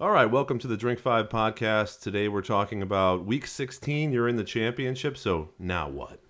All 0.00 0.10
right, 0.10 0.24
welcome 0.24 0.58
to 0.60 0.66
the 0.66 0.78
Drink 0.78 0.98
5 0.98 1.28
podcast. 1.28 2.00
Today 2.00 2.26
we're 2.26 2.40
talking 2.40 2.80
about 2.80 3.26
week 3.26 3.46
16. 3.46 4.12
You're 4.12 4.28
in 4.28 4.36
the 4.36 4.44
championship, 4.44 5.18
so 5.18 5.50
now 5.58 5.90
what? 5.90 6.20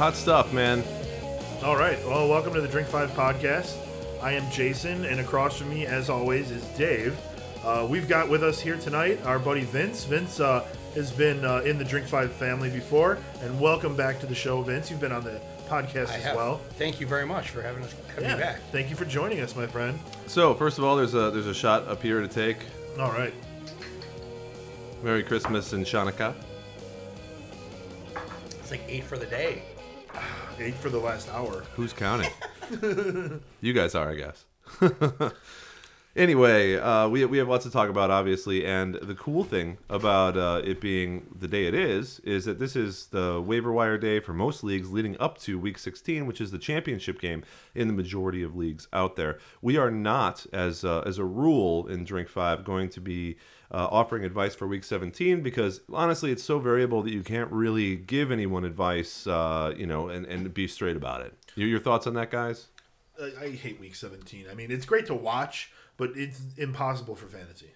Hot 0.00 0.16
stuff, 0.16 0.50
man. 0.54 0.82
All 1.62 1.76
right. 1.76 1.98
Well, 2.06 2.26
welcome 2.26 2.54
to 2.54 2.62
the 2.62 2.68
Drink 2.68 2.88
Five 2.88 3.10
podcast. 3.10 3.76
I 4.22 4.32
am 4.32 4.50
Jason, 4.50 5.04
and 5.04 5.20
across 5.20 5.58
from 5.58 5.68
me, 5.68 5.84
as 5.84 6.08
always, 6.08 6.50
is 6.50 6.64
Dave. 6.68 7.20
Uh, 7.62 7.86
we've 7.88 8.08
got 8.08 8.26
with 8.26 8.42
us 8.42 8.58
here 8.58 8.78
tonight 8.78 9.20
our 9.26 9.38
buddy 9.38 9.60
Vince. 9.60 10.04
Vince 10.04 10.40
uh, 10.40 10.66
has 10.94 11.12
been 11.12 11.44
uh, 11.44 11.58
in 11.66 11.76
the 11.76 11.84
Drink 11.84 12.06
Five 12.06 12.32
family 12.32 12.70
before, 12.70 13.18
and 13.42 13.60
welcome 13.60 13.94
back 13.94 14.18
to 14.20 14.26
the 14.26 14.34
show, 14.34 14.62
Vince. 14.62 14.90
You've 14.90 15.00
been 15.00 15.12
on 15.12 15.22
the 15.22 15.38
podcast 15.68 16.08
I 16.08 16.14
as 16.14 16.22
have. 16.22 16.36
well. 16.36 16.62
Thank 16.78 16.98
you 16.98 17.06
very 17.06 17.26
much 17.26 17.50
for 17.50 17.60
having 17.60 17.82
us 17.84 17.94
have 18.14 18.22
Yeah. 18.24 18.36
me 18.36 18.40
back. 18.40 18.60
Thank 18.72 18.88
you 18.88 18.96
for 18.96 19.04
joining 19.04 19.40
us, 19.40 19.54
my 19.54 19.66
friend. 19.66 19.98
So, 20.26 20.54
first 20.54 20.78
of 20.78 20.84
all, 20.84 20.96
there's 20.96 21.12
a 21.12 21.30
there's 21.30 21.46
a 21.46 21.52
shot 21.52 21.86
up 21.88 22.02
here 22.02 22.22
to 22.22 22.28
take. 22.28 22.56
All 22.98 23.12
right. 23.12 23.34
Merry 25.02 25.24
Christmas 25.24 25.74
and 25.74 25.84
Hanukkah. 25.84 26.32
It's 28.60 28.70
like 28.70 28.80
eight 28.88 29.04
for 29.04 29.18
the 29.18 29.26
day. 29.26 29.62
Eight 30.60 30.74
for 30.74 30.90
the 30.90 30.98
last 30.98 31.30
hour. 31.30 31.64
Who's 31.74 31.94
counting? 31.94 32.30
you 33.62 33.72
guys 33.72 33.94
are, 33.94 34.10
I 34.10 34.14
guess. 34.14 34.44
anyway, 36.16 36.76
uh, 36.76 37.08
we, 37.08 37.24
we 37.24 37.38
have 37.38 37.48
lots 37.48 37.64
to 37.64 37.70
talk 37.70 37.88
about, 37.88 38.10
obviously, 38.10 38.64
and 38.64 38.94
the 38.96 39.14
cool 39.14 39.44
thing 39.44 39.78
about 39.88 40.36
uh, 40.36 40.60
it 40.64 40.80
being 40.80 41.26
the 41.38 41.48
day 41.48 41.66
it 41.66 41.74
is 41.74 42.20
is 42.20 42.44
that 42.44 42.58
this 42.58 42.76
is 42.76 43.06
the 43.06 43.40
waiver 43.40 43.72
wire 43.72 43.98
day 43.98 44.20
for 44.20 44.32
most 44.32 44.64
leagues 44.64 44.90
leading 44.90 45.16
up 45.20 45.38
to 45.38 45.58
Week 45.58 45.78
16, 45.78 46.26
which 46.26 46.40
is 46.40 46.50
the 46.50 46.58
championship 46.58 47.20
game 47.20 47.42
in 47.74 47.86
the 47.86 47.94
majority 47.94 48.42
of 48.42 48.56
leagues 48.56 48.88
out 48.92 49.16
there. 49.16 49.38
We 49.62 49.76
are 49.76 49.90
not, 49.90 50.46
as 50.52 50.84
uh, 50.84 51.00
as 51.00 51.18
a 51.18 51.24
rule 51.24 51.86
in 51.86 52.04
Drink 52.04 52.28
Five, 52.28 52.64
going 52.64 52.88
to 52.90 53.00
be 53.00 53.36
uh, 53.72 53.86
offering 53.90 54.24
advice 54.24 54.54
for 54.54 54.66
week 54.66 54.82
17 54.82 55.42
because 55.42 55.80
honestly 55.92 56.32
it's 56.32 56.42
so 56.42 56.58
variable 56.58 57.02
that 57.02 57.12
you 57.12 57.22
can't 57.22 57.48
really 57.52 57.94
give 57.94 58.32
anyone 58.32 58.64
advice 58.64 59.28
uh, 59.28 59.72
you 59.76 59.86
know 59.86 60.08
and, 60.08 60.26
and 60.26 60.52
be 60.52 60.66
straight 60.66 60.96
about 60.96 61.20
it 61.20 61.32
your, 61.54 61.68
your 61.68 61.78
thoughts 61.78 62.04
on 62.08 62.14
that 62.14 62.32
guys 62.32 62.66
I, 63.20 63.44
I 63.44 63.50
hate 63.50 63.80
Week 63.80 63.94
17. 63.94 64.46
I 64.50 64.54
mean, 64.54 64.70
it's 64.70 64.86
great 64.86 65.06
to 65.06 65.14
watch, 65.14 65.70
but 66.00 66.16
it's 66.16 66.40
impossible 66.56 67.14
for 67.14 67.26
fantasy. 67.26 67.74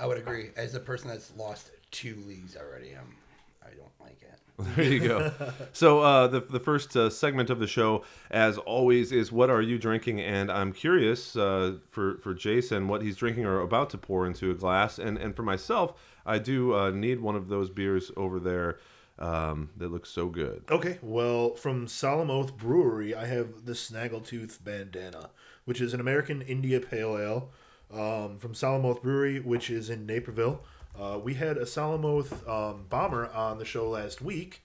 I 0.00 0.06
would 0.06 0.16
agree. 0.16 0.50
As 0.56 0.74
a 0.74 0.80
person 0.80 1.08
that's 1.08 1.36
lost 1.36 1.70
two 1.90 2.16
leagues 2.26 2.56
already, 2.56 2.96
um, 2.96 3.14
I 3.62 3.74
don't 3.74 3.92
like 4.00 4.22
it. 4.22 4.40
there 4.74 4.84
you 4.86 4.98
go 4.98 5.32
so 5.72 6.00
uh, 6.00 6.26
the, 6.26 6.40
the 6.40 6.58
first 6.58 6.96
uh, 6.96 7.08
segment 7.08 7.48
of 7.48 7.60
the 7.60 7.66
show 7.68 8.02
as 8.32 8.58
always 8.58 9.12
is 9.12 9.30
what 9.30 9.50
are 9.50 9.62
you 9.62 9.78
drinking 9.78 10.20
and 10.20 10.50
i'm 10.50 10.72
curious 10.72 11.36
uh, 11.36 11.76
for, 11.90 12.18
for 12.18 12.34
jason 12.34 12.88
what 12.88 13.00
he's 13.00 13.14
drinking 13.14 13.44
or 13.44 13.60
about 13.60 13.88
to 13.88 13.96
pour 13.96 14.26
into 14.26 14.50
a 14.50 14.54
glass 14.54 14.98
and, 14.98 15.16
and 15.16 15.36
for 15.36 15.44
myself 15.44 15.92
i 16.26 16.38
do 16.38 16.74
uh, 16.74 16.90
need 16.90 17.20
one 17.20 17.36
of 17.36 17.46
those 17.46 17.70
beers 17.70 18.10
over 18.16 18.40
there 18.40 18.80
um, 19.20 19.70
that 19.76 19.92
looks 19.92 20.10
so 20.10 20.26
good 20.26 20.64
Okay, 20.70 20.98
well, 21.02 21.54
from 21.54 21.88
Solemn 21.88 22.30
Oath 22.30 22.56
Brewery, 22.56 23.16
I 23.16 23.26
have 23.26 23.64
the 23.64 23.72
Snaggletooth 23.72 24.62
Bandana, 24.62 25.30
which 25.64 25.80
is 25.80 25.92
an 25.92 25.98
American 25.98 26.40
India 26.42 26.80
Pale 26.80 27.18
Ale 27.18 27.50
um, 27.92 28.38
from 28.38 28.54
Solemn 28.54 28.84
Oath 28.84 29.02
Brewery, 29.02 29.40
which 29.40 29.70
is 29.70 29.90
in 29.90 30.06
Naperville. 30.06 30.62
Uh, 30.98 31.18
we 31.22 31.34
had 31.34 31.56
a 31.56 31.66
Solemn 31.66 32.04
Oath 32.04 32.46
um, 32.48 32.86
bomber 32.88 33.28
on 33.28 33.58
the 33.58 33.64
show 33.64 33.88
last 33.88 34.20
week. 34.20 34.62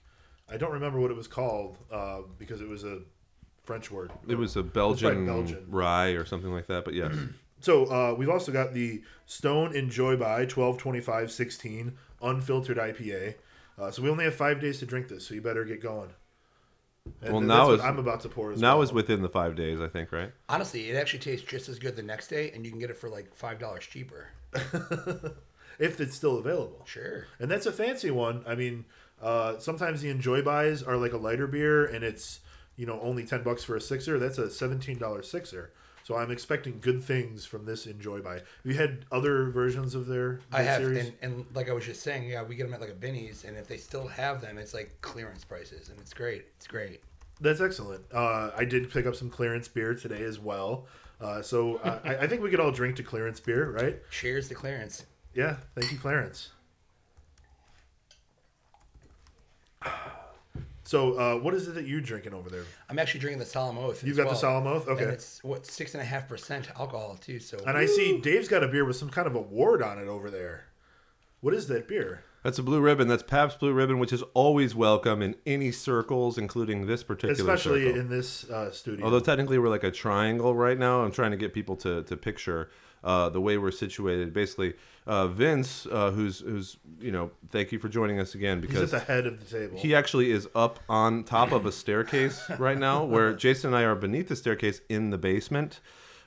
I 0.50 0.56
don't 0.56 0.72
remember 0.72 1.00
what 1.00 1.10
it 1.10 1.16
was 1.16 1.28
called 1.28 1.78
uh, 1.90 2.20
because 2.38 2.60
it 2.60 2.68
was 2.68 2.84
a 2.84 3.00
French 3.62 3.90
word. 3.90 4.10
it 4.28 4.36
was 4.36 4.56
a 4.56 4.62
That's 4.62 4.66
right, 4.66 4.74
belgian, 4.74 5.26
Belgian. 5.26 5.66
rye 5.70 6.08
or 6.10 6.26
something 6.26 6.52
like 6.52 6.66
that 6.66 6.84
but 6.84 6.92
yes 6.92 7.14
So 7.60 7.86
uh, 7.86 8.12
we've 8.14 8.28
also 8.28 8.52
got 8.52 8.74
the 8.74 9.02
Stone 9.24 9.74
Enjoy 9.74 10.16
by 10.18 10.40
1225 10.40 11.30
16 11.32 11.96
unfiltered 12.20 12.76
IPA. 12.76 13.36
Uh, 13.78 13.90
so 13.90 14.02
we 14.02 14.10
only 14.10 14.24
have 14.24 14.34
five 14.34 14.60
days 14.60 14.80
to 14.80 14.86
drink 14.86 15.08
this, 15.08 15.26
so 15.26 15.32
you 15.34 15.40
better 15.40 15.64
get 15.64 15.80
going. 15.80 16.10
And 17.22 17.32
Well, 17.32 17.40
that's 17.40 17.48
now 17.48 17.66
what 17.66 17.74
is- 17.74 17.80
I'm 17.82 17.98
about 17.98 18.20
to 18.22 18.28
pour 18.28 18.52
as 18.52 18.60
now 18.60 18.76
well. 18.76 18.82
is 18.82 18.92
within 18.92 19.20
the 19.22 19.28
five 19.28 19.54
days 19.56 19.78
i 19.80 19.88
think 19.88 20.10
right 20.12 20.32
Honestly, 20.48 20.88
it 20.90 20.96
actually 20.96 21.18
tastes 21.18 21.46
just 21.46 21.68
as 21.68 21.78
good 21.78 21.96
the 21.96 22.02
next 22.02 22.28
day, 22.28 22.50
and 22.52 22.64
you 22.64 22.70
can 22.70 22.80
get 22.80 22.90
it 22.90 22.96
for 22.96 23.08
like 23.10 23.34
five 23.34 23.58
dollars 23.58 23.84
cheaper. 23.84 24.28
if 25.78 26.00
it's 26.00 26.14
still 26.16 26.38
available. 26.38 26.82
Sure. 26.86 27.26
And 27.38 27.50
that's 27.50 27.66
a 27.66 27.72
fancy 27.72 28.10
one. 28.10 28.42
I 28.46 28.54
mean, 28.54 28.84
uh, 29.22 29.58
sometimes 29.58 30.00
the 30.00 30.08
enjoy 30.10 30.42
buys 30.42 30.82
are 30.82 30.96
like 30.96 31.12
a 31.12 31.16
lighter 31.16 31.46
beer, 31.46 31.84
and 31.84 32.04
it's 32.04 32.40
you 32.76 32.86
know 32.86 33.00
only 33.02 33.24
ten 33.24 33.42
bucks 33.42 33.64
for 33.64 33.76
a 33.76 33.80
sixer. 33.80 34.18
That's 34.18 34.38
a 34.38 34.50
seventeen 34.50 34.98
dollar 34.98 35.22
sixer. 35.22 35.72
So 36.04 36.16
I'm 36.16 36.30
expecting 36.30 36.80
good 36.80 37.02
things 37.02 37.46
from 37.46 37.64
this 37.64 37.86
enjoy 37.86 38.20
buy. 38.20 38.34
Have 38.34 38.44
you 38.62 38.74
had 38.74 39.06
other 39.10 39.46
versions 39.46 39.94
of 39.94 40.06
their, 40.06 40.40
I 40.52 40.60
have, 40.62 40.82
series? 40.82 41.06
and, 41.06 41.14
and 41.22 41.46
like 41.54 41.70
I 41.70 41.72
was 41.72 41.86
just 41.86 42.02
saying, 42.02 42.28
yeah, 42.28 42.42
we 42.42 42.56
get 42.56 42.64
them 42.64 42.74
at 42.74 42.80
like 42.82 42.90
a 42.90 42.94
Binny's, 42.94 43.44
and 43.44 43.56
if 43.56 43.66
they 43.66 43.78
still 43.78 44.06
have 44.06 44.42
them, 44.42 44.58
it's 44.58 44.74
like 44.74 45.00
clearance 45.00 45.44
prices, 45.44 45.88
and 45.88 45.98
it's 45.98 46.12
great. 46.12 46.44
It's 46.58 46.66
great. 46.66 47.00
That's 47.40 47.62
excellent. 47.62 48.04
Uh, 48.12 48.50
I 48.54 48.66
did 48.66 48.90
pick 48.90 49.06
up 49.06 49.16
some 49.16 49.30
clearance 49.30 49.66
beer 49.66 49.94
today 49.94 50.22
as 50.22 50.38
well. 50.38 50.86
Uh, 51.22 51.40
so 51.40 51.76
uh, 51.76 52.00
I, 52.04 52.16
I 52.16 52.26
think 52.26 52.42
we 52.42 52.50
could 52.50 52.60
all 52.60 52.70
drink 52.70 52.96
to 52.96 53.02
clearance 53.02 53.40
beer, 53.40 53.70
right? 53.70 53.98
Cheers 54.10 54.48
to 54.48 54.54
clearance. 54.54 55.06
Yeah. 55.32 55.56
Thank 55.74 55.90
you, 55.90 55.98
Clarence. 55.98 56.50
So, 60.84 61.18
uh, 61.18 61.36
what 61.36 61.54
is 61.54 61.66
it 61.66 61.74
that 61.76 61.86
you're 61.86 62.00
drinking 62.00 62.34
over 62.34 62.50
there? 62.50 62.64
I'm 62.90 62.98
actually 62.98 63.20
drinking 63.20 63.38
the 63.40 63.46
Solemn 63.46 63.78
Oath. 63.78 64.04
You've 64.04 64.12
as 64.12 64.16
got 64.18 64.22
the 64.24 64.28
well. 64.30 64.36
Solemn 64.36 64.66
Oath? 64.66 64.86
Okay. 64.86 65.04
And 65.04 65.12
it's 65.12 65.42
what 65.42 65.66
six 65.66 65.94
and 65.94 66.02
a 66.02 66.04
half 66.04 66.28
percent 66.28 66.68
alcohol 66.78 67.16
too. 67.20 67.40
So 67.40 67.58
And 67.66 67.76
I 67.76 67.86
see 67.86 68.20
Dave's 68.20 68.48
got 68.48 68.62
a 68.62 68.68
beer 68.68 68.84
with 68.84 68.96
some 68.96 69.08
kind 69.10 69.26
of 69.26 69.34
award 69.34 69.82
on 69.82 69.98
it 69.98 70.08
over 70.08 70.30
there. 70.30 70.66
What 71.40 71.54
is 71.54 71.68
that 71.68 71.88
beer? 71.88 72.22
That's 72.42 72.58
a 72.58 72.62
blue 72.62 72.80
ribbon. 72.80 73.08
That's 73.08 73.22
Pabst 73.22 73.58
Blue 73.58 73.72
Ribbon, 73.72 73.98
which 73.98 74.12
is 74.12 74.22
always 74.34 74.74
welcome 74.74 75.22
in 75.22 75.34
any 75.46 75.72
circles, 75.72 76.36
including 76.36 76.86
this 76.86 77.02
particular 77.02 77.32
Especially 77.32 77.86
circle. 77.86 78.00
in 78.00 78.08
this 78.10 78.44
uh, 78.50 78.70
studio. 78.70 79.06
Although 79.06 79.20
technically 79.20 79.58
we're 79.58 79.70
like 79.70 79.84
a 79.84 79.90
triangle 79.90 80.54
right 80.54 80.78
now. 80.78 81.02
I'm 81.02 81.10
trying 81.12 81.30
to 81.30 81.38
get 81.38 81.54
people 81.54 81.74
to, 81.76 82.02
to 82.02 82.16
picture 82.18 82.68
uh, 83.02 83.30
the 83.30 83.40
way 83.40 83.56
we're 83.56 83.70
situated. 83.70 84.34
Basically, 84.34 84.74
uh, 85.06 85.26
Vince, 85.28 85.86
uh, 85.90 86.10
who's 86.10 86.40
who's 86.40 86.76
you 87.00 87.12
know, 87.12 87.30
thank 87.50 87.72
you 87.72 87.78
for 87.78 87.88
joining 87.88 88.18
us 88.20 88.34
again 88.34 88.60
He's 88.60 88.68
because 88.70 88.94
at 88.94 89.06
the 89.06 89.12
head 89.12 89.26
of 89.26 89.38
the 89.38 89.58
table. 89.58 89.78
he 89.78 89.94
actually 89.94 90.30
is 90.30 90.48
up 90.54 90.78
on 90.88 91.24
top 91.24 91.52
of 91.52 91.66
a 91.66 91.72
staircase 91.72 92.42
right 92.58 92.78
now, 92.78 93.04
where 93.04 93.34
Jason 93.34 93.68
and 93.68 93.76
I 93.76 93.82
are 93.82 93.94
beneath 93.94 94.28
the 94.28 94.36
staircase 94.36 94.80
in 94.88 95.10
the 95.10 95.18
basement. 95.18 95.80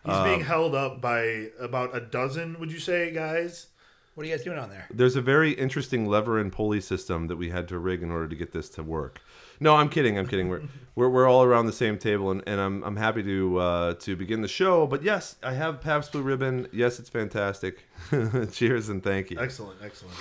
He's 0.05 0.13
Um, 0.13 0.23
being 0.23 0.41
held 0.41 0.75
up 0.75 1.01
by 1.01 1.49
about 1.59 1.95
a 1.95 1.99
dozen, 1.99 2.59
would 2.59 2.71
you 2.71 2.79
say, 2.79 3.11
guys? 3.11 3.67
what 4.13 4.23
are 4.25 4.29
you 4.29 4.35
guys 4.35 4.43
doing 4.43 4.57
on 4.57 4.71
there? 4.71 4.87
There's 4.89 5.15
a 5.15 5.21
very 5.21 5.51
interesting 5.51 6.07
lever 6.07 6.39
and 6.39 6.51
pulley 6.51 6.81
system 6.81 7.27
that 7.27 7.35
we 7.35 7.51
had 7.51 7.67
to 7.67 7.77
rig 7.77 8.01
in 8.01 8.09
order 8.09 8.27
to 8.27 8.35
get 8.35 8.51
this 8.51 8.67
to 8.69 8.81
work. 8.81 9.21
No, 9.59 9.75
I'm 9.75 9.89
kidding. 9.89 10.17
I'm 10.17 10.27
kidding. 10.27 10.49
We're 10.49 10.61
we're, 10.95 11.09
we're 11.09 11.27
all 11.27 11.43
around 11.43 11.67
the 11.67 11.73
same 11.73 11.99
table, 11.99 12.31
and, 12.31 12.41
and 12.47 12.59
I'm, 12.59 12.83
I'm 12.83 12.95
happy 12.95 13.21
to 13.23 13.57
uh, 13.59 13.93
to 13.95 14.15
begin 14.15 14.41
the 14.41 14.47
show. 14.47 14.87
But 14.87 15.03
yes, 15.03 15.35
I 15.43 15.53
have 15.53 15.79
Pabst 15.81 16.11
Blue 16.11 16.21
Ribbon. 16.23 16.67
Yes, 16.71 16.99
it's 16.99 17.09
fantastic. 17.09 17.85
Cheers 18.51 18.89
and 18.89 19.03
thank 19.03 19.29
you. 19.31 19.39
Excellent, 19.39 19.79
excellent. 19.83 20.15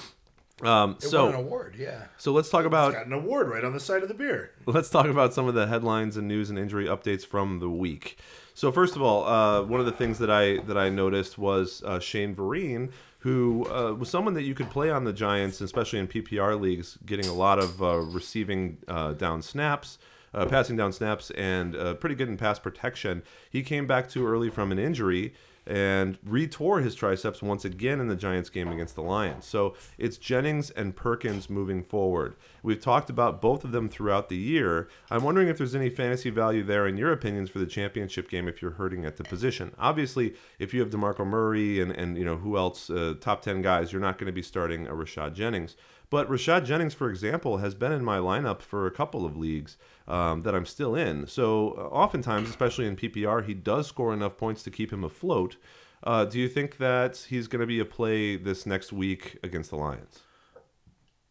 Um, 0.62 0.64
It 0.64 0.68
won 0.68 0.92
an 0.92 0.98
so 1.00 1.32
award. 1.32 1.74
Yeah. 1.78 2.04
so 2.16 2.32
let's 2.32 2.48
talk 2.48 2.64
about 2.64 2.94
Got 2.94 3.06
an 3.06 3.12
award 3.12 3.48
right 3.50 3.62
on 3.62 3.74
the 3.74 3.80
side 3.80 4.02
of 4.02 4.08
the 4.08 4.14
beer. 4.14 4.52
let's 4.64 4.88
talk 4.88 5.04
about 5.06 5.34
some 5.34 5.46
of 5.48 5.54
the 5.54 5.66
headlines 5.66 6.16
and 6.16 6.26
news 6.26 6.48
and 6.48 6.58
injury 6.58 6.86
updates 6.86 7.26
from 7.26 7.58
the 7.58 7.68
week. 7.68 8.18
So 8.54 8.72
first 8.72 8.96
of 8.96 9.02
all, 9.02 9.26
uh, 9.26 9.62
one 9.64 9.80
of 9.80 9.86
the 9.86 9.92
things 9.92 10.18
that 10.18 10.30
I 10.30 10.58
that 10.60 10.78
I 10.78 10.88
noticed 10.88 11.36
was 11.36 11.82
uh, 11.84 12.00
Shane 12.00 12.34
Vereen, 12.34 12.90
who 13.18 13.66
uh, 13.70 13.92
was 13.94 14.08
someone 14.08 14.34
that 14.34 14.42
you 14.42 14.54
could 14.54 14.70
play 14.70 14.90
on 14.90 15.04
the 15.04 15.12
Giants, 15.12 15.60
especially 15.60 15.98
in 15.98 16.06
PPR 16.08 16.60
leagues, 16.60 16.98
getting 17.04 17.26
a 17.26 17.32
lot 17.32 17.58
of 17.58 17.82
uh, 17.82 17.96
receiving 17.96 18.78
uh, 18.88 19.12
down 19.12 19.42
snaps. 19.42 19.98
Uh, 20.34 20.44
passing 20.44 20.76
down 20.76 20.92
snaps 20.92 21.30
and 21.30 21.74
uh, 21.74 21.94
pretty 21.94 22.14
good 22.14 22.28
in 22.28 22.36
pass 22.36 22.58
protection. 22.58 23.22
He 23.48 23.62
came 23.62 23.86
back 23.86 24.06
too 24.06 24.26
early 24.26 24.50
from 24.50 24.70
an 24.70 24.78
injury 24.78 25.32
and 25.66 26.20
retore 26.22 26.82
his 26.82 26.94
triceps 26.94 27.42
once 27.42 27.64
again 27.64 28.00
in 28.00 28.08
the 28.08 28.16
Giants 28.16 28.50
game 28.50 28.68
against 28.68 28.94
the 28.94 29.02
Lions. 29.02 29.44
So 29.44 29.74
it's 29.98 30.16
Jennings 30.16 30.70
and 30.70 30.94
Perkins 30.94 31.50
moving 31.50 31.82
forward. 31.82 32.36
We've 32.62 32.80
talked 32.80 33.10
about 33.10 33.40
both 33.40 33.64
of 33.64 33.72
them 33.72 33.88
throughout 33.88 34.28
the 34.28 34.36
year. 34.36 34.88
I'm 35.10 35.24
wondering 35.24 35.48
if 35.48 35.58
there's 35.58 35.74
any 35.74 35.90
fantasy 35.90 36.30
value 36.30 36.62
there 36.62 36.86
in 36.86 36.96
your 36.96 37.12
opinions 37.12 37.50
for 37.50 37.58
the 37.58 37.66
championship 37.66 38.28
game 38.30 38.48
if 38.48 38.62
you're 38.62 38.72
hurting 38.72 39.04
at 39.04 39.16
the 39.16 39.24
position. 39.24 39.72
Obviously, 39.78 40.34
if 40.58 40.72
you 40.72 40.80
have 40.80 40.90
DeMarco 40.90 41.26
Murray 41.26 41.80
and, 41.80 41.92
and 41.92 42.16
you 42.16 42.24
know 42.24 42.36
who 42.36 42.56
else, 42.56 42.88
uh, 42.90 43.14
top 43.20 43.42
10 43.42 43.62
guys, 43.62 43.92
you're 43.92 44.00
not 44.00 44.18
going 44.18 44.26
to 44.26 44.32
be 44.32 44.42
starting 44.42 44.86
a 44.86 44.92
Rashad 44.92 45.34
Jennings. 45.34 45.76
But 46.08 46.28
Rashad 46.28 46.64
Jennings, 46.64 46.94
for 46.94 47.10
example, 47.10 47.58
has 47.58 47.74
been 47.74 47.92
in 47.92 48.04
my 48.04 48.18
lineup 48.18 48.62
for 48.62 48.86
a 48.86 48.90
couple 48.90 49.24
of 49.24 49.36
leagues 49.36 49.76
um, 50.06 50.42
that 50.42 50.54
I'm 50.54 50.66
still 50.66 50.94
in. 50.94 51.26
So 51.26 51.74
uh, 51.76 51.94
oftentimes, 51.94 52.48
especially 52.48 52.86
in 52.86 52.96
PPR, 52.96 53.44
he 53.44 53.54
does 53.54 53.88
score 53.88 54.14
enough 54.14 54.36
points 54.36 54.62
to 54.64 54.70
keep 54.70 54.92
him 54.92 55.02
afloat. 55.02 55.56
Uh, 56.04 56.24
do 56.24 56.38
you 56.38 56.48
think 56.48 56.78
that 56.78 57.26
he's 57.28 57.48
going 57.48 57.60
to 57.60 57.66
be 57.66 57.80
a 57.80 57.84
play 57.84 58.36
this 58.36 58.66
next 58.66 58.92
week 58.92 59.38
against 59.42 59.70
the 59.70 59.76
Lions? 59.76 60.20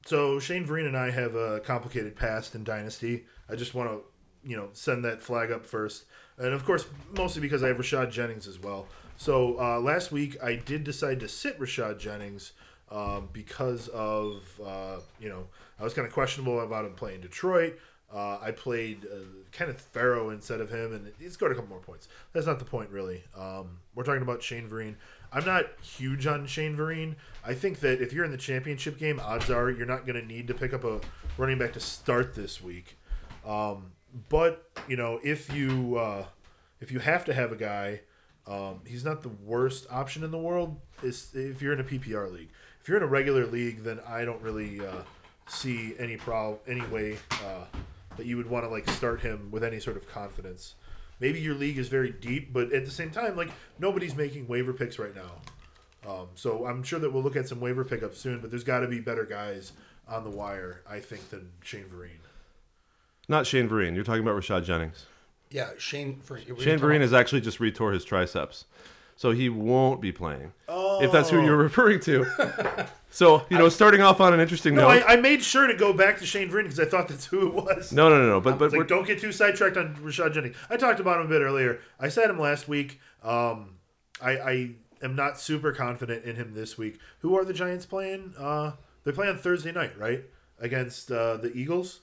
So 0.06 0.39
Shane 0.39 0.68
Vereen 0.68 0.86
and 0.86 0.98
I 0.98 1.10
have 1.12 1.36
a 1.36 1.62
complicated 1.62 2.16
past 2.16 2.54
in 2.54 2.63
Dynasty. 2.63 3.25
I 3.50 3.56
just 3.56 3.74
want 3.74 3.89
to, 3.89 4.04
you 4.48 4.56
know, 4.56 4.69
send 4.74 5.04
that 5.06 5.22
flag 5.22 5.51
up 5.51 5.66
first, 5.66 6.06
and 6.38 6.54
of 6.54 6.63
course, 6.63 6.86
mostly 7.18 7.42
because 7.42 7.63
I 7.63 7.69
have 7.69 7.77
Rashad 7.77 8.12
Jennings 8.12 8.48
as 8.48 8.60
well. 8.60 8.88
So 9.18 9.60
uh, 9.60 9.80
last 9.80 10.12
week 10.12 10.38
I 10.44 10.56
did 10.56 10.83
decide 10.83 11.19
to 11.22 11.27
sit 11.27 11.60
Rashad 11.60 11.98
Jennings 11.98 12.51
um, 12.91 13.29
because 13.33 13.87
of 13.89 14.43
uh, 14.63 14.97
you 15.19 15.29
know 15.29 15.47
I 15.79 15.83
was 15.83 15.93
kind 15.93 16.07
of 16.07 16.13
questionable 16.13 16.61
about 16.61 16.85
him 16.85 16.93
playing 16.93 17.21
Detroit. 17.21 17.79
Uh, 18.13 18.37
I 18.41 18.51
played 18.51 19.05
uh, 19.05 19.17
Kenneth 19.51 19.81
Farrow 19.81 20.29
instead 20.29 20.61
of 20.61 20.69
him, 20.69 20.93
and 20.93 21.11
he 21.19 21.27
scored 21.29 21.51
a 21.51 21.55
couple 21.55 21.69
more 21.69 21.79
points. 21.79 22.07
That's 22.33 22.45
not 22.45 22.59
the 22.59 22.65
point, 22.65 22.89
really. 22.91 23.23
Um, 23.35 23.79
we're 23.95 24.03
talking 24.03 24.21
about 24.21 24.43
Shane 24.43 24.69
Vereen. 24.69 24.95
I'm 25.33 25.43
not 25.43 25.65
huge 25.81 26.27
on 26.27 26.45
Shane 26.45 26.77
Vereen. 26.77 27.15
I 27.43 27.55
think 27.55 27.79
that 27.79 28.01
if 28.01 28.13
you're 28.13 28.23
in 28.23 28.31
the 28.31 28.37
championship 28.37 28.97
game, 28.97 29.19
odds 29.19 29.49
are 29.49 29.69
you're 29.69 29.88
not 29.88 30.05
going 30.05 30.19
to 30.19 30.25
need 30.25 30.47
to 30.47 30.53
pick 30.53 30.71
up 30.71 30.83
a 30.83 31.01
running 31.38 31.57
back 31.57 31.73
to 31.73 31.79
start 31.79 32.35
this 32.35 32.61
week. 32.61 32.97
Um, 33.45 33.91
but 34.29 34.69
you 34.88 34.95
know, 34.95 35.19
if 35.23 35.53
you 35.53 35.97
uh, 35.97 36.25
if 36.79 36.91
you 36.91 36.99
have 36.99 37.25
to 37.25 37.33
have 37.33 37.51
a 37.51 37.57
guy, 37.57 38.01
um, 38.47 38.81
he's 38.85 39.03
not 39.03 39.23
the 39.23 39.29
worst 39.29 39.88
option 39.91 40.23
in 40.23 40.31
the 40.31 40.38
world. 40.38 40.79
Is 41.03 41.31
if 41.33 41.61
you're 41.61 41.73
in 41.73 41.79
a 41.79 41.83
PPR 41.83 42.31
league. 42.31 42.49
If 42.85 42.89
you're 42.89 42.97
in 42.97 43.03
a 43.03 43.07
regular 43.07 43.47
league, 43.47 43.81
then 43.83 43.99
I 44.07 44.25
don't 44.25 44.39
really 44.43 44.79
uh, 44.79 45.01
see 45.47 45.95
any 45.97 46.17
pro 46.17 46.59
any 46.67 46.85
way 46.85 47.17
uh, 47.31 47.63
that 48.15 48.27
you 48.27 48.37
would 48.37 48.47
want 48.47 48.63
to 48.63 48.69
like 48.69 48.87
start 48.91 49.21
him 49.21 49.49
with 49.49 49.63
any 49.63 49.79
sort 49.79 49.97
of 49.97 50.07
confidence. 50.07 50.75
Maybe 51.19 51.41
your 51.41 51.55
league 51.55 51.79
is 51.79 51.87
very 51.87 52.11
deep, 52.11 52.53
but 52.53 52.71
at 52.73 52.85
the 52.85 52.91
same 52.91 53.09
time, 53.09 53.35
like 53.35 53.49
nobody's 53.79 54.15
making 54.15 54.47
waiver 54.47 54.71
picks 54.71 54.99
right 54.99 55.15
now. 55.15 55.31
Um, 56.07 56.27
so 56.35 56.67
I'm 56.67 56.83
sure 56.83 56.99
that 56.99 57.11
we'll 57.11 57.23
look 57.23 57.35
at 57.35 57.49
some 57.49 57.59
waiver 57.59 57.83
pickups 57.83 58.19
soon, 58.19 58.39
but 58.39 58.51
there's 58.51 58.63
got 58.63 58.81
to 58.81 58.88
be 58.88 58.99
better 58.99 59.25
guys 59.25 59.71
on 60.07 60.23
the 60.23 60.29
wire, 60.29 60.83
I 60.88 60.99
think, 60.99 61.31
than 61.31 61.53
Shane 61.63 61.85
Vereen. 61.85 62.21
Not 63.27 63.47
Shane 63.47 63.67
Vereen. 63.67 63.95
You're 63.95 64.03
talking 64.03 64.21
about 64.21 64.39
Rashad 64.39 64.63
Jennings. 64.63 65.07
Yeah, 65.49 65.71
Shane. 65.79 66.19
For, 66.19 66.38
Shane 66.38 66.77
Vereen 66.77 67.01
has 67.01 67.13
actually 67.13 67.41
just 67.41 67.57
retore 67.57 67.95
his 67.95 68.05
triceps, 68.05 68.65
so 69.15 69.31
he 69.31 69.50
won't 69.50 70.01
be 70.01 70.12
playing. 70.12 70.51
Oh. 70.67 71.01
If 71.01 71.12
that's 71.12 71.29
who 71.29 71.41
you're 71.44 71.57
referring 71.57 72.00
to. 72.01 72.25
so 73.09 73.45
you 73.50 73.57
know, 73.57 73.69
starting 73.69 74.01
off 74.01 74.19
on 74.21 74.33
an 74.33 74.39
interesting 74.39 74.75
No, 74.75 74.89
note. 74.89 75.03
I, 75.07 75.13
I 75.13 75.15
made 75.15 75.41
sure 75.44 75.67
to 75.67 75.73
go 75.75 75.94
back 75.94 76.19
to 76.19 76.25
Shane 76.25 76.50
Vereen 76.50 76.63
because 76.63 76.79
I 76.79 76.85
thought 76.85 77.07
that's 77.07 77.25
who 77.25 77.47
it 77.47 77.53
was. 77.53 77.91
no, 77.91 78.09
no, 78.09 78.17
no, 78.21 78.27
no. 78.27 78.41
But 78.41 78.57
but 78.57 78.65
It's 78.65 78.73
we're, 78.73 78.79
like, 78.79 78.88
don't 78.88 79.07
get 79.07 79.19
too 79.19 79.31
sidetracked 79.31 79.77
on 79.77 79.95
Rashad 79.97 80.33
Jennings. 80.33 80.56
I 80.69 80.77
talked 80.77 81.00
about 81.00 81.19
him 81.19 81.25
a 81.27 81.29
bit 81.29 81.41
earlier. 81.41 81.79
I 82.00 82.09
said 82.09 82.29
him 82.29 82.39
last 82.39 82.67
week. 82.67 83.00
Um, 83.23 83.75
I, 84.21 84.31
I 84.38 84.69
am 85.01 85.15
not 85.15 85.39
super 85.39 85.71
confident 85.71 86.25
in 86.25 86.35
him 86.35 86.53
this 86.53 86.77
week. 86.77 87.00
Who 87.19 87.35
are 87.38 87.44
the 87.45 87.53
Giants 87.53 87.85
playing? 87.85 88.33
Uh, 88.38 88.73
they 89.03 89.12
play 89.12 89.27
on 89.27 89.38
Thursday 89.38 89.71
night, 89.71 89.97
right? 90.00 90.23
Against 90.59 91.12
uh, 91.12 91.38
the 91.38 91.51
Eagles. 91.53 92.01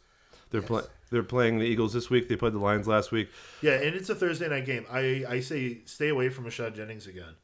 They're 0.52 0.62
playing. 0.62 0.87
They're 1.10 1.22
playing 1.22 1.58
the 1.58 1.66
Eagles 1.66 1.93
this 1.93 2.08
week. 2.08 2.28
They 2.28 2.37
played 2.37 2.54
the 2.54 2.58
Lions 2.58 2.88
last 2.88 3.12
week. 3.12 3.28
Yeah, 3.60 3.72
and 3.72 3.94
it's 3.94 4.08
a 4.08 4.14
Thursday 4.14 4.49
night 4.49 4.64
game. 4.64 4.87
I, 4.90 5.25
I 5.28 5.40
say 5.40 5.81
stay 5.84 6.08
away 6.08 6.31
from 6.31 6.46
Rashad 6.46 6.75
Jennings 6.75 7.06
again. 7.06 7.34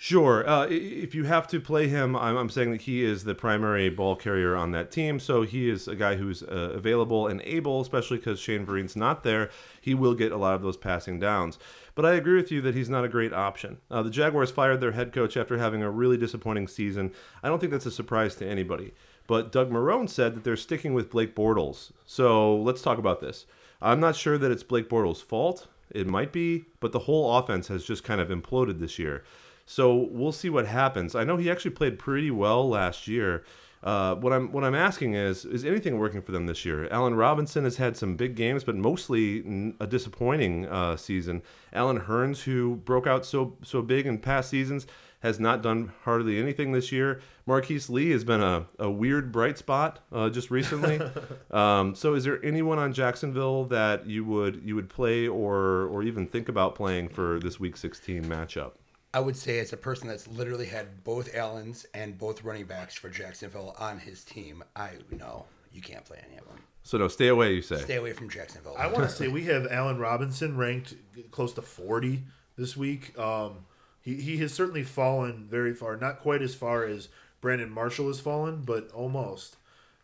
Sure. 0.00 0.48
Uh, 0.48 0.64
if 0.70 1.12
you 1.12 1.24
have 1.24 1.48
to 1.48 1.60
play 1.60 1.88
him, 1.88 2.14
I'm, 2.14 2.36
I'm 2.36 2.48
saying 2.48 2.70
that 2.70 2.82
he 2.82 3.04
is 3.04 3.24
the 3.24 3.34
primary 3.34 3.90
ball 3.90 4.14
carrier 4.14 4.54
on 4.54 4.70
that 4.70 4.92
team. 4.92 5.18
So 5.18 5.42
he 5.42 5.68
is 5.68 5.88
a 5.88 5.96
guy 5.96 6.14
who's 6.14 6.44
uh, 6.44 6.70
available 6.72 7.26
and 7.26 7.42
able, 7.42 7.80
especially 7.80 8.18
because 8.18 8.38
Shane 8.38 8.64
Vereen's 8.64 8.94
not 8.94 9.24
there. 9.24 9.50
He 9.80 9.94
will 9.94 10.14
get 10.14 10.30
a 10.30 10.36
lot 10.36 10.54
of 10.54 10.62
those 10.62 10.76
passing 10.76 11.18
downs. 11.18 11.58
But 11.96 12.06
I 12.06 12.12
agree 12.12 12.36
with 12.36 12.52
you 12.52 12.60
that 12.60 12.76
he's 12.76 12.88
not 12.88 13.04
a 13.04 13.08
great 13.08 13.32
option. 13.32 13.78
Uh, 13.90 14.04
the 14.04 14.10
Jaguars 14.10 14.52
fired 14.52 14.80
their 14.80 14.92
head 14.92 15.12
coach 15.12 15.36
after 15.36 15.58
having 15.58 15.82
a 15.82 15.90
really 15.90 16.16
disappointing 16.16 16.68
season. 16.68 17.12
I 17.42 17.48
don't 17.48 17.58
think 17.58 17.72
that's 17.72 17.84
a 17.84 17.90
surprise 17.90 18.36
to 18.36 18.46
anybody. 18.46 18.94
But 19.28 19.52
Doug 19.52 19.70
Marrone 19.70 20.08
said 20.08 20.34
that 20.34 20.42
they're 20.42 20.56
sticking 20.56 20.94
with 20.94 21.10
Blake 21.10 21.36
Bortles. 21.36 21.92
So 22.06 22.56
let's 22.56 22.82
talk 22.82 22.98
about 22.98 23.20
this. 23.20 23.46
I'm 23.80 24.00
not 24.00 24.16
sure 24.16 24.38
that 24.38 24.50
it's 24.50 24.64
Blake 24.64 24.88
Bortles' 24.88 25.22
fault. 25.22 25.68
It 25.90 26.08
might 26.08 26.32
be, 26.32 26.64
but 26.80 26.92
the 26.92 27.00
whole 27.00 27.36
offense 27.36 27.68
has 27.68 27.84
just 27.84 28.02
kind 28.02 28.20
of 28.20 28.28
imploded 28.28 28.80
this 28.80 28.98
year. 28.98 29.22
So 29.66 29.94
we'll 29.94 30.32
see 30.32 30.50
what 30.50 30.66
happens. 30.66 31.14
I 31.14 31.24
know 31.24 31.36
he 31.36 31.50
actually 31.50 31.72
played 31.72 31.98
pretty 31.98 32.30
well 32.30 32.68
last 32.68 33.06
year. 33.06 33.44
Uh, 33.82 34.16
what 34.16 34.32
I'm 34.32 34.50
what 34.50 34.64
I'm 34.64 34.74
asking 34.74 35.14
is 35.14 35.44
is 35.44 35.64
anything 35.64 35.98
working 35.98 36.20
for 36.20 36.32
them 36.32 36.46
this 36.46 36.64
year? 36.64 36.88
Allen 36.90 37.14
Robinson 37.14 37.62
has 37.64 37.76
had 37.76 37.96
some 37.96 38.16
big 38.16 38.34
games, 38.34 38.64
but 38.64 38.74
mostly 38.74 39.74
a 39.78 39.86
disappointing 39.86 40.66
uh, 40.66 40.96
season. 40.96 41.42
Allen 41.72 42.00
Hurns, 42.00 42.42
who 42.42 42.76
broke 42.76 43.06
out 43.06 43.24
so 43.24 43.56
so 43.62 43.80
big 43.82 44.06
in 44.06 44.18
past 44.18 44.50
seasons, 44.50 44.86
has 45.20 45.40
not 45.40 45.62
done 45.62 45.92
hardly 46.04 46.38
anything 46.38 46.72
this 46.72 46.92
year. 46.92 47.20
Marquise 47.46 47.90
Lee 47.90 48.10
has 48.10 48.24
been 48.24 48.40
a, 48.40 48.66
a 48.78 48.90
weird 48.90 49.32
bright 49.32 49.58
spot 49.58 50.00
uh, 50.12 50.28
just 50.30 50.50
recently. 50.50 51.00
um, 51.50 51.94
so, 51.94 52.14
is 52.14 52.24
there 52.24 52.44
anyone 52.44 52.78
on 52.78 52.92
Jacksonville 52.92 53.64
that 53.66 54.06
you 54.06 54.24
would 54.24 54.62
you 54.64 54.74
would 54.74 54.88
play 54.88 55.26
or 55.26 55.86
or 55.86 56.02
even 56.02 56.26
think 56.26 56.48
about 56.48 56.74
playing 56.74 57.08
for 57.08 57.38
this 57.40 57.58
Week 57.58 57.76
16 57.76 58.24
matchup? 58.24 58.72
I 59.14 59.20
would 59.20 59.36
say 59.36 59.58
as 59.58 59.72
a 59.72 59.76
person 59.76 60.06
that's 60.06 60.28
literally 60.28 60.66
had 60.66 61.02
both 61.02 61.34
Allens 61.34 61.86
and 61.94 62.18
both 62.18 62.44
running 62.44 62.66
backs 62.66 62.94
for 62.94 63.08
Jacksonville 63.08 63.74
on 63.78 63.98
his 63.98 64.22
team, 64.22 64.62
I 64.76 64.90
know 65.10 65.46
you 65.72 65.80
can't 65.80 66.04
play 66.04 66.22
any 66.28 66.38
of 66.38 66.46
them. 66.46 66.58
So 66.82 66.98
no, 66.98 67.08
stay 67.08 67.28
away. 67.28 67.54
You 67.54 67.62
say. 67.62 67.76
Stay 67.76 67.96
away 67.96 68.12
from 68.12 68.28
Jacksonville. 68.28 68.74
I 68.78 68.86
want 68.86 69.08
to 69.08 69.14
say 69.14 69.28
we 69.28 69.44
have 69.44 69.66
Allen 69.70 69.98
Robinson 69.98 70.56
ranked 70.56 70.94
close 71.30 71.52
to 71.54 71.62
40 71.62 72.24
this 72.56 72.76
week. 72.76 73.18
Um, 73.18 73.66
he, 74.00 74.14
he 74.16 74.36
has 74.38 74.52
certainly 74.52 74.82
fallen 74.82 75.46
very 75.50 75.74
far. 75.74 75.96
Not 75.96 76.20
quite 76.20 76.42
as 76.42 76.54
far 76.54 76.84
as 76.84 77.08
Brandon 77.40 77.70
Marshall 77.70 78.08
has 78.08 78.20
fallen, 78.20 78.62
but 78.62 78.90
almost. 78.92 79.56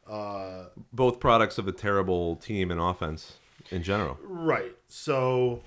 Uh, 0.08 0.66
Both 0.92 1.18
products 1.20 1.56
of 1.58 1.66
a 1.66 1.72
terrible 1.72 2.36
team 2.36 2.70
and 2.70 2.80
offense 2.80 3.38
in 3.70 3.82
general. 3.82 4.18
right. 4.22 4.74
So, 4.88 5.62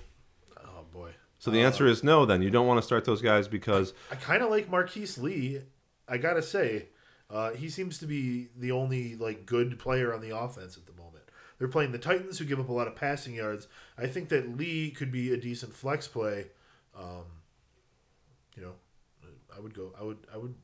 oh 0.56 0.84
boy. 0.92 1.10
So 1.38 1.50
the 1.50 1.60
answer 1.60 1.86
is 1.86 2.04
no. 2.04 2.24
Then 2.24 2.42
you 2.42 2.50
don't 2.50 2.66
want 2.66 2.78
to 2.78 2.86
start 2.86 3.04
those 3.04 3.20
guys 3.20 3.48
because 3.48 3.92
I 4.10 4.14
kind 4.14 4.42
of 4.42 4.50
like 4.50 4.70
Marquise 4.70 5.18
Lee. 5.18 5.60
I 6.08 6.16
gotta 6.18 6.42
say, 6.42 6.86
uh, 7.28 7.50
he 7.50 7.68
seems 7.68 7.98
to 7.98 8.06
be 8.06 8.48
the 8.56 8.70
only 8.72 9.16
like 9.16 9.44
good 9.44 9.78
player 9.78 10.14
on 10.14 10.20
the 10.20 10.36
offense 10.36 10.76
at 10.76 10.86
the 10.86 10.92
moment. 10.92 11.24
They're 11.58 11.68
playing 11.68 11.90
the 11.90 11.98
Titans, 11.98 12.38
who 12.38 12.44
give 12.44 12.60
up 12.60 12.68
a 12.68 12.72
lot 12.72 12.86
of 12.86 12.94
passing 12.94 13.34
yards. 13.34 13.66
I 13.98 14.06
think 14.06 14.28
that 14.28 14.56
Lee 14.56 14.90
could 14.92 15.10
be 15.10 15.32
a 15.32 15.36
decent 15.36 15.74
flex 15.74 16.06
play. 16.06 16.46
Um, 16.96 17.24
you 18.58 18.64
know, 18.64 18.72
I 19.56 19.60
would 19.60 19.74
go. 19.74 19.92
I 19.98 20.02
would. 20.02 20.18
I 20.32 20.36
would. 20.36 20.54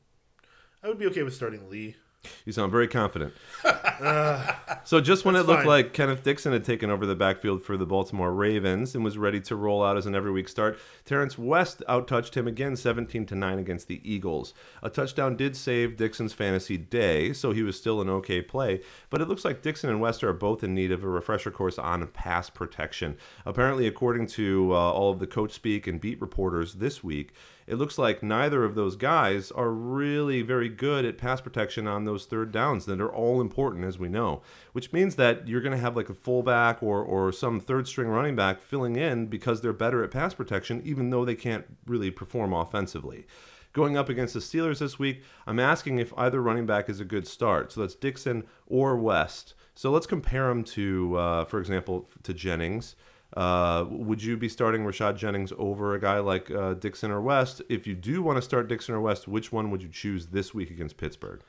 I 0.83 0.87
would 0.87 0.99
be 0.99 1.07
okay 1.07 1.23
with 1.23 1.33
starting 1.33 1.69
Lee. 1.69 1.95
You 2.43 2.51
sound 2.51 2.71
very 2.71 2.87
confident. 2.87 3.33
so 4.83 4.99
just 4.99 5.25
when 5.25 5.35
it 5.35 5.45
looked 5.45 5.59
fine. 5.59 5.67
like 5.67 5.93
Kenneth 5.93 6.23
Dixon 6.23 6.53
had 6.53 6.63
taken 6.63 6.89
over 6.89 7.05
the 7.05 7.15
backfield 7.15 7.63
for 7.63 7.77
the 7.77 7.85
Baltimore 7.85 8.33
Ravens 8.33 8.95
and 8.95 9.03
was 9.03 9.17
ready 9.17 9.39
to 9.41 9.55
roll 9.55 9.83
out 9.83 9.95
as 9.95 10.05
an 10.07 10.15
every 10.15 10.31
week 10.31 10.49
start, 10.49 10.79
Terrance 11.05 11.37
West 11.37 11.83
outtouched 11.87 12.35
him 12.35 12.47
again 12.47 12.75
17 12.75 13.27
to 13.27 13.35
9 13.35 13.59
against 13.59 13.87
the 13.87 14.01
Eagles. 14.03 14.55
A 14.81 14.89
touchdown 14.89 15.35
did 15.35 15.55
save 15.55 15.97
Dixon's 15.97 16.33
fantasy 16.33 16.77
day, 16.77 17.31
so 17.31 17.51
he 17.51 17.63
was 17.63 17.77
still 17.77 18.01
an 18.01 18.09
okay 18.09 18.41
play, 18.41 18.81
but 19.09 19.21
it 19.21 19.27
looks 19.27 19.45
like 19.45 19.61
Dixon 19.61 19.89
and 19.89 20.01
West 20.01 20.23
are 20.23 20.33
both 20.33 20.63
in 20.63 20.73
need 20.73 20.91
of 20.91 21.03
a 21.03 21.07
refresher 21.07 21.51
course 21.51 21.77
on 21.77 22.05
pass 22.07 22.49
protection. 22.49 23.17
Apparently, 23.45 23.87
according 23.87 24.27
to 24.27 24.71
uh, 24.73 24.75
all 24.75 25.11
of 25.11 25.19
the 25.19 25.27
coach 25.27 25.51
speak 25.51 25.87
and 25.87 26.01
beat 26.01 26.19
reporters 26.19 26.75
this 26.75 27.03
week, 27.03 27.33
it 27.67 27.75
looks 27.75 27.97
like 27.97 28.21
neither 28.21 28.63
of 28.63 28.75
those 28.75 28.95
guys 28.95 29.51
are 29.51 29.71
really 29.71 30.43
very 30.43 30.69
good 30.69 31.03
at 31.03 31.17
pass 31.17 31.41
protection 31.41 31.87
on 31.87 32.05
those 32.05 32.25
third 32.25 32.51
downs 32.51 32.85
that 32.85 33.01
are 33.01 33.11
all 33.11 33.41
important, 33.41 33.85
as 33.85 33.97
we 33.97 34.07
know. 34.07 34.41
Which 34.73 34.93
means 34.93 35.15
that 35.15 35.47
you're 35.47 35.61
going 35.61 35.71
to 35.71 35.79
have 35.79 35.95
like 35.95 36.09
a 36.09 36.13
fullback 36.13 36.83
or, 36.83 37.01
or 37.01 37.31
some 37.31 37.59
third 37.59 37.87
string 37.87 38.07
running 38.07 38.35
back 38.35 38.61
filling 38.61 38.95
in 38.95 39.25
because 39.27 39.61
they're 39.61 39.73
better 39.73 40.03
at 40.03 40.11
pass 40.11 40.33
protection, 40.33 40.81
even 40.85 41.09
though 41.09 41.25
they 41.25 41.35
can't 41.35 41.65
really 41.87 42.11
perform 42.11 42.53
offensively. 42.53 43.25
Going 43.73 43.97
up 43.97 44.09
against 44.09 44.35
the 44.35 44.39
Steelers 44.39 44.79
this 44.79 44.99
week, 44.99 45.23
I'm 45.45 45.59
asking 45.59 45.97
if 45.97 46.13
either 46.15 46.41
running 46.41 46.65
back 46.65 46.87
is 46.87 46.99
a 46.99 47.05
good 47.05 47.27
start. 47.27 47.71
So 47.71 47.81
that's 47.81 47.95
Dixon 47.95 48.45
or 48.67 48.95
West. 48.95 49.55
So 49.73 49.91
let's 49.91 50.07
compare 50.07 50.47
them 50.47 50.63
to, 50.63 51.17
uh, 51.17 51.45
for 51.45 51.59
example, 51.59 52.07
to 52.23 52.33
Jennings. 52.33 52.95
Uh, 53.33 53.85
would 53.89 54.23
you 54.23 54.37
be 54.37 54.47
starting 54.47 54.83
Rashad 54.83 55.17
Jennings 55.17 55.51
over 55.57 55.93
a 55.93 55.99
guy 55.99 56.19
like 56.19 56.49
uh, 56.51 56.73
Dixon 56.75 57.11
or 57.11 57.21
West? 57.21 57.61
If 57.69 57.85
you 57.85 57.95
do 57.95 58.21
want 58.21 58.37
to 58.37 58.41
start 58.41 58.67
Dixon 58.67 58.95
or 58.95 59.01
West, 59.01 59.27
which 59.27 59.51
one 59.51 59.71
would 59.71 59.83
you 59.83 59.89
choose 59.89 60.27
this 60.27 60.53
week 60.53 60.69
against 60.69 60.97
Pittsburgh? 60.97 61.41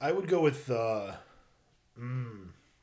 I 0.00 0.12
would 0.12 0.28
go 0.28 0.40
with 0.40 0.70
uh, 0.70 1.12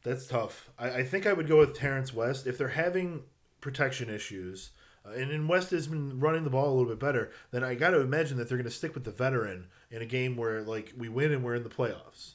That's 0.04 0.28
tough. 0.28 0.70
I, 0.78 0.90
I 0.90 1.04
think 1.04 1.26
I 1.26 1.34
would 1.34 1.48
go 1.48 1.60
with 1.60 1.78
Terrance 1.78 2.14
West 2.14 2.48
if 2.48 2.58
they're 2.58 2.70
having 2.70 3.24
protection 3.62 4.10
issues. 4.10 4.72
Uh, 5.06 5.12
and 5.12 5.32
in 5.32 5.48
West 5.48 5.72
has 5.72 5.88
been 5.88 6.20
running 6.20 6.44
the 6.44 6.50
ball 6.50 6.70
a 6.70 6.74
little 6.74 6.90
bit 6.90 7.00
better. 7.00 7.32
Then 7.52 7.64
I 7.64 7.76
got 7.76 7.92
to 7.92 8.02
imagine 8.02 8.38
that 8.38 8.48
they're 8.48 8.58
going 8.58 8.66
to 8.66 8.72
stick 8.72 8.94
with 8.94 9.04
the 9.04 9.12
veteran 9.12 9.68
in 9.92 10.02
a 10.02 10.06
game 10.06 10.38
where 10.38 10.62
like 10.62 10.94
we 10.98 11.10
win 11.10 11.32
and 11.32 11.44
we're 11.44 11.56
in 11.56 11.64
the 11.64 11.70
playoffs. 11.70 12.34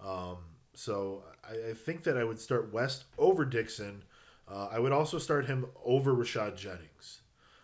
Um, 0.00 0.38
so 0.74 1.24
I, 1.44 1.70
I 1.70 1.74
think 1.74 2.04
that 2.04 2.16
I 2.16 2.24
would 2.24 2.40
start 2.40 2.72
West 2.72 3.04
over 3.18 3.44
Dixon. 3.44 4.04
Uh, 4.50 4.68
I 4.70 4.78
would 4.78 4.92
also 4.92 5.18
start 5.18 5.46
him 5.46 5.66
over 5.84 6.14
Rashad 6.14 6.56
Jennings. 6.56 7.20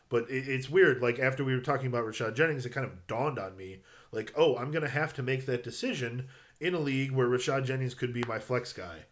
But 0.09 0.31
it, 0.31 0.49
it's 0.49 0.71
weird. 0.71 1.03
Like 1.03 1.19
after 1.19 1.45
we 1.45 1.55
were 1.55 1.61
talking 1.61 1.87
about 1.87 2.05
Rashad 2.05 2.35
Jennings, 2.35 2.65
it 2.65 2.71
kind 2.71 2.87
of 2.87 3.07
dawned 3.07 3.39
on 3.39 3.57
me, 3.57 3.81
like, 4.13 4.33
oh, 4.37 4.57
I'm 4.57 4.71
gonna 4.71 4.89
have 4.89 5.13
to 5.15 5.23
make 5.23 5.47
that 5.47 5.65
decision 5.65 6.29
in 6.61 6.75
a 6.75 6.79
league 6.79 7.13
where 7.13 7.27
Rashad 7.27 7.65
Jennings 7.65 7.95
could 7.95 8.13
be 8.13 8.23
my 8.27 8.39
flex 8.39 8.73
guy. 8.73 9.07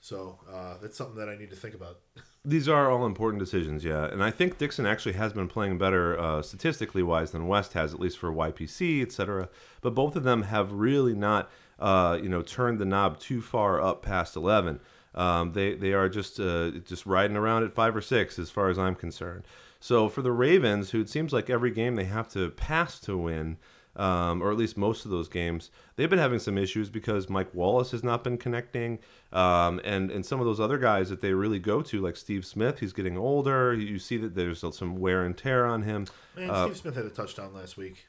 So 0.00 0.38
uh, 0.52 0.74
that's 0.80 0.96
something 0.96 1.16
that 1.16 1.28
I 1.28 1.36
need 1.36 1.50
to 1.50 1.56
think 1.56 1.74
about. 1.74 1.98
These 2.44 2.68
are 2.68 2.88
all 2.88 3.04
important 3.06 3.40
decisions, 3.40 3.82
yeah. 3.82 4.04
And 4.04 4.22
I 4.22 4.30
think 4.30 4.56
Dixon 4.56 4.86
actually 4.86 5.14
has 5.14 5.32
been 5.32 5.48
playing 5.48 5.78
better 5.78 6.16
uh, 6.16 6.42
statistically 6.42 7.02
wise 7.02 7.32
than 7.32 7.48
West 7.48 7.72
has, 7.72 7.92
at 7.92 7.98
least 7.98 8.18
for 8.18 8.30
YPC, 8.30 9.02
et 9.02 9.10
cetera. 9.10 9.48
But 9.80 9.96
both 9.96 10.14
of 10.14 10.22
them 10.22 10.42
have 10.42 10.70
really 10.70 11.12
not, 11.12 11.50
uh, 11.80 12.20
you 12.22 12.28
know, 12.28 12.42
turned 12.42 12.78
the 12.78 12.84
knob 12.84 13.18
too 13.18 13.42
far 13.42 13.80
up 13.80 14.02
past 14.02 14.36
11. 14.36 14.78
Um, 15.16 15.52
they 15.52 15.74
they 15.74 15.92
are 15.92 16.08
just 16.08 16.38
uh, 16.38 16.70
just 16.84 17.06
riding 17.06 17.36
around 17.36 17.64
at 17.64 17.72
five 17.72 17.96
or 17.96 18.02
six, 18.02 18.38
as 18.38 18.50
far 18.50 18.68
as 18.68 18.78
I'm 18.78 18.94
concerned. 18.94 19.44
So 19.80 20.08
for 20.08 20.22
the 20.22 20.32
Ravens, 20.32 20.90
who 20.90 21.00
it 21.00 21.08
seems 21.08 21.32
like 21.32 21.48
every 21.50 21.70
game 21.70 21.96
they 21.96 22.04
have 22.04 22.28
to 22.30 22.50
pass 22.50 22.98
to 23.00 23.16
win, 23.16 23.56
um, 23.94 24.42
or 24.42 24.50
at 24.50 24.56
least 24.56 24.76
most 24.76 25.04
of 25.04 25.10
those 25.10 25.28
games, 25.28 25.70
they've 25.96 26.10
been 26.10 26.18
having 26.18 26.38
some 26.38 26.58
issues 26.58 26.88
because 26.90 27.28
Mike 27.30 27.54
Wallace 27.54 27.92
has 27.92 28.02
not 28.02 28.24
been 28.24 28.36
connecting, 28.36 28.98
um, 29.32 29.80
and 29.84 30.10
and 30.10 30.24
some 30.26 30.40
of 30.40 30.46
those 30.46 30.60
other 30.60 30.78
guys 30.78 31.08
that 31.08 31.20
they 31.20 31.32
really 31.32 31.58
go 31.58 31.80
to, 31.82 32.00
like 32.00 32.16
Steve 32.16 32.44
Smith, 32.44 32.80
he's 32.80 32.92
getting 32.92 33.16
older. 33.16 33.72
You 33.74 33.98
see 33.98 34.16
that 34.18 34.34
there's 34.34 34.64
some 34.76 34.96
wear 34.96 35.24
and 35.24 35.36
tear 35.36 35.64
on 35.66 35.82
him. 35.82 36.06
Man, 36.36 36.50
Uh, 36.50 36.64
Steve 36.66 36.76
Smith 36.78 36.94
had 36.96 37.06
a 37.06 37.10
touchdown 37.10 37.54
last 37.54 37.76
week. 37.76 38.06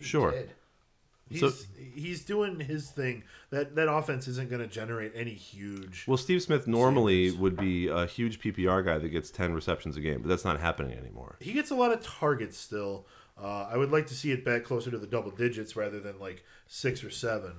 Sure. 0.00 0.30
Did. 0.30 0.52
He's 1.30 1.40
So- 1.40 1.52
he's 1.94 2.24
doing 2.24 2.60
his 2.60 2.90
thing. 2.90 3.22
That 3.50 3.74
that 3.76 3.92
offense 3.92 4.28
isn't 4.28 4.48
going 4.48 4.60
to 4.62 4.66
generate 4.66 5.12
any 5.14 5.34
huge. 5.34 6.04
Well, 6.06 6.16
Steve 6.16 6.42
Smith 6.42 6.66
normally 6.66 7.26
Savings. 7.28 7.40
would 7.40 7.56
be 7.56 7.88
a 7.88 8.06
huge 8.06 8.40
PPR 8.40 8.82
guy 8.84 8.98
that 8.98 9.08
gets 9.08 9.30
10 9.30 9.52
receptions 9.52 9.96
a 9.96 10.00
game, 10.00 10.22
but 10.22 10.28
that's 10.28 10.44
not 10.44 10.60
happening 10.60 10.96
anymore. 10.96 11.36
He 11.40 11.52
gets 11.52 11.70
a 11.70 11.74
lot 11.74 11.92
of 11.92 12.02
targets 12.02 12.56
still. 12.58 13.06
Uh, 13.40 13.68
I 13.70 13.76
would 13.76 13.90
like 13.92 14.06
to 14.08 14.14
see 14.14 14.32
it 14.32 14.44
back 14.44 14.64
closer 14.64 14.90
to 14.90 14.98
the 14.98 15.06
double 15.06 15.30
digits 15.30 15.76
rather 15.76 16.00
than 16.00 16.18
like 16.18 16.44
six 16.66 17.04
or 17.04 17.10
seven. 17.10 17.52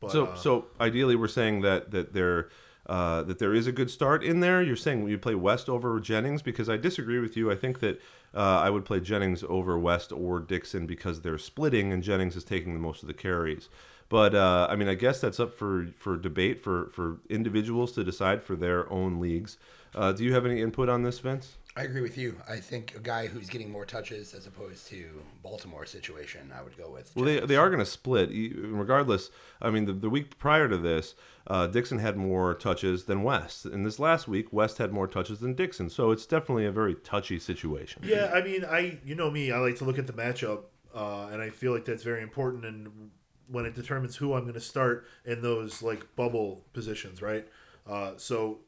But 0.00 0.10
So, 0.12 0.26
uh, 0.26 0.34
so 0.36 0.66
ideally, 0.80 1.16
we're 1.16 1.26
saying 1.28 1.62
that 1.62 1.90
that 1.92 2.12
there 2.12 2.48
uh, 2.86 3.22
that 3.22 3.38
there 3.38 3.54
is 3.54 3.66
a 3.66 3.72
good 3.72 3.90
start 3.90 4.22
in 4.22 4.40
there. 4.40 4.62
You're 4.62 4.76
saying 4.76 5.08
you 5.08 5.16
play 5.18 5.34
West 5.34 5.68
over 5.70 5.98
Jennings 6.00 6.42
because 6.42 6.68
I 6.68 6.76
disagree 6.76 7.18
with 7.18 7.34
you. 7.36 7.50
I 7.50 7.56
think 7.56 7.80
that 7.80 7.98
uh, 8.34 8.60
I 8.62 8.70
would 8.70 8.84
play 8.84 9.00
Jennings 9.00 9.44
over 9.48 9.78
West 9.78 10.12
or 10.12 10.40
Dixon 10.40 10.86
because 10.86 11.20
they're 11.20 11.38
splitting 11.38 11.92
and 11.92 12.02
Jennings 12.02 12.36
is 12.36 12.44
taking 12.44 12.74
the 12.74 12.80
most 12.80 13.02
of 13.02 13.06
the 13.06 13.14
carries. 13.14 13.68
But 14.14 14.32
uh, 14.32 14.68
I 14.70 14.76
mean, 14.76 14.86
I 14.86 14.94
guess 14.94 15.20
that's 15.20 15.40
up 15.40 15.52
for 15.52 15.88
for 15.96 16.16
debate 16.16 16.60
for 16.60 16.88
for 16.90 17.18
individuals 17.28 17.90
to 17.94 18.04
decide 18.04 18.44
for 18.44 18.54
their 18.54 18.88
own 18.88 19.18
leagues. 19.18 19.58
Uh, 19.92 20.12
do 20.12 20.22
you 20.22 20.32
have 20.34 20.46
any 20.46 20.62
input 20.62 20.88
on 20.88 21.02
this, 21.02 21.18
Vince? 21.18 21.56
I 21.76 21.82
agree 21.82 22.00
with 22.00 22.16
you. 22.16 22.40
I 22.48 22.58
think 22.58 22.94
a 22.94 23.00
guy 23.00 23.26
who's 23.26 23.50
getting 23.50 23.72
more 23.72 23.84
touches 23.84 24.32
as 24.32 24.46
opposed 24.46 24.86
to 24.90 25.20
Baltimore 25.42 25.84
situation, 25.84 26.52
I 26.56 26.62
would 26.62 26.78
go 26.78 26.90
with. 26.90 27.10
Well, 27.16 27.24
they, 27.24 27.40
they 27.40 27.56
are 27.56 27.68
going 27.68 27.80
to 27.80 27.84
split. 27.84 28.30
Regardless, 28.32 29.30
I 29.60 29.70
mean, 29.70 29.86
the, 29.86 29.92
the 29.92 30.08
week 30.08 30.38
prior 30.38 30.68
to 30.68 30.78
this, 30.78 31.16
uh, 31.48 31.66
Dixon 31.66 31.98
had 31.98 32.16
more 32.16 32.54
touches 32.54 33.06
than 33.06 33.24
West. 33.24 33.66
And 33.66 33.84
this 33.84 33.98
last 33.98 34.28
week, 34.28 34.52
West 34.52 34.78
had 34.78 34.92
more 34.92 35.08
touches 35.08 35.40
than 35.40 35.54
Dixon. 35.54 35.90
So 35.90 36.12
it's 36.12 36.24
definitely 36.24 36.66
a 36.66 36.72
very 36.72 36.94
touchy 36.94 37.40
situation. 37.40 38.02
yeah, 38.04 38.30
I 38.32 38.42
mean, 38.42 38.64
I 38.64 39.00
you 39.04 39.16
know 39.16 39.32
me, 39.32 39.50
I 39.50 39.58
like 39.58 39.74
to 39.78 39.84
look 39.84 39.98
at 39.98 40.06
the 40.06 40.12
matchup, 40.12 40.66
uh, 40.94 41.30
and 41.32 41.42
I 41.42 41.50
feel 41.50 41.72
like 41.72 41.84
that's 41.84 42.04
very 42.04 42.22
important. 42.22 42.64
And 42.64 43.10
when 43.48 43.66
it 43.66 43.74
determines 43.74 44.16
who 44.16 44.34
I'm 44.34 44.42
going 44.42 44.54
to 44.54 44.60
start 44.60 45.06
in 45.24 45.42
those 45.42 45.82
like 45.82 46.16
bubble 46.16 46.64
positions, 46.72 47.20
right? 47.20 47.46
Uh, 47.86 48.12
so 48.16 48.60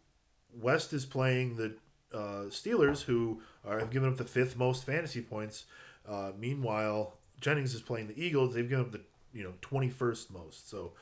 West 0.54 0.92
is 0.92 1.06
playing 1.06 1.56
the 1.56 1.74
uh, 2.12 2.48
Steelers, 2.48 3.02
who 3.02 3.42
are, 3.64 3.78
have 3.78 3.90
given 3.90 4.08
up 4.08 4.16
the 4.16 4.24
fifth 4.24 4.56
most 4.56 4.84
fantasy 4.84 5.20
points. 5.20 5.64
Uh, 6.08 6.32
meanwhile, 6.38 7.14
Jennings 7.40 7.74
is 7.74 7.82
playing 7.82 8.08
the 8.08 8.22
Eagles. 8.22 8.54
They've 8.54 8.68
given 8.68 8.84
up 8.84 8.92
the 8.92 9.00
you 9.32 9.42
know 9.42 9.54
twenty 9.60 9.90
first 9.90 10.32
most. 10.32 10.70
So 10.70 10.92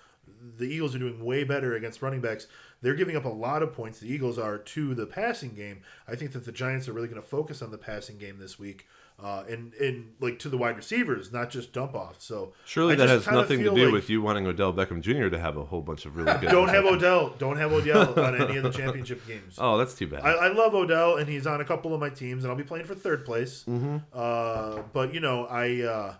the 0.56 0.64
Eagles 0.64 0.94
are 0.94 0.98
doing 0.98 1.24
way 1.24 1.44
better 1.44 1.74
against 1.74 2.02
running 2.02 2.20
backs. 2.20 2.46
They're 2.80 2.94
giving 2.94 3.16
up 3.16 3.24
a 3.24 3.30
lot 3.30 3.62
of 3.62 3.72
points. 3.72 3.98
The 4.00 4.12
Eagles 4.12 4.38
are 4.38 4.58
to 4.58 4.94
the 4.94 5.06
passing 5.06 5.54
game. 5.54 5.82
I 6.08 6.16
think 6.16 6.32
that 6.32 6.44
the 6.44 6.52
Giants 6.52 6.88
are 6.88 6.92
really 6.92 7.08
going 7.08 7.20
to 7.20 7.26
focus 7.26 7.62
on 7.62 7.70
the 7.70 7.78
passing 7.78 8.18
game 8.18 8.38
this 8.38 8.58
week. 8.58 8.86
Uh, 9.22 9.44
and 9.48 9.72
and 9.74 10.12
like 10.18 10.40
to 10.40 10.48
the 10.48 10.58
wide 10.58 10.76
receivers, 10.76 11.32
not 11.32 11.48
just 11.48 11.72
dump 11.72 11.94
off. 11.94 12.16
So 12.18 12.52
Surely 12.64 12.94
I 12.94 12.96
that 12.96 13.08
has 13.08 13.26
nothing 13.28 13.60
to 13.60 13.72
do 13.72 13.84
like- 13.84 13.92
with 13.92 14.10
you 14.10 14.20
wanting 14.20 14.46
Odell 14.46 14.72
Beckham 14.72 15.00
Jr. 15.00 15.28
to 15.28 15.38
have 15.38 15.56
a 15.56 15.64
whole 15.64 15.82
bunch 15.82 16.04
of 16.04 16.16
really 16.16 16.36
good. 16.40 16.50
Don't 16.50 16.68
have 16.68 16.84
Odell. 16.84 17.30
Don't 17.38 17.56
have 17.56 17.72
Odell 17.72 18.18
on 18.24 18.34
any 18.34 18.56
of 18.56 18.64
the 18.64 18.70
championship 18.70 19.24
games. 19.26 19.54
Oh, 19.56 19.78
that's 19.78 19.94
too 19.94 20.08
bad. 20.08 20.22
I, 20.24 20.32
I 20.32 20.48
love 20.48 20.74
Odell, 20.74 21.16
and 21.16 21.28
he's 21.28 21.46
on 21.46 21.60
a 21.60 21.64
couple 21.64 21.94
of 21.94 22.00
my 22.00 22.10
teams, 22.10 22.42
and 22.42 22.50
I'll 22.50 22.56
be 22.56 22.64
playing 22.64 22.86
for 22.86 22.96
third 22.96 23.24
place. 23.24 23.64
Mm-hmm. 23.68 23.98
Uh, 24.12 24.82
but 24.92 25.14
you 25.14 25.20
know, 25.20 25.46
I 25.46 25.82
uh, 25.82 26.14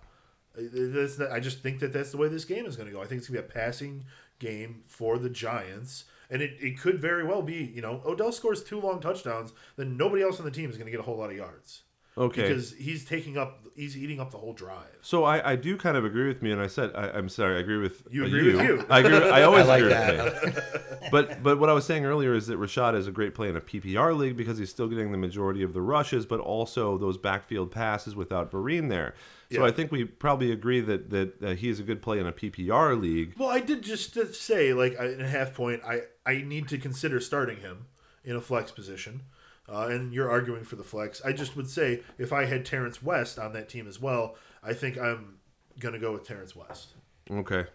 I 1.33 1.41
just 1.41 1.63
think 1.63 1.81
that 1.81 1.93
that's 1.93 2.13
the 2.13 2.17
way 2.17 2.29
this 2.29 2.45
game 2.45 2.65
is 2.65 2.77
going 2.77 2.89
to 2.89 2.95
go. 2.95 3.03
I 3.03 3.07
think 3.07 3.19
it's 3.19 3.29
going 3.29 3.43
to 3.43 3.49
be 3.49 3.49
a 3.49 3.53
passing 3.63 4.05
game 4.39 4.85
for 4.87 5.19
the 5.19 5.29
Giants, 5.29 6.05
and 6.31 6.41
it, 6.41 6.53
it 6.61 6.79
could 6.79 7.01
very 7.01 7.25
well 7.25 7.43
be. 7.43 7.73
You 7.75 7.83
know, 7.83 8.03
Odell 8.07 8.31
scores 8.31 8.63
two 8.63 8.81
long 8.81 9.01
touchdowns, 9.01 9.53
then 9.77 9.97
nobody 9.97 10.23
else 10.23 10.39
on 10.39 10.45
the 10.45 10.53
team 10.53 10.71
is 10.71 10.77
going 10.77 10.87
to 10.87 10.93
get 10.93 11.01
a 11.01 11.05
whole 11.05 11.17
lot 11.17 11.31
of 11.31 11.37
yards 11.37 11.83
okay. 12.16 12.42
because 12.42 12.73
he's 12.73 13.04
taking 13.04 13.37
up, 13.37 13.64
he's 13.75 13.97
eating 13.97 14.21
up 14.21 14.30
the 14.30 14.38
whole 14.38 14.52
drive. 14.52 14.97
so 15.02 15.25
I, 15.25 15.52
I 15.52 15.56
do 15.56 15.76
kind 15.76 15.97
of 15.97 16.04
agree 16.04 16.28
with 16.28 16.42
me, 16.42 16.50
and 16.52 16.61
I 16.61 16.66
said 16.66 16.92
I, 16.94 17.09
I'm 17.11 17.28
sorry. 17.28 17.56
I 17.56 17.61
agree 17.61 17.78
with 17.78 18.02
You 18.11 18.25
uh, 18.25 18.26
agree 18.26 18.54
with 18.54 18.64
you. 18.64 18.87
I 18.88 18.99
agree. 19.00 19.16
I 19.30 19.42
always 19.49 19.66
I 19.66 19.78
like 19.80 19.83
agree 19.83 20.25
with 20.25 20.56
me. 20.56 20.62
But 21.11 21.42
but 21.42 21.59
what 21.59 21.68
I 21.68 21.73
was 21.73 21.85
saying 21.85 22.04
earlier 22.06 22.35
is 22.35 22.47
that 22.47 22.59
Rashad 22.59 22.97
is 22.97 23.06
a 23.06 23.12
great 23.12 23.35
play 23.35 23.49
in 23.49 23.56
a 23.56 23.61
PPR 23.61 24.16
league 24.16 24.37
because 24.37 24.59
he's 24.59 24.71
still 24.71 24.88
getting 24.88 25.12
the 25.12 25.18
majority 25.18 25.62
of 25.62 25.73
the 25.75 25.83
rushes, 25.83 26.25
but 26.25 26.40
also 26.40 26.97
those 26.99 27.18
backfield 27.18 27.71
passes 27.71 28.16
without 28.16 28.50
Vereen 28.50 28.88
there. 28.88 29.14
So 29.52 29.61
Yeah. 29.61 29.66
I 29.66 29.71
think 29.71 29.92
we 29.92 30.04
probably 30.04 30.50
agree 30.50 30.80
that 30.80 31.11
that 31.11 31.42
uh, 31.42 31.54
he 31.54 31.68
is 31.68 31.78
a 31.78 31.83
good 31.83 32.00
play 32.00 32.18
in 32.18 32.26
a 32.26 32.33
PPR 32.33 33.00
league. 33.00 33.35
Well, 33.38 33.50
I 33.50 33.61
did 33.61 33.83
just 33.83 34.16
say, 34.35 34.73
like 34.73 34.94
in 34.94 35.21
a 35.21 35.28
half 35.28 35.52
point, 35.54 35.83
I 35.85 36.02
I 36.25 36.42
need 36.42 36.68
to 36.68 36.78
consider 36.78 37.21
starting 37.21 37.59
him 37.59 37.87
in 38.25 38.35
a 38.35 38.40
flex 38.40 38.73
position. 38.73 39.23
Uh, 39.68 39.88
and 39.90 40.12
you're 40.12 40.30
arguing 40.30 40.64
for 40.64 40.76
the 40.76 40.85
flex. 40.85 41.23
I 41.25 41.33
just 41.33 41.56
would 41.56 41.71
say 41.71 42.02
if 42.18 42.33
I 42.33 42.44
had 42.44 42.66
Terrance 42.66 43.02
West 43.02 43.38
on 43.38 43.52
that 43.54 43.68
team 43.68 43.88
as 43.88 44.00
well, 44.00 44.37
I 44.62 44.75
think 44.75 44.99
I'm 44.99 45.38
gonna 45.78 45.99
go 45.99 46.12
with 46.12 46.26
Terrance 46.26 46.54
West. 46.54 46.88
Okay. 47.30 47.66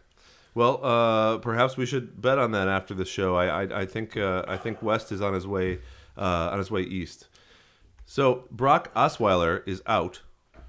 Well, 0.53 0.83
uh, 0.83 1.37
perhaps 1.39 1.77
we 1.77 1.85
should 1.85 2.21
bet 2.21 2.37
on 2.37 2.51
that 2.51 2.67
after 2.67 2.93
the 2.93 3.05
show. 3.05 3.35
I 3.35 3.63
I, 3.63 3.81
I 3.81 3.85
think 3.85 4.17
uh, 4.17 4.43
I 4.47 4.57
think 4.57 4.81
West 4.83 5.11
is 5.11 5.21
on 5.21 5.33
his 5.33 5.47
way 5.47 5.79
uh, 6.17 6.49
on 6.51 6.57
his 6.59 6.69
way 6.69 6.81
east. 6.81 7.27
So 8.05 8.45
Brock 8.51 8.93
Osweiler 8.95 9.67
is 9.67 9.81
out, 9.85 10.21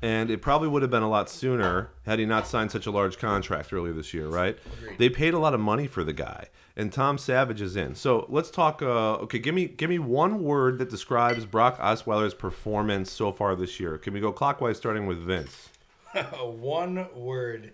and 0.02 0.30
it 0.30 0.42
probably 0.42 0.68
would 0.68 0.82
have 0.82 0.90
been 0.90 1.02
a 1.02 1.08
lot 1.08 1.30
sooner 1.30 1.90
had 2.04 2.18
he 2.18 2.26
not 2.26 2.46
signed 2.46 2.70
such 2.70 2.86
a 2.86 2.90
large 2.90 3.18
contract 3.18 3.72
earlier 3.72 3.92
this 3.92 4.12
year, 4.14 4.28
right? 4.28 4.58
They 4.98 5.08
paid 5.08 5.34
a 5.34 5.38
lot 5.38 5.54
of 5.54 5.60
money 5.60 5.86
for 5.86 6.04
the 6.04 6.12
guy, 6.12 6.48
and 6.80 6.90
Tom 6.90 7.18
Savage 7.18 7.60
is 7.60 7.76
in. 7.76 7.94
So 7.94 8.24
let's 8.30 8.50
talk. 8.50 8.80
Uh, 8.80 9.16
okay, 9.16 9.38
give 9.38 9.54
me 9.54 9.66
give 9.66 9.90
me 9.90 9.98
one 9.98 10.42
word 10.42 10.78
that 10.78 10.88
describes 10.88 11.44
Brock 11.44 11.78
Osweiler's 11.78 12.32
performance 12.32 13.12
so 13.12 13.32
far 13.32 13.54
this 13.54 13.78
year. 13.78 13.98
Can 13.98 14.14
we 14.14 14.20
go 14.20 14.32
clockwise, 14.32 14.78
starting 14.78 15.06
with 15.06 15.18
Vince? 15.18 15.68
One 16.42 17.06
word, 17.14 17.72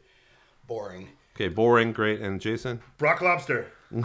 boring. 0.66 1.08
Okay, 1.34 1.48
boring, 1.48 1.92
great, 1.92 2.20
and 2.20 2.40
Jason. 2.40 2.82
Brock 2.98 3.22
Lobster. 3.22 3.70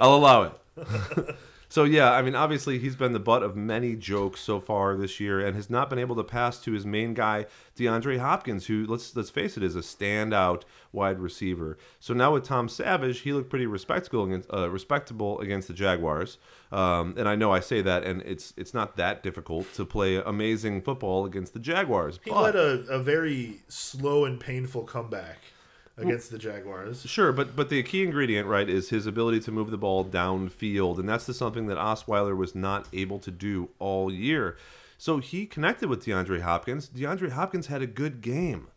I'll 0.00 0.14
allow 0.14 0.42
it. 0.44 0.52
so 1.68 1.84
yeah, 1.84 2.12
I 2.12 2.22
mean, 2.22 2.34
obviously 2.34 2.78
he's 2.78 2.96
been 2.96 3.12
the 3.12 3.20
butt 3.20 3.42
of 3.42 3.56
many 3.56 3.96
jokes 3.96 4.40
so 4.40 4.60
far 4.60 4.96
this 4.96 5.18
year, 5.20 5.44
and 5.44 5.56
has 5.56 5.68
not 5.68 5.90
been 5.90 5.98
able 5.98 6.16
to 6.16 6.24
pass 6.24 6.60
to 6.60 6.72
his 6.72 6.86
main 6.86 7.14
guy, 7.14 7.46
DeAndre 7.76 8.18
Hopkins, 8.18 8.66
who 8.66 8.86
let's 8.86 9.14
let's 9.16 9.30
face 9.30 9.56
it, 9.56 9.62
is 9.62 9.76
a 9.76 9.80
standout 9.80 10.62
wide 10.92 11.18
receiver. 11.18 11.76
So 11.98 12.14
now 12.14 12.34
with 12.34 12.44
Tom 12.44 12.68
Savage, 12.68 13.20
he 13.20 13.32
looked 13.32 13.50
pretty 13.50 13.66
respectable 13.66 14.24
against 14.24 14.52
uh, 14.52 14.70
respectable 14.70 15.40
against 15.40 15.68
the 15.68 15.74
Jaguars. 15.74 16.38
Um, 16.70 17.14
and 17.16 17.28
I 17.28 17.36
know 17.36 17.52
I 17.52 17.60
say 17.60 17.82
that, 17.82 18.04
and 18.04 18.22
it's 18.22 18.54
it's 18.56 18.72
not 18.72 18.96
that 18.96 19.22
difficult 19.22 19.72
to 19.74 19.84
play 19.84 20.16
amazing 20.16 20.82
football 20.82 21.24
against 21.24 21.52
the 21.52 21.60
Jaguars. 21.60 22.20
He 22.24 22.30
but- 22.30 22.54
led 22.54 22.56
a, 22.56 22.92
a 22.92 22.98
very 22.98 23.62
slow 23.68 24.24
and 24.24 24.38
painful 24.40 24.84
comeback 24.84 25.38
against 25.98 26.30
the 26.30 26.38
Jaguars. 26.38 27.02
Sure, 27.06 27.32
but 27.32 27.56
but 27.56 27.68
the 27.68 27.82
key 27.82 28.02
ingredient, 28.02 28.46
right, 28.46 28.68
is 28.68 28.90
his 28.90 29.06
ability 29.06 29.40
to 29.40 29.50
move 29.50 29.70
the 29.70 29.78
ball 29.78 30.04
downfield, 30.04 30.98
and 30.98 31.08
that's 31.08 31.26
the 31.26 31.34
something 31.34 31.66
that 31.66 31.78
Osweiler 31.78 32.36
was 32.36 32.54
not 32.54 32.88
able 32.92 33.18
to 33.20 33.30
do 33.30 33.70
all 33.78 34.12
year. 34.12 34.56
So 34.98 35.18
he 35.18 35.46
connected 35.46 35.88
with 35.88 36.04
DeAndre 36.04 36.40
Hopkins. 36.40 36.88
DeAndre 36.88 37.30
Hopkins 37.30 37.66
had 37.66 37.82
a 37.82 37.86
good 37.86 38.20
game. 38.20 38.68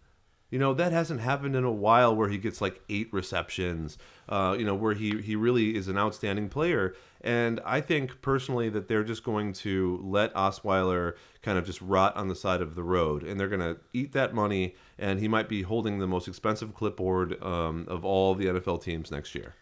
You 0.50 0.58
know, 0.58 0.74
that 0.74 0.92
hasn't 0.92 1.22
happened 1.22 1.56
in 1.56 1.64
a 1.64 1.72
while 1.72 2.16
where 2.16 2.30
he 2.30 2.38
gets 2.38 2.60
like 2.60 2.82
eight 2.90 3.14
receptions, 3.14 3.98
uh, 4.28 4.56
you 4.58 4.66
know, 4.66 4.74
where 4.74 4.96
he, 4.96 5.22
he 5.22 5.36
really 5.36 5.76
is 5.76 5.88
an 5.88 5.98
outstanding 5.98 6.50
player. 6.50 6.96
And 7.22 7.60
I 7.66 7.82
think 7.82 8.22
personally 8.22 8.70
that 8.70 8.88
they're 8.88 9.04
just 9.04 9.24
going 9.24 9.52
to 9.54 10.00
let 10.04 10.34
Osweiler 10.36 11.16
kind 11.42 11.58
of 11.58 11.66
just 11.66 11.82
rot 11.82 12.16
on 12.16 12.30
the 12.30 12.36
side 12.36 12.62
of 12.62 12.76
the 12.76 12.84
road. 12.84 13.24
And 13.24 13.38
they're 13.40 13.50
going 13.50 13.60
to 13.60 13.78
eat 13.94 14.14
that 14.14 14.34
money, 14.34 14.76
and 14.98 15.20
he 15.20 15.28
might 15.28 15.50
be 15.50 15.64
holding 15.64 16.00
the 16.00 16.08
most 16.08 16.28
expensive 16.28 16.74
clipboard 16.74 17.42
um, 17.44 17.86
of 17.90 18.06
all 18.06 18.36
the 18.36 18.46
NFL 18.46 18.82
teams 18.82 19.12
next 19.12 19.36
year. 19.36 19.56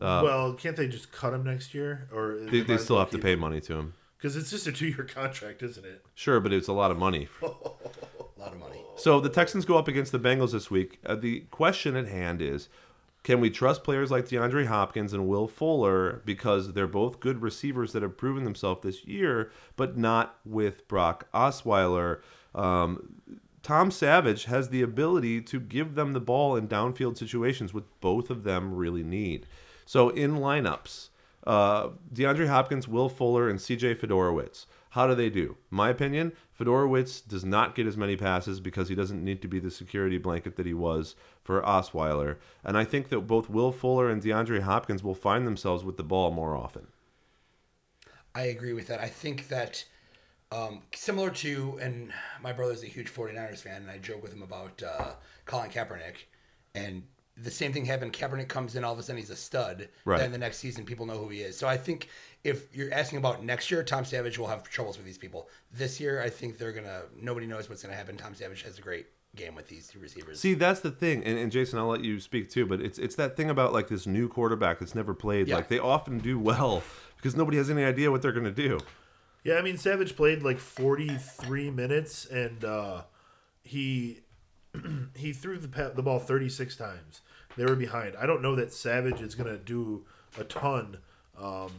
well, 0.00 0.52
can't 0.52 0.76
they 0.76 0.86
just 0.88 1.10
cut 1.12 1.32
him 1.32 1.44
next 1.44 1.72
year? 1.74 2.08
Or 2.12 2.34
Uh, 2.46 2.50
They, 2.50 2.60
they 2.60 2.76
still 2.76 2.98
have 2.98 3.10
to 3.10 3.18
pay 3.18 3.34
money 3.36 3.60
to 3.62 3.74
him. 3.74 3.94
because 4.18 4.36
it's 4.36 4.50
just 4.50 4.66
a 4.66 4.72
two-year 4.72 5.04
contract, 5.14 5.62
isn't 5.62 5.84
it? 5.86 6.04
Sure, 6.14 6.40
but 6.40 6.52
it's 6.52 6.68
a 6.68 6.72
lot 6.74 6.90
of 6.90 6.98
money. 6.98 7.28
A 7.42 8.40
lot 8.40 8.52
of 8.52 8.58
money. 8.60 8.82
So 8.96 9.18
the 9.18 9.30
Texans 9.30 9.64
go 9.64 9.78
up 9.78 9.88
against 9.88 10.12
the 10.12 10.20
Bengals 10.20 10.52
this 10.52 10.70
week. 10.70 10.98
Uh, 11.06 11.14
the 11.16 11.40
question 11.50 11.96
at 11.96 12.06
hand 12.06 12.42
is 12.42 12.68
can 13.26 13.40
we 13.40 13.50
trust 13.50 13.82
players 13.82 14.12
like 14.12 14.28
DeAndre 14.28 14.66
Hopkins 14.66 15.12
and 15.12 15.26
Will 15.26 15.48
Fuller 15.48 16.22
because 16.24 16.74
they're 16.74 16.86
both 16.86 17.18
good 17.18 17.42
receivers 17.42 17.92
that 17.92 18.04
have 18.04 18.16
proven 18.16 18.44
themselves 18.44 18.84
this 18.84 19.04
year, 19.04 19.50
but 19.74 19.98
not 19.98 20.38
with 20.44 20.86
Brock 20.86 21.26
Osweiler? 21.34 22.20
Um, 22.54 23.16
Tom 23.64 23.90
Savage 23.90 24.44
has 24.44 24.68
the 24.68 24.80
ability 24.80 25.40
to 25.40 25.58
give 25.58 25.96
them 25.96 26.12
the 26.12 26.20
ball 26.20 26.54
in 26.54 26.68
downfield 26.68 27.18
situations, 27.18 27.74
which 27.74 27.86
both 28.00 28.30
of 28.30 28.44
them 28.44 28.72
really 28.72 29.02
need. 29.02 29.46
So 29.86 30.10
in 30.10 30.36
lineups, 30.36 31.08
uh, 31.44 31.88
DeAndre 32.14 32.46
Hopkins, 32.46 32.86
Will 32.86 33.08
Fuller, 33.08 33.48
and 33.48 33.58
CJ 33.58 33.96
Fedorowicz. 33.96 34.66
How 34.90 35.08
do 35.08 35.16
they 35.16 35.30
do? 35.30 35.56
My 35.68 35.88
opinion, 35.88 36.32
Fedorowicz 36.58 37.26
does 37.26 37.44
not 37.44 37.74
get 37.74 37.86
as 37.86 37.96
many 37.96 38.16
passes 38.16 38.60
because 38.60 38.88
he 38.88 38.94
doesn't 38.94 39.22
need 39.22 39.42
to 39.42 39.48
be 39.48 39.58
the 39.58 39.70
security 39.70 40.18
blanket 40.18 40.56
that 40.56 40.66
he 40.66 40.74
was 40.74 41.14
for 41.42 41.60
Osweiler. 41.62 42.36
And 42.64 42.78
I 42.78 42.84
think 42.84 43.08
that 43.10 43.20
both 43.20 43.50
Will 43.50 43.72
Fuller 43.72 44.10
and 44.10 44.22
DeAndre 44.22 44.62
Hopkins 44.62 45.02
will 45.02 45.14
find 45.14 45.46
themselves 45.46 45.84
with 45.84 45.96
the 45.96 46.02
ball 46.02 46.30
more 46.30 46.56
often. 46.56 46.86
I 48.34 48.42
agree 48.42 48.72
with 48.72 48.86
that. 48.88 49.00
I 49.00 49.08
think 49.08 49.48
that 49.48 49.84
um, 50.52 50.82
similar 50.94 51.30
to, 51.30 51.78
and 51.80 52.12
my 52.42 52.52
brother's 52.52 52.82
a 52.82 52.86
huge 52.86 53.12
49ers 53.12 53.58
fan, 53.58 53.82
and 53.82 53.90
I 53.90 53.98
joke 53.98 54.22
with 54.22 54.32
him 54.32 54.42
about 54.42 54.82
uh, 54.82 55.12
Colin 55.44 55.70
Kaepernick. 55.70 56.26
And 56.74 57.04
the 57.36 57.50
same 57.50 57.72
thing 57.72 57.84
happened. 57.84 58.12
Kaepernick 58.12 58.48
comes 58.48 58.76
in, 58.76 58.84
all 58.84 58.92
of 58.92 58.98
a 58.98 59.02
sudden 59.02 59.20
he's 59.20 59.30
a 59.30 59.36
stud. 59.36 59.88
Right. 60.04 60.18
Then 60.18 60.32
the 60.32 60.38
next 60.38 60.58
season, 60.58 60.84
people 60.84 61.06
know 61.06 61.18
who 61.18 61.28
he 61.28 61.40
is. 61.40 61.56
So 61.56 61.68
I 61.68 61.76
think 61.76 62.08
if 62.44 62.74
you're 62.74 62.92
asking 62.92 63.18
about 63.18 63.44
next 63.44 63.70
year, 63.70 63.82
Tom 63.82 64.04
Savage 64.04 64.38
will 64.38 64.46
have 64.46 64.62
troubles 64.64 64.96
with 64.96 65.04
these 65.04 65.18
people. 65.18 65.48
This 65.72 66.00
year, 66.00 66.22
I 66.22 66.30
think 66.30 66.58
they're 66.58 66.72
going 66.72 66.86
to, 66.86 67.02
nobody 67.20 67.46
knows 67.46 67.68
what's 67.68 67.82
going 67.82 67.92
to 67.92 67.96
happen. 67.96 68.16
Tom 68.16 68.34
Savage 68.34 68.62
has 68.62 68.78
a 68.78 68.82
great 68.82 69.06
game 69.36 69.54
with 69.54 69.68
these 69.68 69.86
two 69.86 69.98
receivers. 69.98 70.40
See, 70.40 70.54
that's 70.54 70.80
the 70.80 70.90
thing, 70.90 71.22
and, 71.24 71.38
and 71.38 71.52
Jason, 71.52 71.78
I'll 71.78 71.88
let 71.88 72.02
you 72.02 72.18
speak 72.18 72.50
too. 72.50 72.66
But 72.66 72.80
it's 72.80 72.98
it's 72.98 73.14
that 73.16 73.36
thing 73.36 73.50
about 73.50 73.72
like 73.72 73.88
this 73.88 74.06
new 74.06 74.28
quarterback 74.28 74.80
that's 74.80 74.94
never 74.94 75.14
played. 75.14 75.46
Yeah. 75.46 75.56
Like 75.56 75.68
they 75.68 75.78
often 75.78 76.18
do 76.18 76.38
well 76.38 76.82
because 77.16 77.36
nobody 77.36 77.58
has 77.58 77.70
any 77.70 77.84
idea 77.84 78.10
what 78.10 78.22
they're 78.22 78.32
going 78.32 78.44
to 78.44 78.50
do. 78.50 78.80
Yeah, 79.44 79.56
I 79.56 79.62
mean 79.62 79.76
Savage 79.76 80.16
played 80.16 80.42
like 80.42 80.58
43 80.58 81.70
minutes 81.70 82.26
and 82.26 82.64
uh, 82.64 83.02
he 83.62 84.20
he 85.14 85.32
threw 85.32 85.58
the 85.58 85.68
pa- 85.68 85.90
the 85.90 86.02
ball 86.02 86.18
36 86.18 86.74
times. 86.76 87.20
They 87.56 87.64
were 87.64 87.76
behind. 87.76 88.16
I 88.16 88.26
don't 88.26 88.42
know 88.42 88.54
that 88.56 88.72
Savage 88.72 89.20
is 89.20 89.34
going 89.34 89.50
to 89.50 89.58
do 89.58 90.04
a 90.38 90.44
ton. 90.44 90.98
Um, 91.40 91.70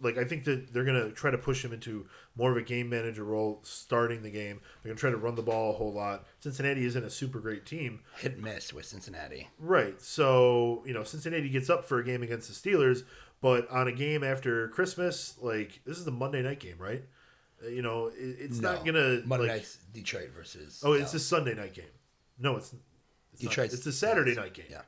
like 0.00 0.18
I 0.18 0.24
think 0.24 0.44
that 0.44 0.72
they're 0.72 0.84
going 0.84 1.00
to 1.00 1.12
try 1.12 1.30
to 1.30 1.38
push 1.38 1.64
him 1.64 1.72
into 1.72 2.06
more 2.34 2.50
of 2.50 2.56
a 2.56 2.62
game 2.62 2.88
manager 2.88 3.24
role 3.24 3.60
starting 3.62 4.22
the 4.22 4.30
game. 4.30 4.60
They're 4.82 4.90
going 4.90 4.96
to 4.96 5.00
try 5.00 5.10
to 5.10 5.16
run 5.16 5.36
the 5.36 5.42
ball 5.42 5.70
a 5.70 5.74
whole 5.74 5.92
lot. 5.92 6.26
Cincinnati 6.40 6.84
isn't 6.84 7.04
a 7.04 7.10
super 7.10 7.38
great 7.38 7.64
team. 7.64 8.00
Hit 8.18 8.40
miss 8.42 8.72
with 8.72 8.86
Cincinnati. 8.86 9.48
Right. 9.58 10.00
So, 10.02 10.82
you 10.86 10.92
know, 10.92 11.04
Cincinnati 11.04 11.48
gets 11.48 11.70
up 11.70 11.84
for 11.84 11.98
a 12.00 12.04
game 12.04 12.22
against 12.22 12.48
the 12.48 12.70
Steelers, 12.70 13.04
but 13.40 13.70
on 13.70 13.86
a 13.86 13.92
game 13.92 14.24
after 14.24 14.68
Christmas, 14.68 15.36
like 15.40 15.80
this 15.84 15.98
is 15.98 16.04
the 16.04 16.10
Monday 16.10 16.42
night 16.42 16.58
game, 16.58 16.76
right? 16.78 17.04
Uh, 17.64 17.68
You 17.68 17.82
know, 17.82 18.06
it, 18.06 18.36
it's 18.40 18.60
not 18.60 18.84
gonna 18.84 19.22
Monday 19.24 19.46
like, 19.46 19.56
night's 19.58 19.76
Detroit 19.92 20.30
versus. 20.36 20.82
Oh, 20.84 20.94
it's 20.94 21.14
a 21.14 21.20
Sunday 21.20 21.54
night 21.54 21.74
game. 21.74 21.84
No, 22.38 22.56
it's, 22.56 22.74
it's 23.32 23.42
Detroit's 23.42 23.72
Not, 23.72 23.78
it's 23.78 23.86
a 23.86 23.92
Saturday 23.92 24.34
night 24.34 24.54
game. 24.54 24.66
Yeah. 24.70 24.82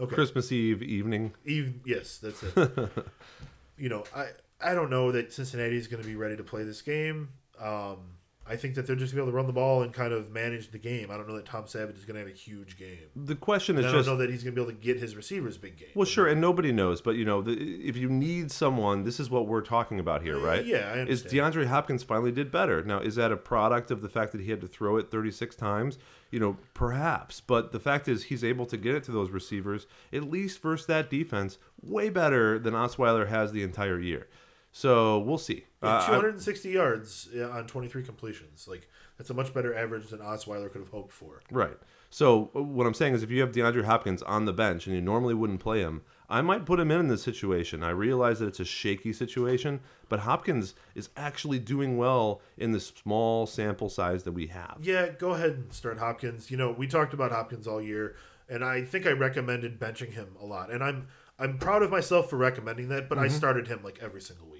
Okay. 0.00 0.14
Christmas 0.14 0.50
Eve 0.50 0.82
evening. 0.82 1.34
Eve, 1.44 1.74
yes, 1.84 2.18
that's 2.18 2.42
it. 2.42 2.90
you 3.78 3.88
know, 3.88 4.04
I 4.14 4.28
I 4.60 4.74
don't 4.74 4.90
know 4.90 5.12
that 5.12 5.32
Cincinnati 5.32 5.76
is 5.76 5.86
going 5.88 6.02
to 6.02 6.08
be 6.08 6.16
ready 6.16 6.36
to 6.36 6.42
play 6.44 6.64
this 6.64 6.82
game. 6.82 7.30
Um, 7.60 8.16
I 8.50 8.56
think 8.56 8.74
that 8.74 8.84
they're 8.84 8.96
just 8.96 9.14
going 9.14 9.24
to 9.24 9.30
be 9.30 9.30
able 9.30 9.32
to 9.32 9.36
run 9.36 9.46
the 9.46 9.52
ball 9.52 9.82
and 9.82 9.92
kind 9.92 10.12
of 10.12 10.32
manage 10.32 10.72
the 10.72 10.78
game. 10.78 11.08
I 11.12 11.16
don't 11.16 11.28
know 11.28 11.36
that 11.36 11.46
Tom 11.46 11.68
Savage 11.68 11.96
is 11.96 12.04
going 12.04 12.14
to 12.14 12.20
have 12.20 12.28
a 12.28 12.36
huge 12.36 12.76
game. 12.76 12.98
The 13.14 13.36
question 13.36 13.76
is 13.76 13.84
And 13.84 13.88
I 13.88 13.92
don't 13.92 14.00
just 14.00 14.08
know 14.08 14.16
that 14.16 14.28
he's 14.28 14.42
going 14.42 14.56
to 14.56 14.60
be 14.60 14.62
able 14.68 14.72
to 14.72 14.84
get 14.84 14.98
his 14.98 15.14
receivers 15.14 15.56
big 15.56 15.76
game. 15.76 15.90
Well, 15.94 16.04
sure, 16.04 16.26
and 16.26 16.40
nobody 16.40 16.72
knows, 16.72 17.00
but 17.00 17.14
you 17.14 17.24
know, 17.24 17.42
the, 17.42 17.52
if 17.52 17.96
you 17.96 18.08
need 18.08 18.50
someone, 18.50 19.04
this 19.04 19.20
is 19.20 19.30
what 19.30 19.46
we're 19.46 19.60
talking 19.60 20.00
about 20.00 20.22
here, 20.22 20.36
uh, 20.36 20.40
right? 20.40 20.66
yeah, 20.66 20.92
I 20.92 20.98
Is. 21.02 21.22
DeAndre 21.22 21.66
Hopkins 21.66 22.02
finally 22.02 22.32
did 22.32 22.50
better? 22.50 22.82
Now, 22.82 22.98
is 22.98 23.14
that 23.14 23.30
a 23.30 23.36
product 23.36 23.92
of 23.92 24.02
the 24.02 24.08
fact 24.08 24.32
that 24.32 24.40
he 24.40 24.50
had 24.50 24.60
to 24.62 24.66
throw 24.66 24.96
it 24.96 25.12
36 25.12 25.54
times? 25.54 25.98
You 26.32 26.40
know, 26.40 26.56
perhaps, 26.74 27.40
but 27.40 27.70
the 27.70 27.80
fact 27.80 28.08
is 28.08 28.24
he's 28.24 28.42
able 28.42 28.66
to 28.66 28.76
get 28.76 28.96
it 28.96 29.04
to 29.04 29.12
those 29.12 29.30
receivers 29.30 29.86
at 30.12 30.28
least 30.28 30.60
versus 30.60 30.86
that 30.86 31.08
defense 31.08 31.58
way 31.82 32.10
better 32.10 32.58
than 32.58 32.74
Osweiler 32.74 33.28
has 33.28 33.52
the 33.52 33.62
entire 33.62 34.00
year. 34.00 34.26
So 34.72 35.18
we'll 35.18 35.38
see. 35.38 35.64
Yeah, 35.82 35.96
Uh, 35.96 36.02
I- 36.02 36.06
260 36.06 36.68
yards 36.70 37.28
on 37.52 37.66
23 37.66 38.02
completions. 38.02 38.66
Like 38.68 38.88
that's 39.18 39.30
a 39.30 39.34
much 39.34 39.52
better 39.52 39.74
average 39.74 40.08
than 40.08 40.20
Osweiler 40.20 40.70
could 40.70 40.80
have 40.80 40.90
hoped 40.90 41.12
for. 41.12 41.40
Right. 41.50 41.76
So 42.10 42.50
uh, 42.54 42.62
what 42.62 42.86
I'm 42.86 42.94
saying 42.94 43.14
is, 43.14 43.22
if 43.22 43.30
you 43.30 43.40
have 43.40 43.52
DeAndre 43.52 43.84
Hopkins 43.84 44.22
on 44.22 44.44
the 44.44 44.52
bench 44.52 44.86
and 44.86 44.94
you 44.94 45.00
normally 45.02 45.34
wouldn't 45.34 45.60
play 45.60 45.80
him, 45.80 46.02
I 46.28 46.40
might 46.42 46.64
put 46.66 46.78
him 46.78 46.90
in 46.92 47.00
in 47.00 47.08
this 47.08 47.22
situation. 47.22 47.82
I 47.82 47.90
realize 47.90 48.38
that 48.38 48.46
it's 48.46 48.60
a 48.60 48.64
shaky 48.64 49.12
situation, 49.12 49.80
but 50.08 50.20
Hopkins 50.20 50.74
is 50.94 51.08
actually 51.16 51.58
doing 51.58 51.96
well 51.96 52.40
in 52.56 52.70
the 52.72 52.78
small 52.80 53.46
sample 53.46 53.88
size 53.88 54.22
that 54.24 54.32
we 54.32 54.46
have. 54.48 54.78
Yeah, 54.80 55.08
go 55.08 55.30
ahead 55.30 55.50
and 55.52 55.72
start 55.72 55.98
Hopkins. 55.98 56.50
You 56.50 56.56
know, 56.56 56.70
we 56.70 56.86
talked 56.86 57.14
about 57.14 57.32
Hopkins 57.32 57.66
all 57.66 57.82
year, 57.82 58.14
and 58.48 58.64
I 58.64 58.82
think 58.82 59.06
I 59.06 59.10
recommended 59.10 59.80
benching 59.80 60.12
him 60.12 60.36
a 60.40 60.46
lot. 60.46 60.70
And 60.70 60.84
I'm 60.84 61.08
I'm 61.38 61.58
proud 61.58 61.82
of 61.82 61.90
myself 61.90 62.28
for 62.30 62.36
recommending 62.36 62.88
that, 62.90 63.08
but 63.08 63.18
I 63.18 63.26
Mm-hmm. 63.26 63.36
started 63.36 63.66
him 63.68 63.80
like 63.82 63.98
every 64.02 64.20
single 64.20 64.46
week. 64.48 64.59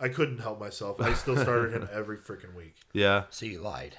I 0.00 0.08
couldn't 0.08 0.38
help 0.38 0.60
myself. 0.60 1.00
I 1.00 1.12
still 1.14 1.36
started 1.36 1.72
him 1.72 1.88
every 1.92 2.16
freaking 2.18 2.54
week. 2.54 2.76
Yeah. 2.92 3.24
So 3.30 3.46
you 3.46 3.60
lied. 3.60 3.96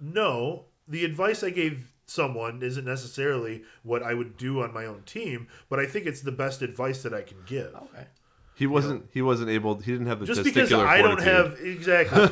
No, 0.00 0.64
the 0.88 1.04
advice 1.04 1.42
I 1.42 1.50
gave 1.50 1.92
someone 2.06 2.62
isn't 2.62 2.84
necessarily 2.84 3.62
what 3.82 4.02
I 4.02 4.14
would 4.14 4.36
do 4.36 4.62
on 4.62 4.72
my 4.72 4.86
own 4.86 5.02
team, 5.04 5.48
but 5.68 5.78
I 5.78 5.86
think 5.86 6.06
it's 6.06 6.20
the 6.20 6.32
best 6.32 6.62
advice 6.62 7.02
that 7.02 7.12
I 7.12 7.22
can 7.22 7.38
give. 7.46 7.74
Okay. 7.74 8.06
He 8.54 8.66
wasn't. 8.66 9.10
He 9.12 9.20
wasn't 9.20 9.50
able. 9.50 9.74
He 9.78 9.92
didn't 9.92 10.06
have 10.06 10.20
the 10.20 10.24
Just 10.26 10.40
testicular 10.40 10.54
because 10.54 10.72
I 10.72 11.02
don't 11.02 11.20
fortitude. 11.20 11.34
have 11.34 11.60
exactly, 11.60 12.26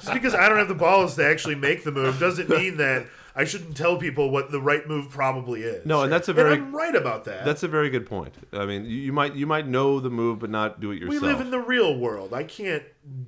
just 0.00 0.12
because 0.12 0.34
I 0.36 0.48
don't 0.48 0.58
have 0.58 0.68
the 0.68 0.74
balls 0.76 1.16
to 1.16 1.26
actually 1.26 1.56
make 1.56 1.82
the 1.82 1.90
move 1.90 2.20
doesn't 2.20 2.48
mean 2.48 2.76
that 2.76 3.06
I 3.34 3.44
shouldn't 3.44 3.76
tell 3.76 3.96
people 3.96 4.30
what 4.30 4.50
the 4.50 4.60
right 4.60 4.86
move 4.86 5.08
probably 5.10 5.62
is. 5.62 5.86
No, 5.86 6.02
and 6.02 6.12
that's 6.12 6.28
a 6.28 6.32
very- 6.32 6.54
and 6.54 6.64
I'm 6.64 6.76
right 6.76 6.94
about 6.94 7.24
that. 7.24 7.44
That's 7.44 7.62
a 7.62 7.68
very 7.68 7.88
good 7.90 8.06
point. 8.06 8.34
I 8.52 8.66
mean, 8.66 8.84
you, 8.84 8.90
you 8.96 9.12
might 9.12 9.34
you 9.34 9.46
might 9.46 9.66
know 9.66 10.00
the 10.00 10.10
move, 10.10 10.38
but 10.38 10.50
not 10.50 10.80
do 10.80 10.90
it 10.90 10.96
yourself. 11.00 11.22
we 11.22 11.26
live 11.28 11.40
in 11.40 11.50
the 11.50 11.58
real 11.60 11.96
world. 11.96 12.34
I 12.34 12.44
can't, 12.44 12.82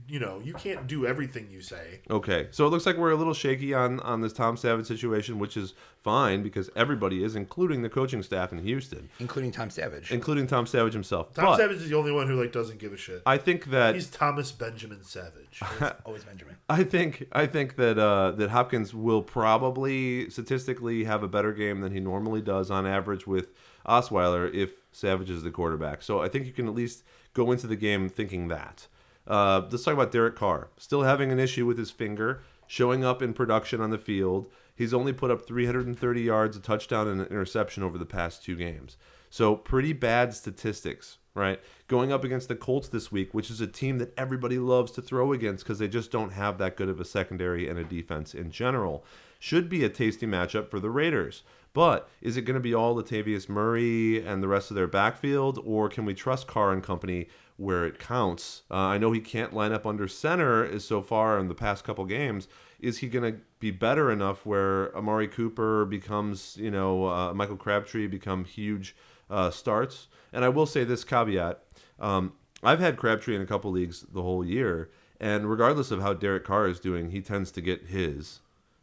you 0.06 0.20
know, 0.20 0.40
you 0.44 0.54
can't 0.54 0.86
do 0.86 1.04
everything 1.06 1.48
you 1.50 1.60
say. 1.60 2.00
Okay, 2.08 2.46
so 2.52 2.66
it 2.66 2.70
looks 2.70 2.86
like 2.86 2.96
we're 2.96 3.10
a 3.10 3.16
little 3.16 3.34
shaky 3.34 3.74
on 3.74 3.98
on 4.00 4.20
this 4.20 4.32
Tom 4.32 4.56
Savage 4.56 4.86
situation, 4.86 5.38
which 5.38 5.56
is 5.56 5.74
fine 6.02 6.42
because 6.42 6.70
everybody 6.76 7.24
is, 7.24 7.34
including 7.34 7.82
the 7.82 7.88
coaching 7.88 8.22
staff 8.22 8.52
in 8.52 8.58
Houston, 8.58 9.08
Including 9.18 9.50
Tom 9.50 9.70
Savage. 9.70 10.12
including 10.12 10.46
Tom 10.46 10.66
Savage 10.66 10.92
himself. 10.92 11.32
Tom 11.34 11.46
but 11.46 11.56
Savage 11.56 11.78
is 11.78 11.88
the 11.88 11.96
only 11.96 12.12
one 12.12 12.28
who 12.28 12.40
like 12.40 12.52
doesn't 12.52 12.78
give 12.78 12.92
a 12.92 12.96
shit. 12.96 13.22
I 13.26 13.36
think 13.36 13.66
that 13.70 13.94
He's 13.94 14.08
Thomas 14.08 14.52
Benjamin 14.52 15.02
Savage. 15.02 15.60
Always 16.06 16.22
Benjamin. 16.30 16.56
I 16.68 16.84
think 16.84 17.26
I 17.32 17.46
think 17.46 17.74
that 17.76 17.98
uh, 17.98 18.30
that 18.32 18.50
Hopkins 18.50 18.94
will 18.94 19.22
probably 19.22 20.30
statistically 20.30 21.04
have 21.04 21.22
a 21.22 21.28
better 21.28 21.52
game 21.52 21.80
than 21.80 21.92
he 21.92 22.00
normally 22.00 22.42
does 22.42 22.70
on 22.70 22.86
average 22.86 23.26
with 23.26 23.48
Osweiler 23.86 24.52
if 24.54 24.70
Savage 24.92 25.30
is 25.30 25.42
the 25.42 25.50
quarterback. 25.50 26.02
So 26.02 26.20
I 26.20 26.28
think 26.28 26.46
you 26.46 26.52
can 26.52 26.68
at 26.68 26.74
least 26.74 27.02
go 27.32 27.50
into 27.50 27.66
the 27.66 27.76
game 27.76 28.08
thinking 28.08 28.48
that. 28.48 28.86
Uh, 29.26 29.62
let's 29.70 29.84
talk 29.84 29.94
about 29.94 30.12
Derek 30.12 30.36
Carr. 30.36 30.68
Still 30.76 31.02
having 31.02 31.32
an 31.32 31.38
issue 31.38 31.66
with 31.66 31.78
his 31.78 31.90
finger, 31.90 32.42
showing 32.66 33.04
up 33.04 33.22
in 33.22 33.32
production 33.32 33.80
on 33.80 33.90
the 33.90 33.98
field. 33.98 34.50
He's 34.74 34.94
only 34.94 35.12
put 35.12 35.30
up 35.30 35.46
330 35.46 36.20
yards, 36.20 36.56
a 36.56 36.60
touchdown, 36.60 37.08
and 37.08 37.20
an 37.20 37.26
interception 37.28 37.82
over 37.82 37.96
the 37.96 38.06
past 38.06 38.44
two 38.44 38.56
games. 38.56 38.96
So 39.30 39.56
pretty 39.56 39.92
bad 39.92 40.34
statistics, 40.34 41.18
right? 41.34 41.60
Going 41.88 42.12
up 42.12 42.24
against 42.24 42.48
the 42.48 42.56
Colts 42.56 42.88
this 42.88 43.10
week, 43.10 43.34
which 43.34 43.50
is 43.50 43.60
a 43.60 43.66
team 43.66 43.98
that 43.98 44.16
everybody 44.18 44.58
loves 44.58 44.92
to 44.92 45.02
throw 45.02 45.32
against 45.32 45.64
because 45.64 45.78
they 45.78 45.88
just 45.88 46.10
don't 46.10 46.32
have 46.32 46.58
that 46.58 46.76
good 46.76 46.88
of 46.88 47.00
a 47.00 47.04
secondary 47.04 47.68
and 47.68 47.78
a 47.78 47.84
defense 47.84 48.34
in 48.34 48.50
general. 48.50 49.04
Should 49.38 49.68
be 49.68 49.84
a 49.84 49.88
tasty 49.88 50.26
matchup 50.26 50.68
for 50.68 50.80
the 50.80 50.90
Raiders. 50.90 51.42
But 51.72 52.08
is 52.20 52.36
it 52.36 52.42
going 52.42 52.54
to 52.54 52.60
be 52.60 52.72
all 52.72 52.94
Latavius 52.94 53.48
Murray 53.48 54.24
and 54.24 54.40
the 54.40 54.48
rest 54.48 54.70
of 54.70 54.76
their 54.76 54.86
backfield, 54.86 55.58
or 55.64 55.88
can 55.88 56.04
we 56.04 56.14
trust 56.14 56.46
Carr 56.46 56.72
and 56.72 56.82
company 56.82 57.26
where 57.56 57.86
it 57.86 57.98
counts. 57.98 58.62
Uh, 58.70 58.74
I 58.74 58.98
know 58.98 59.12
he 59.12 59.20
can't 59.20 59.52
line 59.52 59.72
up 59.72 59.86
under 59.86 60.08
center 60.08 60.64
as 60.64 60.84
so 60.84 61.00
far 61.00 61.38
in 61.38 61.48
the 61.48 61.54
past 61.54 61.84
couple 61.84 62.04
games. 62.04 62.48
Is 62.80 62.98
he 62.98 63.08
going 63.08 63.32
to 63.32 63.40
be 63.60 63.70
better 63.70 64.10
enough 64.10 64.44
where 64.44 64.94
Amari 64.96 65.28
Cooper 65.28 65.84
becomes, 65.84 66.56
you 66.58 66.70
know, 66.70 67.06
uh, 67.06 67.32
Michael 67.32 67.56
Crabtree 67.56 68.06
become 68.06 68.44
huge 68.44 68.96
uh, 69.30 69.50
starts? 69.50 70.08
And 70.32 70.44
I 70.44 70.48
will 70.48 70.66
say 70.66 70.84
this 70.84 71.04
caveat: 71.04 71.62
um, 72.00 72.32
I've 72.62 72.80
had 72.80 72.96
Crabtree 72.96 73.36
in 73.36 73.42
a 73.42 73.46
couple 73.46 73.70
leagues 73.70 74.04
the 74.12 74.22
whole 74.22 74.44
year, 74.44 74.90
and 75.20 75.48
regardless 75.48 75.90
of 75.90 76.02
how 76.02 76.12
Derek 76.12 76.44
Carr 76.44 76.66
is 76.66 76.80
doing, 76.80 77.10
he 77.10 77.20
tends 77.20 77.50
to 77.52 77.60
get 77.60 77.86
his. 77.86 78.40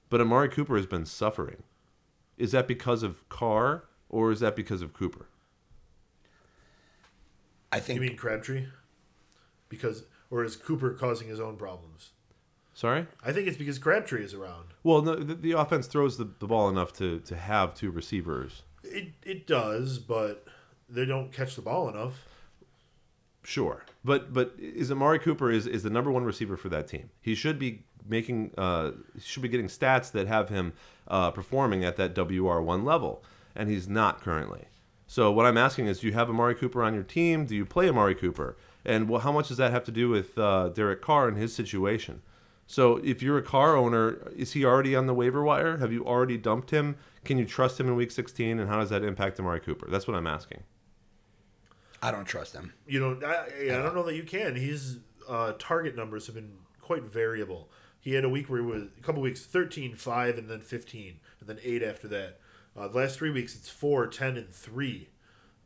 But 0.10 0.22
Amari 0.22 0.50
Cooper 0.50 0.78
has 0.78 0.86
been 0.86 1.06
suffering. 1.06 1.64
Is 2.38 2.52
that 2.54 2.68
because 2.68 3.04
of 3.04 3.28
Carr 3.30 3.86
or 4.10 4.32
is 4.32 4.40
that 4.40 4.56
because 4.56 4.82
of 4.82 4.94
Cooper? 4.94 5.28
I 7.72 7.80
think 7.80 8.02
You 8.02 8.08
mean 8.08 8.18
Crabtree? 8.18 8.66
Because 9.70 10.04
or 10.30 10.44
is 10.44 10.56
Cooper 10.56 10.92
causing 10.92 11.28
his 11.28 11.40
own 11.40 11.58
problems? 11.58 12.12
Sorry? 12.74 13.06
I 13.24 13.34
think 13.34 13.48
it's 13.48 13.58
because 13.58 13.80
Crabtree 13.80 14.24
is 14.24 14.34
around. 14.34 14.70
Well, 14.84 15.02
no, 15.02 15.16
the, 15.16 15.36
the 15.36 15.52
offense 15.52 15.88
throws 15.88 16.18
the, 16.18 16.30
the 16.40 16.48
ball 16.48 16.70
enough 16.70 16.94
to, 16.94 17.20
to 17.20 17.36
have 17.36 17.76
two 17.76 17.92
receivers. 17.92 18.64
It 18.84 19.14
it 19.24 19.46
does, 19.46 20.00
but 20.00 20.46
they 20.90 21.06
don't 21.06 21.32
catch 21.32 21.56
the 21.56 21.62
ball 21.62 21.90
enough. 21.90 22.26
Sure, 23.44 23.86
but 24.04 24.34
but 24.34 24.54
is 24.58 24.92
Amari 24.92 25.20
Cooper 25.20 25.52
is, 25.52 25.66
is 25.68 25.84
the 25.84 25.90
number 25.90 26.12
one 26.12 26.24
receiver 26.24 26.58
for 26.58 26.70
that 26.70 26.88
team? 26.88 27.10
He 27.22 27.36
should 27.36 27.60
be 27.60 27.84
making 28.08 28.54
uh, 28.58 28.92
he 29.14 29.22
should 29.22 29.44
be 29.44 29.50
getting 29.50 29.68
stats 29.68 30.12
that 30.12 30.28
have 30.28 30.50
him 30.50 30.74
uh, 31.08 31.32
performing 31.32 31.84
at 31.84 31.98
that 31.98 32.16
WR 32.16 32.60
one 32.62 32.86
level, 32.86 33.24
and 33.56 33.70
he's 33.70 33.88
not 33.88 34.22
currently. 34.22 34.66
So 35.12 35.30
what 35.30 35.46
I'm 35.46 35.58
asking 35.58 35.88
is, 35.88 36.00
do 36.00 36.08
you 36.08 36.14
have 36.14 36.30
Amari 36.30 36.56
Cooper 36.56 36.82
on 36.82 36.94
your 36.94 37.04
team? 37.04 37.46
Do 37.46 37.54
you 37.54 37.66
play 37.66 37.90
Amari 37.90 38.16
Cooper? 38.16 38.56
And 38.86 39.10
well, 39.10 39.20
how 39.20 39.34
much 39.34 39.50
does 39.50 39.58
that 39.58 39.70
have 39.70 39.84
to 39.84 39.92
do 39.92 40.08
with 40.08 40.38
uh, 40.38 40.70
Derek 40.70 41.02
Carr 41.02 41.28
and 41.28 41.36
his 41.36 41.54
situation? 41.54 42.22
So 42.66 42.96
if 43.04 43.22
you're 43.22 43.38
a 43.38 43.42
Carr 43.42 43.76
owner, 43.76 44.32
is 44.34 44.54
he 44.54 44.64
already 44.64 44.96
on 44.96 45.08
the 45.08 45.14
waiver 45.14 45.44
wire? 45.44 45.80
Have 45.80 45.92
you 45.92 46.06
already 46.06 46.38
dumped 46.38 46.72
him? 46.72 46.96
Can 47.26 47.38
you 47.38 47.46
trust 47.46 47.78
him 47.78 47.90
in 47.90 47.98
Week 47.98 48.10
16? 48.10 48.58
And 48.58 48.70
how 48.70 48.80
does 48.80 48.90
that 48.92 49.04
impact 49.04 49.38
Amari 49.38 49.60
Cooper? 49.60 49.90
That's 49.92 50.08
what 50.08 50.16
I'm 50.16 50.28
asking. 50.28 50.64
I 52.02 52.12
don't 52.12 52.24
trust 52.24 52.54
him. 52.54 52.72
You 52.88 53.02
know, 53.02 53.20
I, 53.28 53.66
I 53.66 53.82
don't 53.82 53.94
know 53.94 54.04
that 54.04 54.16
you 54.16 54.24
can. 54.24 54.56
His 54.56 55.00
uh, 55.28 55.56
target 55.60 55.98
numbers 55.98 56.26
have 56.28 56.36
been 56.36 56.54
quite 56.80 57.04
variable. 57.04 57.70
He 58.00 58.14
had 58.14 58.24
a 58.24 58.30
week 58.30 58.50
where 58.50 58.62
he 58.62 58.66
was 58.66 58.84
a 58.84 59.02
couple 59.02 59.22
weeks 59.22 59.46
13, 59.46 59.94
5, 59.94 60.38
and 60.38 60.50
then 60.50 60.62
15, 60.62 61.20
and 61.42 61.50
then 61.50 61.60
8 61.62 61.84
after 61.84 62.08
that. 62.08 62.40
Uh, 62.78 62.88
the 62.88 62.98
last 62.98 63.18
three 63.18 63.32
weeks, 63.32 63.56
it's 63.56 63.70
four, 63.70 64.08
ten, 64.08 64.38
and 64.38 64.50
3. 64.50 65.10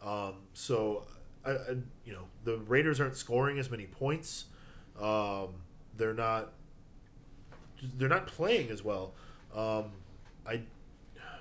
Um, 0.03 0.33
so, 0.53 1.05
I, 1.45 1.51
I, 1.51 1.57
you 2.03 2.13
know, 2.13 2.25
the 2.43 2.57
Raiders 2.57 2.99
aren't 2.99 3.15
scoring 3.15 3.59
as 3.59 3.69
many 3.69 3.85
points. 3.85 4.45
Um, 4.99 5.49
they're 5.97 6.13
not. 6.13 6.53
They're 7.97 8.09
not 8.09 8.27
playing 8.27 8.69
as 8.69 8.83
well. 8.83 9.13
Um, 9.53 9.91
I, 10.47 10.61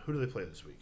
who 0.05 0.13
do 0.13 0.19
they 0.19 0.31
play 0.31 0.45
this 0.45 0.65
week? 0.65 0.81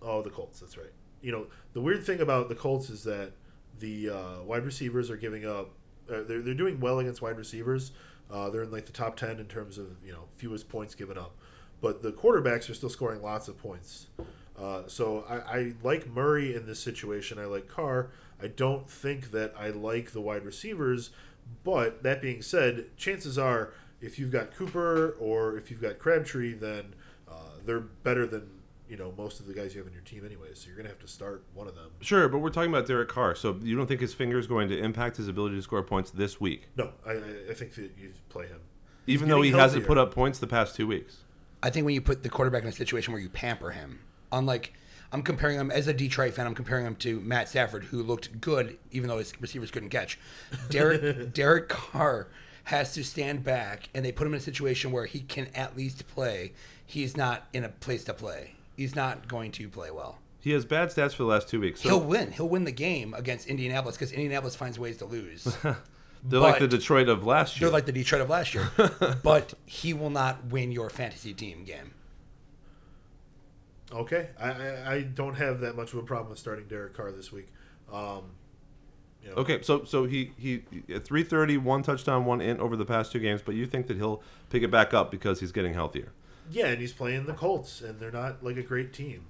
Oh, 0.00 0.22
the 0.22 0.30
Colts. 0.30 0.60
That's 0.60 0.76
right. 0.76 0.92
You 1.20 1.32
know, 1.32 1.46
the 1.72 1.80
weird 1.80 2.04
thing 2.04 2.20
about 2.20 2.48
the 2.48 2.54
Colts 2.54 2.90
is 2.90 3.04
that 3.04 3.32
the 3.78 4.10
uh, 4.10 4.42
wide 4.44 4.64
receivers 4.64 5.10
are 5.10 5.16
giving 5.16 5.46
up. 5.46 5.70
Uh, 6.10 6.22
they're 6.22 6.42
they're 6.42 6.54
doing 6.54 6.80
well 6.80 6.98
against 6.98 7.22
wide 7.22 7.36
receivers. 7.38 7.92
Uh, 8.30 8.50
they're 8.50 8.62
in 8.62 8.70
like 8.70 8.86
the 8.86 8.92
top 8.92 9.16
ten 9.16 9.38
in 9.38 9.46
terms 9.46 9.78
of 9.78 9.88
you 10.04 10.12
know 10.12 10.24
fewest 10.36 10.68
points 10.68 10.94
given 10.94 11.16
up, 11.16 11.36
but 11.82 12.02
the 12.02 12.12
quarterbacks 12.12 12.70
are 12.70 12.74
still 12.74 12.88
scoring 12.88 13.20
lots 13.20 13.48
of 13.48 13.58
points. 13.58 14.06
Uh, 14.58 14.82
so 14.86 15.24
I, 15.28 15.58
I 15.58 15.72
like 15.82 16.06
Murray 16.08 16.54
in 16.54 16.64
this 16.66 16.80
situation. 16.80 17.38
I 17.38 17.44
like 17.44 17.68
Carr. 17.68 18.10
I 18.42 18.46
don't 18.46 18.88
think 18.88 19.32
that 19.32 19.52
I 19.58 19.68
like 19.70 20.12
the 20.12 20.20
wide 20.22 20.44
receivers. 20.46 21.10
But 21.64 22.02
that 22.04 22.22
being 22.22 22.40
said, 22.40 22.96
chances 22.96 23.36
are 23.36 23.72
if 24.00 24.18
you've 24.18 24.30
got 24.32 24.54
Cooper 24.54 25.16
or 25.20 25.56
if 25.58 25.70
you've 25.70 25.82
got 25.82 25.98
Crabtree, 25.98 26.54
then 26.54 26.94
uh, 27.28 27.34
they're 27.66 27.80
better 27.80 28.26
than 28.26 28.48
you 28.88 28.96
know 28.96 29.12
most 29.16 29.40
of 29.40 29.46
the 29.46 29.54
guys 29.54 29.74
you 29.74 29.78
have 29.80 29.86
in 29.88 29.92
your 29.92 30.02
team 30.02 30.24
anyway. 30.24 30.48
So 30.54 30.68
you're 30.68 30.76
gonna 30.76 30.88
have 30.88 30.98
to 31.00 31.08
start 31.08 31.42
one 31.54 31.66
of 31.66 31.74
them. 31.74 31.90
Sure, 32.00 32.28
but 32.28 32.38
we're 32.38 32.50
talking 32.50 32.70
about 32.70 32.86
Derek 32.86 33.08
Carr. 33.08 33.34
So 33.34 33.58
you 33.62 33.76
don't 33.76 33.86
think 33.86 34.00
his 34.00 34.14
finger 34.14 34.38
is 34.38 34.46
going 34.46 34.68
to 34.68 34.78
impact 34.78 35.16
his 35.16 35.28
ability 35.28 35.56
to 35.56 35.62
score 35.62 35.82
points 35.82 36.10
this 36.10 36.40
week, 36.40 36.68
No, 36.76 36.92
I, 37.06 37.12
I- 37.50 37.54
think 37.54 37.74
that 37.74 37.90
you 37.98 38.12
play 38.28 38.46
him. 38.46 38.60
even 39.06 39.28
though 39.28 39.42
he 39.42 39.50
getting 39.50 39.60
hasn't 39.60 39.86
put 39.86 39.98
up 39.98 40.14
points 40.14 40.38
the 40.38 40.46
past 40.46 40.76
two 40.76 40.86
weeks? 40.86 41.18
I 41.62 41.70
think 41.70 41.84
when 41.86 41.94
you 41.94 42.00
put 42.00 42.22
the 42.22 42.28
quarterback 42.28 42.62
in 42.62 42.68
a 42.68 42.72
situation 42.72 43.12
where 43.12 43.22
you 43.22 43.28
pamper 43.28 43.70
him, 43.70 44.00
unlike 44.32 44.72
I'm 45.12 45.22
comparing 45.22 45.58
him 45.58 45.70
as 45.70 45.86
a 45.86 45.92
Detroit 45.92 46.34
fan, 46.34 46.46
I'm 46.46 46.54
comparing 46.54 46.86
him 46.86 46.96
to 46.96 47.20
Matt 47.20 47.48
Stafford, 47.48 47.84
who 47.84 48.02
looked 48.02 48.40
good 48.40 48.78
even 48.90 49.08
though 49.08 49.18
his 49.18 49.32
receivers 49.40 49.70
couldn't 49.70 49.90
catch. 49.90 50.18
Derek 50.70 51.32
Derek 51.34 51.68
Carr 51.68 52.28
has 52.64 52.94
to 52.94 53.04
stand 53.04 53.44
back, 53.44 53.88
and 53.94 54.04
they 54.04 54.12
put 54.12 54.26
him 54.26 54.34
in 54.34 54.38
a 54.38 54.42
situation 54.42 54.92
where 54.92 55.06
he 55.06 55.20
can 55.20 55.48
at 55.54 55.76
least 55.76 56.06
play. 56.08 56.52
He's 56.86 57.16
not 57.16 57.48
in 57.52 57.64
a 57.64 57.68
place 57.68 58.04
to 58.04 58.14
play. 58.14 58.52
He's 58.76 58.96
not 58.96 59.28
going 59.28 59.52
to 59.52 59.68
play 59.68 59.90
well. 59.90 60.18
He 60.40 60.50
has 60.52 60.64
bad 60.64 60.88
stats 60.88 61.12
for 61.12 61.22
the 61.22 61.28
last 61.28 61.48
two 61.48 61.60
weeks. 61.60 61.82
So 61.82 61.88
He'll 61.88 62.00
win. 62.00 62.32
He'll 62.32 62.48
win 62.48 62.64
the 62.64 62.72
game 62.72 63.14
against 63.14 63.46
Indianapolis 63.46 63.96
because 63.96 64.10
Indianapolis 64.12 64.56
finds 64.56 64.78
ways 64.78 64.96
to 64.98 65.04
lose. 65.04 65.56
they're 66.22 66.40
like 66.40 66.58
the 66.60 66.68
Detroit 66.68 67.08
of 67.08 67.24
last 67.24 67.60
year. 67.60 67.68
They're 67.68 67.72
like 67.72 67.86
the 67.86 67.92
Detroit 67.92 68.22
of 68.22 68.30
last 68.30 68.54
year, 68.54 68.70
but 69.22 69.54
he 69.66 69.92
will 69.92 70.10
not 70.10 70.46
win 70.46 70.72
your 70.72 70.90
fantasy 70.90 71.34
team 71.34 71.64
game. 71.64 71.94
Okay, 73.92 74.28
I, 74.40 74.50
I, 74.50 74.92
I 74.94 75.02
don't 75.02 75.34
have 75.34 75.60
that 75.60 75.76
much 75.76 75.92
of 75.92 75.98
a 75.98 76.02
problem 76.02 76.30
with 76.30 76.38
starting 76.38 76.66
Derek 76.66 76.94
Carr 76.94 77.12
this 77.12 77.30
week. 77.30 77.48
Um, 77.92 78.22
you 79.22 79.30
know, 79.30 79.36
okay, 79.36 79.60
so 79.62 79.84
so 79.84 80.04
he 80.04 80.32
he 80.38 80.62
at 80.92 81.04
330, 81.04 81.58
one 81.58 81.82
touchdown, 81.82 82.24
one 82.24 82.40
in 82.40 82.58
over 82.58 82.76
the 82.76 82.84
past 82.84 83.12
two 83.12 83.18
games, 83.18 83.42
but 83.44 83.54
you 83.54 83.66
think 83.66 83.86
that 83.88 83.96
he'll 83.96 84.22
pick 84.50 84.62
it 84.62 84.70
back 84.70 84.94
up 84.94 85.10
because 85.10 85.40
he's 85.40 85.52
getting 85.52 85.74
healthier. 85.74 86.12
Yeah, 86.50 86.66
and 86.66 86.80
he's 86.80 86.92
playing 86.92 87.26
the 87.26 87.34
Colts, 87.34 87.80
and 87.80 88.00
they're 88.00 88.10
not 88.10 88.42
like 88.42 88.56
a 88.56 88.62
great 88.62 88.92
team. 88.92 89.26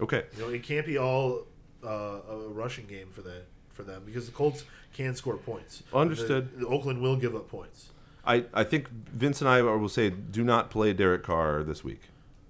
Okay. 0.00 0.24
You 0.36 0.42
know, 0.42 0.48
it 0.50 0.62
can't 0.62 0.84
be 0.86 0.98
all 0.98 1.46
uh, 1.84 2.20
a 2.28 2.48
rushing 2.48 2.86
game 2.86 3.08
for 3.10 3.22
that 3.22 3.44
for 3.72 3.82
them 3.82 4.02
because 4.04 4.26
the 4.26 4.32
Colts 4.32 4.64
can 4.92 5.14
score 5.14 5.36
points. 5.36 5.82
Understood. 5.92 6.52
The, 6.52 6.60
the 6.60 6.66
Oakland 6.66 7.00
will 7.00 7.16
give 7.16 7.34
up 7.34 7.48
points. 7.48 7.90
I, 8.24 8.44
I 8.54 8.64
think 8.64 8.88
Vince 8.88 9.40
and 9.40 9.48
I 9.48 9.62
will 9.62 9.88
say 9.88 10.10
do 10.10 10.44
not 10.44 10.70
play 10.70 10.92
Derek 10.92 11.24
Carr 11.24 11.62
this 11.64 11.82
week. 11.82 12.02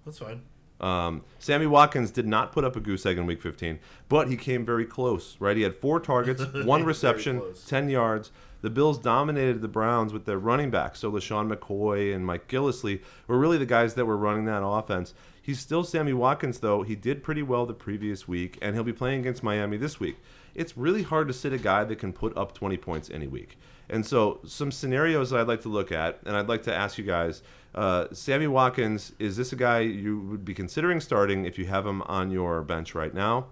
That's 0.04 0.18
fine. 0.18 0.42
Um, 0.80 1.24
Sammy 1.38 1.66
Watkins 1.66 2.10
did 2.10 2.26
not 2.26 2.50
put 2.50 2.64
up 2.64 2.74
a 2.74 2.80
goose 2.80 3.06
egg 3.06 3.16
in 3.16 3.24
Week 3.24 3.40
15, 3.40 3.78
but 4.08 4.28
he 4.28 4.36
came 4.36 4.66
very 4.66 4.84
close. 4.84 5.36
Right, 5.38 5.56
he 5.56 5.62
had 5.62 5.74
four 5.76 6.00
targets, 6.00 6.44
one 6.64 6.84
reception, 6.84 7.40
ten 7.66 7.88
yards. 7.88 8.32
The 8.62 8.70
Bills 8.70 8.98
dominated 8.98 9.60
the 9.60 9.68
Browns 9.68 10.12
with 10.12 10.24
their 10.24 10.38
running 10.38 10.70
backs. 10.70 11.00
So 11.00 11.12
LeSean 11.12 11.52
McCoy 11.52 12.14
and 12.14 12.24
Mike 12.24 12.48
Gillislee 12.48 13.02
were 13.26 13.38
really 13.38 13.58
the 13.58 13.66
guys 13.66 13.94
that 13.94 14.06
were 14.06 14.16
running 14.16 14.46
that 14.46 14.64
offense. 14.64 15.14
He's 15.42 15.58
still 15.58 15.82
Sammy 15.82 16.12
Watkins, 16.12 16.60
though. 16.60 16.82
He 16.82 16.94
did 16.94 17.24
pretty 17.24 17.42
well 17.42 17.66
the 17.66 17.74
previous 17.74 18.28
week, 18.28 18.58
and 18.62 18.74
he'll 18.74 18.84
be 18.84 18.92
playing 18.92 19.20
against 19.20 19.42
Miami 19.42 19.76
this 19.76 19.98
week. 19.98 20.16
It's 20.54 20.76
really 20.76 21.02
hard 21.02 21.26
to 21.28 21.34
sit 21.34 21.52
a 21.52 21.58
guy 21.58 21.82
that 21.82 21.96
can 21.96 22.12
put 22.12 22.36
up 22.36 22.54
20 22.54 22.76
points 22.76 23.10
any 23.10 23.26
week. 23.26 23.58
And 23.90 24.06
so, 24.06 24.40
some 24.46 24.70
scenarios 24.70 25.30
that 25.30 25.40
I'd 25.40 25.48
like 25.48 25.62
to 25.62 25.68
look 25.68 25.90
at, 25.90 26.20
and 26.24 26.36
I'd 26.36 26.48
like 26.48 26.62
to 26.62 26.74
ask 26.74 26.96
you 26.96 27.04
guys 27.04 27.42
uh, 27.74 28.06
Sammy 28.12 28.46
Watkins, 28.46 29.12
is 29.18 29.36
this 29.36 29.52
a 29.52 29.56
guy 29.56 29.80
you 29.80 30.20
would 30.20 30.44
be 30.44 30.54
considering 30.54 31.00
starting 31.00 31.44
if 31.44 31.58
you 31.58 31.66
have 31.66 31.84
him 31.84 32.02
on 32.02 32.30
your 32.30 32.62
bench 32.62 32.94
right 32.94 33.12
now? 33.12 33.46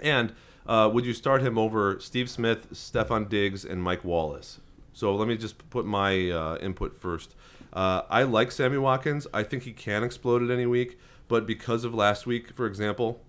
And 0.00 0.32
uh, 0.68 0.90
would 0.92 1.04
you 1.04 1.12
start 1.12 1.42
him 1.42 1.58
over 1.58 1.98
Steve 2.00 2.28
Smith, 2.28 2.72
Stefon 2.72 3.28
Diggs, 3.28 3.64
and 3.64 3.82
Mike 3.82 4.04
Wallace? 4.04 4.60
So 4.92 5.14
let 5.14 5.28
me 5.28 5.36
just 5.36 5.68
put 5.70 5.84
my 5.84 6.30
uh, 6.30 6.56
input 6.56 6.98
first. 6.98 7.34
Uh, 7.72 8.02
I 8.08 8.22
like 8.22 8.50
Sammy 8.50 8.78
Watkins. 8.78 9.26
I 9.34 9.42
think 9.42 9.64
he 9.64 9.72
can 9.72 10.02
explode 10.02 10.42
at 10.42 10.50
any 10.50 10.66
week, 10.66 10.98
but 11.28 11.46
because 11.46 11.84
of 11.84 11.94
last 11.94 12.26
week, 12.26 12.52
for 12.54 12.66
example, 12.66 13.20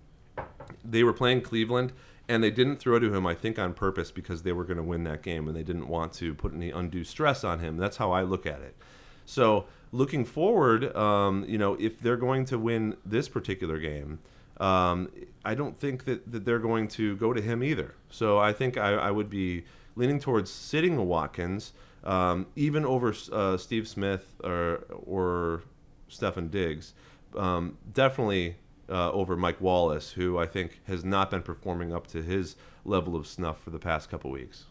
they 0.84 1.04
were 1.04 1.12
playing 1.12 1.42
Cleveland 1.42 1.92
and 2.28 2.42
they 2.42 2.50
didn't 2.50 2.76
throw 2.76 2.98
to 2.98 3.12
him, 3.12 3.26
I 3.26 3.34
think, 3.34 3.58
on 3.58 3.74
purpose 3.74 4.10
because 4.10 4.42
they 4.42 4.52
were 4.52 4.64
going 4.64 4.76
to 4.76 4.82
win 4.82 5.04
that 5.04 5.22
game 5.22 5.48
and 5.48 5.56
they 5.56 5.62
didn't 5.62 5.88
want 5.88 6.12
to 6.14 6.34
put 6.34 6.54
any 6.54 6.70
undue 6.70 7.04
stress 7.04 7.44
on 7.44 7.58
him. 7.58 7.76
That's 7.76 7.96
how 7.96 8.12
I 8.12 8.22
look 8.22 8.46
at 8.46 8.60
it. 8.60 8.76
So 9.24 9.66
looking 9.92 10.24
forward, 10.24 10.94
um, 10.96 11.44
you 11.48 11.58
know, 11.58 11.74
if 11.74 12.00
they're 12.00 12.16
going 12.16 12.44
to 12.46 12.58
win 12.58 12.96
this 13.04 13.28
particular 13.28 13.78
game, 13.78 14.18
um, 14.60 15.10
I 15.44 15.54
don't 15.54 15.76
think 15.78 16.04
that, 16.04 16.30
that 16.30 16.44
they're 16.44 16.58
going 16.58 16.88
to 16.88 17.16
go 17.16 17.32
to 17.32 17.40
him 17.40 17.62
either. 17.62 17.94
So 18.10 18.38
I 18.38 18.52
think 18.52 18.76
I, 18.76 18.92
I 18.94 19.10
would 19.10 19.30
be 19.30 19.64
leaning 19.96 20.20
towards 20.20 20.50
sitting 20.50 20.96
the 20.96 21.02
Watkins, 21.02 21.72
um, 22.04 22.46
even 22.56 22.84
over 22.84 23.14
uh, 23.32 23.56
Steve 23.56 23.86
Smith 23.88 24.34
or 24.42 24.84
or 24.90 25.62
Stefon 26.10 26.50
Diggs. 26.50 26.94
Um, 27.36 27.78
definitely 27.92 28.56
uh, 28.88 29.12
over 29.12 29.36
Mike 29.36 29.60
Wallace, 29.60 30.12
who 30.12 30.38
I 30.38 30.46
think 30.46 30.80
has 30.86 31.04
not 31.04 31.30
been 31.30 31.42
performing 31.42 31.92
up 31.92 32.06
to 32.08 32.22
his 32.22 32.56
level 32.84 33.16
of 33.16 33.26
snuff 33.26 33.60
for 33.62 33.70
the 33.70 33.78
past 33.78 34.10
couple 34.10 34.30
weeks. 34.30 34.64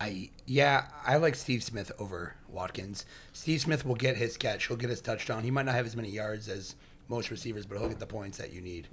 I 0.00 0.30
yeah, 0.46 0.86
I 1.06 1.16
like 1.16 1.36
Steve 1.36 1.62
Smith 1.62 1.92
over 1.98 2.34
Watkins. 2.52 3.04
Steve 3.32 3.60
Smith 3.60 3.84
will 3.86 3.94
get 3.94 4.16
his 4.16 4.36
catch. 4.36 4.66
He'll 4.66 4.76
get 4.76 4.90
his 4.90 5.00
touchdown. 5.00 5.42
He 5.42 5.50
might 5.50 5.66
not 5.66 5.74
have 5.74 5.86
as 5.86 5.96
many 5.96 6.10
yards 6.10 6.48
as 6.48 6.74
most 7.08 7.30
receivers, 7.30 7.66
but 7.66 7.78
he'll 7.78 7.88
get 7.88 7.98
the 7.98 8.06
points 8.06 8.38
that 8.38 8.52
you 8.52 8.60
need. 8.60 8.88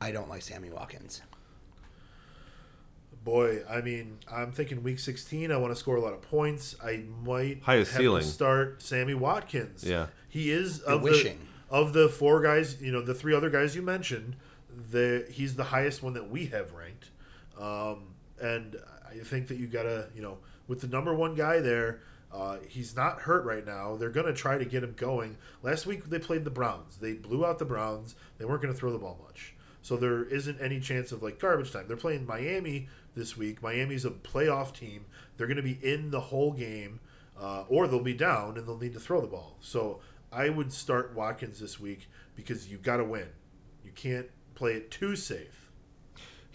I 0.00 0.10
don't 0.12 0.28
like 0.28 0.42
Sammy 0.42 0.70
Watkins. 0.70 1.22
Boy, 3.24 3.62
I 3.68 3.80
mean, 3.80 4.18
I'm 4.30 4.52
thinking 4.52 4.82
week 4.84 5.00
16. 5.00 5.50
I 5.50 5.56
want 5.56 5.72
to 5.72 5.76
score 5.76 5.96
a 5.96 6.00
lot 6.00 6.12
of 6.12 6.22
points. 6.22 6.76
I 6.84 7.02
might 7.24 7.60
Highest 7.62 7.92
have 7.92 8.00
ceiling. 8.00 8.22
to 8.22 8.28
start 8.28 8.82
Sammy 8.82 9.14
Watkins. 9.14 9.82
Yeah. 9.82 10.06
he 10.28 10.50
is 10.52 10.82
You're 10.86 10.94
of 10.96 11.02
the 11.02 11.34
of 11.68 11.92
the 11.92 12.08
four 12.08 12.40
guys. 12.40 12.80
You 12.80 12.92
know, 12.92 13.02
the 13.02 13.14
three 13.14 13.34
other 13.34 13.50
guys 13.50 13.74
you 13.74 13.82
mentioned. 13.82 14.36
The 14.92 15.26
he's 15.28 15.56
the 15.56 15.64
highest 15.64 16.02
one 16.04 16.12
that 16.12 16.30
we 16.30 16.46
have 16.46 16.72
ranked, 16.72 17.10
um, 17.58 18.04
and 18.40 18.76
I 19.10 19.24
think 19.24 19.48
that 19.48 19.56
you 19.56 19.66
gotta, 19.66 20.08
you 20.14 20.20
know, 20.22 20.36
with 20.68 20.82
the 20.82 20.86
number 20.86 21.12
one 21.14 21.34
guy 21.34 21.60
there. 21.60 22.00
Uh, 22.36 22.58
he's 22.68 22.94
not 22.94 23.22
hurt 23.22 23.46
right 23.46 23.64
now. 23.64 23.96
They're 23.96 24.10
going 24.10 24.26
to 24.26 24.34
try 24.34 24.58
to 24.58 24.64
get 24.66 24.82
him 24.84 24.92
going. 24.94 25.38
Last 25.62 25.86
week 25.86 26.10
they 26.10 26.18
played 26.18 26.44
the 26.44 26.50
Browns. 26.50 26.98
They 26.98 27.14
blew 27.14 27.46
out 27.46 27.58
the 27.58 27.64
Browns. 27.64 28.14
They 28.36 28.44
weren't 28.44 28.60
going 28.60 28.74
to 28.74 28.78
throw 28.78 28.92
the 28.92 28.98
ball 28.98 29.18
much. 29.24 29.54
So 29.80 29.96
there 29.96 30.24
isn't 30.24 30.60
any 30.60 30.78
chance 30.78 31.12
of 31.12 31.22
like 31.22 31.38
garbage 31.38 31.72
time. 31.72 31.86
They're 31.88 31.96
playing 31.96 32.26
Miami 32.26 32.88
this 33.14 33.38
week. 33.38 33.62
Miami's 33.62 34.04
a 34.04 34.10
playoff 34.10 34.74
team. 34.74 35.06
They're 35.36 35.46
going 35.46 35.56
to 35.56 35.62
be 35.62 35.78
in 35.82 36.10
the 36.10 36.20
whole 36.20 36.52
game, 36.52 37.00
uh, 37.40 37.64
or 37.68 37.88
they'll 37.88 38.00
be 38.00 38.12
down 38.12 38.58
and 38.58 38.66
they'll 38.68 38.78
need 38.78 38.92
to 38.92 39.00
throw 39.00 39.22
the 39.22 39.28
ball. 39.28 39.56
So 39.60 40.00
I 40.30 40.50
would 40.50 40.74
start 40.74 41.14
Watkins 41.14 41.58
this 41.58 41.80
week 41.80 42.10
because 42.34 42.68
you 42.68 42.76
got 42.76 42.98
to 42.98 43.04
win. 43.04 43.28
You 43.82 43.92
can't 43.92 44.26
play 44.54 44.72
it 44.72 44.90
too 44.90 45.16
safe. 45.16 45.65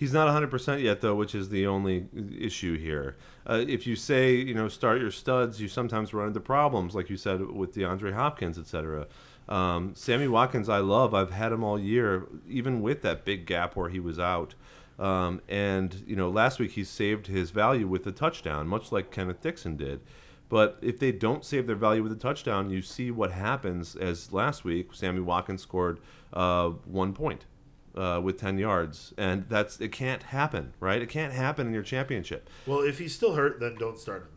He's 0.02 0.14
not 0.14 0.28
100% 0.28 0.82
yet, 0.82 1.02
though, 1.02 1.14
which 1.14 1.36
is 1.36 1.50
the 1.50 1.68
only 1.68 2.08
issue 2.36 2.76
here. 2.76 3.18
Uh, 3.48 3.64
if 3.68 3.86
you 3.86 3.96
say, 3.96 4.34
you 4.34 4.56
know, 4.56 4.68
start 4.68 5.00
your 5.00 5.12
studs, 5.12 5.62
you 5.62 5.68
sometimes 5.68 6.12
run 6.12 6.30
into 6.30 6.40
problems, 6.40 6.96
like 6.96 7.12
you 7.12 7.18
said 7.18 7.40
with 7.52 7.76
DeAndre 7.76 8.12
Hopkins, 8.12 8.58
etc. 8.58 9.06
Um, 9.48 9.94
Sammy 9.94 10.28
Watkins, 10.28 10.70
I 10.70 10.80
love. 10.80 11.14
I've 11.14 11.30
had 11.30 11.52
him 11.52 11.64
all 11.64 11.78
year, 11.78 12.26
even 12.50 12.82
with 12.82 13.04
that 13.04 13.26
big 13.26 13.46
gap 13.46 13.76
where 13.76 13.90
he 13.90 14.00
was 14.00 14.18
out. 14.18 14.56
Um, 14.98 15.40
and, 15.48 16.04
you 16.08 16.16
know, 16.16 16.32
last 16.32 16.58
week 16.58 16.72
he 16.72 16.84
saved 16.84 17.28
his 17.28 17.52
value 17.52 17.88
with 17.88 18.08
a 18.08 18.12
touchdown, 18.12 18.68
much 18.68 18.92
like 18.92 19.12
Kenneth 19.12 19.42
Dixon 19.42 19.78
did. 19.78 20.02
But 20.50 20.80
if 20.82 20.98
they 20.98 21.12
don't 21.12 21.46
save 21.46 21.68
their 21.68 21.76
value 21.76 22.02
with 22.02 22.12
a 22.12 22.16
touchdown, 22.16 22.72
you 22.72 22.82
see 22.82 23.12
what 23.12 23.34
happens. 23.34 23.96
As 23.96 24.34
last 24.34 24.64
week, 24.64 24.96
Sammy 24.96 25.20
Watkins 25.20 25.62
scored 25.62 26.00
uh, 26.34 26.70
one 26.86 27.14
point 27.14 27.46
uh, 27.96 28.20
with 28.24 28.40
10 28.40 28.58
yards 28.58 29.14
and 29.18 29.46
that's 29.50 29.80
it 29.82 29.92
can't 29.92 30.24
happen 30.24 30.74
right 30.80 31.02
it 31.02 31.10
can't 31.10 31.34
happen 31.34 31.68
in 31.68 31.74
your 31.74 31.84
championship 31.84 32.50
Well, 32.66 32.80
if 32.80 33.00
he's 33.00 33.14
still 33.16 33.34
hurt, 33.36 33.60
then 33.60 33.76
don't 33.76 34.00
start 34.00 34.22
him. 34.24 34.30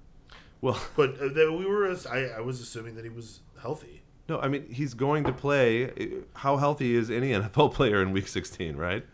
well 0.61 0.81
But 0.97 1.21
uh, 1.21 1.53
we 1.53 1.65
were, 1.67 1.89
I, 2.11 2.39
I 2.39 2.41
was 2.41 2.61
assuming 2.61 2.95
that 2.97 3.05
he 3.05 3.11
was 3.11 3.41
healthy. 3.63 4.03
no 4.29 4.39
i 4.41 4.49
mean 4.49 4.67
he's 4.73 4.95
going 4.95 5.25
to 5.25 5.33
play 5.33 5.91
how 6.35 6.57
healthy 6.57 6.95
is 6.97 7.11
any 7.11 7.31
nfl 7.43 7.73
player 7.73 8.03
in 8.03 8.11
week 8.13 8.29
16 8.29 8.77
right 8.77 9.05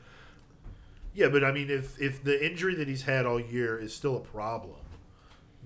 Yeah, 1.12 1.28
but 1.28 1.42
I 1.44 1.50
mean, 1.52 1.68
if 1.70 2.00
if 2.00 2.22
the 2.22 2.36
injury 2.48 2.74
that 2.76 2.86
he's 2.88 3.02
had 3.02 3.26
all 3.26 3.40
year 3.40 3.76
is 3.76 3.92
still 3.92 4.16
a 4.16 4.20
problem, 4.20 4.78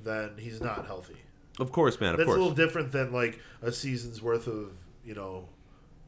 then 0.02 0.30
he's 0.38 0.60
not 0.60 0.86
healthy. 0.86 1.20
of 1.60 1.70
course 1.70 2.00
man 2.00 2.12
of 2.14 2.16
That's 2.18 2.26
course 2.26 2.38
a 2.38 2.40
little 2.40 2.54
different 2.64 2.92
than 2.92 3.12
like 3.12 3.38
a 3.62 3.70
season's 3.70 4.20
worth 4.22 4.46
of 4.48 4.72
you 5.04 5.14
know 5.14 5.48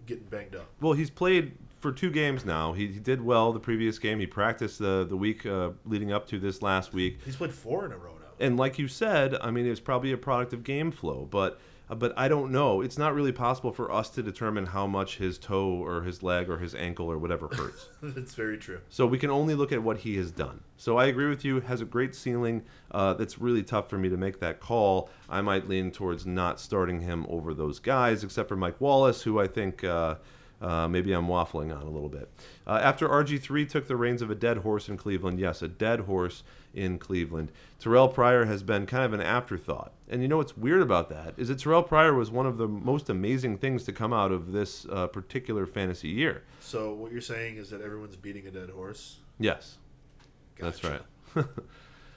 getting 0.07 0.25
banged 0.25 0.57
up. 0.57 0.69
well 0.81 0.95
he's 0.95 1.11
played 1.11 1.53
for 1.81 1.93
two 1.93 2.11
games 2.11 2.45
now 2.45 2.73
he, 2.73 2.87
he 2.89 2.99
did 2.99 3.21
well 3.23 3.53
the 3.53 3.61
previous 3.61 3.99
game 3.99 4.19
he 4.19 4.27
practiced 4.27 4.79
the, 4.79 5.05
the 5.09 5.17
week 5.17 5.45
uh, 5.47 5.71
leading 5.85 6.13
up 6.13 6.27
to 6.27 6.39
this 6.39 6.63
last 6.63 6.93
week 6.93 7.19
He's 7.25 7.37
played 7.37 7.53
four 7.53 7.85
in 7.85 7.93
a 7.93 7.97
row 7.97 8.13
now. 8.21 8.27
and 8.47 8.57
like 8.57 8.79
you 8.79 8.89
said, 8.89 9.35
I 9.41 9.51
mean, 9.51 9.67
it's 9.67 9.81
probably 9.81 10.13
a 10.13 10.17
product 10.19 10.53
of 10.53 10.65
game 10.65 10.91
flow, 10.91 11.27
but 11.31 11.61
uh, 11.89 11.95
but 11.95 12.13
I 12.19 12.27
don't 12.27 12.51
know. 12.51 12.81
It's 12.81 12.99
not 12.99 13.15
really 13.15 13.31
possible 13.31 13.71
for 13.71 13.93
us 13.93 14.11
to 14.11 14.23
determine 14.23 14.67
how 14.67 14.89
much 14.89 15.19
his 15.19 15.39
toe 15.39 15.69
or 15.71 16.03
his 16.03 16.21
leg 16.21 16.51
or 16.51 16.59
his 16.59 16.75
ankle 16.75 17.07
or 17.07 17.17
whatever 17.17 17.47
hurts. 17.47 17.89
That's 18.03 18.35
very 18.35 18.59
true. 18.59 18.81
so 18.89 19.07
we 19.07 19.19
can 19.19 19.31
only 19.31 19.55
look 19.55 19.71
at 19.71 19.81
what 19.85 19.99
he 19.99 20.17
has 20.17 20.33
done. 20.33 20.61
So 20.77 20.97
I 20.97 21.07
agree 21.07 21.29
with 21.29 21.45
you. 21.45 21.61
Has 21.61 21.81
a 21.81 21.85
great 21.85 22.15
ceiling. 22.17 22.65
Uh, 22.91 23.15
that's 23.15 23.39
really 23.39 23.63
tough 23.63 23.89
for 23.89 23.99
me 23.99 24.09
to 24.09 24.17
make 24.17 24.41
that 24.41 24.59
call. 24.59 25.09
I 25.31 25.43
might 25.43 25.69
lean 25.69 25.93
towards 25.93 26.27
not 26.27 26.59
starting 26.59 27.03
him 27.03 27.25
over 27.29 27.55
those 27.55 27.79
guys, 27.79 28.25
except 28.25 28.49
for 28.49 28.57
Mike 28.57 28.81
Wallace, 28.81 29.23
who 29.23 29.39
I 29.39 29.47
think. 29.47 29.85
Uh, 29.85 30.17
uh, 30.61 30.89
maybe 30.89 31.13
I'm 31.13 31.27
waffling 31.27 31.75
on 31.77 31.83
a 31.83 31.91
little 31.91 32.09
bit. 32.09 32.31
Uh, 32.67 32.81
after 32.83 33.09
RG3 33.09 33.69
took 33.69 33.89
the 33.89 33.97
reins 33.97 34.23
of 34.23 34.31
a 34.31 34.35
dead 34.35 34.59
horse 34.59 34.89
in 34.89 34.97
Cleveland, 34.97 35.39
yes, 35.39 35.63
a 35.63 35.69
dead 35.69 36.01
horse 36.01 36.43
in 36.75 36.99
Cleveland, 36.99 37.51
Terrell 37.79 38.09
Pryor 38.09 38.45
has 38.45 38.63
been 38.63 38.87
kind 38.87 39.05
of 39.05 39.13
an 39.13 39.21
afterthought. 39.21 39.93
And 40.09 40.23
you 40.23 40.29
know 40.29 40.37
what's 40.37 40.57
weird 40.57 40.83
about 40.83 41.09
that 41.11 41.35
is 41.37 41.49
that 41.49 41.59
Terrell 41.59 41.83
Pryor 41.83 42.15
was 42.15 42.31
one 42.31 42.47
of 42.47 42.59
the 42.59 42.69
most 42.69 43.09
amazing 43.09 43.59
things 43.59 43.85
to 43.85 43.93
come 43.93 44.13
out 44.13 44.31
of 44.33 44.53
this 44.53 44.87
uh, 44.91 45.07
particular 45.09 45.67
fantasy 45.67 46.09
year. 46.09 46.45
So 46.61 46.93
what 46.93 47.13
you're 47.13 47.21
saying 47.21 47.57
is 47.57 47.71
that 47.71 47.81
everyone's 47.81 48.17
beating 48.17 48.47
a 48.47 48.51
dead 48.51 48.71
horse. 48.71 49.17
Yes, 49.39 49.77
that's 50.59 50.83
right. 50.85 51.03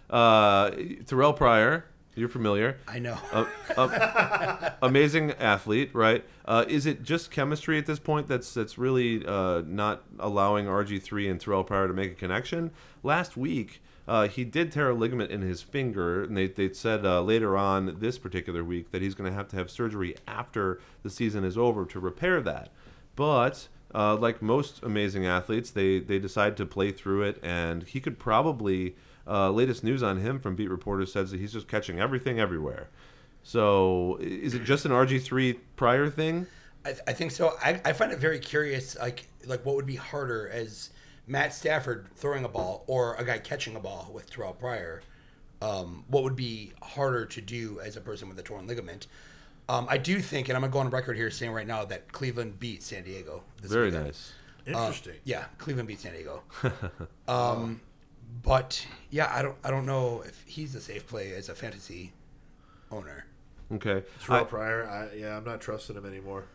uh, 0.09 0.71
Terrell 1.05 1.33
Pryor, 1.33 1.85
you're 2.19 2.29
familiar. 2.29 2.77
I 2.87 2.99
know. 2.99 3.17
Uh, 3.31 3.45
uh, 3.77 4.71
amazing 4.81 5.31
athlete, 5.33 5.91
right? 5.93 6.23
Uh, 6.45 6.65
is 6.67 6.85
it 6.85 7.03
just 7.03 7.31
chemistry 7.31 7.77
at 7.77 7.85
this 7.85 7.99
point 7.99 8.27
that's 8.27 8.53
that's 8.53 8.77
really 8.77 9.25
uh, 9.25 9.61
not 9.65 10.03
allowing 10.19 10.65
RG 10.65 11.01
three 11.01 11.27
and 11.27 11.39
Terrell 11.39 11.63
Pryor 11.63 11.87
to 11.87 11.93
make 11.93 12.11
a 12.11 12.15
connection? 12.15 12.71
Last 13.03 13.37
week, 13.37 13.81
uh, 14.09 14.27
he 14.27 14.43
did 14.43 14.71
tear 14.71 14.89
a 14.89 14.93
ligament 14.95 15.29
in 15.29 15.41
his 15.41 15.61
finger, 15.61 16.23
and 16.23 16.35
they 16.35 16.47
they 16.47 16.73
said 16.73 17.05
uh, 17.05 17.21
later 17.21 17.55
on 17.55 17.97
this 17.99 18.17
particular 18.17 18.63
week 18.63 18.89
that 18.91 19.03
he's 19.03 19.13
going 19.13 19.29
to 19.29 19.35
have 19.35 19.47
to 19.49 19.55
have 19.55 19.69
surgery 19.69 20.15
after 20.27 20.81
the 21.03 21.11
season 21.11 21.43
is 21.43 21.57
over 21.57 21.85
to 21.85 21.99
repair 21.99 22.41
that. 22.41 22.71
But 23.15 23.67
uh, 23.93 24.15
like 24.15 24.41
most 24.41 24.81
amazing 24.81 25.27
athletes, 25.27 25.69
they 25.69 25.99
they 25.99 26.17
decide 26.17 26.57
to 26.57 26.65
play 26.65 26.91
through 26.91 27.21
it, 27.21 27.39
and 27.43 27.83
he 27.83 27.99
could 27.99 28.17
probably. 28.19 28.95
Uh, 29.29 29.51
latest 29.51 29.83
news 29.83 30.01
on 30.01 30.17
him 30.17 30.39
from 30.39 30.55
beat 30.55 30.69
reporters 30.69 31.13
says 31.13 31.29
that 31.29 31.39
he's 31.39 31.53
just 31.53 31.67
catching 31.67 31.99
everything 31.99 32.39
everywhere. 32.39 32.89
So 33.43 34.17
is 34.19 34.55
it 34.55 34.63
just 34.63 34.85
an 34.85 34.91
RG3 34.91 35.57
Pryor 35.75 36.09
thing? 36.09 36.47
I, 36.85 36.95
I 37.07 37.13
think 37.13 37.31
so. 37.31 37.53
I, 37.63 37.79
I 37.85 37.93
find 37.93 38.11
it 38.11 38.19
very 38.19 38.39
curious, 38.39 38.97
like 38.97 39.27
like 39.45 39.65
what 39.65 39.75
would 39.75 39.85
be 39.85 39.95
harder 39.95 40.49
as 40.49 40.89
Matt 41.27 41.53
Stafford 41.53 42.07
throwing 42.15 42.43
a 42.43 42.49
ball 42.49 42.83
or 42.87 43.15
a 43.15 43.23
guy 43.23 43.37
catching 43.37 43.75
a 43.75 43.79
ball 43.79 44.09
with 44.13 44.29
Terrell 44.31 44.53
Pryor. 44.53 45.01
Um, 45.61 46.05
what 46.07 46.23
would 46.23 46.35
be 46.35 46.71
harder 46.81 47.25
to 47.25 47.41
do 47.41 47.79
as 47.81 47.97
a 47.97 48.01
person 48.01 48.29
with 48.29 48.39
a 48.39 48.43
torn 48.43 48.65
ligament? 48.65 49.07
Um, 49.67 49.85
I 49.89 49.97
do 49.97 50.19
think, 50.19 50.49
and 50.49 50.55
I'm 50.55 50.61
gonna 50.61 50.73
go 50.73 50.79
on 50.79 50.89
record 50.89 51.17
here 51.17 51.29
saying 51.29 51.51
right 51.51 51.67
now 51.67 51.85
that 51.85 52.11
Cleveland 52.11 52.59
beat 52.59 52.81
San 52.81 53.03
Diego. 53.03 53.43
This 53.61 53.71
Very 53.71 53.85
weekend. 53.87 54.05
nice. 54.05 54.33
Interesting. 54.65 55.15
Yeah, 55.23 55.45
Cleveland 55.57 55.87
beat 55.87 55.99
San 55.99 56.13
Diego. 56.13 56.41
um, 57.27 57.81
but 58.43 58.85
yeah, 59.09 59.31
I 59.33 59.41
don't 59.41 59.57
I 59.63 59.69
don't 59.71 59.85
know 59.85 60.23
if 60.25 60.43
he's 60.45 60.75
a 60.75 60.81
safe 60.81 61.07
play 61.07 61.33
as 61.33 61.49
a 61.49 61.55
fantasy 61.55 62.13
owner. 62.91 63.25
Okay. 63.71 64.03
Terrell 64.25 64.41
I- 64.41 64.43
Pryor, 64.45 64.89
I, 64.89 65.15
yeah, 65.15 65.37
I'm 65.37 65.43
not 65.43 65.61
trusting 65.61 65.95
him 65.95 66.05
anymore. 66.05 66.45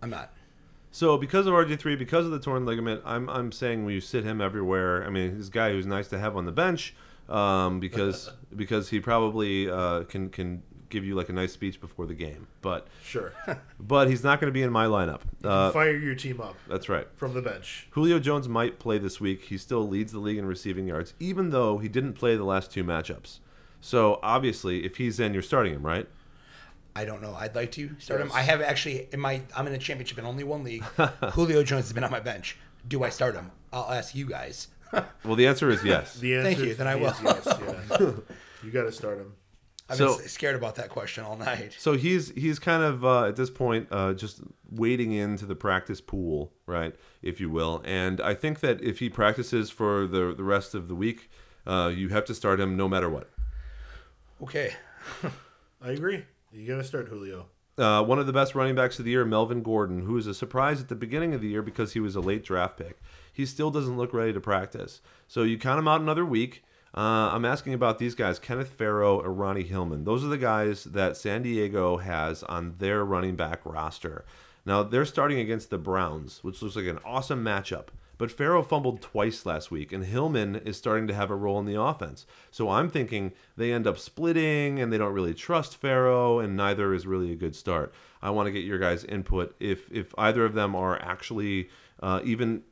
I'm 0.00 0.10
not. 0.10 0.32
so 0.90 1.16
because 1.16 1.46
of 1.46 1.52
RG3, 1.52 1.98
because 1.98 2.24
of 2.24 2.32
the 2.32 2.38
torn 2.40 2.64
ligament, 2.66 3.02
I'm 3.04 3.28
I'm 3.28 3.52
saying 3.52 3.84
when 3.84 3.94
you 3.94 4.00
sit 4.00 4.24
him 4.24 4.40
everywhere. 4.40 5.04
I 5.06 5.10
mean, 5.10 5.36
he's 5.36 5.48
a 5.48 5.50
guy 5.50 5.70
who's 5.72 5.86
nice 5.86 6.08
to 6.08 6.18
have 6.18 6.36
on 6.36 6.44
the 6.44 6.52
bench 6.52 6.94
um, 7.28 7.78
because 7.80 8.30
because 8.56 8.88
he 8.90 9.00
probably 9.00 9.70
uh, 9.70 10.04
can 10.04 10.28
can 10.30 10.62
give 10.92 11.04
you 11.04 11.14
like 11.14 11.28
a 11.28 11.32
nice 11.32 11.52
speech 11.52 11.80
before 11.80 12.06
the 12.06 12.14
game. 12.14 12.46
But 12.60 12.86
Sure. 13.02 13.32
but 13.80 14.08
he's 14.08 14.22
not 14.22 14.40
going 14.40 14.48
to 14.48 14.52
be 14.52 14.62
in 14.62 14.70
my 14.70 14.86
lineup. 14.86 15.20
Uh, 15.42 15.72
Fire 15.72 15.96
your 15.96 16.14
team 16.14 16.40
up 16.40 16.54
that's 16.68 16.88
right. 16.88 17.08
from 17.16 17.34
the 17.34 17.42
bench. 17.42 17.88
Julio 17.90 18.18
Jones 18.20 18.48
might 18.48 18.78
play 18.78 18.98
this 18.98 19.20
week. 19.20 19.44
He 19.44 19.58
still 19.58 19.88
leads 19.88 20.12
the 20.12 20.20
league 20.20 20.38
in 20.38 20.46
receiving 20.46 20.86
yards, 20.86 21.14
even 21.18 21.50
though 21.50 21.78
he 21.78 21.88
didn't 21.88 22.12
play 22.12 22.36
the 22.36 22.44
last 22.44 22.70
two 22.70 22.84
matchups. 22.84 23.40
So 23.80 24.20
obviously, 24.22 24.84
if 24.84 24.98
he's 24.98 25.18
in, 25.18 25.32
you're 25.32 25.42
starting 25.42 25.74
him, 25.74 25.84
right? 25.84 26.06
I 26.94 27.04
don't 27.04 27.22
know. 27.22 27.34
I'd 27.34 27.54
like 27.54 27.72
to 27.72 27.90
start 27.98 28.20
him. 28.20 28.30
I 28.32 28.42
have 28.42 28.60
actually 28.60 29.08
in 29.12 29.18
my 29.18 29.40
I'm 29.56 29.66
in 29.66 29.72
a 29.72 29.78
championship 29.78 30.18
in 30.18 30.26
only 30.26 30.44
one 30.44 30.62
league. 30.62 30.84
Julio 31.32 31.62
Jones 31.62 31.86
has 31.86 31.92
been 31.92 32.04
on 32.04 32.10
my 32.10 32.20
bench. 32.20 32.58
Do 32.86 33.02
I 33.02 33.08
start 33.08 33.34
him? 33.34 33.50
I'll 33.72 33.90
ask 33.90 34.14
you 34.14 34.26
guys. 34.26 34.68
Well, 35.24 35.36
the 35.36 35.46
answer 35.46 35.70
is 35.70 35.82
yes. 35.84 36.14
The 36.18 36.36
answer 36.36 36.54
Thank 36.54 36.58
you, 36.58 36.74
then 36.74 36.86
I 36.86 36.96
will. 36.96 37.14
yes, 37.24 37.46
yeah. 37.46 38.10
you 38.62 38.70
got 38.70 38.82
to 38.82 38.92
start 38.92 39.18
him. 39.18 39.32
I've 39.92 39.98
So- 39.98 40.18
been 40.18 40.28
scared 40.28 40.56
about 40.56 40.74
that 40.76 40.88
question 40.88 41.24
all 41.24 41.36
night. 41.50 41.74
So 41.78 41.92
he's 41.94 42.30
he's 42.30 42.58
kind 42.58 42.82
of 42.82 43.04
uh, 43.04 43.24
at 43.26 43.36
this 43.36 43.50
point 43.50 43.88
uh, 43.90 44.12
just 44.14 44.40
wading 44.70 45.12
into 45.12 45.46
the 45.46 45.54
practice 45.54 46.00
pool, 46.00 46.52
right, 46.66 46.94
if 47.22 47.40
you 47.40 47.48
will. 47.50 47.82
And 47.84 48.20
I 48.20 48.34
think 48.34 48.60
that 48.60 48.82
if 48.82 48.98
he 48.98 49.08
practices 49.08 49.70
for 49.70 50.06
the 50.06 50.34
the 50.36 50.44
rest 50.44 50.74
of 50.74 50.88
the 50.88 50.94
week, 50.94 51.30
uh, 51.66 51.92
you 51.94 52.08
have 52.08 52.24
to 52.26 52.34
start 52.34 52.58
him 52.60 52.76
no 52.76 52.88
matter 52.88 53.08
what. 53.08 53.30
Okay. 54.42 54.72
I 55.82 55.90
agree. 55.90 56.24
You 56.52 56.66
got 56.66 56.76
to 56.76 56.84
start 56.84 57.08
Julio. 57.08 57.46
Uh, 57.78 58.02
one 58.04 58.18
of 58.18 58.26
the 58.26 58.32
best 58.32 58.54
running 58.54 58.74
backs 58.74 58.98
of 58.98 59.04
the 59.06 59.10
year, 59.10 59.24
Melvin 59.24 59.62
Gordon, 59.62 60.02
who 60.02 60.12
was 60.14 60.26
a 60.26 60.34
surprise 60.34 60.80
at 60.80 60.88
the 60.88 60.94
beginning 60.94 61.32
of 61.32 61.40
the 61.40 61.48
year 61.48 61.62
because 61.62 61.94
he 61.94 62.00
was 62.00 62.14
a 62.14 62.20
late 62.20 62.44
draft 62.44 62.76
pick. 62.76 63.00
He 63.32 63.46
still 63.46 63.70
doesn't 63.70 63.96
look 63.96 64.12
ready 64.12 64.32
to 64.34 64.40
practice. 64.40 65.00
So 65.26 65.42
you 65.42 65.56
count 65.58 65.78
him 65.78 65.88
out 65.88 66.00
another 66.02 66.24
week. 66.26 66.62
Uh, 66.94 67.30
I'm 67.32 67.46
asking 67.46 67.72
about 67.72 67.98
these 67.98 68.14
guys, 68.14 68.38
Kenneth 68.38 68.68
Farrow 68.68 69.20
and 69.20 69.38
Ronnie 69.38 69.62
Hillman. 69.62 70.04
Those 70.04 70.22
are 70.24 70.28
the 70.28 70.36
guys 70.38 70.84
that 70.84 71.16
San 71.16 71.42
Diego 71.42 71.96
has 71.96 72.42
on 72.42 72.74
their 72.78 73.04
running 73.04 73.34
back 73.34 73.60
roster. 73.64 74.24
Now, 74.66 74.82
they're 74.82 75.06
starting 75.06 75.38
against 75.38 75.70
the 75.70 75.78
Browns, 75.78 76.44
which 76.44 76.60
looks 76.60 76.76
like 76.76 76.86
an 76.86 77.00
awesome 77.04 77.42
matchup. 77.42 77.88
But 78.18 78.30
Farrow 78.30 78.62
fumbled 78.62 79.00
twice 79.02 79.44
last 79.44 79.72
week, 79.72 79.92
and 79.92 80.04
Hillman 80.04 80.54
is 80.56 80.76
starting 80.76 81.08
to 81.08 81.14
have 81.14 81.30
a 81.30 81.34
role 81.34 81.58
in 81.58 81.66
the 81.66 81.80
offense. 81.80 82.24
So 82.52 82.68
I'm 82.68 82.88
thinking 82.88 83.32
they 83.56 83.72
end 83.72 83.84
up 83.86 83.98
splitting, 83.98 84.78
and 84.78 84.92
they 84.92 84.98
don't 84.98 85.12
really 85.12 85.34
trust 85.34 85.76
Farrow, 85.76 86.38
and 86.38 86.56
neither 86.56 86.94
is 86.94 87.04
really 87.04 87.32
a 87.32 87.36
good 87.36 87.56
start. 87.56 87.92
I 88.20 88.30
want 88.30 88.46
to 88.46 88.52
get 88.52 88.64
your 88.64 88.78
guys' 88.78 89.02
input 89.02 89.56
if 89.58 89.90
if 89.90 90.14
either 90.16 90.44
of 90.44 90.54
them 90.54 90.76
are 90.76 91.02
actually 91.02 91.68
uh, 92.00 92.20
even 92.22 92.62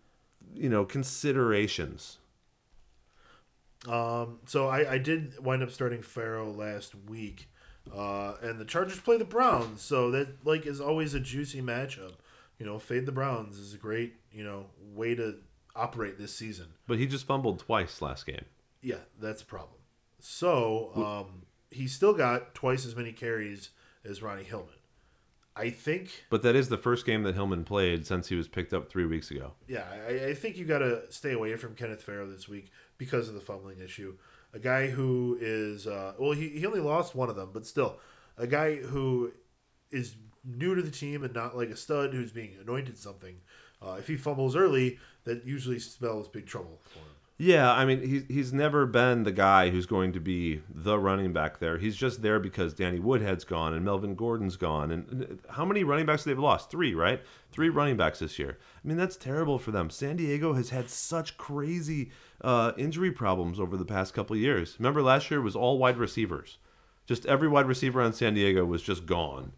you 0.54 0.68
know 0.68 0.84
considerations. 0.84 2.19
Um, 3.88 4.40
so 4.46 4.68
I, 4.68 4.94
I 4.94 4.98
did 4.98 5.42
wind 5.44 5.62
up 5.62 5.70
starting 5.70 6.02
Farrow 6.02 6.50
last 6.50 6.94
week, 6.94 7.48
uh, 7.94 8.34
and 8.42 8.60
the 8.60 8.64
Chargers 8.64 9.00
play 9.00 9.16
the 9.16 9.24
Browns, 9.24 9.80
so 9.80 10.10
that 10.10 10.44
like 10.44 10.66
is 10.66 10.80
always 10.80 11.14
a 11.14 11.20
juicy 11.20 11.62
matchup. 11.62 12.14
You 12.58 12.66
know, 12.66 12.78
fade 12.78 13.06
the 13.06 13.12
Browns 13.12 13.58
is 13.58 13.72
a 13.72 13.78
great 13.78 14.14
you 14.32 14.44
know 14.44 14.66
way 14.78 15.14
to 15.14 15.36
operate 15.74 16.18
this 16.18 16.34
season. 16.34 16.66
But 16.86 16.98
he 16.98 17.06
just 17.06 17.26
fumbled 17.26 17.60
twice 17.60 18.02
last 18.02 18.26
game. 18.26 18.44
Yeah, 18.82 18.96
that's 19.18 19.42
a 19.42 19.46
problem. 19.46 19.80
So 20.18 20.92
um, 20.94 21.42
he 21.70 21.86
still 21.86 22.12
got 22.12 22.54
twice 22.54 22.84
as 22.84 22.94
many 22.94 23.12
carries 23.12 23.70
as 24.04 24.22
Ronnie 24.22 24.44
Hillman. 24.44 24.74
I 25.56 25.70
think. 25.70 26.24
But 26.30 26.42
that 26.42 26.54
is 26.54 26.68
the 26.68 26.78
first 26.78 27.04
game 27.04 27.22
that 27.24 27.34
Hillman 27.34 27.64
played 27.64 28.06
since 28.06 28.28
he 28.28 28.36
was 28.36 28.46
picked 28.46 28.72
up 28.72 28.88
three 28.88 29.04
weeks 29.04 29.30
ago. 29.30 29.52
Yeah, 29.66 29.84
I, 30.08 30.26
I 30.26 30.34
think 30.34 30.56
you 30.56 30.64
got 30.64 30.78
to 30.78 31.02
stay 31.10 31.32
away 31.32 31.54
from 31.56 31.74
Kenneth 31.74 32.02
Farrow 32.02 32.30
this 32.30 32.48
week 32.48 32.70
because 33.00 33.28
of 33.28 33.34
the 33.34 33.40
fumbling 33.40 33.80
issue. 33.80 34.14
A 34.52 34.58
guy 34.58 34.88
who 34.88 35.38
is 35.40 35.86
uh, 35.86 36.12
well, 36.18 36.32
he, 36.32 36.50
he 36.50 36.66
only 36.66 36.80
lost 36.80 37.14
one 37.14 37.30
of 37.30 37.34
them, 37.34 37.48
but 37.52 37.66
still, 37.66 37.98
a 38.36 38.46
guy 38.46 38.76
who 38.76 39.32
is 39.90 40.16
new 40.44 40.74
to 40.74 40.82
the 40.82 40.90
team 40.90 41.24
and 41.24 41.34
not 41.34 41.56
like 41.56 41.70
a 41.70 41.76
stud 41.76 42.12
who's 42.12 42.30
being 42.30 42.56
anointed 42.60 42.98
something. 42.98 43.36
Uh, 43.82 43.96
if 43.98 44.06
he 44.06 44.16
fumbles 44.16 44.54
early, 44.54 44.98
that 45.24 45.46
usually 45.46 45.78
spells 45.78 46.28
big 46.28 46.46
trouble 46.46 46.78
for 46.84 46.98
him. 46.98 47.04
Yeah, 47.38 47.72
I 47.72 47.86
mean, 47.86 48.06
he's 48.06 48.24
he's 48.28 48.52
never 48.52 48.84
been 48.84 49.22
the 49.22 49.32
guy 49.32 49.70
who's 49.70 49.86
going 49.86 50.12
to 50.12 50.20
be 50.20 50.60
the 50.68 50.98
running 50.98 51.32
back 51.32 51.58
there. 51.58 51.78
He's 51.78 51.96
just 51.96 52.20
there 52.20 52.38
because 52.38 52.74
Danny 52.74 52.98
Woodhead's 52.98 53.44
gone 53.44 53.72
and 53.72 53.82
Melvin 53.82 54.14
Gordon's 54.14 54.58
gone. 54.58 54.90
And 54.90 55.38
how 55.48 55.64
many 55.64 55.82
running 55.82 56.04
backs 56.04 56.24
they've 56.24 56.38
lost? 56.38 56.70
Three, 56.70 56.94
right? 56.94 57.22
Three 57.50 57.70
running 57.70 57.96
backs 57.96 58.18
this 58.18 58.38
year. 58.38 58.58
I 58.60 58.86
mean, 58.86 58.98
that's 58.98 59.16
terrible 59.16 59.58
for 59.58 59.70
them. 59.70 59.88
San 59.88 60.16
Diego 60.16 60.52
has 60.52 60.68
had 60.68 60.90
such 60.90 61.38
crazy 61.38 62.10
uh, 62.42 62.72
injury 62.76 63.10
problems 63.10 63.58
over 63.60 63.76
the 63.76 63.84
past 63.84 64.14
couple 64.14 64.36
years. 64.36 64.76
Remember, 64.78 65.02
last 65.02 65.30
year 65.30 65.40
was 65.40 65.54
all 65.56 65.78
wide 65.78 65.98
receivers. 65.98 66.58
Just 67.06 67.26
every 67.26 67.48
wide 67.48 67.66
receiver 67.66 68.00
on 68.00 68.12
San 68.12 68.34
Diego 68.34 68.64
was 68.64 68.82
just 68.82 69.04
gone. 69.06 69.52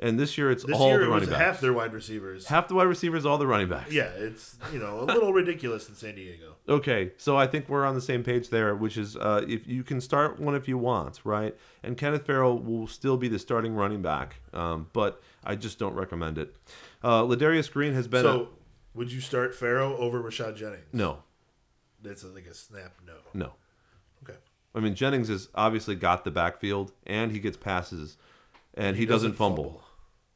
And 0.00 0.16
this 0.16 0.38
year 0.38 0.48
it's 0.48 0.62
This 0.62 0.76
all 0.76 0.90
year 0.90 1.00
the 1.00 1.08
running 1.08 1.28
backs. 1.28 1.40
half 1.40 1.60
their 1.60 1.72
wide 1.72 1.92
receivers. 1.92 2.46
half 2.46 2.68
the 2.68 2.76
wide 2.76 2.84
receivers, 2.84 3.26
all 3.26 3.36
the 3.36 3.48
running 3.48 3.68
backs. 3.68 3.92
Yeah, 3.92 4.04
it's 4.14 4.56
you 4.72 4.78
know 4.78 5.00
a 5.00 5.02
little 5.04 5.32
ridiculous 5.32 5.88
in 5.88 5.94
San 5.96 6.14
Diego. 6.14 6.54
Okay, 6.68 7.12
so 7.16 7.34
I 7.36 7.46
think 7.46 7.66
we're 7.70 7.86
on 7.86 7.94
the 7.94 8.00
same 8.02 8.22
page 8.22 8.50
there, 8.50 8.76
which 8.76 8.98
is 8.98 9.16
uh, 9.16 9.42
if 9.48 9.66
you 9.66 9.82
can 9.82 10.02
start 10.02 10.38
one 10.38 10.54
if 10.54 10.68
you 10.68 10.76
want, 10.76 11.18
right? 11.24 11.56
And 11.82 11.96
Kenneth 11.96 12.26
Farrow 12.26 12.54
will 12.54 12.86
still 12.86 13.16
be 13.16 13.26
the 13.26 13.38
starting 13.38 13.74
running 13.74 14.02
back, 14.02 14.36
um, 14.52 14.86
but 14.92 15.20
I 15.42 15.56
just 15.56 15.78
don't 15.78 15.94
recommend 15.94 16.36
it. 16.36 16.54
Uh, 17.02 17.22
Ladarius 17.22 17.72
Green 17.72 17.94
has 17.94 18.06
been 18.06 18.22
So, 18.22 18.50
would 18.94 19.10
you 19.10 19.22
start 19.22 19.54
Farrow 19.54 19.96
over 19.96 20.22
Rashad 20.22 20.56
Jennings? 20.56 20.84
no, 20.92 21.22
That's 22.02 22.24
like 22.24 22.46
a 22.46 22.54
snap 22.54 22.94
no. 23.06 23.14
no. 23.34 23.52
Okay. 24.22 24.38
I 24.74 24.80
mean 24.80 24.94
Jennings 24.94 25.28
has 25.28 25.48
obviously 25.54 25.94
got 25.94 26.24
the 26.24 26.30
backfield 26.30 26.92
and 27.06 27.32
he 27.32 27.38
gets 27.38 27.56
passes, 27.56 28.16
and 28.74 28.96
he, 28.96 29.06
doesn't, 29.06 29.34
fumble. 29.34 29.82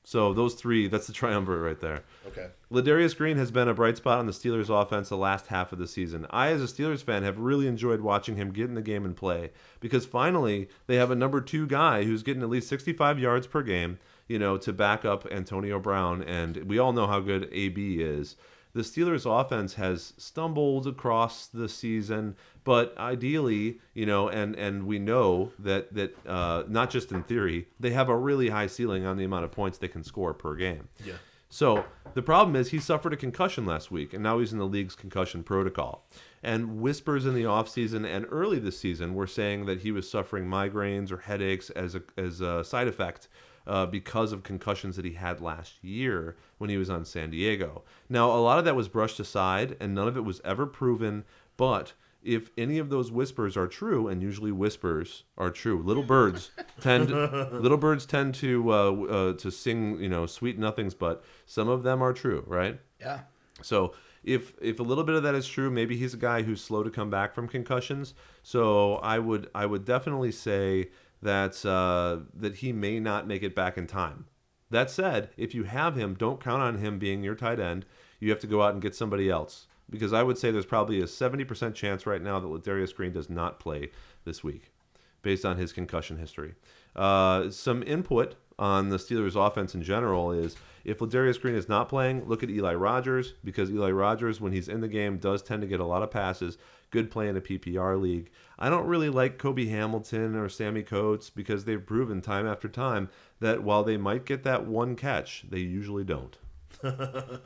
So 0.05 0.33
those 0.33 0.55
three, 0.55 0.89
that's 0.89 1.07
the 1.07 1.13
triumvirate 1.13 1.63
right 1.63 1.81
there. 1.81 2.03
Okay. 2.27 2.49
Ladarius 2.73 3.17
Green 3.17 3.37
has 3.37 3.53
been 3.53 3.69
a 3.69 3.75
bright 3.75 3.97
spot 3.97 4.19
on 4.19 4.27
the 4.27 4.33
Steelers 4.33 4.69
offense 4.69 5.09
the 5.09 5.17
last 5.17 5.47
half 5.47 5.73
of 5.73 5.79
the 5.79 5.87
season. 5.87 6.27
I, 6.31 6.49
as 6.49 6.63
a 6.63 6.67
Steelers 6.67 7.05
fan, 7.05 7.23
have 7.23 7.39
really 7.39 7.69
enjoyed 7.69 8.01
watching 8.01 8.37
him 8.37 8.51
get 8.51 8.65
in 8.69 8.75
the 8.75 8.83
game 8.83 9.05
and 9.05 9.17
play 9.17 9.53
because 9.79 10.05
finally 10.05 10.69
they 10.89 10.97
have 10.97 11.13
a 11.13 11.17
number 11.17 11.41
two 11.41 11.69
guy 11.69 12.03
who's 12.03 12.25
getting 12.25 12.43
at 12.43 12.51
least 12.51 12.69
65 12.69 13.21
yards 13.21 13.47
per 13.47 13.63
game, 13.63 14.01
you 14.27 14.41
know, 14.41 14.57
to 14.59 14.73
back 14.73 15.05
up 15.05 15.25
Antonio 15.31 15.79
Brown. 15.79 16.21
And 16.23 16.69
we 16.69 16.81
all 16.81 16.93
know 16.93 17.07
how 17.07 17.21
good 17.21 17.49
AB 17.53 18.03
is. 18.03 18.35
The 18.75 18.81
Steelers 18.81 19.27
offense 19.27 19.75
has 19.75 20.15
stumbled 20.17 20.87
across 20.87 21.47
the 21.47 21.69
season, 21.69 22.37
but 22.65 22.97
ideally, 22.97 23.81
you 23.93 24.07
know, 24.07 24.29
and 24.29 24.55
and 24.57 24.87
we 24.87 24.99
know 24.99 25.53
that 25.59 25.93
that 25.95 26.27
uh, 26.27 26.65
not 26.69 26.89
just 26.89 27.13
in 27.13 27.23
theory, 27.23 27.69
they 27.79 27.91
have 27.91 28.09
a 28.09 28.17
really 28.17 28.49
high 28.49 28.69
ceiling 28.69 29.05
on 29.05 29.19
the 29.19 29.25
amount 29.25 29.45
of 29.45 29.53
points 29.53 29.79
they 29.79 29.89
can 29.89 30.03
score 30.03 30.33
per 30.33 30.55
game. 30.55 30.89
Yeah. 31.05 31.15
So 31.53 31.85
the 32.15 32.23
problem 32.23 32.57
is 32.57 32.71
he 32.71 32.81
suffered 32.81 33.13
a 33.13 33.17
concussion 33.17 33.67
last 33.67 33.91
week, 33.91 34.15
and 34.15 34.23
now 34.23 34.39
he's 34.39 34.55
in 34.55 34.59
the 34.59 34.67
league's 34.67 34.97
concussion 34.97 35.43
protocol. 35.43 36.07
And 36.43 36.81
whispers 36.81 37.27
in 37.27 37.35
the 37.35 37.43
offseason 37.43 38.07
and 38.07 38.25
early 38.31 38.59
this 38.59 38.79
season 38.79 39.13
were 39.13 39.27
saying 39.27 39.67
that 39.67 39.81
he 39.81 39.93
was 39.93 40.11
suffering 40.11 40.47
migraines 40.47 41.13
or 41.13 41.19
headaches 41.19 41.69
as 41.69 41.95
a, 41.95 42.03
as 42.17 42.41
a 42.41 42.65
side 42.65 42.89
effect 42.89 43.29
uh, 43.67 43.87
because 43.87 44.33
of 44.33 44.43
concussions 44.43 44.97
that 44.97 45.05
he 45.05 45.13
had 45.13 45.41
last 45.41 45.83
year 45.83 46.37
when 46.59 46.71
he 46.71 46.77
was 46.77 46.91
on 46.91 47.05
San 47.05 47.31
Diego. 47.31 47.83
Now, 48.09 48.31
a 48.31 48.41
lot 48.41 48.59
of 48.59 48.65
that 48.65 48.77
was 48.77 48.89
brushed 48.89 49.21
aside, 49.21 49.77
and 49.81 49.95
none 49.95 50.09
of 50.09 50.17
it 50.17 50.25
was 50.25 50.41
ever 50.45 50.67
proven, 50.67 51.25
but 51.57 51.93
if 52.23 52.51
any 52.57 52.79
of 52.79 52.89
those 52.89 53.11
whispers 53.11 53.57
are 53.57 53.67
true, 53.67 54.09
and 54.09 54.23
usually 54.23 54.53
whispers 54.53 55.25
are 55.37 55.51
true, 55.51 55.83
little 55.83 56.05
birds 56.05 56.53
tend 56.81 57.11
little 57.11 57.77
birds 57.77 58.07
tend 58.07 58.35
to 58.37 58.73
uh, 58.73 58.93
uh, 58.93 59.33
to 59.35 59.51
sing 59.51 59.99
you 59.99 60.09
know 60.09 60.27
sweet 60.27 60.59
nothings, 60.59 60.95
but 60.95 61.25
some 61.47 61.69
of 61.69 61.83
them 61.83 62.01
are 62.03 62.13
true, 62.13 62.45
right? 62.47 62.81
Yeah. 63.01 63.21
So 63.63 63.95
if 64.23 64.55
if 64.61 64.79
a 64.79 64.83
little 64.83 65.05
bit 65.05 65.17
of 65.17 65.23
that 65.25 65.35
is 65.35 65.49
true, 65.49 65.71
maybe 65.71 65.97
he's 65.97 66.15
a 66.15 66.19
guy 66.19 66.43
who's 66.43 66.63
slow 66.63 66.83
to 66.83 66.91
come 66.91 67.11
back 67.11 67.35
from 67.35 67.49
concussions. 67.49 68.15
So 68.43 68.95
I 68.97 69.19
would 69.19 69.51
I 69.55 69.67
would 69.67 69.85
definitely 69.85 70.33
say 70.33 70.91
that 71.23 71.65
uh, 71.65 72.19
that 72.35 72.57
he 72.57 72.73
may 72.73 73.01
not 73.01 73.27
make 73.27 73.43
it 73.43 73.55
back 73.55 73.79
in 73.79 73.87
time. 73.87 74.27
That 74.71 74.91
said, 74.91 75.31
if 75.37 75.55
you 75.55 75.65
have 75.65 75.97
him, 75.97 76.15
don't 76.15 76.43
count 76.43 76.63
on 76.63 76.79
him 76.79 76.99
being 76.99 77.23
your 77.23 77.35
tight 77.35 77.61
end. 77.61 77.85
You 78.21 78.31
have 78.31 78.41
to 78.41 78.47
go 78.47 78.63
out 78.63 78.73
and 78.73 78.83
get 78.83 78.95
somebody 78.95 79.29
else 79.29 79.67
because 79.91 80.13
I 80.13 80.23
would 80.23 80.39
say 80.39 80.51
there's 80.51 80.65
probably 80.65 81.01
a 81.01 81.05
70% 81.05 81.75
chance 81.75 82.07
right 82.07 82.23
now 82.23 82.41
that 82.41 82.47
Ladarius 82.47 82.95
Green 82.95 83.13
does 83.13 83.29
not 83.29 83.61
play 83.61 83.91
this 84.25 84.43
week 84.43 84.73
based 85.21 85.45
on 85.45 85.59
his 85.59 85.73
concussion 85.73 86.17
history. 86.19 86.55
Uh, 86.97 87.51
some 87.51 87.83
input 87.83 88.35
on 88.59 88.89
the 88.89 88.97
Steelers' 88.97 89.37
offense 89.37 89.75
in 89.75 89.83
general 89.83 90.33
is 90.33 90.57
if 90.85 90.99
Ladarius 90.99 91.41
Green 91.41 91.55
is 91.55 91.69
not 91.69 91.89
playing, 91.89 92.25
look 92.27 92.43
at 92.43 92.51
Eli 92.51 92.75
Rogers 92.75 93.35
because 93.45 93.71
Eli 93.71 93.91
Rogers, 93.91 94.41
when 94.41 94.53
he's 94.53 94.69
in 94.69 94.81
the 94.81 94.89
game, 94.89 95.19
does 95.19 95.43
tend 95.43 95.63
to 95.63 95.69
get 95.69 95.81
a 95.81 95.85
lot 95.85 96.03
of 96.03 96.11
passes. 96.11 96.59
Good 96.91 97.11
play 97.11 97.29
in 97.29 97.37
a 97.37 97.41
PPR 97.41 98.01
league. 98.01 98.31
I 98.63 98.71
don't 98.71 98.87
really 98.87 99.09
like 99.09 99.39
Cobi 99.39 99.71
Hamilton 99.71 100.37
or 100.37 100.49
Sammy 100.49 100.85
Coates 100.85 101.31
because 101.31 101.65
they've 101.65 101.85
proven 101.85 102.23
time 102.23 102.47
after 102.47 102.69
time 102.69 103.09
that 103.41 103.65
while 103.65 103.83
they 103.83 103.97
might 103.97 104.25
get 104.25 104.45
that 104.45 104.69
one 104.69 104.95
catch, 104.95 105.45
they 105.51 105.59
usually 105.59 106.05
don't. 106.05 106.39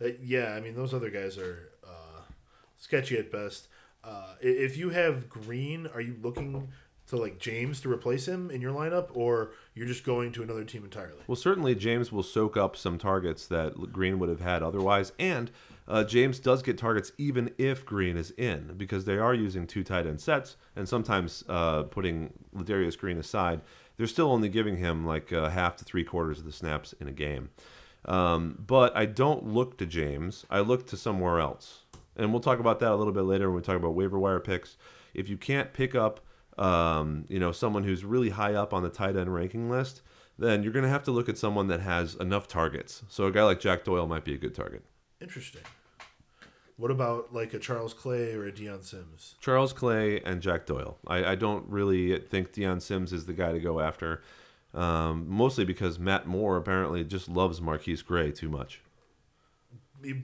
Uh, 0.00 0.10
yeah, 0.22 0.52
I 0.52 0.60
mean 0.60 0.76
those 0.76 0.94
other 0.94 1.10
guys 1.10 1.36
are 1.38 1.72
uh, 1.84 2.20
sketchy 2.76 3.18
at 3.18 3.32
best. 3.32 3.66
Uh, 4.04 4.34
if 4.40 4.76
you 4.76 4.90
have 4.90 5.28
Green, 5.28 5.88
are 5.88 6.00
you 6.00 6.14
looking 6.22 6.68
to 7.08 7.16
like 7.16 7.40
James 7.40 7.80
to 7.80 7.90
replace 7.90 8.28
him 8.28 8.48
in 8.48 8.60
your 8.60 8.72
lineup, 8.72 9.08
or 9.12 9.50
you're 9.74 9.88
just 9.88 10.04
going 10.04 10.30
to 10.34 10.42
another 10.44 10.62
team 10.62 10.84
entirely? 10.84 11.20
Well, 11.26 11.34
certainly 11.34 11.74
James 11.74 12.12
will 12.12 12.22
soak 12.22 12.56
up 12.56 12.76
some 12.76 12.96
targets 12.96 13.44
that 13.48 13.92
Green 13.92 14.20
would 14.20 14.28
have 14.28 14.40
had 14.40 14.62
otherwise, 14.62 15.10
and 15.18 15.50
uh, 15.88 16.04
James 16.04 16.38
does 16.38 16.62
get 16.62 16.78
targets 16.78 17.12
even 17.18 17.50
if 17.58 17.84
Green 17.84 18.16
is 18.16 18.30
in 18.32 18.74
because 18.76 19.04
they 19.04 19.16
are 19.18 19.34
using 19.34 19.66
two 19.66 19.82
tight 19.82 20.06
end 20.06 20.20
sets, 20.20 20.56
and 20.76 20.88
sometimes 20.88 21.42
uh, 21.48 21.84
putting 21.84 22.32
Ladarius 22.54 22.96
Green 22.96 23.18
aside, 23.18 23.62
they're 23.96 24.06
still 24.06 24.30
only 24.30 24.48
giving 24.48 24.76
him 24.76 25.04
like 25.06 25.32
uh, 25.32 25.48
half 25.48 25.76
to 25.76 25.84
three 25.84 26.04
quarters 26.04 26.38
of 26.38 26.44
the 26.44 26.52
snaps 26.52 26.92
in 27.00 27.08
a 27.08 27.12
game. 27.12 27.50
Um, 28.04 28.62
but 28.64 28.96
I 28.96 29.06
don't 29.06 29.46
look 29.46 29.78
to 29.78 29.86
James; 29.86 30.46
I 30.50 30.60
look 30.60 30.86
to 30.88 30.96
somewhere 30.96 31.40
else, 31.40 31.84
and 32.16 32.32
we'll 32.32 32.40
talk 32.40 32.60
about 32.60 32.78
that 32.80 32.92
a 32.92 32.96
little 32.96 33.12
bit 33.12 33.22
later 33.22 33.48
when 33.48 33.56
we 33.56 33.62
talk 33.62 33.76
about 33.76 33.94
waiver 33.94 34.18
wire 34.18 34.40
picks. 34.40 34.76
If 35.14 35.28
you 35.28 35.36
can't 35.36 35.72
pick 35.72 35.94
up 35.94 36.20
um, 36.58 37.24
you 37.28 37.38
know, 37.38 37.52
someone 37.52 37.84
who's 37.84 38.04
really 38.04 38.30
high 38.30 38.54
up 38.54 38.74
on 38.74 38.82
the 38.82 38.90
tight 38.90 39.16
end 39.16 39.32
ranking 39.32 39.70
list, 39.70 40.02
then 40.38 40.62
you're 40.62 40.72
going 40.72 40.84
to 40.84 40.88
have 40.88 41.04
to 41.04 41.10
look 41.10 41.28
at 41.28 41.38
someone 41.38 41.68
that 41.68 41.80
has 41.80 42.14
enough 42.16 42.48
targets. 42.48 43.04
So 43.08 43.26
a 43.26 43.32
guy 43.32 43.44
like 43.44 43.60
Jack 43.60 43.84
Doyle 43.84 44.06
might 44.06 44.24
be 44.24 44.34
a 44.34 44.38
good 44.38 44.54
target. 44.54 44.84
Interesting. 45.20 45.62
What 46.78 46.92
about 46.92 47.34
like 47.34 47.52
a 47.54 47.58
Charles 47.58 47.92
Clay 47.92 48.32
or 48.34 48.44
a 48.44 48.52
Dion 48.52 48.82
Sims? 48.82 49.34
Charles 49.40 49.72
Clay 49.72 50.20
and 50.20 50.40
Jack 50.40 50.64
Doyle. 50.64 50.96
I, 51.08 51.32
I 51.32 51.34
don't 51.34 51.68
really 51.68 52.18
think 52.20 52.52
Dion 52.52 52.80
Sims 52.80 53.12
is 53.12 53.26
the 53.26 53.32
guy 53.32 53.50
to 53.50 53.58
go 53.58 53.80
after, 53.80 54.22
um, 54.72 55.26
mostly 55.28 55.64
because 55.64 55.98
Matt 55.98 56.28
Moore 56.28 56.56
apparently 56.56 57.02
just 57.02 57.28
loves 57.28 57.58
MarQueis 57.58 58.04
Gray 58.04 58.30
too 58.30 58.48
much. 58.48 58.80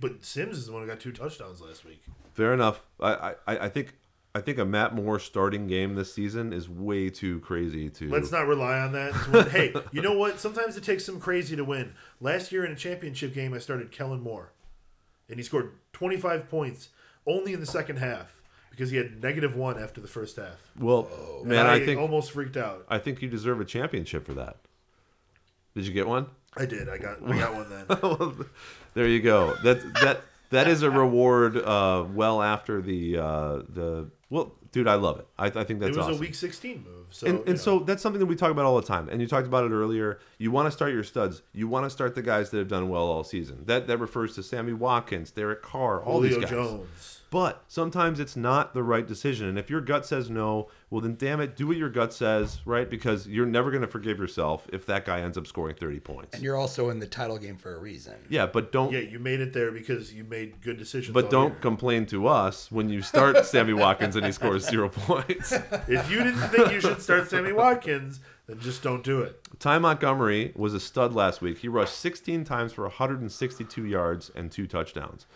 But 0.00 0.24
Sims 0.24 0.56
is 0.56 0.66
the 0.66 0.72
one 0.72 0.82
who 0.82 0.88
got 0.88 1.00
two 1.00 1.10
touchdowns 1.10 1.60
last 1.60 1.84
week. 1.84 2.02
Fair 2.34 2.54
enough. 2.54 2.84
I, 3.00 3.34
I, 3.48 3.58
I 3.58 3.68
think 3.68 3.94
I 4.32 4.40
think 4.40 4.58
a 4.58 4.64
Matt 4.64 4.94
Moore 4.94 5.18
starting 5.18 5.66
game 5.66 5.96
this 5.96 6.14
season 6.14 6.52
is 6.52 6.68
way 6.68 7.10
too 7.10 7.40
crazy 7.40 7.90
to. 7.90 8.08
Let's 8.08 8.30
not 8.30 8.46
rely 8.46 8.78
on 8.78 8.92
that. 8.92 9.48
hey, 9.50 9.74
you 9.90 10.02
know 10.02 10.16
what? 10.16 10.38
Sometimes 10.38 10.76
it 10.76 10.84
takes 10.84 11.04
some 11.04 11.18
crazy 11.18 11.56
to 11.56 11.64
win. 11.64 11.94
Last 12.20 12.52
year 12.52 12.64
in 12.64 12.70
a 12.70 12.76
championship 12.76 13.34
game, 13.34 13.52
I 13.54 13.58
started 13.58 13.90
Kellen 13.90 14.20
Moore. 14.20 14.52
And 15.28 15.38
he 15.38 15.42
scored 15.42 15.72
25 15.92 16.48
points 16.48 16.88
only 17.26 17.52
in 17.52 17.60
the 17.60 17.66
second 17.66 17.98
half 17.98 18.42
because 18.70 18.90
he 18.90 18.96
had 18.96 19.22
negative 19.22 19.54
one 19.54 19.80
after 19.80 20.00
the 20.00 20.08
first 20.08 20.36
half. 20.36 20.70
Well, 20.78 21.08
And 21.40 21.50
man, 21.50 21.66
I, 21.66 21.74
I 21.74 21.84
think 21.84 22.00
almost 22.00 22.32
freaked 22.32 22.56
out. 22.56 22.84
I 22.88 22.98
think 22.98 23.22
you 23.22 23.28
deserve 23.28 23.60
a 23.60 23.64
championship 23.64 24.24
for 24.26 24.34
that. 24.34 24.56
Did 25.74 25.86
you 25.86 25.92
get 25.92 26.06
one? 26.06 26.26
I 26.56 26.66
did. 26.66 26.88
I 26.88 26.98
got. 26.98 27.18
I 27.28 27.38
got 27.38 27.54
one 27.54 27.68
then. 27.68 28.46
there 28.94 29.08
you 29.08 29.20
go. 29.20 29.54
That 29.64 29.80
that 29.94 30.22
that 30.50 30.68
is 30.68 30.82
a 30.82 30.90
reward. 30.90 31.56
Uh, 31.56 32.04
well 32.12 32.40
after 32.42 32.80
the 32.80 33.18
uh, 33.18 33.62
the 33.68 34.10
well, 34.30 34.52
dude, 34.74 34.88
I 34.88 34.96
love 34.96 35.20
it. 35.20 35.28
I, 35.38 35.46
I 35.46 35.62
think 35.62 35.78
that's 35.78 35.96
it 35.96 35.96
was 35.96 35.98
awesome. 35.98 36.14
a 36.16 36.18
week 36.18 36.34
16 36.34 36.82
move. 36.82 37.06
So 37.10 37.28
and, 37.28 37.48
and 37.48 37.60
so 37.60 37.78
that's 37.78 38.02
something 38.02 38.18
that 38.18 38.26
we 38.26 38.34
talk 38.34 38.50
about 38.50 38.64
all 38.64 38.74
the 38.74 38.86
time. 38.86 39.08
And 39.08 39.20
you 39.20 39.28
talked 39.28 39.46
about 39.46 39.64
it 39.64 39.72
earlier. 39.72 40.18
You 40.36 40.50
want 40.50 40.66
to 40.66 40.72
start 40.72 40.92
your 40.92 41.04
studs. 41.04 41.42
You 41.52 41.68
want 41.68 41.86
to 41.86 41.90
start 41.90 42.16
the 42.16 42.22
guys 42.22 42.50
that 42.50 42.58
have 42.58 42.66
done 42.66 42.88
well 42.88 43.04
all 43.04 43.22
season. 43.22 43.62
That 43.66 43.86
that 43.86 43.98
refers 43.98 44.34
to 44.34 44.42
Sammy 44.42 44.72
Watkins, 44.72 45.30
Derek 45.30 45.62
Carr, 45.62 46.02
all 46.02 46.20
Julio 46.20 46.40
these 46.40 46.40
guys. 46.40 46.50
Jones. 46.50 47.20
But 47.34 47.64
sometimes 47.66 48.20
it's 48.20 48.36
not 48.36 48.74
the 48.74 48.84
right 48.84 49.04
decision. 49.04 49.48
And 49.48 49.58
if 49.58 49.68
your 49.68 49.80
gut 49.80 50.06
says 50.06 50.30
no, 50.30 50.68
well, 50.88 51.00
then 51.00 51.16
damn 51.16 51.40
it, 51.40 51.56
do 51.56 51.66
what 51.66 51.76
your 51.76 51.88
gut 51.88 52.12
says, 52.12 52.60
right? 52.64 52.88
Because 52.88 53.26
you're 53.26 53.44
never 53.44 53.72
going 53.72 53.80
to 53.80 53.88
forgive 53.88 54.20
yourself 54.20 54.68
if 54.72 54.86
that 54.86 55.04
guy 55.04 55.20
ends 55.20 55.36
up 55.36 55.48
scoring 55.48 55.74
30 55.74 55.98
points. 55.98 56.34
And 56.34 56.44
you're 56.44 56.54
also 56.54 56.90
in 56.90 57.00
the 57.00 57.08
title 57.08 57.36
game 57.36 57.56
for 57.56 57.74
a 57.74 57.78
reason. 57.80 58.14
Yeah, 58.28 58.46
but 58.46 58.70
don't. 58.70 58.92
Yeah, 58.92 59.00
you 59.00 59.18
made 59.18 59.40
it 59.40 59.52
there 59.52 59.72
because 59.72 60.14
you 60.14 60.22
made 60.22 60.60
good 60.60 60.78
decisions. 60.78 61.12
But 61.12 61.28
don't 61.28 61.50
year. 61.50 61.58
complain 61.60 62.06
to 62.06 62.28
us 62.28 62.70
when 62.70 62.88
you 62.88 63.02
start 63.02 63.44
Sammy 63.46 63.72
Watkins 63.72 64.14
and 64.14 64.24
he 64.24 64.30
scores 64.30 64.68
zero 64.68 64.88
points. 64.88 65.50
If 65.88 66.08
you 66.08 66.22
didn't 66.22 66.48
think 66.50 66.70
you 66.70 66.80
should 66.80 67.02
start 67.02 67.28
Sammy 67.28 67.52
Watkins, 67.52 68.20
then 68.46 68.60
just 68.60 68.80
don't 68.80 69.02
do 69.02 69.22
it. 69.22 69.40
Ty 69.58 69.80
Montgomery 69.80 70.52
was 70.54 70.72
a 70.72 70.78
stud 70.78 71.12
last 71.14 71.42
week. 71.42 71.58
He 71.58 71.66
rushed 71.66 71.98
16 71.98 72.44
times 72.44 72.72
for 72.72 72.82
162 72.82 73.84
yards 73.84 74.30
and 74.36 74.52
two 74.52 74.68
touchdowns. 74.68 75.26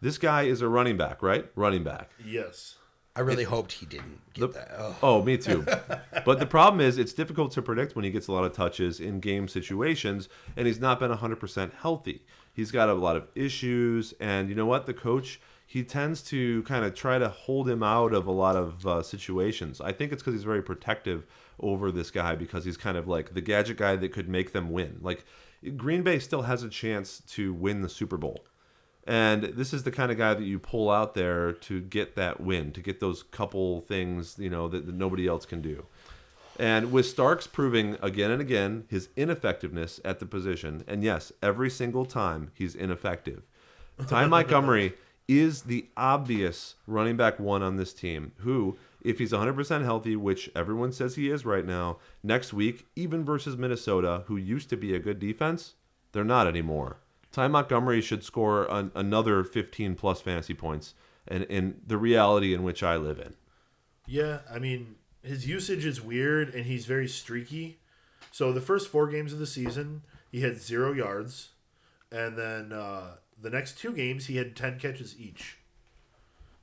This 0.00 0.18
guy 0.18 0.42
is 0.42 0.60
a 0.62 0.68
running 0.68 0.96
back, 0.96 1.22
right? 1.22 1.46
Running 1.54 1.84
back. 1.84 2.10
Yes. 2.24 2.76
I 3.14 3.20
really 3.20 3.44
hoped 3.44 3.72
he 3.72 3.86
didn't 3.86 4.20
get 4.34 4.40
The- 4.40 4.58
that. 4.58 4.70
Oh. 4.76 4.96
Oh, 5.02 5.22
me 5.22 5.38
too. 5.38 5.64
but 6.26 6.38
the 6.38 6.44
problem 6.46 6.80
is, 6.82 6.98
it's 6.98 7.14
difficult 7.14 7.50
to 7.52 7.62
predict 7.62 7.96
when 7.96 8.04
he 8.04 8.10
gets 8.10 8.28
a 8.28 8.32
lot 8.32 8.44
of 8.44 8.52
touches 8.52 9.00
in 9.00 9.20
game 9.20 9.48
situations, 9.48 10.28
and 10.54 10.66
he's 10.66 10.78
not 10.80 11.00
been 11.00 11.10
100% 11.10 11.72
healthy. 11.74 12.24
He's 12.52 12.70
got 12.70 12.90
a 12.90 12.94
lot 12.94 13.16
of 13.16 13.26
issues, 13.34 14.12
and 14.20 14.50
you 14.50 14.54
know 14.54 14.66
what? 14.66 14.84
The 14.84 14.92
coach, 14.92 15.40
he 15.66 15.82
tends 15.82 16.20
to 16.24 16.62
kind 16.64 16.84
of 16.84 16.94
try 16.94 17.18
to 17.18 17.28
hold 17.30 17.68
him 17.70 17.82
out 17.82 18.12
of 18.12 18.26
a 18.26 18.32
lot 18.32 18.54
of 18.54 18.86
uh, 18.86 19.02
situations. 19.02 19.80
I 19.80 19.92
think 19.92 20.12
it's 20.12 20.22
because 20.22 20.34
he's 20.34 20.44
very 20.44 20.62
protective 20.62 21.26
over 21.58 21.90
this 21.90 22.10
guy 22.10 22.34
because 22.34 22.66
he's 22.66 22.76
kind 22.76 22.98
of 22.98 23.08
like 23.08 23.32
the 23.32 23.40
gadget 23.40 23.78
guy 23.78 23.96
that 23.96 24.12
could 24.12 24.28
make 24.28 24.52
them 24.52 24.70
win. 24.70 24.98
Like, 25.00 25.24
Green 25.78 26.02
Bay 26.02 26.18
still 26.18 26.42
has 26.42 26.62
a 26.62 26.68
chance 26.68 27.22
to 27.28 27.54
win 27.54 27.80
the 27.80 27.88
Super 27.88 28.18
Bowl. 28.18 28.44
And 29.06 29.44
this 29.44 29.72
is 29.72 29.84
the 29.84 29.92
kind 29.92 30.10
of 30.10 30.18
guy 30.18 30.34
that 30.34 30.42
you 30.42 30.58
pull 30.58 30.90
out 30.90 31.14
there 31.14 31.52
to 31.52 31.80
get 31.80 32.16
that 32.16 32.40
win, 32.40 32.72
to 32.72 32.80
get 32.80 32.98
those 32.98 33.22
couple 33.22 33.82
things, 33.82 34.36
you 34.38 34.50
know, 34.50 34.66
that, 34.68 34.86
that 34.86 34.94
nobody 34.94 35.28
else 35.28 35.46
can 35.46 35.62
do. 35.62 35.86
And 36.58 36.90
with 36.90 37.06
Starks 37.06 37.46
proving 37.46 37.96
again 38.02 38.30
and 38.30 38.40
again 38.40 38.84
his 38.88 39.08
ineffectiveness 39.16 40.00
at 40.04 40.18
the 40.18 40.26
position, 40.26 40.82
and 40.88 41.04
yes, 41.04 41.32
every 41.42 41.70
single 41.70 42.04
time 42.04 42.50
he's 42.54 42.74
ineffective. 42.74 43.42
Ty 44.08 44.26
Montgomery 44.26 44.94
is 45.28 45.62
the 45.62 45.86
obvious 45.96 46.76
running 46.86 47.16
back 47.16 47.38
one 47.38 47.62
on 47.62 47.76
this 47.76 47.92
team, 47.92 48.32
who, 48.38 48.76
if 49.02 49.18
he's 49.18 49.32
100% 49.32 49.84
healthy, 49.84 50.16
which 50.16 50.50
everyone 50.54 50.92
says 50.92 51.14
he 51.14 51.30
is 51.30 51.44
right 51.44 51.64
now, 51.64 51.98
next 52.22 52.52
week, 52.52 52.86
even 52.96 53.24
versus 53.24 53.56
Minnesota, 53.56 54.24
who 54.26 54.36
used 54.36 54.70
to 54.70 54.76
be 54.76 54.94
a 54.94 55.00
good 55.00 55.18
defense, 55.18 55.74
they're 56.12 56.24
not 56.24 56.46
anymore. 56.46 56.98
Ty 57.36 57.48
Montgomery 57.48 58.00
should 58.00 58.24
score 58.24 58.64
an, 58.70 58.90
another 58.94 59.44
15 59.44 59.94
plus 59.94 60.22
fantasy 60.22 60.54
points, 60.54 60.94
and 61.28 61.44
in 61.44 61.82
the 61.86 61.98
reality 61.98 62.54
in 62.54 62.62
which 62.62 62.82
I 62.82 62.96
live 62.96 63.18
in. 63.18 63.34
Yeah, 64.06 64.38
I 64.50 64.58
mean, 64.58 64.94
his 65.22 65.46
usage 65.46 65.84
is 65.84 66.00
weird 66.00 66.54
and 66.54 66.64
he's 66.64 66.86
very 66.86 67.06
streaky. 67.06 67.76
So 68.32 68.54
the 68.54 68.62
first 68.62 68.88
four 68.88 69.06
games 69.08 69.34
of 69.34 69.38
the 69.38 69.46
season, 69.46 70.00
he 70.32 70.40
had 70.40 70.56
zero 70.56 70.94
yards. 70.94 71.50
And 72.10 72.38
then 72.38 72.72
uh, 72.72 73.16
the 73.38 73.50
next 73.50 73.76
two 73.76 73.92
games, 73.92 74.28
he 74.28 74.38
had 74.38 74.56
10 74.56 74.78
catches 74.78 75.20
each. 75.20 75.58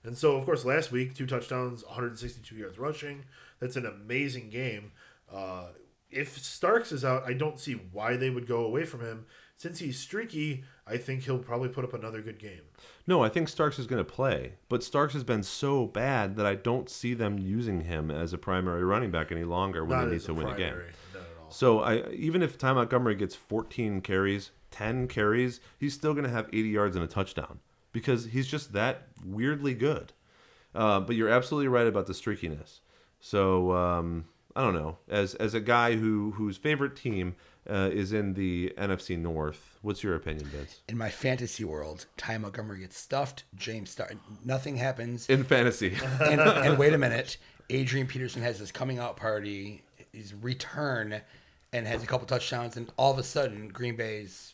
And 0.04 0.18
so, 0.18 0.38
of 0.38 0.46
course, 0.46 0.66
last 0.66 0.92
week, 0.92 1.14
two 1.14 1.28
touchdowns, 1.28 1.86
162 1.86 2.56
yards 2.56 2.80
rushing. 2.80 3.26
That's 3.60 3.76
an 3.76 3.86
amazing 3.86 4.50
game. 4.50 4.92
Uh, 5.32 5.66
if 6.10 6.40
Starks 6.40 6.92
is 6.92 7.06
out, 7.06 7.26
I 7.28 7.34
don't 7.34 7.60
see 7.60 7.74
why 7.74 8.18
they 8.18 8.32
would 8.32 8.48
go 8.48 8.66
away 8.66 8.86
from 8.86 9.02
him. 9.02 9.28
Since 9.58 9.80
he's 9.80 10.00
streaky, 10.00 10.64
I 10.86 10.98
think 10.98 11.24
he'll 11.24 11.40
probably 11.40 11.70
put 11.70 11.86
up 11.86 11.94
another 11.94 12.22
good 12.22 12.40
game. 12.40 12.62
No, 13.08 13.24
I 13.24 13.30
think 13.30 13.48
Starks 13.48 13.80
is 13.80 13.88
going 13.88 14.04
to 14.04 14.10
play, 14.10 14.54
but 14.68 14.84
Starks 14.84 15.14
has 15.14 15.24
been 15.24 15.44
so 15.44 15.86
bad 15.86 16.36
that 16.36 16.46
I 16.46 16.56
don't 16.56 16.90
see 16.90 17.14
them 17.14 17.38
using 17.38 17.82
him 17.82 18.12
as 18.12 18.34
a 18.34 18.38
primary 18.38 18.84
running 18.84 19.12
back 19.12 19.32
any 19.32 19.44
longer 19.44 19.86
when 19.86 20.00
Not 20.00 20.06
they 20.06 20.14
need 20.14 20.22
to 20.22 20.34
win 20.34 20.48
a 20.48 20.58
game. 20.58 20.74
Not 21.14 21.22
at 21.22 21.28
all. 21.40 21.52
So 21.52 21.80
I 21.80 22.10
even 22.12 22.42
if 22.42 22.58
Ty 22.58 22.74
Montgomery 22.74 23.16
gets 23.16 23.36
14 23.36 24.02
carries, 24.02 24.52
10 24.72 25.08
carries, 25.08 25.60
he's 25.80 25.94
still 25.94 26.14
going 26.14 26.26
to 26.26 26.32
have 26.32 26.48
80 26.52 26.70
yards 26.70 26.96
and 26.96 27.06
a 27.06 27.08
touchdown 27.08 27.60
because 27.92 28.26
he's 28.26 28.48
just 28.48 28.74
that 28.74 29.08
weirdly 29.26 29.76
good. 29.76 30.12
Uh, 30.76 31.00
but 31.00 31.16
you're 31.16 31.30
absolutely 31.30 31.68
right 31.68 31.88
about 31.88 32.08
the 32.08 32.14
streakiness. 32.14 32.80
So 33.20 33.72
um, 33.72 34.26
I 34.56 34.62
don't 34.62 34.74
know. 34.74 34.98
As 35.08 35.36
as 35.36 35.54
a 35.54 35.62
guy 35.62 35.96
who 35.96 36.32
whose 36.32 36.58
favorite 36.58 36.96
team 36.96 37.36
uh, 37.70 37.90
is 37.92 38.14
in 38.14 38.34
the 38.34 38.74
NFC 38.78 39.18
North, 39.18 39.78
what's 39.82 40.04
your 40.04 40.16
opinion, 40.16 40.46
Vince? 40.48 40.82
In 40.88 40.98
my 40.98 41.10
fantasy 41.10 41.64
world, 41.64 42.06
Ty 42.18 42.38
Montgomery 42.40 42.80
gets 42.80 42.98
stuffed. 42.98 43.44
James 43.56 43.90
Star, 43.90 44.12
nothing 44.44 44.78
happens. 44.78 45.30
In 45.30 45.44
fantasy, 45.44 45.96
and, 46.22 46.42
and 46.42 46.78
wait 46.78 46.94
a 46.94 46.98
minute, 46.98 47.38
Adrian 47.70 48.08
Peterson 48.08 48.42
has 48.42 48.60
his 48.60 48.72
coming 48.72 49.00
out 49.00 49.16
party, 49.18 49.84
his 50.12 50.34
return, 50.34 51.22
and 51.72 51.88
has 51.88 52.04
a 52.04 52.06
couple 52.06 52.28
touchdowns, 52.28 52.78
and 52.78 52.92
all 52.98 53.12
of 53.12 53.18
a 53.18 53.24
sudden, 53.24 53.70
Green 53.70 53.96
Bay's, 53.96 54.54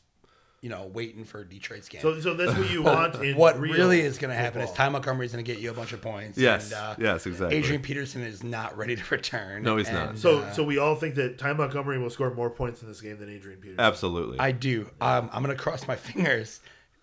you 0.61 0.69
know, 0.69 0.89
waiting 0.93 1.23
for 1.23 1.43
Detroit's 1.43 1.87
game. 1.87 2.01
So, 2.01 2.19
so 2.19 2.33
that's 2.33 2.57
what 2.57 2.69
you 2.69 2.81
want 2.83 3.15
in 3.15 3.37
what 3.37 3.59
real 3.59 3.73
really 3.73 4.01
is 4.01 4.17
going 4.17 4.29
to 4.29 4.35
happen 4.35 4.61
is 4.61 4.69
football. 4.69 4.85
Ty 4.85 4.91
Montgomery's 4.91 5.31
going 5.31 5.43
to 5.43 5.49
get 5.51 5.61
you 5.61 5.71
a 5.71 5.73
bunch 5.73 5.93
of 5.93 6.01
points. 6.01 6.37
Yes, 6.37 6.71
and, 6.71 6.73
uh, 6.73 6.95
yes, 6.97 7.25
exactly. 7.25 7.57
Adrian 7.57 7.81
Peterson 7.81 8.21
is 8.21 8.43
not 8.43 8.77
ready 8.77 8.95
to 8.95 9.03
return. 9.09 9.63
No, 9.63 9.77
he's 9.77 9.91
not. 9.91 10.17
So, 10.17 10.39
uh, 10.39 10.51
so 10.51 10.63
we 10.63 10.77
all 10.77 10.95
think 10.95 11.15
that 11.15 11.37
Ty 11.37 11.53
Montgomery 11.53 11.97
will 11.97 12.09
score 12.09 12.33
more 12.33 12.49
points 12.49 12.81
in 12.81 12.87
this 12.87 13.01
game 13.01 13.17
than 13.17 13.29
Adrian 13.29 13.59
Peterson. 13.59 13.79
absolutely. 13.79 14.39
I 14.39 14.51
do. 14.51 14.89
Um, 14.99 15.29
I'm 15.31 15.43
going 15.43 15.55
to 15.55 15.61
cross 15.61 15.87
my 15.87 15.95
fingers 15.97 16.59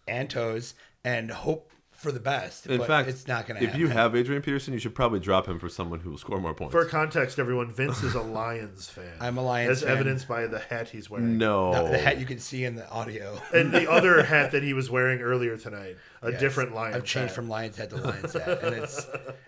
and 0.07 0.28
toes 0.28 0.74
and 1.04 1.30
hope 1.30 1.70
for 1.97 2.12
the 2.12 2.20
best. 2.20 2.66
in 2.66 2.78
but 2.78 2.86
fact, 2.86 3.09
it's 3.09 3.26
not 3.26 3.47
going 3.47 3.59
to 3.61 3.64
happen. 3.64 3.64
if 3.66 3.70
happen. 3.70 3.80
you 3.80 3.88
have 3.88 4.14
Adrian 4.14 4.42
Peterson, 4.42 4.72
you 4.74 4.78
should 4.78 4.94
probably 4.94 5.18
drop 5.20 5.47
him 5.49 5.59
for 5.59 5.68
someone 5.68 6.01
who 6.01 6.11
will 6.11 6.18
score 6.18 6.38
more 6.40 6.55
points. 6.55 6.72
For 6.72 6.84
context, 6.84 7.38
everyone, 7.38 7.72
Vince 7.72 8.03
is 8.03 8.14
a 8.14 8.20
Lions 8.36 8.88
fan. 8.88 9.05
I'm 9.20 9.38
a 9.38 9.42
Lions 9.42 9.70
as 9.70 9.82
fan. 9.82 9.92
evidenced 9.92 10.28
by 10.28 10.47
the 10.47 10.59
hat 10.59 10.90
he's 10.90 11.09
wearing. 11.11 11.38
no, 11.38 11.72
the, 11.84 11.90
the 11.92 11.99
hat 11.99 12.18
you 12.18 12.26
can 12.26 12.38
see 12.38 12.64
in 12.64 12.74
the 12.76 12.88
audio. 12.90 13.40
and 13.55 13.72
the 13.72 13.90
other 13.90 14.22
hat 14.24 14.53
that 14.53 14.62
he 14.62 14.72
was 14.74 14.90
wearing 14.90 15.20
earlier 15.20 15.57
tonight, 15.57 15.97
a 16.22 16.30
Yes. 16.32 16.40
different 16.40 16.74
Lions. 16.74 16.97
I've 16.97 17.05
changed 17.05 17.28
hat. 17.30 17.34
from 17.36 17.49
Lions 17.49 17.76
head 17.76 17.90
to 17.90 17.97
Lions 17.97 18.32
hat, 18.34 18.62
and 18.62 18.74
it's 18.76 19.07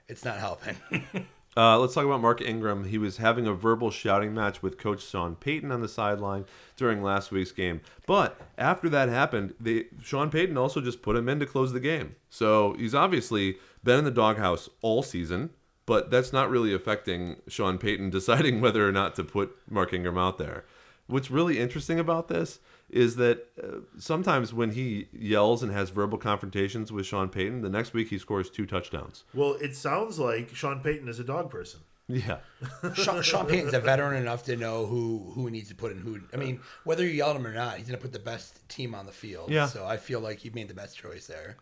it's 0.08 0.24
not 0.24 0.38
helping. 0.38 0.76
Uh, 1.56 1.78
let's 1.78 1.94
talk 1.94 2.04
about 2.04 2.20
Mark 2.20 2.40
Ingram. 2.40 2.84
He 2.84 2.98
was 2.98 3.16
having 3.16 3.46
a 3.46 3.52
verbal 3.52 3.90
shouting 3.90 4.32
match 4.32 4.62
with 4.62 4.78
Coach 4.78 5.04
Sean 5.04 5.34
Payton 5.34 5.72
on 5.72 5.80
the 5.80 5.88
sideline 5.88 6.44
during 6.76 7.02
last 7.02 7.32
week's 7.32 7.50
game. 7.50 7.80
But 8.06 8.40
after 8.56 8.88
that 8.90 9.08
happened, 9.08 9.54
they, 9.58 9.86
Sean 10.02 10.30
Payton 10.30 10.56
also 10.56 10.80
just 10.80 11.02
put 11.02 11.16
him 11.16 11.28
in 11.28 11.40
to 11.40 11.46
close 11.46 11.72
the 11.72 11.80
game. 11.80 12.14
So 12.30 12.74
he's 12.74 12.94
obviously 12.94 13.56
been 13.82 13.98
in 13.98 14.04
the 14.04 14.10
doghouse 14.10 14.68
all 14.82 15.02
season, 15.02 15.50
but 15.84 16.10
that's 16.10 16.32
not 16.32 16.50
really 16.50 16.72
affecting 16.72 17.36
Sean 17.48 17.78
Payton 17.78 18.10
deciding 18.18 18.60
whether 18.60 18.86
or 18.86 18.92
not 18.92 19.16
to 19.16 19.24
put 19.24 19.56
Mark 19.68 19.92
Ingram 19.92 20.18
out 20.18 20.38
there. 20.38 20.64
What's 21.08 21.30
really 21.30 21.58
interesting 21.58 21.98
about 21.98 22.28
this 22.28 22.60
is 22.90 23.16
that 23.16 23.46
uh, 23.62 23.80
sometimes 23.98 24.54
when 24.54 24.72
he 24.72 25.08
yells 25.12 25.62
and 25.62 25.72
has 25.72 25.90
verbal 25.90 26.18
confrontations 26.18 26.90
with 26.90 27.06
Sean 27.06 27.28
Payton, 27.28 27.62
the 27.62 27.68
next 27.68 27.92
week 27.92 28.08
he 28.08 28.18
scores 28.18 28.48
two 28.48 28.66
touchdowns. 28.66 29.24
Well, 29.34 29.54
it 29.60 29.76
sounds 29.76 30.18
like 30.18 30.54
Sean 30.54 30.80
Payton 30.80 31.08
is 31.08 31.18
a 31.18 31.24
dog 31.24 31.50
person. 31.50 31.80
Yeah. 32.08 32.38
Sean, 32.94 33.22
Sean 33.22 33.46
Payton's 33.46 33.74
a 33.74 33.80
veteran 33.80 34.16
enough 34.20 34.44
to 34.44 34.56
know 34.56 34.86
who 34.86 35.30
who 35.34 35.50
needs 35.50 35.68
to 35.68 35.74
put 35.74 35.92
in 35.92 35.98
who. 35.98 36.20
I 36.32 36.36
mean, 36.36 36.60
whether 36.84 37.04
you 37.04 37.10
yell 37.10 37.30
at 37.30 37.36
him 37.36 37.46
or 37.46 37.52
not, 37.52 37.76
he's 37.76 37.86
going 37.86 37.98
to 37.98 38.02
put 38.02 38.12
the 38.12 38.18
best 38.18 38.66
team 38.70 38.94
on 38.94 39.04
the 39.04 39.12
field. 39.12 39.50
Yeah. 39.50 39.66
So 39.66 39.84
I 39.84 39.98
feel 39.98 40.20
like 40.20 40.38
he 40.38 40.48
made 40.50 40.68
the 40.68 40.74
best 40.74 40.96
choice 40.96 41.26
there. 41.26 41.58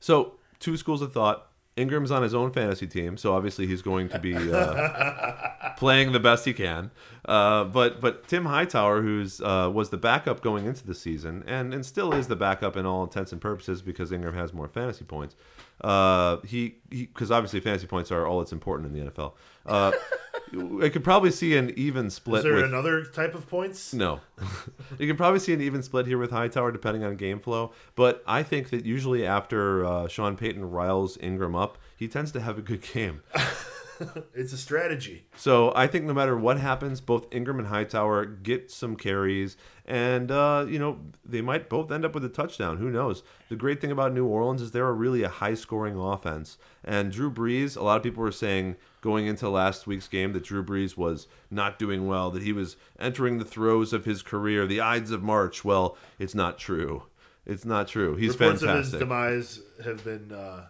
So, 0.00 0.34
two 0.58 0.76
schools 0.76 1.02
of 1.02 1.12
thought. 1.12 1.45
Ingram's 1.76 2.10
on 2.10 2.22
his 2.22 2.34
own 2.34 2.50
fantasy 2.52 2.86
team, 2.86 3.18
so 3.18 3.34
obviously 3.34 3.66
he's 3.66 3.82
going 3.82 4.08
to 4.08 4.18
be 4.18 4.34
uh, 4.34 5.74
playing 5.76 6.12
the 6.12 6.20
best 6.20 6.46
he 6.46 6.54
can. 6.54 6.90
Uh, 7.26 7.64
but 7.64 8.00
but 8.00 8.26
Tim 8.26 8.46
Hightower, 8.46 9.02
who's 9.02 9.42
uh, 9.42 9.70
was 9.72 9.90
the 9.90 9.98
backup 9.98 10.40
going 10.40 10.64
into 10.64 10.86
the 10.86 10.94
season, 10.94 11.44
and 11.46 11.74
and 11.74 11.84
still 11.84 12.14
is 12.14 12.28
the 12.28 12.36
backup 12.36 12.78
in 12.78 12.86
all 12.86 13.02
intents 13.02 13.30
and 13.30 13.40
purposes 13.42 13.82
because 13.82 14.10
Ingram 14.10 14.34
has 14.34 14.54
more 14.54 14.68
fantasy 14.68 15.04
points. 15.04 15.36
Uh, 15.82 16.38
he 16.46 16.76
because 16.88 17.30
obviously 17.30 17.60
fantasy 17.60 17.86
points 17.86 18.10
are 18.10 18.26
all 18.26 18.38
that's 18.38 18.52
important 18.52 18.94
in 18.94 19.04
the 19.04 19.10
NFL. 19.10 19.34
I 20.82 20.88
could 20.88 21.02
probably 21.02 21.30
see 21.30 21.56
an 21.56 21.72
even 21.76 22.10
split. 22.10 22.38
Is 22.38 22.44
there 22.44 22.54
with 22.54 22.64
another 22.64 23.04
type 23.04 23.34
of 23.34 23.48
points? 23.48 23.92
no. 23.92 24.20
you 24.98 25.06
can 25.06 25.16
probably 25.16 25.40
see 25.40 25.52
an 25.52 25.60
even 25.60 25.82
split 25.82 26.06
here 26.06 26.18
with 26.18 26.30
Hightower 26.30 26.72
depending 26.72 27.04
on 27.04 27.16
game 27.16 27.40
flow. 27.40 27.72
But 27.94 28.22
I 28.26 28.42
think 28.42 28.70
that 28.70 28.84
usually 28.84 29.26
after 29.26 29.84
uh, 29.84 30.08
Sean 30.08 30.36
Payton 30.36 30.70
riles 30.70 31.18
Ingram 31.20 31.54
up, 31.54 31.78
he 31.96 32.08
tends 32.08 32.32
to 32.32 32.40
have 32.40 32.58
a 32.58 32.62
good 32.62 32.82
game. 32.82 33.22
It's 34.34 34.52
a 34.52 34.58
strategy. 34.58 35.26
So 35.36 35.72
I 35.74 35.86
think 35.86 36.04
no 36.04 36.14
matter 36.14 36.36
what 36.36 36.58
happens, 36.58 37.00
both 37.00 37.26
Ingram 37.32 37.58
and 37.58 37.68
Hightower 37.68 38.24
get 38.26 38.70
some 38.70 38.96
carries, 38.96 39.56
and 39.86 40.30
uh, 40.30 40.66
you 40.68 40.78
know 40.78 40.98
they 41.24 41.40
might 41.40 41.68
both 41.68 41.90
end 41.90 42.04
up 42.04 42.14
with 42.14 42.24
a 42.24 42.28
touchdown. 42.28 42.76
Who 42.78 42.90
knows? 42.90 43.22
The 43.48 43.56
great 43.56 43.80
thing 43.80 43.90
about 43.90 44.12
New 44.12 44.26
Orleans 44.26 44.60
is 44.60 44.70
they're 44.72 44.88
a 44.88 44.92
really 44.92 45.22
a 45.22 45.28
high-scoring 45.28 45.96
offense, 45.96 46.58
and 46.84 47.10
Drew 47.10 47.30
Brees. 47.30 47.76
A 47.76 47.82
lot 47.82 47.96
of 47.96 48.02
people 48.02 48.22
were 48.22 48.32
saying 48.32 48.76
going 49.00 49.26
into 49.26 49.48
last 49.48 49.86
week's 49.86 50.08
game 50.08 50.32
that 50.32 50.44
Drew 50.44 50.64
Brees 50.64 50.96
was 50.96 51.26
not 51.50 51.78
doing 51.78 52.06
well, 52.06 52.30
that 52.30 52.42
he 52.42 52.52
was 52.52 52.76
entering 52.98 53.38
the 53.38 53.44
throes 53.44 53.92
of 53.92 54.04
his 54.04 54.22
career, 54.22 54.66
the 54.66 54.80
Ides 54.80 55.10
of 55.10 55.22
March. 55.22 55.64
Well, 55.64 55.96
it's 56.18 56.34
not 56.34 56.58
true. 56.58 57.04
It's 57.46 57.64
not 57.64 57.88
true. 57.88 58.16
He's 58.16 58.38
Reports 58.38 58.62
of 58.62 58.76
his 58.76 58.90
demise 58.90 59.60
have 59.84 60.04
been. 60.04 60.32
Uh, 60.32 60.66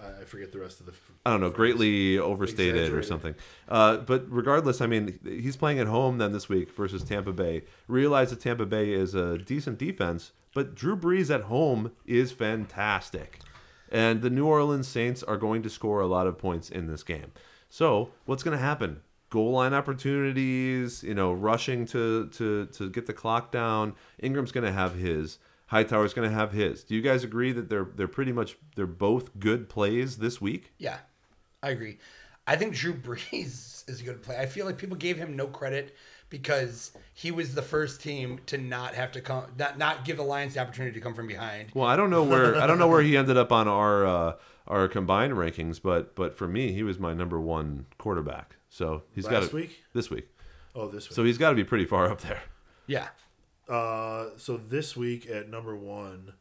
I 0.00 0.24
forget 0.24 0.52
the 0.52 0.58
rest 0.60 0.80
of 0.80 0.86
the. 0.86 0.92
f- 0.92 1.12
I 1.26 1.30
don't 1.30 1.40
know, 1.40 1.50
greatly 1.50 2.18
overstated 2.18 2.92
or 2.92 3.02
something. 3.02 3.34
Uh, 3.68 3.98
but 3.98 4.24
regardless, 4.28 4.80
I 4.80 4.86
mean, 4.86 5.18
he's 5.24 5.56
playing 5.56 5.78
at 5.78 5.86
home 5.86 6.18
then 6.18 6.32
this 6.32 6.48
week 6.48 6.70
versus 6.72 7.02
Tampa 7.02 7.32
Bay. 7.32 7.62
Realize 7.86 8.30
that 8.30 8.40
Tampa 8.40 8.66
Bay 8.66 8.92
is 8.92 9.14
a 9.14 9.38
decent 9.38 9.78
defense, 9.78 10.32
but 10.54 10.74
Drew 10.74 10.96
Brees 10.96 11.34
at 11.34 11.42
home 11.42 11.92
is 12.06 12.32
fantastic. 12.32 13.40
And 13.90 14.20
the 14.22 14.30
New 14.30 14.46
Orleans 14.46 14.86
Saints 14.86 15.22
are 15.22 15.36
going 15.36 15.62
to 15.62 15.70
score 15.70 16.00
a 16.00 16.06
lot 16.06 16.26
of 16.26 16.36
points 16.38 16.68
in 16.70 16.86
this 16.86 17.02
game. 17.02 17.32
So, 17.70 18.10
what's 18.26 18.42
going 18.42 18.56
to 18.56 18.62
happen? 18.62 19.00
Goal 19.30 19.52
line 19.52 19.74
opportunities, 19.74 21.02
you 21.02 21.14
know, 21.14 21.32
rushing 21.32 21.84
to 21.86 22.28
to 22.28 22.66
to 22.66 22.90
get 22.90 23.06
the 23.06 23.12
clock 23.12 23.52
down. 23.52 23.94
Ingram's 24.18 24.52
going 24.52 24.64
to 24.64 24.72
have 24.72 24.94
his. 24.94 25.38
Hightower's 25.68 26.14
going 26.14 26.28
to 26.28 26.34
have 26.34 26.52
his. 26.52 26.82
Do 26.82 26.94
you 26.94 27.02
guys 27.02 27.24
agree 27.24 27.52
that 27.52 27.68
they're 27.68 27.88
they're 27.94 28.08
pretty 28.08 28.32
much 28.32 28.56
they're 28.74 28.86
both 28.86 29.38
good 29.38 29.68
plays 29.68 30.18
this 30.18 30.40
week? 30.40 30.72
Yeah, 30.78 30.98
I 31.62 31.70
agree. 31.70 31.98
I 32.46 32.56
think 32.56 32.74
Drew 32.74 32.94
Brees 32.94 33.84
is 33.88 34.00
a 34.00 34.04
good 34.04 34.22
play. 34.22 34.38
I 34.38 34.46
feel 34.46 34.66
like 34.66 34.78
people 34.78 34.96
gave 34.96 35.18
him 35.18 35.36
no 35.36 35.46
credit 35.46 35.94
because 36.30 36.92
he 37.12 37.30
was 37.30 37.54
the 37.54 37.62
first 37.62 38.00
team 38.02 38.40
to 38.46 38.58
not 38.58 38.94
have 38.94 39.12
to 39.12 39.20
come, 39.20 39.44
not 39.58 39.78
not 39.78 40.04
give 40.04 40.16
the 40.16 40.22
Lions 40.22 40.54
the 40.54 40.60
opportunity 40.60 40.94
to 40.94 41.00
come 41.00 41.14
from 41.14 41.26
behind. 41.26 41.70
Well, 41.74 41.86
I 41.86 41.96
don't 41.96 42.10
know 42.10 42.24
where 42.24 42.56
I 42.56 42.66
don't 42.66 42.78
know 42.78 42.88
where 42.88 43.02
he 43.02 43.16
ended 43.16 43.36
up 43.36 43.52
on 43.52 43.68
our 43.68 44.06
uh, 44.06 44.32
our 44.66 44.88
combined 44.88 45.34
rankings, 45.34 45.80
but 45.82 46.14
but 46.14 46.34
for 46.34 46.48
me, 46.48 46.72
he 46.72 46.82
was 46.82 46.98
my 46.98 47.12
number 47.12 47.40
one 47.40 47.86
quarterback. 47.98 48.56
So 48.70 49.02
he's 49.14 49.26
got 49.26 49.42
to 49.42 49.54
week? 49.54 49.82
this 49.92 50.10
week. 50.10 50.28
Oh, 50.74 50.88
this 50.88 51.08
week. 51.08 51.14
So 51.14 51.24
he's 51.24 51.38
got 51.38 51.50
to 51.50 51.56
be 51.56 51.64
pretty 51.64 51.86
far 51.86 52.10
up 52.10 52.20
there. 52.20 52.42
Yeah, 52.86 53.08
Uh, 53.68 54.30
so 54.36 54.56
this 54.56 54.96
week 54.96 55.28
at 55.28 55.48
number 55.48 55.76
one, 55.76 56.32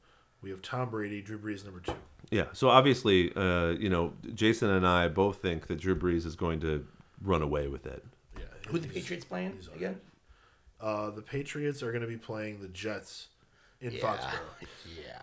we 0.42 0.50
have 0.50 0.62
Tom 0.62 0.90
Brady, 0.90 1.22
Drew 1.22 1.38
Brees 1.38 1.66
number 1.66 1.80
two. 1.80 1.96
Yeah. 2.30 2.46
So 2.54 2.70
obviously, 2.70 3.34
uh, 3.36 3.70
you 3.70 3.90
know, 3.90 4.14
Jason 4.34 4.70
and 4.70 4.88
I 4.88 5.08
both 5.08 5.42
think 5.42 5.68
that 5.68 5.80
Drew 5.80 5.96
Brees 5.96 6.26
is 6.26 6.36
going 6.36 6.60
to 6.62 6.86
run 7.22 7.42
away 7.42 7.68
with 7.68 7.86
it. 7.86 8.04
Yeah. 8.38 8.44
who 8.68 8.80
the 8.80 8.88
Patriots 8.88 9.26
playing 9.26 9.54
he's 9.56 9.68
on 9.68 9.76
again? 9.76 10.00
Uh, 10.80 11.10
the 11.10 11.22
Patriots 11.22 11.82
are 11.82 11.92
going 11.92 12.04
to 12.04 12.08
be 12.08 12.18
playing 12.18 12.62
the 12.62 12.68
Jets 12.68 13.28
in 13.82 13.92
Yeah, 13.92 14.00
Foxborough. 14.00 14.40
yeah. 15.02 15.14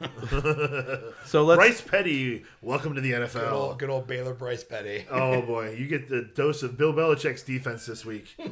So 1.26 1.44
let's 1.44 1.56
Bryce 1.58 1.80
Petty, 1.80 2.44
welcome 2.60 2.94
to 2.94 3.00
the 3.00 3.10
Good 3.10 3.22
NFL. 3.30 3.52
old, 3.52 3.78
good 3.78 3.90
old 3.90 4.06
Baylor 4.06 4.34
Bryce 4.34 4.62
Petty. 4.64 5.04
oh 5.10 5.42
boy, 5.42 5.70
you 5.74 5.86
get 5.88 6.08
the 6.08 6.22
dose 6.34 6.62
of 6.62 6.76
Bill 6.78 6.92
Belichick's 6.92 7.42
defense 7.42 7.86
this 7.86 8.04
week. 8.04 8.36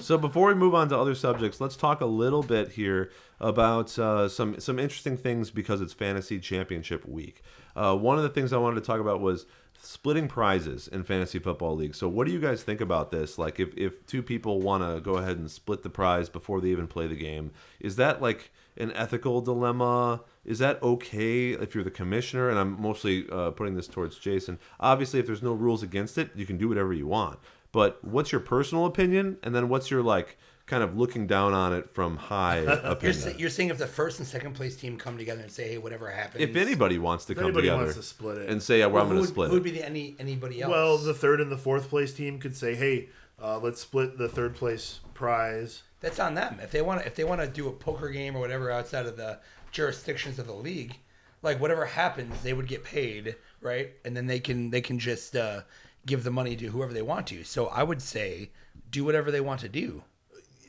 So 0.00 0.16
before 0.16 0.46
we 0.46 0.54
move 0.54 0.76
on 0.76 0.88
to 0.90 0.96
other 0.96 1.16
subjects, 1.16 1.60
let's 1.60 1.74
talk 1.74 2.00
a 2.00 2.06
little 2.06 2.44
bit 2.44 2.70
here 2.70 3.10
about 3.40 3.98
uh, 3.98 4.28
some 4.28 4.60
some 4.60 4.78
interesting 4.78 5.16
things 5.16 5.50
because 5.50 5.80
it's 5.80 5.92
fantasy 5.92 6.38
championship 6.38 7.04
week. 7.06 7.42
Uh, 7.74 7.96
one 7.96 8.16
of 8.16 8.22
the 8.22 8.28
things 8.28 8.52
I 8.52 8.58
wanted 8.58 8.76
to 8.76 8.86
talk 8.86 9.00
about 9.00 9.20
was 9.20 9.44
splitting 9.82 10.28
prizes 10.28 10.86
in 10.86 11.02
fantasy 11.02 11.40
football 11.40 11.74
leagues. 11.74 11.98
So 11.98 12.08
what 12.08 12.28
do 12.28 12.32
you 12.32 12.38
guys 12.38 12.62
think 12.62 12.80
about 12.80 13.10
this? 13.10 13.38
Like 13.38 13.58
if, 13.58 13.76
if 13.76 14.06
two 14.06 14.22
people 14.22 14.60
want 14.60 14.84
to 14.84 15.00
go 15.00 15.14
ahead 15.16 15.36
and 15.36 15.50
split 15.50 15.82
the 15.82 15.90
prize 15.90 16.28
before 16.28 16.60
they 16.60 16.68
even 16.68 16.86
play 16.86 17.08
the 17.08 17.16
game, 17.16 17.50
is 17.80 17.96
that 17.96 18.22
like 18.22 18.52
an 18.78 18.92
ethical 18.92 19.40
dilemma? 19.40 20.22
Is 20.44 20.58
that 20.60 20.82
okay 20.82 21.50
if 21.50 21.74
you're 21.74 21.84
the 21.84 21.90
commissioner? 21.90 22.48
And 22.48 22.58
I'm 22.58 22.80
mostly 22.80 23.26
uh, 23.30 23.50
putting 23.50 23.74
this 23.74 23.86
towards 23.86 24.18
Jason. 24.18 24.58
Obviously, 24.80 25.20
if 25.20 25.26
there's 25.26 25.42
no 25.42 25.52
rules 25.52 25.82
against 25.82 26.16
it, 26.16 26.30
you 26.34 26.46
can 26.46 26.56
do 26.56 26.68
whatever 26.68 26.92
you 26.92 27.06
want. 27.06 27.38
But 27.72 28.02
what's 28.02 28.32
your 28.32 28.40
personal 28.40 28.86
opinion? 28.86 29.36
And 29.42 29.54
then 29.54 29.68
what's 29.68 29.90
your 29.90 30.02
like 30.02 30.38
kind 30.68 30.82
of 30.82 30.96
looking 30.96 31.26
down 31.26 31.54
on 31.54 31.72
it 31.72 31.90
from 31.90 32.16
high 32.16 32.60
You're, 33.00 33.12
you're 33.38 33.50
saying 33.50 33.70
if 33.70 33.78
the 33.78 33.86
first 33.86 34.18
and 34.18 34.28
second 34.28 34.52
place 34.54 34.76
team 34.76 34.98
come 34.98 35.16
together 35.16 35.40
and 35.40 35.50
say, 35.50 35.68
hey, 35.68 35.78
whatever 35.78 36.10
happens. 36.10 36.44
if 36.44 36.54
anybody 36.56 36.98
wants 36.98 37.24
to 37.26 37.32
If 37.32 37.38
come 37.38 37.46
anybody 37.46 37.68
together 37.68 37.84
wants 37.84 37.96
to 37.96 38.02
split 38.02 38.38
it, 38.38 38.50
and 38.50 38.62
say, 38.62 38.80
yeah, 38.80 38.86
well, 38.86 38.96
well, 38.96 39.02
I'm 39.04 39.08
going 39.08 39.20
would, 39.20 39.26
to 39.26 39.32
split 39.32 39.48
who 39.48 39.54
would 39.54 39.62
be 39.62 39.70
the, 39.72 39.84
any 39.84 40.14
anybody 40.18 40.62
else? 40.62 40.70
well, 40.70 40.98
the 40.98 41.14
third 41.14 41.40
and 41.40 41.50
the 41.50 41.56
fourth 41.56 41.88
place 41.88 42.12
team 42.12 42.38
could 42.38 42.54
say, 42.54 42.74
"Hey, 42.74 43.08
uh, 43.42 43.58
let's 43.58 43.80
split 43.80 44.18
the 44.18 44.28
third 44.28 44.54
place 44.54 45.00
prize." 45.14 45.82
That's 46.00 46.20
on 46.20 46.34
them. 46.34 46.58
If 46.62 46.70
they 46.70 46.82
want 46.82 47.00
to, 47.00 47.06
if 47.06 47.14
they 47.16 47.24
want 47.24 47.40
to 47.40 47.46
do 47.48 47.68
a 47.68 47.72
poker 47.72 48.08
game 48.10 48.36
or 48.36 48.40
whatever 48.40 48.70
outside 48.70 49.06
of 49.06 49.16
the 49.16 49.38
jurisdictions 49.72 50.38
of 50.38 50.46
the 50.46 50.52
league, 50.54 50.96
like 51.42 51.60
whatever 51.60 51.84
happens, 51.86 52.42
they 52.42 52.52
would 52.52 52.68
get 52.68 52.84
paid, 52.84 53.36
right? 53.60 53.90
And 54.04 54.16
then 54.16 54.26
they 54.26 54.40
can 54.40 54.70
they 54.70 54.80
can 54.80 54.98
just 54.98 55.34
uh, 55.36 55.62
give 56.06 56.24
the 56.24 56.30
money 56.30 56.56
to 56.56 56.68
whoever 56.68 56.92
they 56.92 57.02
want 57.02 57.26
to. 57.28 57.44
So 57.44 57.66
I 57.66 57.82
would 57.82 58.00
say 58.02 58.50
do 58.90 59.04
whatever 59.04 59.30
they 59.30 59.40
want 59.40 59.60
to 59.60 59.68
do. 59.68 60.02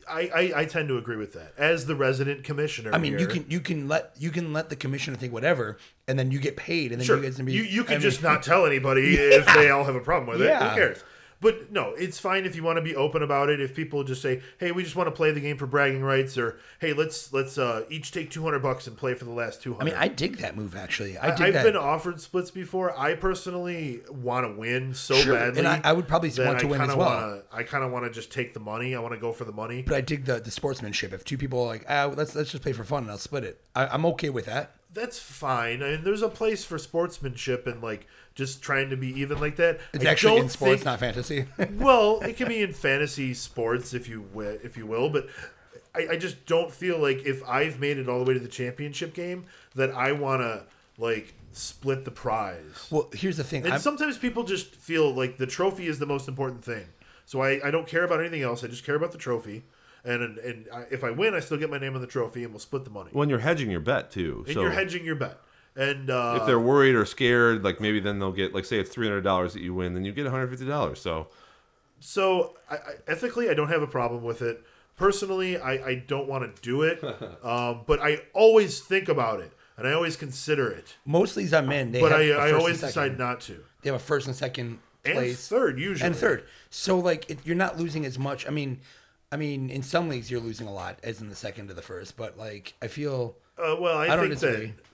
I, 0.09 0.21
I, 0.55 0.61
I 0.61 0.65
tend 0.65 0.87
to 0.87 0.97
agree 0.97 1.17
with 1.17 1.33
that. 1.33 1.53
As 1.55 1.85
the 1.85 1.95
resident 1.95 2.43
commissioner, 2.43 2.91
I 2.95 2.97
mean, 2.97 3.19
you 3.19 3.27
can 3.27 3.45
you 3.47 3.59
can 3.59 3.87
let 3.87 4.13
you 4.17 4.31
can 4.31 4.51
let 4.53 4.69
the 4.69 4.75
commissioner 4.75 5.15
think 5.15 5.31
whatever, 5.31 5.77
and 6.07 6.17
then 6.17 6.31
you 6.31 6.39
get 6.39 6.57
paid, 6.57 6.91
and 6.91 6.99
then 6.99 7.05
Sure. 7.05 7.17
you 7.17 7.23
guys 7.23 7.35
can 7.35 7.45
be. 7.45 7.53
you, 7.53 7.61
you 7.61 7.81
I 7.83 7.85
can 7.85 7.93
mean- 7.95 8.01
just 8.01 8.23
not 8.23 8.41
tell 8.41 8.65
anybody 8.65 9.13
if 9.17 9.45
they 9.53 9.69
all 9.69 9.83
have 9.83 9.95
a 9.95 9.99
problem 9.99 10.27
with 10.27 10.41
it. 10.41 10.51
Who 10.51 10.69
cares? 10.75 11.03
But 11.41 11.71
no, 11.71 11.93
it's 11.93 12.19
fine 12.19 12.43
if 12.45 12.53
you 12.57 12.63
want 12.63 12.77
to 12.77 12.81
be 12.81 12.95
open 12.97 13.23
about 13.23 13.49
it. 13.49 13.61
If 13.61 13.73
people 13.73 14.03
just 14.03 14.21
say, 14.21 14.41
"Hey, 14.57 14.73
we 14.73 14.83
just 14.83 14.97
want 14.97 15.07
to 15.07 15.11
play 15.11 15.31
the 15.31 15.39
game 15.39 15.57
for 15.57 15.65
bragging 15.67 16.01
rights," 16.03 16.37
or 16.37 16.59
"Hey, 16.79 16.91
let's 16.91 17.31
let's 17.31 17.57
uh, 17.57 17.85
each 17.89 18.11
take 18.11 18.29
two 18.29 18.43
hundred 18.43 18.59
bucks 18.59 18.87
and 18.87 18.97
play 18.97 19.13
for 19.13 19.23
the 19.23 19.31
last 19.31 19.61
two 19.61 19.77
I 19.79 19.85
mean, 19.85 19.93
I 19.95 20.09
dig 20.09 20.37
that 20.39 20.57
move 20.57 20.75
actually. 20.75 21.17
I 21.17 21.33
dig 21.33 21.47
I've 21.47 21.53
that. 21.53 21.63
been 21.63 21.77
offered 21.77 22.19
splits 22.19 22.51
before. 22.51 22.97
I 22.99 23.13
personally 23.15 24.01
want 24.11 24.47
to 24.47 24.59
win 24.59 24.93
so 24.93 25.15
Sure. 25.15 25.35
badly, 25.35 25.59
And 25.59 25.67
I- 25.69 25.81
I 25.83 25.93
would 25.93 26.09
probably 26.09 26.29
want 26.37 26.59
to 26.59 26.67
I 26.67 26.69
win 26.71 26.81
as 26.81 26.87
well. 26.89 26.97
Wanna, 26.97 27.41
I 27.53 27.63
kind 27.63 27.85
of 27.85 27.91
want 27.91 28.03
to 28.05 28.11
just 28.11 28.31
take 28.33 28.53
the 28.53 28.59
money. 28.59 28.93
I 28.93 28.99
want 28.99 29.13
to 29.13 29.19
go 29.19 29.31
for 29.31 29.45
the 29.45 29.53
money. 29.53 29.81
but 29.83 29.95
I 29.95 30.01
dig 30.01 30.25
the, 30.25 30.41
the 30.41 30.51
sportsmanship. 30.51 31.13
If 31.13 31.23
two 31.23 31.37
people 31.37 31.61
are 31.63 31.67
like, 31.67 31.85
ah, 31.87 32.11
let's 32.13 32.35
let's 32.35 32.51
just 32.51 32.63
play 32.63 32.73
for 32.73 32.83
fun 32.83 33.03
and 33.03 33.11
I'll 33.11 33.17
split 33.17 33.45
it. 33.45 33.61
I, 33.73 33.87
I'm 33.87 34.05
okay 34.07 34.29
with 34.29 34.45
that. 34.47 34.75
That's 34.91 35.19
fine. 35.19 35.83
I 35.83 35.91
mean, 35.91 36.03
there's 36.03 36.23
a 36.23 36.29
place 36.29 36.65
for 36.65 36.77
sportsmanship 36.79 37.65
and 37.67 37.81
like 37.81 38.07
just 38.35 38.61
trying 38.61 38.89
to 38.89 38.97
be 38.97 39.07
even 39.19 39.39
like 39.39 39.55
that. 39.57 39.79
It's 39.93 40.05
I 40.05 40.09
actually 40.09 40.37
in 40.37 40.49
sports, 40.49 40.75
think- 40.75 40.85
not 40.85 40.99
fantasy. 40.99 41.45
well, 41.73 42.19
it 42.21 42.37
can 42.37 42.47
be 42.47 42.61
in 42.61 42.73
fantasy 42.73 43.33
sports 43.33 43.93
if 43.93 44.07
you 44.07 44.21
wi- 44.33 44.59
if 44.63 44.77
you 44.77 44.85
will, 44.85 45.09
but 45.09 45.27
I, 45.95 46.09
I 46.11 46.17
just 46.17 46.45
don't 46.45 46.71
feel 46.71 46.97
like 46.99 47.25
if 47.25 47.47
I've 47.47 47.79
made 47.79 47.97
it 47.97 48.07
all 48.07 48.19
the 48.19 48.25
way 48.25 48.33
to 48.35 48.39
the 48.39 48.47
championship 48.47 49.13
game 49.13 49.45
that 49.75 49.91
I 49.91 50.11
want 50.13 50.41
to 50.41 50.63
like 50.97 51.33
split 51.51 52.05
the 52.05 52.11
prize. 52.11 52.87
well, 52.91 53.09
here's 53.13 53.37
the 53.37 53.43
thing. 53.43 53.65
And 53.65 53.73
I'm, 53.73 53.79
sometimes 53.79 54.17
people 54.17 54.43
just 54.43 54.75
feel 54.75 55.13
like 55.13 55.37
the 55.37 55.47
trophy 55.47 55.87
is 55.87 55.99
the 55.99 56.05
most 56.05 56.27
important 56.27 56.63
thing. 56.63 56.85
So 57.25 57.41
I, 57.41 57.59
I 57.67 57.71
don't 57.71 57.87
care 57.87 58.03
about 58.03 58.19
anything 58.21 58.41
else. 58.41 58.63
I 58.63 58.67
just 58.67 58.83
care 58.85 58.95
about 58.95 59.11
the 59.11 59.17
trophy. 59.17 59.63
And 60.05 60.37
and 60.39 60.65
I, 60.73 60.85
if 60.91 61.03
I 61.03 61.11
win, 61.11 61.33
I 61.33 61.41
still 61.41 61.57
get 61.57 61.69
my 61.69 61.77
name 61.77 61.93
on 61.95 62.01
the 62.01 62.07
trophy, 62.07 62.43
and 62.43 62.53
we'll 62.53 62.59
split 62.59 62.85
the 62.85 62.89
money. 62.89 63.09
when 63.11 63.27
you're 63.29 63.39
hedging 63.39 63.69
your 63.69 63.81
bet 63.81 64.11
too. 64.11 64.43
and 64.45 64.53
so 64.53 64.61
you're 64.61 64.71
hedging 64.71 65.03
your 65.03 65.15
bet. 65.15 65.37
And 65.75 66.09
uh, 66.09 66.37
if 66.41 66.45
they're 66.47 66.59
worried 66.59 66.95
or 66.95 67.05
scared, 67.05 67.63
like 67.63 67.79
maybe 67.79 67.99
then 67.99 68.19
they'll 68.19 68.31
get 68.31 68.53
like 68.53 68.65
say 68.65 68.79
it's 68.79 68.89
three 68.89 69.07
hundred 69.07 69.21
dollars 69.21 69.53
that 69.53 69.61
you 69.61 69.73
win, 69.73 69.93
then 69.93 70.03
you 70.05 70.11
get 70.11 70.23
one 70.23 70.31
hundred 70.33 70.49
fifty 70.49 70.65
dollars. 70.65 70.99
So 71.01 71.27
So 71.99 72.55
I, 72.69 72.75
I, 72.75 72.79
ethically, 73.07 73.49
I 73.49 73.53
don't 73.53 73.69
have 73.69 73.81
a 73.81 73.87
problem 73.87 74.23
with 74.23 74.41
it. 74.41 74.63
Personally, 74.95 75.57
I, 75.57 75.71
I 75.85 75.95
don't 76.07 76.27
want 76.27 76.55
to 76.55 76.61
do 76.61 76.81
it, 76.81 77.01
um, 77.43 77.81
but 77.87 78.01
I 78.01 78.21
always 78.33 78.81
think 78.81 79.07
about 79.07 79.39
it 79.39 79.51
and 79.77 79.87
I 79.87 79.93
always 79.93 80.17
consider 80.17 80.69
it. 80.69 80.95
most 81.05 81.37
leagues 81.37 81.53
I'm 81.53 81.71
in, 81.71 81.93
they 81.93 82.01
But 82.01 82.11
have 82.11 82.19
I, 82.19 82.23
a 82.23 82.37
I 82.37 82.49
first 82.49 82.53
always 82.59 82.83
and 82.83 82.89
decide 82.89 83.17
not 83.17 83.39
to. 83.41 83.63
They 83.81 83.89
have 83.89 83.95
a 83.95 84.03
first 84.03 84.27
and 84.27 84.35
second 84.35 84.79
And 85.05 85.13
place 85.15 85.47
third, 85.47 85.79
usually. 85.79 86.05
and 86.07 86.15
third. 86.15 86.43
So 86.69 86.99
like 86.99 87.29
it, 87.29 87.39
you're 87.45 87.55
not 87.55 87.77
losing 87.77 88.05
as 88.05 88.19
much. 88.19 88.45
I 88.45 88.49
mean, 88.49 88.81
I 89.31 89.37
mean, 89.37 89.69
in 89.69 89.83
some 89.83 90.09
leagues 90.09 90.29
you're 90.29 90.41
losing 90.41 90.67
a 90.67 90.73
lot, 90.73 90.99
as 91.01 91.21
in 91.21 91.29
the 91.29 91.35
second 91.35 91.69
to 91.69 91.73
the 91.73 91.81
first. 91.81 92.17
But 92.17 92.37
like 92.37 92.73
I 92.81 92.87
feel 92.87 93.37
Uh, 93.57 93.77
well, 93.79 93.97
I, 93.97 94.07
I 94.07 94.15
don't 94.17 94.19
think 94.27 94.33
disagree. 94.33 94.65
that 94.65 94.73
f- 94.83 94.88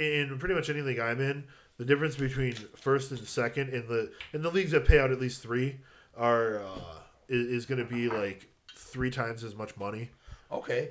in 0.00 0.38
pretty 0.38 0.54
much 0.54 0.70
any 0.70 0.80
league 0.82 0.98
I'm 0.98 1.20
in, 1.20 1.44
the 1.76 1.84
difference 1.84 2.16
between 2.16 2.54
first 2.76 3.10
and 3.10 3.20
second 3.20 3.70
in 3.70 3.86
the 3.86 4.10
in 4.32 4.42
the 4.42 4.50
leagues 4.50 4.72
that 4.72 4.86
pay 4.86 4.98
out 4.98 5.10
at 5.10 5.20
least 5.20 5.42
three 5.42 5.76
are 6.16 6.60
uh, 6.60 6.98
is, 7.28 7.46
is 7.46 7.66
going 7.66 7.78
to 7.78 7.84
be 7.84 8.08
like 8.08 8.48
three 8.74 9.10
times 9.10 9.44
as 9.44 9.54
much 9.54 9.76
money. 9.76 10.10
Okay. 10.50 10.90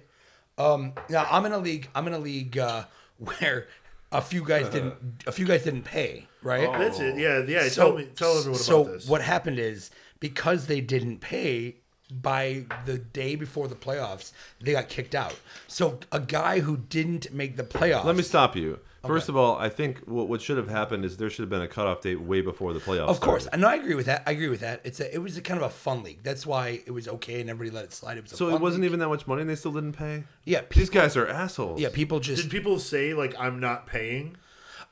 Um, 0.58 0.94
now 1.10 1.28
I'm 1.30 1.46
in 1.46 1.52
a 1.52 1.58
league. 1.58 1.90
I'm 1.96 2.08
in 2.08 2.14
a 2.14 2.20
league 2.20 2.58
uh, 2.58 2.86
where 3.18 3.68
a 4.12 4.22
few 4.22 4.44
guys 4.44 4.70
didn't. 4.72 4.96
A 5.28 5.32
few 5.32 5.46
guys 5.46 5.64
didn't 5.64 5.84
pay. 5.84 6.28
Right. 6.42 6.72
That's 6.78 7.00
it. 7.00 7.18
Yeah, 7.18 7.44
yeah. 7.48 7.68
So- 7.70 7.90
tell 7.90 7.98
me, 7.98 8.06
tell 8.16 8.38
everyone 8.38 8.60
so 8.60 8.82
about 8.82 8.94
this. 8.94 9.06
So 9.06 9.12
what 9.12 9.22
happened 9.22 9.60
is 9.60 9.92
because 10.20 10.68
they 10.68 10.82
didn't 10.82 11.20
pay 11.20 11.76
by 12.12 12.66
the 12.86 12.98
day 12.98 13.36
before 13.36 13.68
the 13.68 13.76
playoffs, 13.76 14.32
they 14.60 14.72
got 14.72 14.90
kicked 14.90 15.14
out. 15.14 15.36
So 15.68 16.00
a 16.12 16.20
guy 16.20 16.60
who 16.60 16.78
didn't 16.78 17.32
make 17.32 17.56
the 17.56 17.64
playoffs. 17.64 18.06
Let 18.06 18.16
me 18.16 18.24
stop 18.24 18.56
you. 18.56 18.80
First 19.06 19.30
of 19.30 19.38
all, 19.38 19.58
I 19.58 19.70
think 19.70 20.00
what, 20.00 20.28
what 20.28 20.42
should 20.42 20.58
have 20.58 20.68
happened 20.70 21.06
is 21.06 21.18
there 21.18 21.30
should 21.30 21.44
have 21.44 21.50
been 21.50 21.62
a 21.62 21.68
cutoff 21.68 22.02
date 22.02 22.20
way 22.22 22.42
before 22.42 22.74
the 22.74 22.80
playoffs. 22.80 23.08
Of 23.08 23.20
course, 23.22 23.44
started. 23.44 23.62
no, 23.62 23.68
I 23.70 23.76
agree 23.76 23.96
with 23.96 24.08
that. 24.08 24.24
I 24.28 24.32
agree 24.32 24.50
with 24.50 24.60
that. 24.60 24.82
It's 24.84 25.00
a, 25.00 25.14
it 25.14 25.20
was 25.20 25.38
a 25.38 25.42
kind 25.42 25.60
of 25.62 25.66
a 25.66 25.70
fun 25.70 26.04
league. 26.04 26.20
That's 26.24 26.46
why 26.46 26.82
it 26.86 26.92
was 26.92 27.08
okay 27.08 27.40
and 27.42 27.50
everybody 27.50 27.74
let 27.76 27.86
it 27.86 27.94
slide. 27.94 28.18
It 28.18 28.24
was 28.24 28.34
a 28.34 28.38
So 28.38 28.48
fun 28.48 28.56
it 28.56 28.62
wasn't 28.62 28.82
league. 28.82 28.90
even 28.90 29.00
that 29.00 29.08
much 29.08 29.26
money, 29.26 29.42
and 29.42 29.50
they 29.50 29.56
still 29.56 29.72
didn't 29.72 29.94
pay. 29.94 30.26
Yeah, 30.44 30.62
These 30.70 30.90
guys 30.90 31.16
are 31.16 31.28
assholes. 31.28 31.80
yeah. 31.80 31.90
People 31.94 32.20
just 32.20 32.44
Did 32.44 32.52
people 32.52 32.78
say 32.80 33.14
like 33.14 33.34
I'm 33.40 33.60
not 33.60 33.88
paying? 33.88 34.36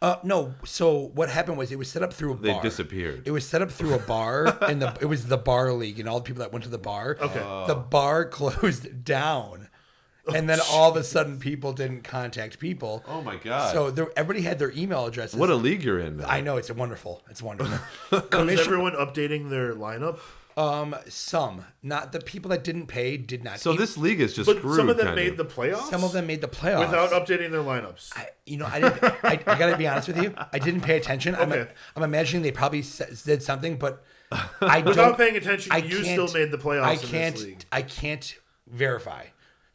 Uh, 0.01 0.17
no. 0.23 0.53
So 0.63 0.95
what 1.15 1.27
happened 1.27 1.57
was 1.57 1.71
it 1.71 1.77
was 1.79 1.89
set 1.89 2.03
up 2.03 2.13
through 2.13 2.33
a 2.33 2.37
They 2.37 2.51
bar. 2.51 2.61
disappeared. 2.61 3.23
It 3.25 3.31
was 3.31 3.45
set 3.47 3.61
up 3.63 3.71
through 3.71 3.95
a 3.95 3.99
bar, 3.99 4.55
and 4.61 4.79
the 4.81 4.95
it 5.01 5.05
was 5.05 5.25
the 5.25 5.37
bar 5.37 5.73
league, 5.73 5.99
and 5.99 6.07
all 6.07 6.19
the 6.19 6.23
people 6.23 6.41
that 6.41 6.51
went 6.53 6.63
to 6.65 6.69
the 6.69 6.77
bar. 6.77 7.17
Okay. 7.19 7.39
The 7.67 7.73
bar 7.75 8.25
closed 8.25 9.03
down, 9.03 9.66
and 10.33 10.49
then 10.49 10.59
all 10.71 10.89
of 10.91 10.97
a 10.97 11.03
sudden, 11.03 11.39
people 11.39 11.73
didn't 11.73 12.03
contact 12.03 12.59
people. 12.59 13.03
Oh 13.07 13.21
my 13.21 13.35
god. 13.37 13.73
So 13.73 13.91
there, 13.91 14.07
everybody 14.15 14.41
had 14.45 14.59
their 14.59 14.71
email 14.71 15.05
addresses. 15.05 15.39
what 15.39 15.49
a 15.49 15.55
league 15.55 15.83
you're 15.83 15.99
in. 15.99 16.23
I 16.25 16.41
know 16.41 16.57
it's 16.57 16.71
wonderful. 16.71 17.23
It's 17.29 17.41
wonderful. 17.41 17.77
Is 18.17 18.23
Commission, 18.29 18.65
everyone 18.65 18.93
updating 18.93 19.49
their 19.49 19.73
lineup? 19.75 20.19
um, 20.57 20.95
some, 21.07 21.63
not 21.83 22.11
the 22.11 22.19
people 22.19 22.49
that 22.49 22.63
didn't 22.63 22.87
pay, 22.87 23.15
did 23.15 23.43
not. 23.43 23.59
So 23.59 23.73
Even- 23.73 23.79
this 23.79 23.95
league 23.95 24.19
is 24.19 24.33
just 24.33 24.47
But 24.47 24.57
screwed. 24.57 24.75
some 24.77 24.89
of 24.89 24.97
them 24.97 25.05
kind 25.05 25.15
made 25.15 25.37
the 25.37 25.45
playoffs. 25.45 25.91
some 25.91 26.03
of 26.03 26.13
them 26.13 26.25
made 26.25 26.41
the 26.41 26.47
playoffs 26.47 26.79
without 26.79 27.11
updating 27.11 27.51
their 27.51 27.61
lineups. 27.61 28.11
I, 28.17 28.29
you 28.47 28.57
know, 28.57 28.65
I 28.65 28.79
didn't. 28.79 29.03
I, 29.03 29.39
I 29.45 29.55
gotta 29.59 29.77
be 29.77 29.87
honest 29.87 30.07
with 30.07 30.17
you. 30.23 30.33
I 30.51 30.57
didn't 30.57 30.81
pay 30.81 30.97
attention. 30.97 31.35
I'm, 31.35 31.51
I'm 31.95 32.01
imagining 32.03 32.41
they 32.41 32.51
probably 32.51 32.79
s- 32.79 33.21
did 33.23 33.43
something, 33.43 33.77
but 33.77 34.03
I 34.59 34.81
Without 34.85 34.95
don't. 35.09 35.17
paying 35.17 35.35
attention, 35.37 35.71
I 35.71 35.77
you 35.77 36.03
still 36.03 36.27
made 36.33 36.49
the 36.49 36.57
playoffs 36.57 36.83
I 36.85 36.93
in 36.93 36.97
this 37.01 37.11
can't. 37.11 37.39
league. 37.39 37.65
I 37.71 37.81
can't 37.83 38.35
verify. 38.65 39.25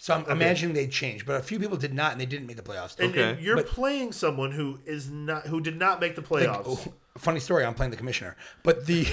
So 0.02 0.12
I'm 0.14 0.28
imagining 0.28 0.74
they 0.74 0.88
changed, 0.88 1.26
but 1.26 1.36
a 1.36 1.42
few 1.44 1.60
people 1.60 1.76
did 1.76 1.94
not, 1.94 2.10
and 2.10 2.20
they 2.20 2.26
didn't 2.26 2.48
make 2.48 2.56
the 2.56 2.62
playoffs. 2.64 2.98
And, 2.98 3.10
Okay. 3.12 3.22
and 3.34 3.40
you're 3.40 3.54
But- 3.54 3.68
playing 3.68 4.10
someone 4.10 4.50
who 4.50 4.80
is 4.84 5.08
not 5.08 5.46
who 5.46 5.60
did 5.60 5.78
not 5.78 6.00
make 6.00 6.16
the 6.16 6.22
Like, 6.22 6.48
playoffs. 6.48 6.64
oh, 6.88 6.92
funny 7.16 7.38
story. 7.38 7.64
I'm 7.64 7.74
playing 7.74 7.92
the 7.92 7.96
commissioner, 7.96 8.34
but 8.64 8.86
the. 8.86 9.06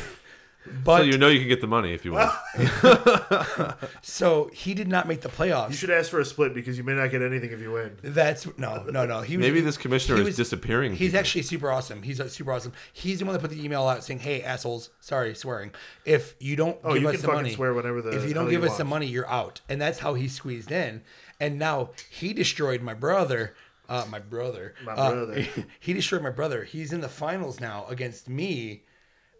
But 0.84 0.98
So 1.00 1.04
you 1.04 1.18
know 1.18 1.28
you 1.28 1.40
can 1.40 1.48
get 1.48 1.62
the 1.62 1.68
money 1.68 1.94
if 1.94 2.06
you 2.06 2.14
want. 2.14 2.32
so 4.02 4.50
he 4.54 4.74
did 4.74 4.88
not 4.88 5.08
make 5.08 5.22
the 5.22 5.30
playoffs. 5.30 5.70
You 5.70 5.76
should 5.76 5.90
ask 5.90 6.10
for 6.10 6.20
a 6.20 6.26
split 6.26 6.54
because 6.54 6.78
you 6.78 6.84
may 6.84 6.94
not 6.94 7.12
get 7.12 7.22
anything 7.22 7.52
if 7.52 7.60
you 7.60 7.72
win. 7.72 7.98
That's 8.02 8.46
no, 8.58 8.84
no, 8.84 9.06
no. 9.06 9.22
He 9.22 9.38
was, 9.38 9.46
Maybe 9.46 9.62
this 9.62 9.78
commissioner 9.78 10.16
he 10.18 10.22
is 10.22 10.28
was- 10.28 10.36
disappearing. 10.38 10.92
He's 10.96 11.10
people. 11.10 11.20
actually 11.20 11.42
super 11.44 11.72
awesome. 11.72 12.02
He's 12.04 12.20
uh, 12.20 12.28
super 12.30 12.52
awesome. 12.52 12.74
He's 12.94 13.20
the 13.20 13.26
one 13.26 13.34
that 13.34 13.40
put 13.42 13.52
the 13.52 13.64
email 13.64 13.88
out 13.88 14.04
saying, 14.04 14.20
"Hey, 14.20 14.42
assholes, 14.42 14.90
sorry, 15.00 15.36
swearing. 15.36 15.72
If 16.06 16.36
you 16.40 16.56
don't 16.56 16.78
Oh, 16.84 16.94
give 16.94 17.04
you 17.04 17.10
us 17.10 17.16
can 17.16 17.22
the 17.22 17.34
money, 17.34 17.54
swear 17.54 17.74
whenever 17.74 18.02
the 18.02 18.12
if 18.18 18.28
you 18.28 18.34
don't 18.34 18.50
give 18.50 18.64
us 18.64 18.78
the 18.78 18.86
money, 18.86 19.06
you're 19.08 19.30
out." 19.30 19.62
And 19.70 19.82
that's 19.82 20.00
how 20.00 20.14
he 20.14 20.28
squeezed 20.28 20.72
in. 20.72 21.02
And 21.40 21.58
now 21.58 21.92
he 22.10 22.34
destroyed 22.34 22.82
my 22.82 22.94
brother. 22.94 23.56
Uh, 23.88 24.06
my 24.10 24.20
brother. 24.20 24.76
My 24.86 24.92
Uh, 24.94 25.12
brother. 25.14 25.48
he 25.80 25.94
destroyed 25.94 26.22
my 26.22 26.30
brother. 26.30 26.64
He's 26.64 26.94
in 26.94 27.02
the 27.02 27.10
finals 27.10 27.60
now 27.60 27.86
against 27.90 28.30
me, 28.30 28.84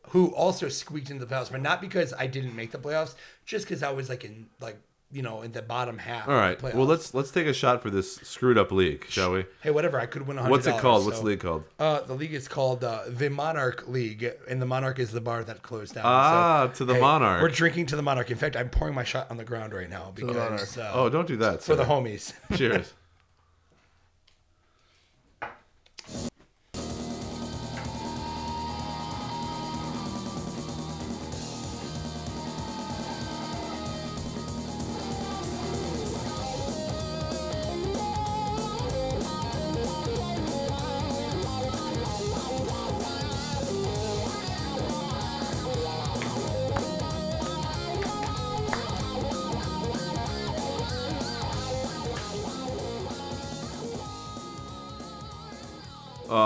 who 0.10 0.28
also 0.36 0.70
squeaked 0.70 1.10
into 1.10 1.26
the 1.26 1.34
playoffs, 1.34 1.52
but 1.52 1.62
not 1.62 1.82
because 1.82 2.14
I 2.18 2.28
didn't 2.28 2.56
make 2.56 2.72
the 2.72 2.78
playoffs, 2.78 3.16
just 3.46 3.66
because 3.66 3.84
I 3.84 3.92
was 3.92 4.10
like 4.10 4.24
in 4.26 4.48
like 4.60 4.78
you 5.12 5.24
know 5.24 5.42
in 5.42 5.52
the 5.52 5.64
bottom 5.64 5.98
half. 5.98 6.28
All 6.28 6.36
right. 6.36 6.62
Well, 6.62 6.86
let's 6.86 7.16
let's 7.16 7.32
take 7.32 7.48
a 7.48 7.54
shot 7.54 7.82
for 7.82 7.90
this 7.90 8.16
screwed 8.18 8.58
up 8.60 8.72
league, 8.72 9.06
shall 9.10 9.32
we? 9.32 9.46
Hey, 9.62 9.72
whatever. 9.72 10.00
I 10.00 10.06
could 10.06 10.28
win 10.28 10.38
a 10.38 10.42
hundred. 10.42 10.52
What's 10.52 10.68
it 10.68 10.78
called? 10.78 11.06
What's 11.06 11.20
the 11.20 11.26
league 11.26 11.40
called? 11.40 11.64
Uh, 11.80 12.02
the 12.02 12.14
league 12.14 12.34
is 12.34 12.48
called 12.48 12.84
uh, 12.84 13.02
the 13.08 13.30
Monarch 13.30 13.88
League, 13.88 14.32
and 14.48 14.62
the 14.62 14.68
Monarch 14.68 15.00
is 15.00 15.12
the 15.12 15.22
bar 15.22 15.44
that 15.44 15.64
closed 15.64 15.96
down. 15.96 16.04
Ah, 16.06 16.68
to 16.76 16.86
the 16.86 16.94
Monarch. 17.00 17.42
We're 17.42 17.50
drinking 17.50 17.88
to 17.88 17.96
the 17.96 18.04
Monarch. 18.04 18.30
In 18.30 18.38
fact, 18.38 18.56
I'm 18.56 18.70
pouring 18.70 18.94
my 18.94 19.04
shot 19.04 19.32
on 19.32 19.38
the 19.38 19.46
ground 19.46 19.74
right 19.74 19.90
now 19.90 20.12
because 20.14 20.36
Monarch. 20.36 20.78
uh, 20.78 20.92
Oh, 20.94 21.10
don't 21.10 21.28
do 21.28 21.38
that. 21.38 21.64
for 21.64 21.76
the 21.76 21.86
homies. 21.86 22.34
Cheers. 22.56 22.94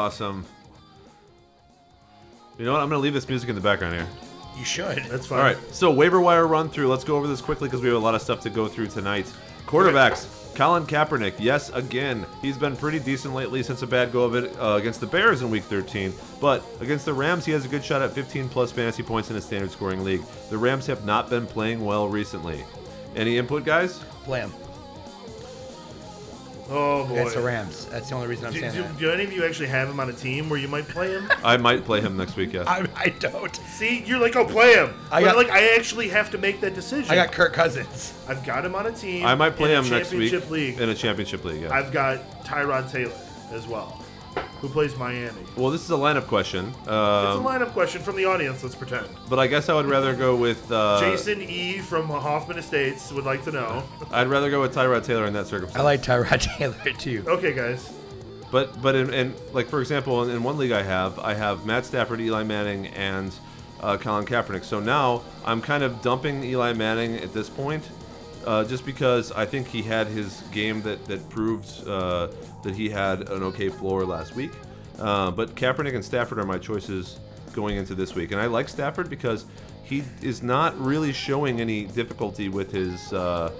Awesome. 0.03 0.45
You 2.57 2.65
know 2.65 2.73
what? 2.73 2.81
I'm 2.81 2.89
going 2.89 2.99
to 2.99 3.03
leave 3.03 3.13
this 3.13 3.29
music 3.29 3.47
in 3.47 3.55
the 3.55 3.61
background 3.61 3.95
here. 3.95 4.07
You 4.57 4.65
should. 4.65 4.97
That's 5.05 5.27
fine. 5.27 5.39
All 5.39 5.45
right. 5.45 5.57
So 5.73 5.91
waiver 5.91 6.19
wire 6.19 6.45
run 6.45 6.67
through. 6.67 6.89
Let's 6.89 7.05
go 7.05 7.15
over 7.15 7.25
this 7.25 7.39
quickly 7.39 7.69
because 7.69 7.81
we 7.81 7.87
have 7.87 7.95
a 7.95 8.01
lot 8.01 8.13
of 8.13 8.21
stuff 8.21 8.41
to 8.41 8.49
go 8.49 8.67
through 8.67 8.87
tonight. 8.87 9.31
Quarterbacks. 9.65 10.27
Colin 10.55 10.85
Kaepernick, 10.85 11.33
yes, 11.39 11.71
again, 11.71 12.27
he's 12.39 12.59
been 12.59 12.75
pretty 12.75 12.99
decent 12.99 13.33
lately 13.33 13.63
since 13.63 13.81
a 13.81 13.87
bad 13.87 14.11
go 14.11 14.23
of 14.23 14.35
it 14.35 14.55
uh, 14.59 14.75
against 14.75 14.99
the 14.99 15.07
Bears 15.07 15.41
in 15.41 15.49
Week 15.49 15.63
13. 15.63 16.13
But 16.39 16.63
against 16.79 17.05
the 17.05 17.13
Rams, 17.13 17.43
he 17.43 17.51
has 17.53 17.65
a 17.65 17.67
good 17.67 17.83
shot 17.83 18.03
at 18.03 18.11
15 18.11 18.49
plus 18.49 18.71
fantasy 18.71 19.01
points 19.01 19.31
in 19.31 19.35
a 19.35 19.41
standard 19.41 19.71
scoring 19.71 20.03
league. 20.03 20.21
The 20.51 20.57
Rams 20.59 20.85
have 20.85 21.05
not 21.05 21.27
been 21.27 21.47
playing 21.47 21.83
well 21.83 22.07
recently. 22.07 22.63
Any 23.15 23.39
input, 23.39 23.65
guys? 23.65 23.99
Blam. 24.25 24.53
Oh 26.75 27.05
boy. 27.07 27.15
That's 27.15 27.35
the 27.35 27.41
Rams. 27.41 27.85
That's 27.85 28.09
the 28.09 28.15
only 28.15 28.27
reason 28.27 28.47
I'm 28.47 28.53
Do, 28.53 28.59
saying 28.59 28.73
do, 28.73 28.81
that. 28.81 28.97
do 28.97 29.11
any 29.11 29.23
of 29.23 29.31
you 29.31 29.45
actually 29.45 29.67
have 29.67 29.87
him 29.89 29.99
on 29.99 30.09
a 30.09 30.13
team 30.13 30.49
where 30.49 30.59
you 30.59 30.67
might 30.67 30.87
play 30.87 31.11
him? 31.11 31.29
I 31.43 31.55
might 31.57 31.85
play 31.85 32.01
him 32.01 32.17
next 32.17 32.35
week. 32.35 32.53
Yes. 32.53 32.65
I, 32.67 32.85
I 32.95 33.09
don't. 33.09 33.55
See, 33.55 34.03
you're 34.05 34.19
like, 34.19 34.35
oh, 34.35 34.43
play 34.45 34.73
him. 34.73 34.93
I 35.11 35.21
but 35.21 35.27
got- 35.27 35.35
like, 35.37 35.49
I 35.51 35.75
actually 35.75 36.09
have 36.09 36.31
to 36.31 36.37
make 36.39 36.61
that 36.61 36.73
decision. 36.73 37.11
I 37.11 37.15
got 37.15 37.31
Kirk 37.31 37.53
Cousins. 37.53 38.13
I've 38.27 38.43
got 38.45 38.65
him 38.65 38.73
on 38.73 38.87
a 38.87 38.91
team. 38.91 39.25
I 39.25 39.35
might 39.35 39.55
play 39.55 39.71
in 39.73 39.77
a 39.79 39.83
him 39.83 39.89
next 39.91 40.11
week 40.11 40.31
championship 40.31 40.49
league. 40.49 40.79
in 40.79 40.89
a 40.89 40.95
championship 40.95 41.45
league. 41.45 41.61
Yeah. 41.61 41.73
I've 41.73 41.91
got 41.91 42.19
Tyrod 42.43 42.91
Taylor 42.91 43.13
as 43.51 43.67
well, 43.67 44.02
who 44.63 44.69
plays 44.69 44.95
Miami. 44.97 45.41
well, 45.57 45.69
this 45.69 45.83
is 45.83 45.91
a 45.91 45.93
lineup 45.95 46.25
question, 46.27 46.69
It's 46.69 46.87
a 46.87 46.93
um, 46.93 47.43
lineup 47.43 47.73
question 47.73 48.01
from 48.01 48.15
the 48.15 48.23
audience. 48.23 48.63
Let's 48.63 48.75
pretend. 48.75 49.09
but 49.29 49.37
I 49.37 49.45
guess 49.45 49.67
I 49.67 49.73
would 49.73 49.87
rather 49.87 50.15
go 50.15 50.37
with. 50.37 50.71
Uh, 50.71 51.01
Jason 51.01 51.41
E 51.41 51.79
from 51.79 52.07
Hoffman 52.07 52.57
Estates 52.57 53.11
would 53.11 53.25
like 53.25 53.43
to 53.43 53.51
know. 53.51 53.83
I'd 54.09 54.27
rather 54.27 54.49
go 54.49 54.61
with 54.61 54.73
Tyrod 54.73 55.03
Taylor 55.03 55.25
in 55.25 55.33
that 55.33 55.47
circumstance. 55.47 55.77
I 55.77 55.83
like 55.83 56.01
Tyrod 56.01 56.39
Taylor 56.57 56.97
too. 56.97 57.25
Okay, 57.27 57.53
guys. 57.53 57.91
But 58.51 58.81
but 58.81 58.95
in, 58.95 59.13
in 59.13 59.35
like 59.51 59.67
for 59.67 59.81
example, 59.81 60.23
in, 60.23 60.29
in 60.33 60.43
one 60.43 60.57
league 60.57 60.71
I 60.71 60.81
have 60.83 61.19
I 61.19 61.33
have 61.33 61.65
Matt 61.65 61.85
Stafford, 61.85 62.21
Eli 62.21 62.43
Manning, 62.43 62.87
and 62.87 63.35
uh, 63.81 63.97
Colin 63.97 64.25
Kaepernick. 64.25 64.63
So 64.63 64.79
now 64.79 65.23
I'm 65.43 65.61
kind 65.61 65.83
of 65.83 66.01
dumping 66.01 66.41
Eli 66.45 66.71
Manning 66.71 67.17
at 67.17 67.33
this 67.33 67.49
point, 67.49 67.83
uh, 68.45 68.63
just 68.63 68.85
because 68.85 69.31
I 69.31 69.45
think 69.45 69.67
he 69.67 69.81
had 69.81 70.07
his 70.07 70.41
game 70.51 70.81
that 70.83 71.05
that 71.05 71.27
proved 71.29 71.87
uh, 71.87 72.27
that 72.63 72.75
he 72.75 72.89
had 72.89 73.29
an 73.29 73.43
okay 73.43 73.69
floor 73.69 74.05
last 74.05 74.35
week. 74.35 74.51
Uh, 74.99 75.31
but 75.31 75.55
Kaepernick 75.55 75.95
and 75.95 76.05
Stafford 76.05 76.39
are 76.39 76.45
my 76.45 76.57
choices 76.57 77.19
going 77.53 77.77
into 77.77 77.95
this 77.95 78.15
week, 78.15 78.31
and 78.31 78.39
I 78.39 78.47
like 78.47 78.69
Stafford 78.69 79.09
because 79.09 79.45
he 79.83 80.03
is 80.21 80.41
not 80.43 80.79
really 80.79 81.13
showing 81.13 81.61
any 81.61 81.85
difficulty 81.85 82.49
with 82.49 82.71
his. 82.71 83.13
Uh, 83.13 83.51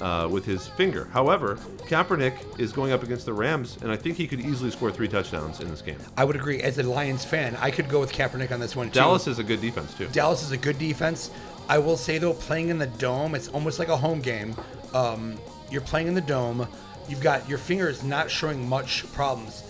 uh, 0.00 0.28
with 0.28 0.44
his 0.44 0.66
finger. 0.66 1.08
However, 1.12 1.56
Kaepernick 1.86 2.58
is 2.58 2.72
going 2.72 2.92
up 2.92 3.02
against 3.02 3.24
the 3.24 3.32
Rams, 3.32 3.78
and 3.82 3.92
I 3.92 3.96
think 3.96 4.16
he 4.16 4.26
could 4.26 4.40
easily 4.40 4.70
score 4.70 4.90
three 4.90 5.06
touchdowns 5.06 5.60
in 5.60 5.70
this 5.70 5.80
game. 5.80 5.98
I 6.16 6.24
would 6.24 6.34
agree. 6.34 6.60
As 6.60 6.78
a 6.78 6.82
Lions 6.82 7.24
fan, 7.24 7.56
I 7.60 7.70
could 7.70 7.88
go 7.88 8.00
with 8.00 8.12
Kaepernick 8.12 8.50
on 8.50 8.58
this 8.58 8.74
one 8.74 8.88
too. 8.88 8.94
Dallas 8.94 9.26
is 9.28 9.38
a 9.38 9.44
good 9.44 9.60
defense 9.60 9.94
too. 9.94 10.08
Dallas 10.08 10.42
is 10.42 10.50
a 10.50 10.56
good 10.56 10.78
defense. 10.78 11.30
I 11.68 11.78
will 11.78 11.96
say 11.96 12.18
though, 12.18 12.34
playing 12.34 12.68
in 12.68 12.78
the 12.78 12.86
dome, 12.86 13.34
it's 13.34 13.48
almost 13.48 13.78
like 13.78 13.88
a 13.88 13.96
home 13.96 14.20
game. 14.20 14.54
Um, 14.94 15.38
you're 15.70 15.80
playing 15.80 16.08
in 16.08 16.14
the 16.14 16.20
dome. 16.20 16.66
You've 17.08 17.22
got 17.22 17.48
your 17.48 17.58
fingers 17.58 18.02
not 18.02 18.30
showing 18.30 18.68
much 18.68 19.10
problems. 19.12 19.64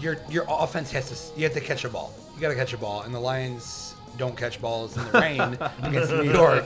Your 0.00 0.18
your 0.28 0.44
offense 0.48 0.92
has 0.92 1.32
to 1.32 1.38
you 1.38 1.44
have 1.44 1.54
to 1.54 1.60
catch 1.60 1.84
a 1.84 1.88
ball. 1.88 2.12
You 2.34 2.40
got 2.40 2.48
to 2.48 2.54
catch 2.54 2.72
a 2.72 2.78
ball, 2.78 3.02
and 3.02 3.12
the 3.14 3.18
Lions 3.18 3.94
don't 4.16 4.36
catch 4.36 4.60
balls 4.60 4.96
in 4.96 5.04
the 5.06 5.20
rain 5.20 5.58
against 5.82 6.12
New 6.12 6.30
York. 6.32 6.64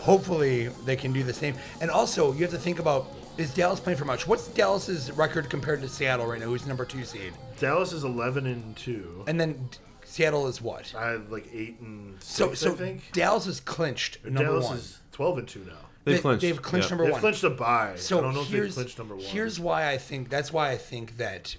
Hopefully, 0.00 0.68
they 0.84 0.96
can 0.96 1.12
do 1.12 1.22
the 1.22 1.32
same. 1.32 1.54
And 1.80 1.90
also, 1.90 2.32
you 2.32 2.40
have 2.40 2.50
to 2.50 2.58
think 2.58 2.78
about 2.78 3.06
is 3.38 3.54
Dallas 3.54 3.80
playing 3.80 3.98
for 3.98 4.04
much? 4.04 4.26
What's 4.26 4.48
Dallas's 4.48 5.10
record 5.12 5.48
compared 5.48 5.80
to 5.82 5.88
Seattle 5.88 6.26
right 6.26 6.40
now? 6.40 6.46
Who's 6.46 6.66
number 6.66 6.84
two 6.84 7.04
seed? 7.04 7.32
Dallas 7.58 7.92
is 7.92 8.04
11 8.04 8.46
and 8.46 8.76
two. 8.76 9.24
And 9.26 9.40
then 9.40 9.68
Seattle 10.12 10.46
is 10.46 10.60
what? 10.60 10.94
I 10.94 11.12
have 11.12 11.32
like 11.32 11.48
eight 11.54 11.80
and 11.80 12.22
six. 12.22 12.26
So 12.36 12.52
so 12.52 12.72
I 12.72 12.76
think 12.76 13.12
Dallas 13.12 13.46
is 13.46 13.60
clinched 13.60 14.22
number 14.26 14.42
Dallas 14.44 14.66
one. 14.66 14.76
is 14.76 14.98
12 15.12 15.38
and 15.38 15.48
two 15.48 15.60
now. 15.60 15.72
They've 16.04 16.16
They- 16.16 16.20
clinched. 16.20 16.42
They've 16.42 16.60
clinched 16.60 16.88
yeah. 16.88 16.90
number 16.90 17.04
They've 17.04 17.12
one. 17.12 17.20
clinched 17.22 17.44
a 17.44 17.48
bye. 17.50 17.94
So 17.96 18.18
I 18.18 18.20
don't 18.20 18.34
know 18.34 18.42
if 18.42 18.48
they've 18.48 18.56
here's 18.58 18.74
clinched 18.74 18.98
number 18.98 19.16
one. 19.16 19.24
here's 19.24 19.58
why 19.58 19.88
I 19.90 19.96
think 19.96 20.28
that's 20.28 20.52
why 20.52 20.70
I 20.70 20.76
think 20.76 21.16
that 21.16 21.56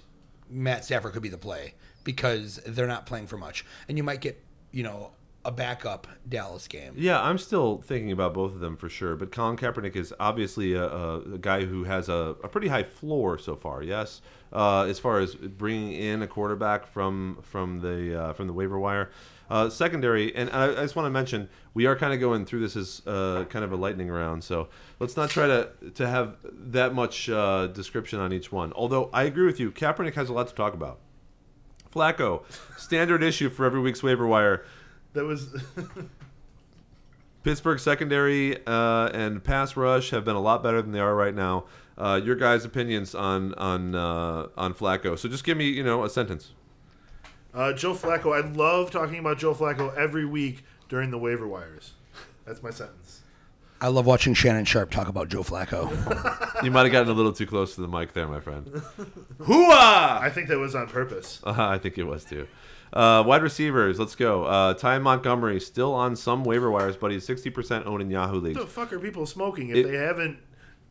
Matt 0.48 0.84
Stafford 0.84 1.14
could 1.14 1.22
be 1.22 1.28
the 1.28 1.36
play 1.36 1.74
because 2.04 2.60
they're 2.64 2.86
not 2.86 3.06
playing 3.06 3.26
for 3.26 3.36
much, 3.38 3.64
and 3.88 3.98
you 3.98 4.04
might 4.04 4.20
get 4.20 4.40
you 4.70 4.84
know 4.84 5.10
a 5.44 5.52
backup 5.52 6.06
Dallas 6.28 6.66
game. 6.68 6.94
Yeah, 6.96 7.20
I'm 7.22 7.38
still 7.38 7.82
thinking 7.82 8.12
about 8.12 8.34
both 8.34 8.52
of 8.52 8.60
them 8.60 8.76
for 8.76 8.88
sure. 8.88 9.16
But 9.16 9.30
Colin 9.30 9.56
Kaepernick 9.56 9.96
is 9.96 10.12
obviously 10.18 10.72
a, 10.72 10.86
a, 10.86 11.38
guy 11.38 11.64
who 11.64 11.84
has 11.84 12.08
a, 12.08 12.36
a 12.42 12.48
pretty 12.48 12.68
high 12.68 12.82
floor 12.82 13.38
so 13.38 13.54
far. 13.54 13.82
Yes, 13.82 14.22
uh, 14.52 14.82
as 14.82 14.98
far 14.98 15.20
as 15.20 15.34
bringing 15.34 15.92
in 15.92 16.22
a 16.22 16.26
quarterback 16.26 16.86
from 16.86 17.38
from 17.42 17.80
the 17.80 18.20
uh, 18.20 18.32
from 18.32 18.46
the 18.46 18.52
waiver 18.52 18.78
wire. 18.78 19.10
Uh, 19.50 19.68
secondary, 19.68 20.34
and 20.34 20.48
I, 20.50 20.70
I 20.70 20.74
just 20.76 20.96
want 20.96 21.04
to 21.04 21.10
mention 21.10 21.50
we 21.74 21.84
are 21.84 21.94
kind 21.94 22.14
of 22.14 22.20
going 22.20 22.46
through 22.46 22.60
this 22.60 22.76
as 22.76 23.02
uh, 23.06 23.44
kind 23.50 23.62
of 23.62 23.72
a 23.72 23.76
lightning 23.76 24.08
round, 24.08 24.42
so 24.42 24.68
let's 25.00 25.18
not 25.18 25.28
try 25.28 25.46
to 25.46 25.68
to 25.96 26.08
have 26.08 26.36
that 26.50 26.94
much 26.94 27.28
uh, 27.28 27.66
description 27.66 28.20
on 28.20 28.32
each 28.32 28.50
one. 28.50 28.72
Although 28.72 29.10
I 29.12 29.24
agree 29.24 29.44
with 29.44 29.60
you, 29.60 29.70
Kaepernick 29.70 30.14
has 30.14 30.30
a 30.30 30.32
lot 30.32 30.48
to 30.48 30.54
talk 30.54 30.72
about. 30.72 31.00
Flacco, 31.94 32.42
standard 32.76 33.22
issue 33.22 33.50
for 33.50 33.66
every 33.66 33.80
week's 33.80 34.02
waiver 34.02 34.26
wire. 34.26 34.64
That 35.14 35.24
was 35.24 35.54
Pittsburgh 37.42 37.78
secondary 37.78 38.58
uh, 38.66 39.08
and 39.08 39.42
pass 39.42 39.76
rush 39.76 40.10
have 40.10 40.24
been 40.24 40.36
a 40.36 40.40
lot 40.40 40.62
better 40.62 40.80
than 40.80 40.92
they 40.92 41.00
are 41.00 41.14
right 41.14 41.34
now. 41.34 41.64
Uh, 41.96 42.20
your 42.22 42.34
guys' 42.36 42.64
opinions 42.64 43.14
on 43.14 43.54
on 43.54 43.94
uh, 43.94 44.48
on 44.56 44.74
Flacco. 44.74 45.18
So 45.18 45.28
just 45.28 45.44
give 45.44 45.56
me 45.56 45.68
you 45.68 45.84
know 45.84 46.04
a 46.04 46.10
sentence. 46.10 46.52
uh, 47.54 47.72
Joe 47.72 47.94
Flacco. 47.94 48.34
I 48.34 48.46
love 48.48 48.90
talking 48.90 49.18
about 49.18 49.38
Joe 49.38 49.54
Flacco 49.54 49.94
every 49.96 50.24
week 50.24 50.64
during 50.88 51.10
the 51.10 51.18
waiver 51.18 51.46
wires. 51.46 51.92
That's 52.46 52.62
my 52.62 52.70
sentence. 52.70 53.20
I 53.80 53.88
love 53.88 54.06
watching 54.06 54.32
Shannon 54.34 54.64
Sharpe 54.64 54.90
talk 54.90 55.08
about 55.08 55.28
Joe 55.28 55.42
Flacco. 55.42 55.90
You 56.64 56.70
might 56.70 56.84
have 56.84 56.92
gotten 56.92 57.10
a 57.10 57.12
little 57.12 57.32
too 57.32 57.46
close 57.46 57.74
to 57.74 57.82
the 57.82 57.88
mic 57.88 58.14
there, 58.14 58.26
my 58.26 58.40
friend. 58.40 58.66
Hooah! 59.40 60.18
I 60.20 60.30
think 60.32 60.48
that 60.48 60.56
was 60.58 60.74
on 60.74 60.86
purpose. 60.86 61.40
Uh, 61.44 61.52
I 61.58 61.76
think 61.76 61.98
it 61.98 62.04
was 62.04 62.24
too. 62.24 62.46
Uh, 62.94 63.22
wide 63.26 63.42
receivers, 63.42 63.98
let's 63.98 64.14
go. 64.14 64.44
Uh, 64.44 64.72
Ty 64.72 65.00
Montgomery 65.00 65.60
still 65.60 65.92
on 65.92 66.14
some 66.14 66.44
waiver 66.44 66.70
wires, 66.70 66.96
but 66.96 67.10
he's 67.10 67.26
sixty 67.26 67.50
percent 67.50 67.86
owned 67.86 68.00
in 68.02 68.10
Yahoo 68.10 68.38
leagues. 68.40 68.56
What 68.56 68.66
the 68.66 68.72
fuck 68.72 68.92
are 68.92 69.00
people 69.00 69.26
smoking 69.26 69.70
if 69.70 69.76
It- 69.78 69.88
they 69.88 69.96
haven't 69.96 70.38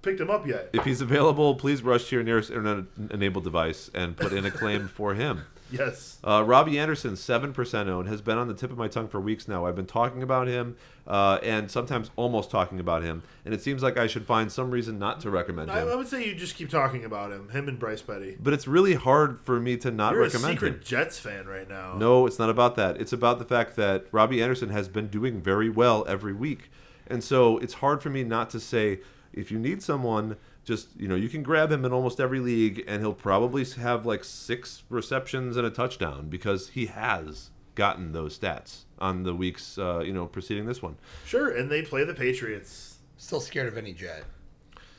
picked 0.01 0.19
him 0.19 0.29
up 0.29 0.45
yet? 0.45 0.69
If 0.73 0.83
he's 0.83 0.99
available, 0.99 1.55
please 1.55 1.81
rush 1.81 2.09
to 2.09 2.15
your 2.17 2.23
nearest 2.23 2.51
internet-enabled 2.51 3.45
device 3.45 3.89
and 3.93 4.17
put 4.17 4.33
in 4.33 4.45
a 4.45 4.51
claim 4.51 4.89
for 4.89 5.13
him. 5.13 5.43
Yes. 5.73 6.19
Uh, 6.23 6.43
Robby 6.45 6.77
Anderson, 6.77 7.15
seven 7.15 7.51
percent 7.51 7.89
owned, 7.89 8.07
has 8.07 8.21
been 8.21 8.37
on 8.37 8.47
the 8.47 8.53
tip 8.53 8.71
of 8.71 8.77
my 8.77 8.87
tongue 8.87 9.07
for 9.07 9.19
weeks 9.19 9.47
now. 9.47 9.65
I've 9.65 9.75
been 9.75 9.87
talking 9.87 10.21
about 10.21 10.47
him, 10.47 10.75
uh, 11.07 11.39
and 11.41 11.69
sometimes 11.69 12.11
almost 12.15 12.51
talking 12.51 12.79
about 12.79 13.03
him, 13.03 13.23
and 13.43 13.53
it 13.53 13.61
seems 13.61 13.81
like 13.81 13.97
I 13.97 14.07
should 14.07 14.25
find 14.25 14.51
some 14.51 14.69
reason 14.69 14.99
not 14.99 15.19
to 15.21 15.29
recommend 15.31 15.71
I, 15.71 15.81
him. 15.81 15.89
I 15.89 15.95
would 15.95 16.07
say 16.07 16.25
you 16.25 16.35
just 16.35 16.55
keep 16.55 16.69
talking 16.69 17.03
about 17.03 17.31
him, 17.31 17.49
him 17.49 17.67
and 17.67 17.79
Bryce 17.79 18.01
Petty. 18.01 18.37
but 18.39 18.53
it's 18.53 18.67
really 18.67 18.93
hard 18.93 19.39
for 19.39 19.59
me 19.59 19.75
to 19.77 19.89
not 19.91 20.13
You're 20.13 20.21
a 20.21 20.25
recommend 20.25 20.53
secret 20.53 20.73
him. 20.75 20.81
Jets 20.83 21.19
fan 21.19 21.47
right 21.47 21.67
now. 21.67 21.97
No, 21.97 22.27
it's 22.27 22.37
not 22.39 22.49
about 22.49 22.75
that. 22.75 23.01
It's 23.01 23.13
about 23.13 23.39
the 23.39 23.45
fact 23.45 23.75
that 23.75 24.05
Robby 24.11 24.41
Anderson 24.43 24.69
has 24.69 24.87
been 24.87 25.07
doing 25.07 25.41
very 25.41 25.69
well 25.69 26.05
every 26.07 26.33
week. 26.33 26.69
And 27.07 27.23
so 27.23 27.57
it's 27.57 27.75
hard 27.75 28.01
for 28.01 28.09
me 28.09 28.23
not 28.23 28.49
to 28.51 28.59
say 28.59 28.99
if 29.33 29.51
you 29.51 29.59
need 29.59 29.81
someone, 29.81 30.37
just, 30.63 30.87
you 30.97 31.07
know, 31.07 31.15
you 31.15 31.29
can 31.29 31.43
grab 31.43 31.71
him 31.71 31.83
in 31.85 31.91
almost 31.91 32.19
every 32.19 32.39
league 32.39 32.83
and 32.87 33.01
he'll 33.01 33.13
probably 33.13 33.65
have 33.65 34.05
like 34.05 34.23
six 34.23 34.83
receptions 34.89 35.57
and 35.57 35.65
a 35.65 35.69
touchdown 35.69 36.29
because 36.29 36.69
he 36.69 36.85
has 36.87 37.49
gotten 37.75 38.11
those 38.13 38.37
stats 38.37 38.83
on 38.99 39.23
the 39.23 39.33
weeks, 39.35 39.77
uh, 39.77 39.99
you 39.99 40.13
know, 40.13 40.25
preceding 40.25 40.65
this 40.65 40.81
one. 40.81 40.95
Sure, 41.25 41.49
and 41.49 41.69
they 41.69 41.81
play 41.81 42.03
the 42.03 42.13
Patriots. 42.13 42.97
Still 43.17 43.39
scared 43.39 43.67
of 43.67 43.77
any 43.77 43.93
Jet. 43.93 44.23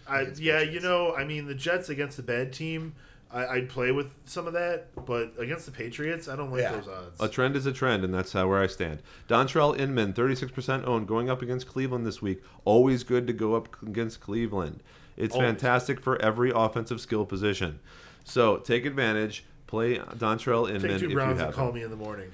I, 0.07 0.21
Against 0.21 0.43
yeah, 0.43 0.61
you 0.61 0.81
know, 0.81 1.15
I 1.15 1.25
mean, 1.25 1.47
the 1.47 1.55
Jets 1.55 1.89
against 1.89 2.19
a 2.19 2.23
bad 2.23 2.53
team, 2.53 2.95
I, 3.31 3.47
I'd 3.47 3.69
play 3.71 3.91
with 3.91 4.13
some 4.27 4.47
of 4.47 4.53
that, 4.53 4.89
but 5.07 5.33
against 5.39 5.67
the 5.67 5.73
Patriots, 5.73 6.29
I 6.29 6.37
don't 6.37 6.51
like 6.51 6.61
Yeah. 6.61 6.73
those 6.73 6.89
odds. 6.89 7.21
A 7.21 7.29
trend 7.29 7.57
is 7.57 7.65
a 7.65 7.73
trend, 7.73 8.05
and 8.05 8.13
that's 8.13 8.33
how 8.33 8.49
where 8.49 8.61
I 8.61 8.67
stand. 8.67 9.03
Dontrelle 9.29 9.79
Inman, 9.79 10.13
36% 10.13 10.87
owned, 10.87 11.09
going 11.09 11.31
up 11.31 11.41
against 11.43 11.67
Cleveland 11.67 12.07
this 12.07 12.21
week. 12.21 12.43
Always 12.65 13.03
good 13.03 13.27
to 13.29 13.33
go 13.33 13.55
up 13.55 13.81
against 13.83 14.21
Cleveland. 14.21 14.83
It's 15.17 15.35
Always. 15.35 15.49
fantastic 15.49 16.01
for 16.01 16.21
every 16.21 16.51
offensive 16.55 17.01
skill 17.01 17.25
position. 17.25 17.81
So 18.25 18.57
take 18.59 18.85
advantage. 18.85 19.45
Play 19.67 19.97
Dontrelle 19.97 20.69
Inman 20.69 20.83
Take 20.83 20.91
if 20.93 21.01
two 21.01 21.09
you 21.09 21.15
Browns 21.15 21.33
and 21.39 21.47
have 21.47 21.55
call 21.55 21.69
him. 21.69 21.75
me 21.75 21.83
in 21.83 21.91
the 21.91 21.97
morning. 21.97 22.31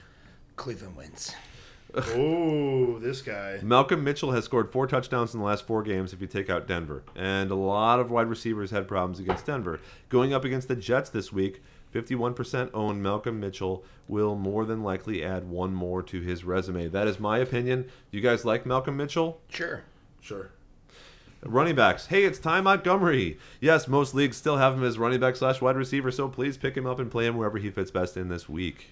Cleveland 0.57 0.97
wins. 0.97 1.35
oh, 1.95 2.99
this 2.99 3.23
guy. 3.23 3.59
Malcolm 3.63 4.05
Mitchell 4.05 4.33
has 4.33 4.45
scored 4.45 4.71
four 4.71 4.87
touchdowns 4.87 5.35
in 5.35 5.41
the 5.41 5.47
last 5.47 5.67
four 5.67 5.83
games 5.83 6.13
if 6.13 6.21
you 6.21 6.27
take 6.27 6.49
out 6.49 6.69
Denver. 6.69 7.03
And 7.17 7.51
a 7.51 7.55
lot 7.55 7.99
of 7.99 8.11
wide 8.11 8.29
receivers 8.29 8.71
had 8.71 8.87
problems 8.87 9.19
against 9.19 9.47
Denver. 9.47 9.81
Going 10.09 10.33
up 10.33 10.45
against 10.45 10.69
the 10.69 10.77
Jets 10.77 11.11
this 11.11 11.33
week, 11.33 11.63
51% 11.95 12.71
owned 12.73 13.03
Malcolm 13.03 13.41
Mitchell 13.41 13.85
will 14.07 14.37
more 14.37 14.65
than 14.65 14.83
likely 14.85 15.25
add 15.25 15.49
one 15.49 15.75
more 15.75 16.03
to 16.05 16.21
his 16.21 16.45
resume. 16.45 16.89
That 16.89 17.09
is 17.09 17.19
my 17.19 17.39
opinion. 17.39 17.89
You 18.11 18.21
guys 18.21 18.45
like 18.45 18.65
Malcolm 18.67 18.97
Mitchell? 18.97 19.41
Sure. 19.49 19.83
Sure. 20.21 20.51
Running 21.43 21.75
backs. 21.75 22.07
Hey, 22.07 22.25
it's 22.25 22.39
Ty 22.39 22.61
Montgomery. 22.61 23.39
Yes, 23.63 23.89
most 23.89 24.15
leagues 24.15 24.37
still 24.37 24.59
have 24.59 24.75
him 24.75 24.85
as 24.85 24.99
running 24.99 25.21
back 25.21 25.37
slash 25.37 25.63
wide 25.63 25.77
receiver, 25.77 26.11
so 26.11 26.29
please 26.29 26.59
pick 26.59 26.77
him 26.77 26.87
up 26.87 26.99
and 26.99 27.11
play 27.11 27.25
him 27.25 27.39
wherever 27.39 27.57
he 27.57 27.71
fits 27.71 27.91
best 27.91 28.19
in 28.19 28.29
this 28.29 28.47
week. 28.47 28.89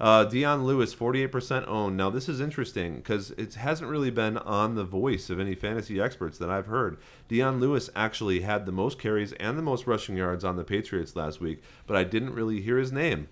Uh, 0.00 0.24
Dion 0.24 0.64
Lewis, 0.64 0.92
48% 0.92 1.68
owned. 1.68 1.96
Now, 1.96 2.10
this 2.10 2.28
is 2.28 2.40
interesting 2.40 2.96
because 2.96 3.30
it 3.32 3.54
hasn't 3.54 3.88
really 3.88 4.10
been 4.10 4.38
on 4.38 4.74
the 4.74 4.82
voice 4.82 5.30
of 5.30 5.38
any 5.38 5.54
fantasy 5.54 6.00
experts 6.00 6.36
that 6.38 6.50
I've 6.50 6.66
heard. 6.66 6.98
Dion 7.28 7.60
Lewis 7.60 7.88
actually 7.94 8.40
had 8.40 8.66
the 8.66 8.72
most 8.72 8.98
carries 8.98 9.32
and 9.34 9.56
the 9.56 9.62
most 9.62 9.86
rushing 9.86 10.16
yards 10.16 10.44
on 10.44 10.56
the 10.56 10.64
Patriots 10.64 11.14
last 11.14 11.40
week, 11.40 11.62
but 11.86 11.96
I 11.96 12.02
didn't 12.02 12.34
really 12.34 12.60
hear 12.60 12.76
his 12.76 12.90
name. 12.90 13.28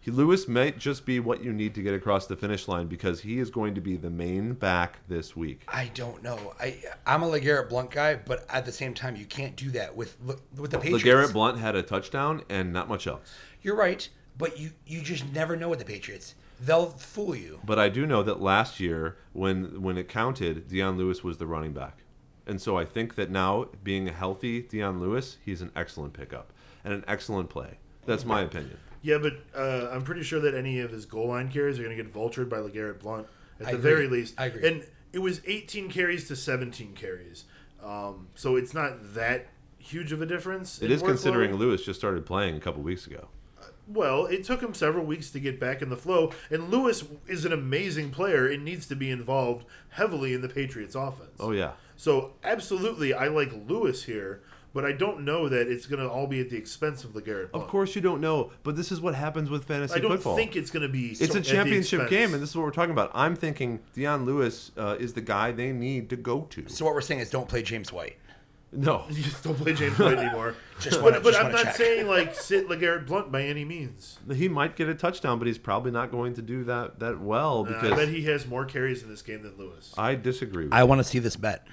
He, 0.00 0.10
Lewis 0.10 0.48
might 0.48 0.78
just 0.78 1.04
be 1.04 1.20
what 1.20 1.44
you 1.44 1.52
need 1.52 1.74
to 1.74 1.82
get 1.82 1.92
across 1.92 2.26
the 2.26 2.36
finish 2.36 2.66
line 2.68 2.86
because 2.86 3.20
he 3.20 3.38
is 3.38 3.50
going 3.50 3.74
to 3.74 3.80
be 3.82 3.96
the 3.96 4.08
main 4.10 4.54
back 4.54 4.98
this 5.08 5.36
week. 5.36 5.62
I 5.68 5.90
don't 5.92 6.22
know. 6.22 6.54
I 6.58 6.78
I'm 7.06 7.22
a 7.22 7.26
Legarrette 7.26 7.68
Blunt 7.68 7.90
guy, 7.90 8.14
but 8.14 8.46
at 8.48 8.64
the 8.64 8.72
same 8.72 8.94
time, 8.94 9.16
you 9.16 9.26
can't 9.26 9.56
do 9.56 9.70
that 9.72 9.94
with 9.94 10.18
with 10.20 10.70
the 10.70 10.78
Patriots. 10.78 11.04
LeGarrette 11.04 11.32
Blunt 11.32 11.58
had 11.58 11.76
a 11.76 11.82
touchdown 11.82 12.42
and 12.48 12.72
not 12.72 12.88
much 12.88 13.06
else. 13.06 13.34
You're 13.62 13.76
right, 13.76 14.08
but 14.38 14.58
you 14.58 14.70
you 14.86 15.02
just 15.02 15.30
never 15.32 15.54
know 15.54 15.68
with 15.68 15.80
the 15.80 15.84
Patriots. 15.84 16.34
They'll 16.62 16.90
fool 16.90 17.34
you. 17.34 17.60
But 17.64 17.78
I 17.78 17.88
do 17.88 18.06
know 18.06 18.22
that 18.22 18.40
last 18.40 18.80
year, 18.80 19.16
when 19.32 19.82
when 19.82 19.98
it 19.98 20.08
counted, 20.08 20.68
Dion 20.68 20.96
Lewis 20.96 21.22
was 21.22 21.36
the 21.36 21.46
running 21.46 21.72
back, 21.72 21.98
and 22.46 22.60
so 22.60 22.78
I 22.78 22.86
think 22.86 23.16
that 23.16 23.30
now, 23.30 23.66
being 23.84 24.08
a 24.08 24.12
healthy 24.12 24.62
Dion 24.62 24.98
Lewis, 24.98 25.36
he's 25.44 25.60
an 25.60 25.72
excellent 25.76 26.14
pickup 26.14 26.52
and 26.84 26.94
an 26.94 27.04
excellent 27.06 27.50
play. 27.50 27.78
That's 28.06 28.24
my 28.24 28.40
opinion. 28.40 28.78
Yeah, 29.02 29.18
but 29.18 29.34
uh, 29.56 29.88
I'm 29.90 30.02
pretty 30.02 30.22
sure 30.22 30.40
that 30.40 30.54
any 30.54 30.80
of 30.80 30.90
his 30.90 31.06
goal 31.06 31.28
line 31.28 31.48
carries 31.50 31.78
are 31.78 31.82
going 31.84 31.96
to 31.96 32.02
get 32.02 32.12
vultured 32.12 32.48
by 32.48 32.58
LeGarrette 32.58 33.00
Blunt 33.00 33.26
at 33.60 33.68
I 33.68 33.70
the 33.72 33.78
agree. 33.78 33.90
very 33.90 34.06
least. 34.08 34.34
I 34.38 34.46
agree. 34.46 34.68
And 34.68 34.86
it 35.12 35.20
was 35.20 35.40
18 35.46 35.88
carries 35.90 36.28
to 36.28 36.36
17 36.36 36.92
carries, 36.94 37.44
um, 37.82 38.28
so 38.34 38.56
it's 38.56 38.74
not 38.74 39.14
that 39.14 39.48
huge 39.78 40.12
of 40.12 40.20
a 40.20 40.26
difference. 40.26 40.80
It 40.82 40.86
in 40.86 40.92
is 40.92 41.02
considering. 41.02 41.54
Lewis 41.56 41.84
just 41.84 41.98
started 41.98 42.26
playing 42.26 42.56
a 42.56 42.60
couple 42.60 42.82
weeks 42.82 43.06
ago. 43.06 43.28
Well, 43.88 44.26
it 44.26 44.44
took 44.44 44.60
him 44.60 44.72
several 44.72 45.04
weeks 45.04 45.30
to 45.32 45.40
get 45.40 45.58
back 45.58 45.82
in 45.82 45.88
the 45.88 45.96
flow, 45.96 46.32
and 46.48 46.70
Lewis 46.70 47.02
is 47.26 47.44
an 47.44 47.52
amazing 47.52 48.10
player 48.10 48.46
and 48.46 48.64
needs 48.64 48.86
to 48.86 48.94
be 48.94 49.10
involved 49.10 49.66
heavily 49.88 50.32
in 50.32 50.42
the 50.42 50.48
Patriots' 50.48 50.94
offense. 50.94 51.38
Oh 51.40 51.50
yeah, 51.50 51.72
So 51.96 52.34
absolutely, 52.44 53.12
I 53.12 53.26
like 53.26 53.50
Lewis 53.66 54.04
here, 54.04 54.42
but 54.72 54.84
I 54.84 54.92
don't 54.92 55.20
know 55.24 55.48
that 55.48 55.68
it's 55.68 55.86
going 55.86 56.00
to 56.00 56.08
all 56.08 56.26
be 56.26 56.40
at 56.40 56.50
the 56.50 56.56
expense 56.56 57.04
of 57.04 57.10
LeGarrette 57.12 57.50
Blunt. 57.52 57.64
of 57.64 57.66
course 57.68 57.94
you 57.96 58.00
don't 58.00 58.20
know, 58.20 58.52
but 58.62 58.76
this 58.76 58.92
is 58.92 59.00
what 59.00 59.14
happens 59.14 59.50
with 59.50 59.64
fantasy 59.64 59.94
football. 59.94 60.06
I 60.06 60.08
don't 60.14 60.18
football. 60.18 60.36
think 60.36 60.56
it's 60.56 60.70
going 60.70 60.82
to 60.82 60.88
be. 60.88 61.08
it's 61.10 61.18
so- 61.18 61.24
a 61.24 61.26
at 61.28 61.32
the 61.32 61.40
championship 61.50 62.08
game, 62.08 62.32
and 62.34 62.42
this 62.42 62.50
is 62.50 62.56
what 62.56 62.64
we're 62.64 62.70
talking 62.70 62.92
about. 62.92 63.10
I'm 63.14 63.34
thinking 63.36 63.80
Dion 63.94 64.24
Lewis 64.24 64.70
uh, 64.76 64.96
is 65.00 65.14
the 65.14 65.20
guy 65.20 65.52
they 65.52 65.72
need 65.72 66.08
to 66.10 66.16
go 66.16 66.42
to. 66.50 66.68
So 66.68 66.84
what 66.84 66.94
we're 66.94 67.00
saying 67.00 67.20
is, 67.20 67.30
don't 67.30 67.48
play 67.48 67.62
James 67.62 67.92
White. 67.92 68.16
No, 68.72 69.04
You 69.10 69.20
just 69.24 69.42
don't 69.42 69.56
play 69.56 69.72
James 69.72 69.98
White 69.98 70.16
anymore. 70.18 70.54
Just 70.80 71.02
wanna- 71.02 71.16
but 71.16 71.24
but 71.24 71.30
just 71.32 71.44
I'm 71.44 71.52
not 71.52 71.64
check. 71.64 71.76
saying 71.76 72.06
like 72.06 72.34
sit 72.36 72.66
LeGarrette 72.68 73.06
Blunt 73.06 73.30
by 73.32 73.42
any 73.42 73.64
means. 73.66 74.18
he 74.32 74.48
might 74.48 74.76
get 74.76 74.88
a 74.88 74.94
touchdown, 74.94 75.38
but 75.38 75.46
he's 75.46 75.58
probably 75.58 75.90
not 75.90 76.10
going 76.12 76.32
to 76.34 76.42
do 76.42 76.62
that 76.64 77.00
that 77.00 77.20
well 77.20 77.66
Uh, 77.68 77.72
because 77.72 77.92
I 77.92 77.96
bet 77.96 78.08
he 78.08 78.22
has 78.26 78.46
more 78.46 78.64
carries 78.64 79.02
in 79.02 79.10
this 79.10 79.20
game 79.22 79.42
than 79.42 79.58
Lewis. 79.58 79.92
I 79.98 80.14
disagree. 80.14 80.64
With 80.66 80.72
I 80.72 80.84
want 80.84 81.00
to 81.00 81.04
see 81.04 81.18
this 81.18 81.34
bet. 81.36 81.66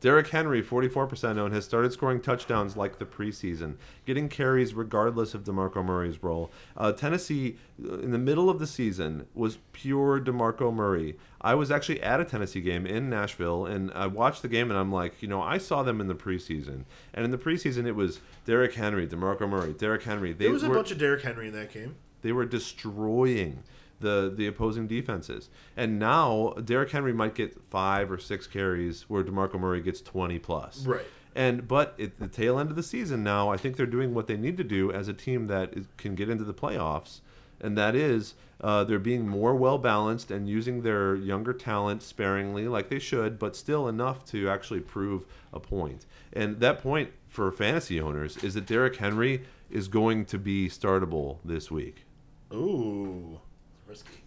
Derrick 0.00 0.28
Henry, 0.28 0.62
44% 0.62 1.38
owned, 1.38 1.52
has 1.52 1.64
started 1.64 1.92
scoring 1.92 2.20
touchdowns 2.20 2.76
like 2.76 2.98
the 2.98 3.04
preseason, 3.04 3.74
getting 4.06 4.28
carries 4.28 4.72
regardless 4.72 5.34
of 5.34 5.42
DeMarco 5.42 5.84
Murray's 5.84 6.22
role. 6.22 6.52
Uh, 6.76 6.92
Tennessee, 6.92 7.56
uh, 7.84 7.98
in 7.98 8.12
the 8.12 8.18
middle 8.18 8.48
of 8.48 8.60
the 8.60 8.66
season, 8.66 9.26
was 9.34 9.58
pure 9.72 10.20
DeMarco 10.20 10.72
Murray. 10.72 11.16
I 11.40 11.56
was 11.56 11.72
actually 11.72 12.00
at 12.00 12.20
a 12.20 12.24
Tennessee 12.24 12.60
game 12.60 12.86
in 12.86 13.10
Nashville, 13.10 13.66
and 13.66 13.90
I 13.92 14.06
watched 14.06 14.42
the 14.42 14.48
game, 14.48 14.70
and 14.70 14.78
I'm 14.78 14.92
like, 14.92 15.20
you 15.20 15.26
know, 15.26 15.42
I 15.42 15.58
saw 15.58 15.82
them 15.82 16.00
in 16.00 16.06
the 16.06 16.14
preseason. 16.14 16.84
And 17.12 17.24
in 17.24 17.32
the 17.32 17.38
preseason, 17.38 17.84
it 17.86 17.96
was 17.96 18.20
Derrick 18.44 18.74
Henry, 18.74 19.06
DeMarco 19.06 19.48
Murray, 19.48 19.72
Derrick 19.72 20.04
Henry. 20.04 20.32
They 20.32 20.44
there 20.44 20.52
was 20.52 20.62
a 20.62 20.68
were, 20.68 20.76
bunch 20.76 20.92
of 20.92 20.98
Derrick 20.98 21.22
Henry 21.22 21.48
in 21.48 21.54
that 21.54 21.72
game. 21.72 21.96
they 22.22 22.30
were 22.30 22.44
destroying 22.44 23.64
the 24.00 24.32
the 24.34 24.46
opposing 24.46 24.86
defenses. 24.86 25.50
And 25.76 25.98
now 25.98 26.54
Derrick 26.64 26.90
Henry 26.90 27.12
might 27.12 27.34
get 27.34 27.62
five 27.64 28.10
or 28.10 28.18
six 28.18 28.46
carries, 28.46 29.02
where 29.08 29.22
Demarco 29.24 29.58
Murray 29.58 29.80
gets 29.80 30.00
twenty 30.00 30.38
plus. 30.38 30.86
Right. 30.86 31.06
And 31.34 31.68
but 31.68 31.98
at 32.00 32.18
the 32.18 32.28
tail 32.28 32.58
end 32.58 32.70
of 32.70 32.76
the 32.76 32.82
season 32.82 33.22
now, 33.22 33.50
I 33.50 33.56
think 33.56 33.76
they're 33.76 33.86
doing 33.86 34.14
what 34.14 34.26
they 34.26 34.36
need 34.36 34.56
to 34.56 34.64
do 34.64 34.90
as 34.90 35.08
a 35.08 35.12
team 35.12 35.46
that 35.46 35.76
is, 35.76 35.86
can 35.96 36.14
get 36.14 36.28
into 36.28 36.44
the 36.44 36.54
playoffs. 36.54 37.20
and 37.60 37.76
that 37.76 37.94
is 37.94 38.34
uh, 38.60 38.84
they're 38.84 38.98
being 38.98 39.28
more 39.28 39.54
well 39.54 39.78
balanced 39.78 40.30
and 40.30 40.48
using 40.48 40.82
their 40.82 41.14
younger 41.14 41.52
talent 41.52 42.02
sparingly, 42.02 42.66
like 42.66 42.88
they 42.88 42.98
should, 42.98 43.38
but 43.38 43.54
still 43.54 43.86
enough 43.88 44.24
to 44.24 44.48
actually 44.48 44.80
prove 44.80 45.26
a 45.52 45.60
point. 45.60 46.06
And 46.32 46.58
that 46.60 46.82
point 46.82 47.10
for 47.26 47.50
fantasy 47.52 48.00
owners 48.00 48.36
is 48.38 48.54
that 48.54 48.66
Derrick 48.66 48.96
Henry 48.96 49.44
is 49.70 49.86
going 49.88 50.24
to 50.26 50.38
be 50.38 50.68
startable 50.68 51.38
this 51.44 51.70
week. 51.70 52.04
Ooh. 52.52 53.40
Risky. 53.88 54.22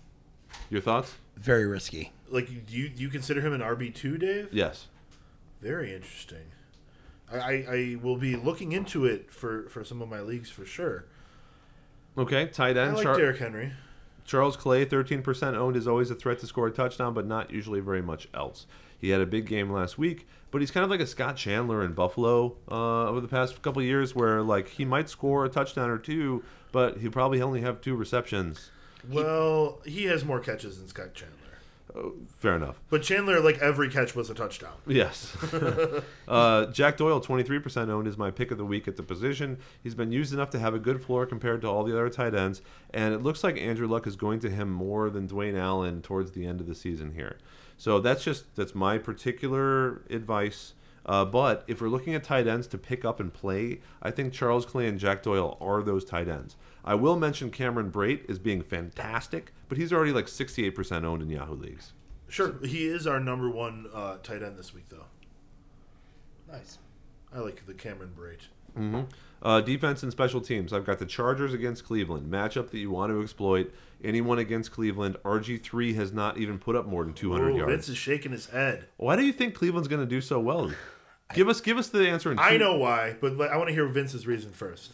Your 0.70 0.82
thoughts? 0.82 1.14
Very 1.38 1.66
risky. 1.66 2.12
Like 2.30 2.47
do 2.47 2.76
you 2.76 2.91
you 2.95 3.09
consider 3.09 3.41
him 3.41 3.53
an 3.53 3.62
RB 3.62 3.93
two, 3.93 4.18
Dave? 4.18 4.49
Yes. 4.51 4.88
Very 5.62 5.93
interesting. 5.93 6.45
I, 7.32 7.38
I, 7.38 7.66
I 7.70 7.97
will 8.01 8.18
be 8.18 8.36
looking 8.36 8.72
into 8.72 9.05
it 9.05 9.32
for, 9.32 9.70
for 9.70 9.84
some 9.84 10.01
of 10.01 10.09
my 10.09 10.20
leagues 10.20 10.49
for 10.49 10.66
sure. 10.66 11.05
Okay, 12.18 12.47
tight 12.47 12.78
I 12.78 12.88
end. 12.88 12.95
like 12.95 13.03
Char- 13.03 13.16
Derrick 13.18 13.38
Henry. 13.38 13.72
Charles 14.26 14.57
Clay, 14.57 14.86
13% 14.86 15.55
owned, 15.55 15.76
is 15.76 15.88
always 15.88 16.12
a 16.12 16.16
threat 16.16 16.39
to 16.39 16.47
score 16.47 16.68
a 16.68 16.72
touchdown, 16.72 17.14
but 17.14 17.26
not 17.26 17.51
usually 17.51 17.80
very 17.80 18.01
much 18.01 18.28
else. 18.34 18.66
He 18.97 19.09
had 19.09 19.22
a 19.22 19.26
big 19.26 19.45
game 19.45 19.72
last 19.72 19.97
week, 19.97 20.28
but 20.51 20.62
he's 20.62 20.72
kind 20.72 20.84
of 20.84 20.89
like 20.89 20.99
a 20.99 21.07
Scott 21.07 21.36
Chandler 21.38 21.84
in 21.84 21.93
Buffalo 21.93 22.55
uh, 22.70 23.07
over 23.07 23.20
the 23.22 23.28
past 23.28 23.62
couple 23.62 23.82
of 23.82 23.86
years, 23.88 24.14
where 24.14 24.41
like 24.41 24.68
he 24.70 24.86
might 24.86 25.09
score 25.09 25.45
a 25.45 25.49
touchdown 25.49 25.89
or 25.89 25.97
two, 25.97 26.43
but 26.72 26.97
he 26.97 27.09
probably 27.09 27.41
only 27.41 27.62
have 27.62 27.82
two 27.82 27.95
receptions. 27.95 28.72
Well, 29.10 29.82
he 29.86 30.06
has 30.06 30.24
more 30.24 30.39
catches 30.39 30.78
than 30.78 30.88
Scott 30.88 31.14
Chandler. 31.14 31.38
Oh, 31.93 32.14
fair 32.38 32.56
enough. 32.56 32.80
But 32.89 33.04
Chandler, 33.04 33.41
like 33.41 33.60
every 33.60 33.89
catch 33.89 34.16
was 34.16 34.30
a 34.30 34.34
touchdown. 34.34 34.74
Yes. 34.88 35.36
uh, 36.28 36.68
Jack 36.68 36.97
Doyle, 36.97 37.20
23% 37.20 37.89
owned, 37.89 38.08
is 38.08 38.18
my 38.18 38.32
pick 38.32 38.52
of 38.52 38.58
the 38.58 38.66
week 38.66 38.88
at 38.88 38.95
the 38.95 39.04
position. 39.04 39.58
He's 39.84 39.95
been 39.95 40.12
used 40.12 40.34
enough 40.34 40.49
to 40.52 40.60
have 40.60 40.74
a 40.74 40.80
good 40.80 41.04
floor 41.04 41.26
compared 41.26 41.62
to 41.62 41.68
all 41.68 41.84
the 41.84 41.91
other 41.91 42.10
tight 42.10 42.34
ends, 42.34 42.62
and 42.93 43.14
it 43.14 43.22
looks 43.22 43.43
like 43.43 43.58
Andrew 43.60 43.88
Luck 43.88 44.08
is 44.08 44.16
going 44.16 44.39
to 44.41 44.49
him 44.49 44.72
more 44.72 45.10
than 45.10 45.28
Dwayne 45.28 45.60
Allen 45.60 46.02
towards 46.02 46.32
the 46.32 46.45
end 46.45 46.62
of 46.62 46.68
the 46.68 46.76
season 46.76 47.14
here. 47.14 47.38
So 47.78 47.99
that's 47.99 48.24
just 48.24 48.56
that's 48.56 48.76
my 48.76 48.97
particular 48.97 50.04
advice. 50.10 50.74
Uh, 51.06 51.26
but 51.26 51.64
if 51.68 51.82
we're 51.82 51.89
looking 51.89 52.14
at 52.14 52.24
tight 52.24 52.47
ends 52.47 52.68
to 52.68 52.78
pick 52.78 53.04
up 53.04 53.20
and 53.20 53.34
play, 53.34 53.80
I 54.02 54.12
think 54.12 54.34
Charles 54.34 54.66
Clay 54.66 54.88
and 54.88 54.99
Jack 54.99 55.24
Doyle 55.24 55.58
are 55.60 55.82
those 55.82 56.06
tight 56.06 56.28
ends. 56.28 56.56
I 56.84 56.95
will 56.95 57.18
mention 57.18 57.52
Cameron 57.52 57.91
Brate 57.91 58.30
as 58.30 58.39
being 58.39 58.62
fantastic, 58.62 59.54
but 59.70 59.78
he's 59.78 59.91
already 59.93 60.12
like 60.12 60.26
68% 60.26 61.04
owned 61.04 61.22
in 61.22 61.30
Yahoo 61.30 61.56
leagues. 61.56 61.93
Sure, 62.28 62.56
he 62.64 62.88
is 62.88 63.08
our 63.08 63.20
number 63.20 63.49
one 63.49 63.88
uh, 63.93 64.18
tight 64.24 64.41
end 64.41 64.58
this 64.58 64.74
week, 64.74 64.86
though. 64.89 65.06
Nice. 66.52 66.78
I 67.34 67.39
like 67.39 67.66
the 67.66 67.74
Cameron 67.74 68.14
Brate. 68.18 68.47
Mm-hmm. 68.78 69.02
Uh, 69.42 69.60
defense 69.60 70.04
and 70.04 70.12
special 70.12 70.39
teams. 70.39 70.72
I've 70.72 70.86
got 70.86 71.00
the 71.00 71.06
Chargers 71.06 71.54
against 71.54 71.84
Cleveland. 71.84 72.32
Matchup 72.32 72.70
that 72.70 72.78
you 72.78 72.92
want 72.92 73.12
to 73.12 73.22
exploit. 73.22 73.74
Anyone 74.04 74.38
against 74.39 74.72
Cleveland. 74.72 75.18
RG3 75.26 75.96
has 75.96 76.14
not 76.14 76.38
even 76.38 76.60
put 76.60 76.76
up 76.76 76.86
more 76.86 77.04
than 77.04 77.14
200 77.14 77.52
Oh, 77.52 77.56
yards. 77.58 77.72
Vince 77.72 77.89
is 77.89 77.98
shaking 77.98 78.32
his 78.32 78.48
head. 78.48 78.86
Why 78.98 79.16
do 79.16 79.24
you 79.26 79.34
think 79.34 79.56
Cleveland's 79.56 79.88
going 79.88 80.02
to 80.02 80.06
do 80.10 80.22
so 80.22 80.39
well? 80.39 80.72
Give 81.34 81.48
us 81.48 81.62
give 81.62 81.78
us 81.78 81.88
the 81.88 82.10
answer. 82.10 82.30
In 82.30 82.38
two, 82.38 82.44
I 82.44 82.58
know 82.58 82.76
why, 82.76 83.16
but 83.22 83.39
I 83.39 83.56
want 83.56 83.70
to 83.70 83.74
hear 83.74 83.88
Vince's 83.88 84.28
reason 84.28 84.52
first. 84.52 84.92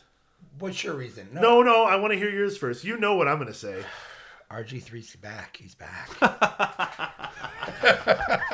What's 0.60 0.84
your 0.84 0.94
reason? 0.94 1.30
No, 1.34 1.64
no, 1.64 1.84
I 1.86 1.96
want 1.96 2.14
to 2.14 2.20
hear 2.20 2.30
yours 2.30 2.56
first. 2.56 2.84
You 2.84 2.96
know 2.98 3.16
what 3.16 3.28
I'm 3.28 3.38
going 3.38 3.48
to 3.48 3.56
say. 3.56 3.84
RG3's 4.50 5.16
back. 5.18 5.58
He's 5.58 5.76
back. 5.76 6.10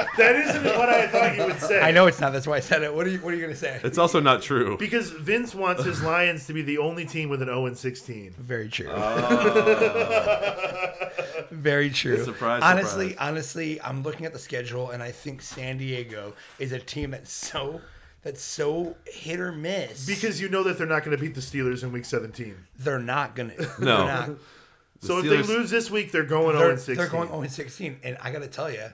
That 0.18 0.36
isn't 0.36 0.64
what 0.78 0.90
I 0.90 1.08
thought 1.08 1.36
you 1.36 1.46
would 1.46 1.60
say. 1.60 1.82
I 1.82 1.90
know 1.92 2.06
it's 2.06 2.20
not. 2.20 2.34
That's 2.34 2.46
why 2.46 2.58
I 2.58 2.60
said 2.60 2.84
it. 2.84 2.94
What 2.94 3.08
are 3.08 3.10
you 3.10 3.18
What 3.20 3.34
are 3.34 3.38
you 3.38 3.42
gonna 3.42 3.56
say? 3.56 3.80
It's 3.84 3.98
also 3.98 4.20
not 4.20 4.44
true. 4.44 4.78
Because 4.78 5.10
Vince 5.10 5.56
wants 5.56 5.84
his 5.84 6.04
Lions 6.04 6.46
to 6.48 6.54
be 6.54 6.62
the 6.62 6.78
only 6.78 7.04
team 7.06 7.30
with 7.30 7.42
an 7.42 7.48
0 7.48 7.66
and 7.66 7.76
16. 7.78 8.36
Very 8.38 8.70
true. 8.70 8.90
Oh. 8.92 9.90
Very 11.52 11.90
true. 11.90 12.24
Surprise, 12.24 12.62
honestly, 12.64 13.10
surprise. 13.12 13.28
honestly, 13.28 13.82
I'm 13.82 14.04
looking 14.04 14.28
at 14.28 14.34
the 14.34 14.40
schedule 14.40 14.92
and 14.92 15.02
I 15.02 15.12
think 15.12 15.42
San 15.42 15.78
Diego 15.78 16.34
is 16.60 16.72
a 16.72 16.80
team 16.80 17.10
that's 17.12 17.32
so 17.32 17.82
that's 18.22 18.42
so 18.42 18.96
hit 19.06 19.40
or 19.40 19.52
miss. 19.52 20.06
Because 20.06 20.40
you 20.40 20.48
know 20.48 20.62
that 20.64 20.78
they're 20.78 20.86
not 20.86 21.04
going 21.04 21.18
to 21.18 21.22
beat 21.22 21.34
the 21.34 21.42
Steelers 21.42 21.82
in 21.84 21.92
week 21.92 22.06
17. 22.06 22.56
they're 22.80 23.00
not 23.00 23.36
gonna. 23.36 23.54
No. 23.58 23.66
They're 23.80 24.06
not. 24.06 24.30
So 25.04 25.20
if 25.20 25.26
they 25.26 25.42
lose 25.42 25.70
this 25.70 25.92
week, 25.92 26.12
they're 26.12 26.24
going 26.24 26.56
0 26.56 26.60
They're, 26.60 26.70
and 26.72 26.80
16. 26.80 26.96
they're 26.96 27.08
going 27.08 27.30
0 27.30 27.48
16, 27.48 28.00
and 28.04 28.18
I 28.22 28.32
got 28.32 28.42
to 28.42 28.48
tell 28.48 28.72
you, 28.72 28.86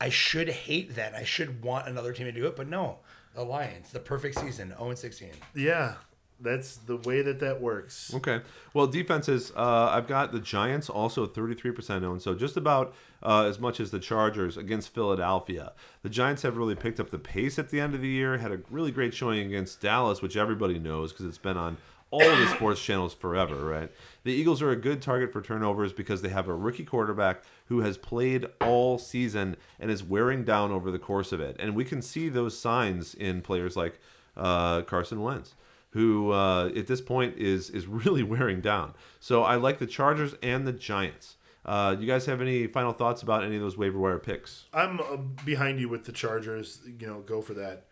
I 0.00 0.08
should 0.08 0.48
hate 0.48 0.96
that. 0.96 1.14
I 1.14 1.24
should 1.24 1.62
want 1.62 1.88
another 1.88 2.12
team 2.12 2.26
to 2.26 2.32
do 2.32 2.46
it, 2.46 2.56
but 2.56 2.68
no, 2.68 2.98
the 3.34 3.44
Lions, 3.44 3.90
the 3.92 4.00
perfect 4.00 4.38
season, 4.38 4.74
0 4.78 4.94
16. 4.94 5.30
Yeah, 5.54 5.94
that's 6.40 6.76
the 6.76 6.96
way 6.96 7.22
that 7.22 7.40
that 7.40 7.60
works. 7.60 8.12
Okay. 8.14 8.40
Well, 8.74 8.86
defenses, 8.86 9.52
uh, 9.56 9.90
I've 9.92 10.06
got 10.08 10.32
the 10.32 10.40
Giants 10.40 10.90
also 10.90 11.26
33% 11.26 12.02
owned, 12.02 12.22
so 12.22 12.34
just 12.34 12.56
about 12.56 12.94
uh, 13.22 13.44
as 13.44 13.58
much 13.58 13.78
as 13.78 13.90
the 13.90 14.00
Chargers 14.00 14.56
against 14.56 14.92
Philadelphia. 14.92 15.72
The 16.02 16.08
Giants 16.08 16.42
have 16.42 16.56
really 16.56 16.74
picked 16.74 16.98
up 16.98 17.10
the 17.10 17.18
pace 17.18 17.58
at 17.58 17.70
the 17.70 17.80
end 17.80 17.94
of 17.94 18.00
the 18.00 18.08
year, 18.08 18.38
had 18.38 18.52
a 18.52 18.60
really 18.70 18.90
great 18.90 19.14
showing 19.14 19.46
against 19.46 19.80
Dallas, 19.80 20.20
which 20.20 20.36
everybody 20.36 20.78
knows 20.78 21.12
because 21.12 21.26
it's 21.26 21.38
been 21.38 21.56
on 21.56 21.76
all 22.10 22.20
the 22.20 22.46
sports 22.54 22.82
channels 22.82 23.14
forever, 23.14 23.64
right? 23.64 23.90
The 24.24 24.32
Eagles 24.32 24.62
are 24.62 24.70
a 24.70 24.76
good 24.76 25.02
target 25.02 25.32
for 25.32 25.42
turnovers 25.42 25.92
because 25.92 26.22
they 26.22 26.28
have 26.28 26.48
a 26.48 26.54
rookie 26.54 26.84
quarterback 26.84 27.42
who 27.66 27.80
has 27.80 27.96
played 27.96 28.46
all 28.60 28.98
season 28.98 29.56
and 29.80 29.90
is 29.90 30.04
wearing 30.04 30.44
down 30.44 30.70
over 30.70 30.90
the 30.90 30.98
course 30.98 31.32
of 31.32 31.40
it. 31.40 31.56
And 31.58 31.74
we 31.74 31.84
can 31.84 32.02
see 32.02 32.28
those 32.28 32.56
signs 32.58 33.14
in 33.14 33.42
players 33.42 33.76
like 33.76 33.98
uh, 34.36 34.82
Carson 34.82 35.22
Wentz 35.22 35.54
who 35.92 36.30
uh, 36.30 36.70
at 36.74 36.86
this 36.86 37.00
point 37.00 37.36
is 37.36 37.70
is 37.70 37.86
really 37.86 38.22
wearing 38.34 38.60
down. 38.60 38.94
So 39.20 39.42
I 39.42 39.56
like 39.56 39.78
the 39.78 39.86
Chargers 39.86 40.34
and 40.42 40.66
the 40.66 40.72
Giants. 40.72 41.36
Uh, 41.64 41.94
you 41.98 42.06
guys 42.06 42.26
have 42.26 42.40
any 42.40 42.66
final 42.66 42.92
thoughts 42.92 43.22
about 43.22 43.44
any 43.44 43.54
of 43.54 43.62
those 43.62 43.76
waiver 43.76 43.98
wire 43.98 44.18
picks? 44.18 44.64
I'm 44.74 45.00
uh, 45.00 45.16
behind 45.44 45.78
you 45.78 45.88
with 45.88 46.04
the 46.04 46.12
Chargers. 46.12 46.80
You 46.98 47.06
know, 47.06 47.20
go 47.20 47.40
for 47.40 47.54
that. 47.54 47.86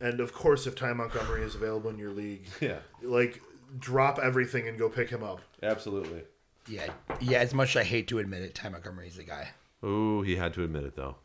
And 0.00 0.20
of 0.20 0.32
course, 0.32 0.66
if 0.66 0.74
Ty 0.74 0.94
Montgomery 0.94 1.42
is 1.42 1.54
available 1.54 1.90
in 1.90 1.98
your 1.98 2.10
league, 2.10 2.46
Yeah, 2.60 2.78
like 3.02 3.42
drop 3.78 4.18
everything 4.18 4.68
and 4.68 4.78
go 4.78 4.88
pick 4.88 5.10
him 5.10 5.22
up. 5.22 5.40
absolutely. 5.62 6.22
Yeah, 6.66 6.86
yeah. 7.20 7.38
As 7.40 7.52
much 7.52 7.76
as 7.76 7.80
I 7.82 7.84
hate 7.84 8.08
to 8.08 8.18
admit 8.18 8.42
it, 8.42 8.54
Ty 8.54 8.70
Montgomery's 8.70 9.16
the 9.16 9.24
guy. 9.24 9.50
Oh, 9.82 10.22
he 10.22 10.36
had 10.36 10.54
to 10.54 10.64
admit 10.64 10.84
it 10.84 10.96
though. 10.96 11.16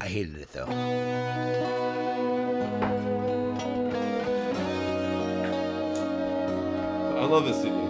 I 0.00 0.06
hated 0.08 0.36
it 0.38 0.52
though. 0.52 0.66
I 7.16 7.24
love 7.26 7.46
this 7.46 7.62
CD. 7.62 7.85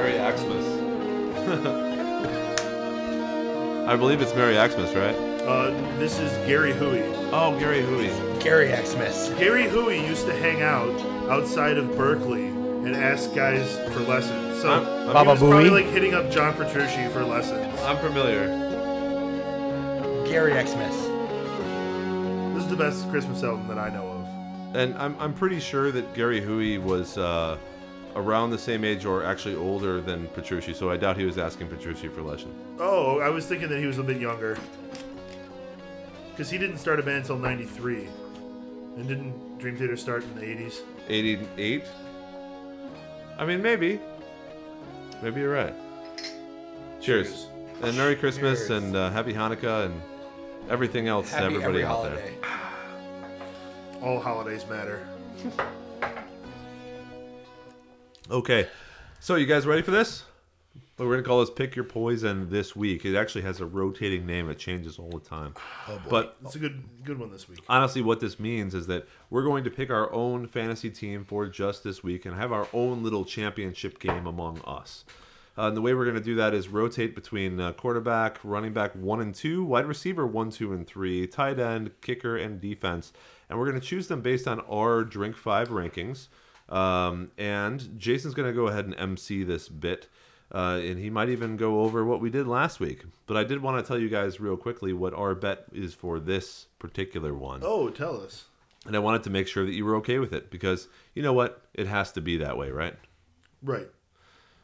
Merry 0.00 0.16
Xmas. 0.38 0.66
I 3.86 3.96
believe 3.96 4.22
it's 4.22 4.34
Merry 4.34 4.54
Xmas, 4.54 4.94
right? 4.94 5.14
Uh, 5.44 5.70
this 5.98 6.18
is 6.18 6.32
Gary 6.48 6.72
Hoey. 6.72 7.02
Oh, 7.32 7.54
Gary 7.60 7.82
Hoey. 7.82 8.08
Gary 8.40 8.68
Xmas. 8.82 9.28
Gary 9.38 9.68
Hoey 9.68 10.00
used 10.06 10.24
to 10.24 10.32
hang 10.34 10.62
out 10.62 10.88
outside 11.30 11.76
of 11.76 11.84
Berklee 11.88 12.48
and 12.86 12.96
ask 12.96 13.34
guys 13.34 13.76
for 13.92 14.00
lessons. 14.00 14.62
So 14.62 14.70
I'm- 14.70 14.86
I'm- 14.86 15.12
Baba 15.12 15.30
was 15.32 15.40
probably 15.40 15.68
like 15.68 15.84
hitting 15.86 16.14
up 16.14 16.30
John 16.30 16.54
Petrucci 16.54 17.06
for 17.08 17.22
lessons. 17.22 17.78
I'm 17.82 17.98
familiar. 17.98 18.46
Gary 20.26 20.52
Xmas. 20.52 20.96
This 22.54 22.64
is 22.64 22.70
the 22.70 22.76
best 22.76 23.06
Christmas 23.10 23.42
album 23.42 23.68
that 23.68 23.78
I 23.78 23.90
know 23.90 24.06
of. 24.06 24.26
And 24.76 24.96
I'm, 24.96 25.14
I'm 25.20 25.34
pretty 25.34 25.60
sure 25.60 25.92
that 25.92 26.14
Gary 26.14 26.40
Hoey 26.40 26.78
was 26.78 27.18
uh, 27.18 27.58
around 28.16 28.50
the 28.50 28.58
same 28.58 28.84
age 28.84 29.04
or 29.04 29.24
actually 29.24 29.54
older 29.54 30.00
than 30.00 30.26
Petrucci, 30.28 30.74
so 30.74 30.90
I 30.90 30.96
doubt 30.96 31.16
he 31.16 31.24
was 31.24 31.38
asking 31.38 31.68
Petrucci 31.68 32.08
for 32.08 32.22
lessons. 32.22 32.54
Oh, 32.78 33.20
I 33.20 33.28
was 33.28 33.46
thinking 33.46 33.68
that 33.68 33.78
he 33.78 33.86
was 33.86 33.98
a 33.98 34.02
bit 34.02 34.20
younger. 34.20 34.58
Because 36.30 36.50
he 36.50 36.58
didn't 36.58 36.78
start 36.78 36.98
a 36.98 37.02
band 37.02 37.18
until 37.18 37.38
93. 37.38 38.08
And 38.96 39.08
didn't 39.08 39.58
Dream 39.58 39.76
Theater 39.76 39.96
start 39.96 40.24
in 40.24 40.34
the 40.34 40.42
80s? 40.42 40.80
88? 41.08 41.84
I 43.38 43.44
mean, 43.44 43.62
maybe. 43.62 44.00
Maybe 45.22 45.40
you're 45.40 45.52
right. 45.52 45.74
Cheers. 47.00 47.28
Cheers. 47.28 47.46
And 47.82 47.96
Merry 47.96 48.16
Christmas 48.16 48.66
Cheers. 48.66 48.70
and 48.82 48.96
uh, 48.96 49.10
Happy 49.10 49.32
Hanukkah 49.32 49.86
and 49.86 50.02
everything 50.68 51.08
else 51.08 51.30
to 51.30 51.38
everybody 51.38 51.82
every 51.82 51.84
out 51.84 51.96
holiday. 51.96 52.34
All 54.02 54.20
holidays 54.20 54.66
matter. 54.66 55.06
Okay. 58.30 58.68
So, 59.18 59.34
you 59.34 59.44
guys 59.46 59.66
ready 59.66 59.82
for 59.82 59.90
this? 59.90 60.24
We're 60.98 61.06
going 61.06 61.22
to 61.22 61.26
call 61.26 61.40
this 61.40 61.50
Pick 61.50 61.74
Your 61.74 61.84
Poison 61.84 62.50
this 62.50 62.76
week. 62.76 63.04
It 63.04 63.16
actually 63.16 63.42
has 63.42 63.60
a 63.60 63.66
rotating 63.66 64.26
name, 64.26 64.50
it 64.50 64.58
changes 64.58 64.98
all 64.98 65.08
the 65.08 65.18
time. 65.20 65.54
But 66.08 66.36
It's 66.44 66.54
a 66.54 66.58
good 66.58 66.84
good 67.04 67.18
one 67.18 67.32
this 67.32 67.48
week. 67.48 67.60
honestly, 67.68 68.02
what 68.02 68.20
this 68.20 68.38
means 68.38 68.74
is 68.74 68.86
that 68.86 69.08
we're 69.30 69.42
going 69.42 69.64
to 69.64 69.70
pick 69.70 69.90
our 69.90 70.12
own 70.12 70.46
fantasy 70.46 70.90
team 70.90 71.24
for 71.24 71.46
just 71.48 71.82
this 71.82 72.04
week 72.04 72.26
and 72.26 72.36
have 72.36 72.52
our 72.52 72.68
own 72.72 73.02
little 73.02 73.24
championship 73.24 73.98
game 73.98 74.26
among 74.26 74.60
us. 74.66 75.04
Uh, 75.58 75.68
and 75.68 75.76
the 75.76 75.80
way 75.80 75.94
we're 75.94 76.04
going 76.04 76.16
to 76.16 76.22
do 76.22 76.34
that 76.36 76.54
is 76.54 76.68
rotate 76.68 77.14
between 77.14 77.58
uh, 77.58 77.72
quarterback, 77.72 78.38
running 78.44 78.72
back 78.72 78.94
one 78.94 79.20
and 79.20 79.34
two, 79.34 79.64
wide 79.64 79.86
receiver 79.86 80.26
one, 80.26 80.50
two, 80.50 80.72
and 80.72 80.86
three, 80.86 81.26
tight 81.26 81.58
end, 81.58 81.90
kicker, 82.02 82.36
and 82.36 82.60
defense. 82.60 83.12
And 83.48 83.58
we're 83.58 83.68
going 83.68 83.80
to 83.80 83.86
choose 83.86 84.06
them 84.06 84.20
based 84.20 84.46
on 84.46 84.60
our 84.70 85.02
Drink 85.02 85.36
Five 85.36 85.70
rankings. 85.70 86.28
Um, 86.70 87.30
and 87.36 87.98
Jason's 87.98 88.34
going 88.34 88.48
to 88.48 88.54
go 88.54 88.68
ahead 88.68 88.84
and 88.84 88.94
MC 88.98 89.42
this 89.44 89.68
bit. 89.68 90.08
Uh, 90.52 90.80
and 90.82 90.98
he 90.98 91.10
might 91.10 91.28
even 91.28 91.56
go 91.56 91.82
over 91.82 92.04
what 92.04 92.20
we 92.20 92.28
did 92.28 92.46
last 92.48 92.80
week. 92.80 93.04
But 93.26 93.36
I 93.36 93.44
did 93.44 93.62
want 93.62 93.78
to 93.82 93.86
tell 93.86 93.98
you 93.98 94.08
guys 94.08 94.40
real 94.40 94.56
quickly 94.56 94.92
what 94.92 95.14
our 95.14 95.34
bet 95.36 95.64
is 95.72 95.94
for 95.94 96.18
this 96.18 96.66
particular 96.80 97.32
one. 97.34 97.60
Oh, 97.64 97.88
tell 97.90 98.20
us. 98.20 98.46
And 98.84 98.96
I 98.96 98.98
wanted 98.98 99.22
to 99.24 99.30
make 99.30 99.46
sure 99.46 99.64
that 99.64 99.74
you 99.74 99.84
were 99.84 99.94
okay 99.96 100.18
with 100.18 100.32
it 100.32 100.50
because 100.50 100.88
you 101.14 101.22
know 101.22 101.32
what? 101.32 101.62
It 101.74 101.86
has 101.86 102.10
to 102.12 102.20
be 102.20 102.36
that 102.38 102.56
way, 102.58 102.70
right? 102.70 102.96
Right. 103.62 103.88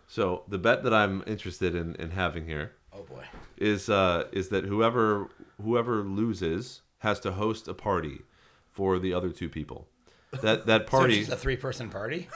So 0.08 0.42
the 0.48 0.58
bet 0.58 0.82
that 0.84 0.94
I'm 0.94 1.22
interested 1.26 1.74
in, 1.74 1.94
in 1.96 2.10
having 2.12 2.46
here 2.46 2.72
Oh 2.92 3.02
boy. 3.02 3.24
is 3.56 3.88
uh, 3.90 4.24
is 4.32 4.48
that 4.48 4.64
whoever 4.64 5.28
whoever 5.62 6.02
loses 6.02 6.82
has 7.00 7.20
to 7.20 7.32
host 7.32 7.68
a 7.68 7.74
party 7.74 8.22
for 8.72 8.98
the 8.98 9.12
other 9.12 9.30
two 9.30 9.48
people. 9.48 9.86
That 10.42 10.66
that 10.66 10.82
So 10.82 10.90
party 10.98 11.18
it's 11.20 11.28
just 11.28 11.38
a 11.38 11.40
three-person 11.40 11.88
party. 11.90 12.28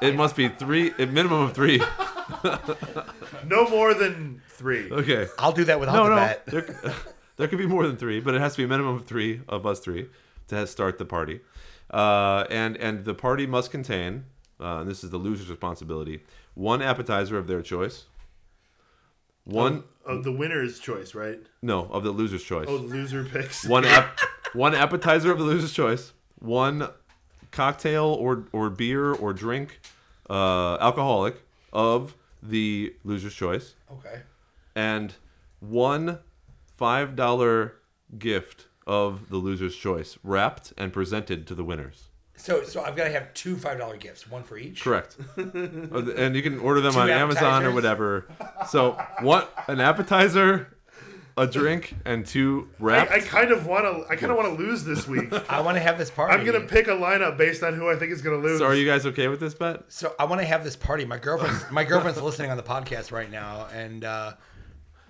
it 0.00 0.14
must 0.16 0.34
be 0.36 0.48
three 0.48 0.92
a 0.98 1.06
minimum 1.06 1.42
of 1.42 1.52
three. 1.54 1.80
No 3.46 3.68
more 3.68 3.94
than 3.94 4.42
three. 4.48 4.90
Okay. 4.90 5.28
I'll 5.38 5.52
do 5.52 5.62
that 5.64 5.78
without 5.78 5.94
No, 5.94 6.04
the 6.04 6.10
no. 6.10 6.16
bet. 6.16 6.46
There, 6.46 6.94
there 7.36 7.46
could 7.48 7.58
be 7.58 7.66
more 7.66 7.86
than 7.86 7.96
three, 7.96 8.18
but 8.18 8.34
it 8.34 8.40
has 8.40 8.54
to 8.54 8.58
be 8.58 8.64
a 8.64 8.68
minimum 8.68 8.96
of 8.96 9.06
three 9.06 9.42
of 9.48 9.64
us 9.66 9.78
three 9.78 10.08
to 10.48 10.66
start 10.66 10.98
the 10.98 11.04
party. 11.04 11.40
Uh, 11.90 12.44
and 12.50 12.76
and 12.78 13.04
the 13.04 13.14
party 13.14 13.46
must 13.46 13.70
contain, 13.70 14.24
uh, 14.60 14.78
and 14.78 14.90
this 14.90 15.04
is 15.04 15.10
the 15.10 15.18
loser's 15.18 15.48
responsibility, 15.48 16.24
one 16.54 16.82
appetizer 16.82 17.38
of 17.38 17.46
their 17.46 17.62
choice. 17.62 18.06
One 19.44 19.84
Of 20.04 20.24
the 20.24 20.32
winner's 20.32 20.80
choice, 20.80 21.14
right? 21.14 21.38
no 21.62 21.84
of 21.92 22.02
the 22.02 22.10
loser's 22.12 22.42
choice. 22.42 22.66
Oh, 22.68 22.74
loser 22.76 23.22
picks. 23.24 23.64
One 23.64 23.84
ap- 23.96 24.18
one 24.54 24.74
appetizer 24.74 25.30
of 25.30 25.38
the 25.38 25.44
loser's 25.44 25.72
choice. 25.72 26.12
One 26.38 26.88
cocktail 27.50 28.04
or 28.04 28.44
or 28.52 28.70
beer 28.70 29.12
or 29.12 29.32
drink, 29.32 29.80
uh, 30.28 30.76
alcoholic 30.80 31.42
of 31.72 32.14
the 32.42 32.94
loser's 33.04 33.34
choice. 33.34 33.74
Okay. 33.90 34.20
and 34.74 35.14
one 35.60 36.18
five 36.76 37.16
dollar 37.16 37.76
gift 38.18 38.66
of 38.86 39.30
the 39.30 39.36
loser's 39.38 39.74
choice 39.74 40.18
wrapped 40.22 40.72
and 40.76 40.92
presented 40.92 41.46
to 41.46 41.54
the 41.54 41.64
winners 41.64 42.08
So 42.36 42.62
so 42.62 42.82
I've 42.84 42.94
got 42.94 43.04
to 43.04 43.10
have 43.10 43.32
two 43.34 43.56
five-dollar 43.56 43.96
gifts, 43.96 44.30
one 44.30 44.42
for 44.44 44.56
each. 44.58 44.82
correct 44.82 45.16
and 45.36 46.36
you 46.36 46.42
can 46.42 46.58
order 46.60 46.80
them 46.80 46.94
on 46.96 47.08
amazon 47.10 47.64
or 47.64 47.70
appetizers? 47.70 47.74
whatever 47.74 48.26
so 48.68 48.92
what 49.22 49.52
an 49.68 49.80
appetizer 49.80 50.75
a 51.38 51.46
drink 51.46 51.94
and 52.06 52.24
two 52.24 52.68
wrapped 52.78 53.10
I, 53.10 53.16
I 53.16 53.20
kind 53.20 53.50
of 53.50 53.66
want 53.66 53.84
to. 53.84 54.10
I 54.10 54.16
kind 54.16 54.32
of 54.32 54.38
want 54.38 54.56
to 54.56 54.62
lose 54.62 54.84
this 54.84 55.06
week. 55.06 55.30
I 55.50 55.60
want 55.60 55.76
to 55.76 55.80
have 55.82 55.98
this 55.98 56.10
party. 56.10 56.32
I'm 56.34 56.46
gonna 56.46 56.60
pick 56.66 56.86
a 56.88 56.92
lineup 56.92 57.36
based 57.36 57.62
on 57.62 57.74
who 57.74 57.90
I 57.90 57.96
think 57.96 58.10
is 58.12 58.22
gonna 58.22 58.36
lose. 58.38 58.58
so 58.60 58.64
are 58.66 58.74
you 58.74 58.86
guys 58.86 59.04
okay 59.06 59.28
with 59.28 59.40
this 59.40 59.52
bet 59.54 59.84
So 59.88 60.14
I 60.18 60.24
want 60.24 60.40
to 60.40 60.46
have 60.46 60.64
this 60.64 60.76
party. 60.76 61.04
My 61.04 61.18
girlfriend's 61.18 61.70
my 61.70 61.84
girlfriend's 61.84 62.20
listening 62.22 62.50
on 62.50 62.56
the 62.56 62.62
podcast 62.62 63.12
right 63.12 63.30
now, 63.30 63.66
and 63.74 64.02
uh, 64.02 64.32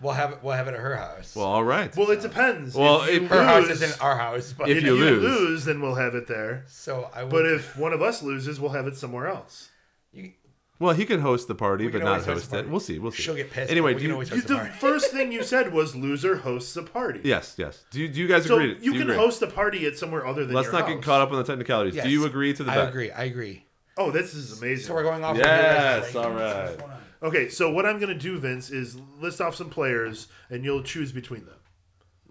we'll 0.03 0.15
have 0.15 0.33
it. 0.33 0.39
We'll 0.43 0.55
have 0.55 0.67
it 0.67 0.75
at 0.75 0.81
her 0.81 0.97
house. 0.97 1.37
well 1.37 1.47
all 1.47 1.63
right 1.65 1.95
Well, 1.97 2.11
it 2.11 2.21
depends. 2.23 2.75
Well, 2.75 3.03
if 3.03 3.11
you 3.15 3.25
it- 3.27 3.29
her 3.31 3.45
house 3.45 3.69
lose- 3.69 3.81
is 3.83 3.95
in 3.95 4.01
our 4.01 4.17
house, 4.19 4.53
but 4.53 4.69
If 4.69 4.79
If 4.79 4.83
you 4.85 4.97
you, 4.97 5.01
lose. 5.05 5.23
lose. 5.23 5.65
then 5.65 5.81
we'll 5.81 5.95
have 5.95 6.15
it 6.17 6.27
there. 6.27 6.65
so 6.67 7.09
I. 7.15 7.23
Will, 7.23 7.31
But 7.31 7.47
if 7.47 7.77
one 7.79 7.93
of 7.93 8.03
us 8.03 8.23
loses, 8.23 8.59
we'll 8.59 8.73
have 8.73 8.89
it 8.89 8.97
somewhere 8.97 9.29
else. 9.29 9.69
you, 10.13 10.33
well 10.79 10.95
he 10.95 11.05
could 11.07 11.21
host 11.21 11.49
the 11.49 11.55
party 11.55 11.87
We 11.87 11.93
but 11.93 12.03
not 12.03 12.17
host 12.25 12.27
host 12.51 12.53
it 12.55 12.69
we'll 12.69 12.81
see 12.81 12.99
we'll 12.99 13.11
see 13.13 13.23
She'll 13.23 13.35
get 13.35 13.51
pissed, 13.51 13.71
anyway 13.71 13.93
but 13.93 13.97
we 13.97 14.03
do 14.03 14.03
can 14.03 14.09
you, 14.09 14.13
always 14.15 14.31
You, 14.31 14.37
host 14.37 14.49
the 14.49 14.55
the 14.55 14.61
party. 14.61 14.75
first 14.79 15.11
thing 15.13 15.33
you 15.33 15.43
said 15.43 15.73
was 15.73 15.95
loser 15.97 16.37
hosts 16.37 16.77
a 16.77 16.83
party. 16.83 17.21
yes 17.25 17.55
yes 17.59 17.85
do 17.91 18.01
you, 18.01 18.09
do 18.09 18.21
you 18.21 18.29
guys 18.29 18.45
So 18.47 18.55
agree 18.57 18.77
you 18.81 18.93
do 18.93 18.99
can 18.99 19.03
agree? 19.03 19.17
host 19.17 19.43
a 19.43 19.47
party 19.47 19.87
at 19.87 19.97
somewhere 19.97 20.27
other 20.27 20.45
than 20.45 20.55
let's 20.55 20.67
your 20.67 20.73
not 20.75 20.83
house. 20.87 20.95
get 20.95 21.03
caught 21.03 21.21
up 21.21 21.31
on 21.31 21.37
the 21.39 21.45
technicalities 21.45 21.95
Yes. 21.95 22.05
do 22.05 22.11
you 22.11 22.25
agree 22.27 22.53
to 22.55 22.63
the 22.65 22.71
I 22.71 22.75
bet 22.77 22.89
agree. 22.89 23.11
I 23.11 23.25
agree. 23.25 23.65
Oh, 23.99 24.11
this 24.11 24.35
is 24.35 24.61
amazing. 24.61 24.87
So 24.89 24.93
we're 24.95 25.03
going 25.05 25.25
off. 25.25 25.39
Yes, 25.39 26.13
your 26.15 26.23
guys' 26.23 26.27
all 26.27 26.33
rankings. 26.33 26.37
right. 26.39 26.65
What's 26.67 26.77
going 26.77 26.91
on? 26.93 26.99
Okay, 27.23 27.49
so 27.49 27.71
what 27.71 27.87
I'm 27.87 27.99
gonna 27.99 28.13
do, 28.15 28.39
Vince, 28.39 28.69
is 28.71 28.99
list 29.19 29.41
off 29.41 29.55
some 29.55 29.71
players, 29.71 30.29
and 30.51 30.65
you'll 30.65 30.83
choose 30.83 31.13
between 31.13 31.47
them. 31.47 31.55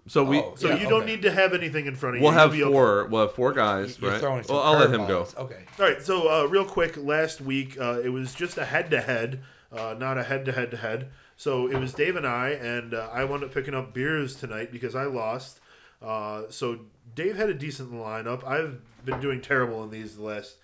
So 0.06 0.22
we 0.24 0.38
Oh, 0.38 0.54
So 0.56 0.68
Yeah, 0.68 0.76
you 0.76 0.88
don't 0.88 1.02
okay. 1.02 1.12
need 1.12 1.22
to 1.22 1.30
have 1.32 1.52
anything 1.52 1.86
in 1.86 1.94
front 1.96 2.16
of 2.16 2.22
We'll 2.22 2.32
you. 2.32 2.38
have 2.38 2.54
You'll 2.56 2.68
be 2.68 2.70
okay. 2.70 2.72
four. 2.74 3.06
We'll 3.06 3.22
have 3.22 3.32
four 3.34 3.52
guys, 3.52 3.98
You're 4.00 4.12
right? 4.12 4.20
throwing 4.20 4.42
some 4.44 4.56
Well, 4.56 4.64
I'll 4.64 4.78
let 4.78 4.90
him 4.92 5.06
go. 5.06 5.26
Okay. 5.36 5.64
All 5.78 5.84
right, 5.86 6.00
so 6.02 6.28
uh, 6.30 6.46
real 6.46 6.64
quick, 6.64 6.96
last 6.96 7.40
week 7.40 7.76
uh, 7.80 8.00
it 8.02 8.10
was 8.10 8.34
just 8.34 8.56
a 8.58 8.64
head-to-head, 8.66 9.40
uh, 9.72 9.94
not 9.98 10.16
a 10.18 10.24
head-to-head-to-head. 10.24 11.08
So 11.36 11.66
it 11.70 11.78
was 11.78 11.92
Dave 11.92 12.16
and 12.16 12.26
I, 12.26 12.50
and 12.50 12.94
uh, 12.94 13.10
I 13.12 13.24
wound 13.24 13.44
up 13.44 13.52
picking 13.52 13.74
up 13.74 13.92
beers 13.92 14.36
tonight 14.36 14.72
because 14.72 14.94
I 14.94 15.04
lost. 15.04 15.60
Uh, 16.00 16.44
so 16.50 16.80
Dave 17.14 17.36
had 17.36 17.48
a 17.50 17.54
decent 17.54 17.92
lineup. 17.92 18.42
I've 18.46 18.80
been 19.04 19.20
doing 19.20 19.40
terrible 19.40 19.82
in 19.84 19.90
these 19.90 20.16
the 20.16 20.22
last 20.22 20.56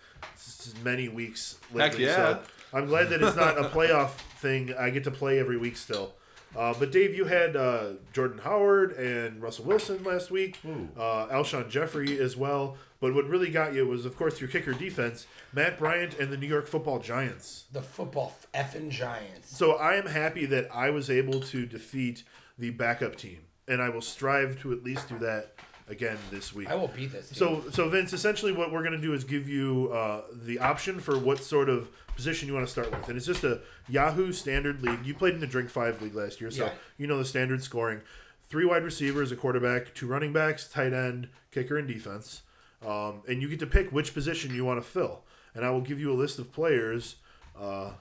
many 0.83 1.09
weeks. 1.09 1.59
Lately, 1.73 2.05
yeah. 2.05 2.15
So 2.17 2.41
I'm 2.73 2.87
glad 2.87 3.11
that 3.11 3.23
it's 3.23 3.37
not 3.37 3.59
a 3.59 3.65
playoff 3.69 4.13
thing. 4.39 4.73
I 4.79 4.91
get 4.91 5.05
to 5.05 5.11
play 5.11 5.39
every 5.39 5.57
week 5.59 5.77
still. 5.77 6.15
Uh, 6.57 6.75
but 6.79 6.93
Dave, 6.93 7.15
you 7.15 7.25
had 7.25 7.57
uh, 7.57 7.93
Jordan 8.13 8.39
Howard 8.39 8.93
and 8.93 9.41
Russell 9.43 9.65
Wilson 9.65 10.03
last 10.05 10.31
week, 10.31 10.59
uh, 10.99 11.27
Alshon 11.29 11.71
Jeffery 11.71 12.19
as 12.19 12.37
well. 12.37 12.77
But 13.01 13.15
what 13.15 13.27
really 13.27 13.51
got 13.51 13.75
you 13.75 13.87
was, 13.87 14.05
of 14.05 14.17
course, 14.17 14.41
your 14.41 14.49
kicker 14.49 14.73
defense, 14.73 15.27
Matt 15.53 15.79
Bryant 15.79 16.19
and 16.21 16.31
the 16.33 16.37
New 16.37 16.47
York 16.47 16.69
Football 16.69 17.01
Giants. 17.01 17.65
The 17.73 17.83
football 17.83 18.37
effing 18.55 18.91
giants. 18.91 19.57
So 19.57 19.73
I 19.73 19.97
am 19.97 20.07
happy 20.07 20.47
that 20.47 20.69
I 20.73 20.91
was 20.91 21.11
able 21.11 21.41
to 21.41 21.67
defeat 21.67 22.23
the 22.59 22.71
backup 22.71 23.17
team, 23.17 23.39
and 23.67 23.83
I 23.83 23.89
will 23.89 24.03
strive 24.03 24.61
to 24.61 24.73
at 24.73 24.85
least 24.85 25.09
do 25.09 25.19
that 25.19 25.55
again 25.89 26.19
this 26.31 26.55
week. 26.55 26.71
I 26.71 26.75
will 26.75 26.89
beat 26.89 27.13
this. 27.13 27.31
Team. 27.31 27.37
So, 27.37 27.65
so 27.71 27.89
Vince, 27.89 28.13
essentially, 28.13 28.53
what 28.53 28.71
we're 28.71 28.83
going 28.83 28.93
to 28.93 29.01
do 29.01 29.15
is 29.15 29.25
give 29.25 29.49
you 29.49 29.91
uh, 29.93 30.23
the 30.45 30.59
option 30.61 31.01
for 31.01 31.19
what 31.19 31.43
sort 31.43 31.69
of 31.69 31.89
position 32.17 32.49
you 32.49 32.55
want 32.55 32.67
to 32.67 32.71
start 32.73 32.91
with, 32.91 33.09
and 33.09 33.17
it's 33.17 33.27
just 33.27 33.45
a 33.45 33.61
Yahoo 33.89 34.33
standard 34.33 34.83
league. 34.83 35.05
You 35.05 35.15
played 35.15 35.35
in 35.35 35.41
the 35.41 35.47
Drink 35.47 35.71
Five 35.71 36.01
league 36.03 36.15
last 36.15 36.41
year, 36.41 36.51
so 36.51 36.67
Yeah. 36.67 36.73
you 36.99 37.07
know 37.07 37.19
the 37.19 37.25
standard 37.25 37.63
scoring: 37.63 38.01
three 38.49 38.65
wide 38.65 38.85
receivers, 38.85 39.33
a 39.33 39.37
quarterback, 39.37 39.95
two 39.95 40.07
running 40.07 40.33
backs, 40.33 40.69
tight 40.69 40.93
end, 40.93 41.29
kicker, 41.51 41.77
and 41.79 41.89
defense. 41.89 42.43
Um, 42.87 43.23
and 43.29 43.41
you 43.41 43.49
get 43.49 43.61
to 43.61 43.67
pick 43.67 43.93
which 43.93 44.13
position 44.13 44.55
you 44.55 44.65
want 44.65 44.83
to 44.83 44.87
fill. 44.89 45.23
And 45.55 45.65
I 45.65 45.71
will 45.71 45.81
give 45.83 46.01
you 46.01 46.11
a 46.13 46.15
list 46.17 46.39
of 46.39 46.51
players, 46.53 47.17
uh, 47.61 47.93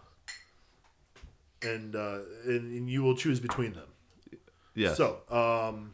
and, 1.62 1.96
uh, 1.96 2.20
and 2.46 2.72
and 2.78 2.90
you 2.90 3.04
will 3.04 3.16
choose 3.16 3.40
between 3.40 3.74
them. 3.74 3.88
Yes. 4.74 4.98
So, 4.98 5.20
um, 5.30 5.94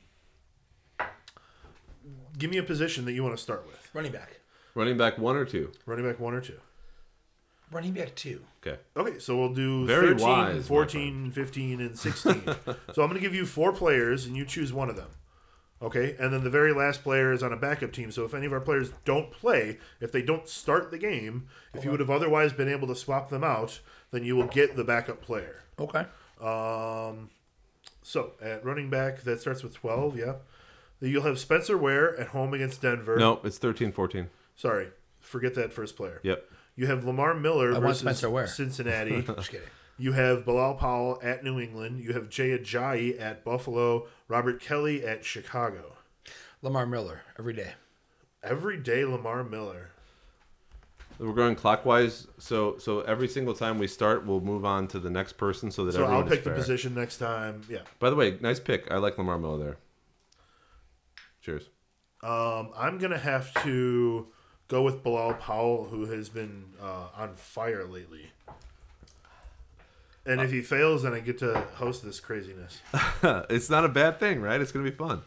give 2.37 2.49
me 2.51 2.57
a 2.57 2.63
position 2.63 3.05
that 3.05 3.13
you 3.13 3.23
want 3.23 3.35
to 3.35 3.41
start 3.41 3.65
with. 3.65 3.89
running 3.93 4.11
back. 4.11 4.39
Running 4.75 4.97
back 4.97 5.17
one 5.17 5.35
or 5.35 5.45
two. 5.45 5.71
Running 5.87 6.05
back 6.07 6.19
one 6.19 6.33
or 6.35 6.41
two. 6.41 6.59
Running 7.71 7.93
back 7.93 8.15
two. 8.15 8.41
Okay. 8.65 8.79
Okay, 8.95 9.19
so 9.19 9.37
we'll 9.37 9.53
do 9.53 9.85
Very 9.85 10.07
13, 10.09 10.25
wise, 10.25 10.55
my 10.55 10.61
14, 10.61 11.31
15, 11.31 11.81
and 11.81 11.99
16. 11.99 12.41
so 12.45 12.73
I'm 13.01 13.09
going 13.09 13.13
to 13.15 13.19
give 13.19 13.35
you 13.35 13.45
four 13.45 13.73
players, 13.73 14.25
and 14.25 14.37
you 14.37 14.45
choose 14.45 14.71
one 14.71 14.89
of 14.89 14.95
them. 14.95 15.09
Okay, 15.79 16.15
and 16.19 16.33
then 16.33 16.43
the 16.43 16.49
very 16.49 16.73
last 16.73 17.03
player 17.03 17.31
is 17.31 17.43
on 17.43 17.53
a 17.53 17.57
backup 17.57 17.91
team. 17.91 18.09
So 18.11 18.25
if 18.25 18.33
any 18.33 18.47
of 18.47 18.53
our 18.53 18.59
players 18.59 18.91
don't 19.05 19.29
play, 19.31 19.77
if 20.01 20.11
they 20.11 20.23
don't 20.23 20.47
start 20.47 20.89
the 20.89 20.97
game, 20.97 21.47
if 21.73 21.85
you 21.85 21.91
would 21.91 21.99
have 21.99 22.09
otherwise 22.09 22.51
been 22.51 22.69
able 22.69 22.87
to 22.87 22.95
swap 22.95 23.29
them 23.29 23.43
out, 23.43 23.79
then 24.11 24.23
you 24.23 24.35
will 24.35 24.47
get 24.47 24.75
the 24.75 24.83
backup 24.83 25.21
player. 25.21 25.63
Okay. 25.79 26.05
Um, 26.41 27.29
so 28.01 28.31
at 28.41 28.65
running 28.65 28.89
back, 28.89 29.21
that 29.21 29.39
starts 29.39 29.61
with 29.61 29.75
12, 29.75 30.17
yeah. 30.17 30.33
Then 30.99 31.11
You'll 31.11 31.23
have 31.23 31.37
Spencer 31.37 31.77
Ware 31.77 32.19
at 32.19 32.29
home 32.29 32.55
against 32.55 32.81
Denver. 32.81 33.17
No, 33.17 33.39
it's 33.43 33.59
13, 33.59 33.91
14. 33.91 34.29
Sorry, 34.55 34.87
forget 35.19 35.53
that 35.53 35.71
first 35.73 35.95
player. 35.95 36.19
Yep. 36.23 36.43
You 36.77 36.85
have 36.87 37.03
Lamar 37.03 37.33
Miller 37.33 37.71
want 37.71 37.83
versus 37.83 37.99
Spencer 38.01 38.29
Ware. 38.29 38.47
Cincinnati. 38.47 39.21
Just 39.27 39.49
kidding. 39.49 39.67
You 39.97 40.11
have 40.13 40.45
Bilal 40.45 40.75
Powell 40.75 41.19
at 41.23 41.43
New 41.43 41.59
England. 41.59 41.99
You 41.99 42.13
have 42.13 42.29
Jay 42.29 42.55
Ajayi 42.57 43.19
at 43.19 43.43
Buffalo. 43.43 44.05
Robert 44.27 44.61
Kelley 44.61 45.03
at 45.05 45.25
Chicago. 45.25 45.97
Lamar 46.61 46.85
Miller 46.85 47.21
every 47.37 47.53
day. 47.53 47.73
Every 48.43 48.77
day, 48.77 49.03
Lamar 49.03 49.43
Miller. 49.43 49.89
We're 51.19 51.33
going 51.33 51.55
clockwise, 51.55 52.27
so 52.37 52.77
so 52.77 53.01
every 53.01 53.27
single 53.27 53.55
time 53.55 53.79
we 53.79 53.87
start, 53.87 54.23
we'll 54.27 54.39
move 54.39 54.63
on 54.65 54.87
to 54.89 54.99
the 54.99 55.09
next 55.09 55.33
person, 55.33 55.71
so 55.71 55.83
that 55.85 55.93
So 55.93 56.03
everyone 56.03 56.23
I'll 56.25 56.29
pick 56.29 56.39
is 56.39 56.43
the 56.43 56.49
fair. 56.51 56.59
position 56.59 56.93
next 56.93 57.17
time. 57.17 57.61
Yeah. 57.67 57.79
By 57.97 58.11
the 58.11 58.15
way, 58.15 58.37
nice 58.39 58.59
pick. 58.59 58.91
I 58.91 58.97
like 58.97 59.17
Lamar 59.17 59.39
Miller 59.39 59.57
there. 59.57 59.77
Cheers. 61.41 61.69
Um, 62.21 62.69
I'm 62.77 62.99
gonna 62.99 63.17
have 63.17 63.51
to 63.63 64.27
go 64.67 64.81
with 64.81 65.03
Bilal 65.03 65.33
Powell, 65.35 65.85
who 65.85 66.05
has 66.07 66.29
been 66.29 66.65
uh, 66.81 67.07
on 67.15 67.35
fire 67.35 67.85
lately. 67.85 68.31
And 70.25 70.41
if 70.41 70.51
he 70.51 70.61
fails, 70.61 71.03
then 71.03 71.13
I 71.13 71.19
get 71.21 71.37
to 71.39 71.61
host 71.75 72.03
this 72.03 72.19
craziness. 72.19 72.81
it's 73.49 73.69
not 73.69 73.85
a 73.85 73.89
bad 73.89 74.19
thing, 74.19 74.41
right? 74.41 74.59
It's 74.59 74.73
gonna 74.73 74.83
be 74.83 74.91
fun. 74.95 75.21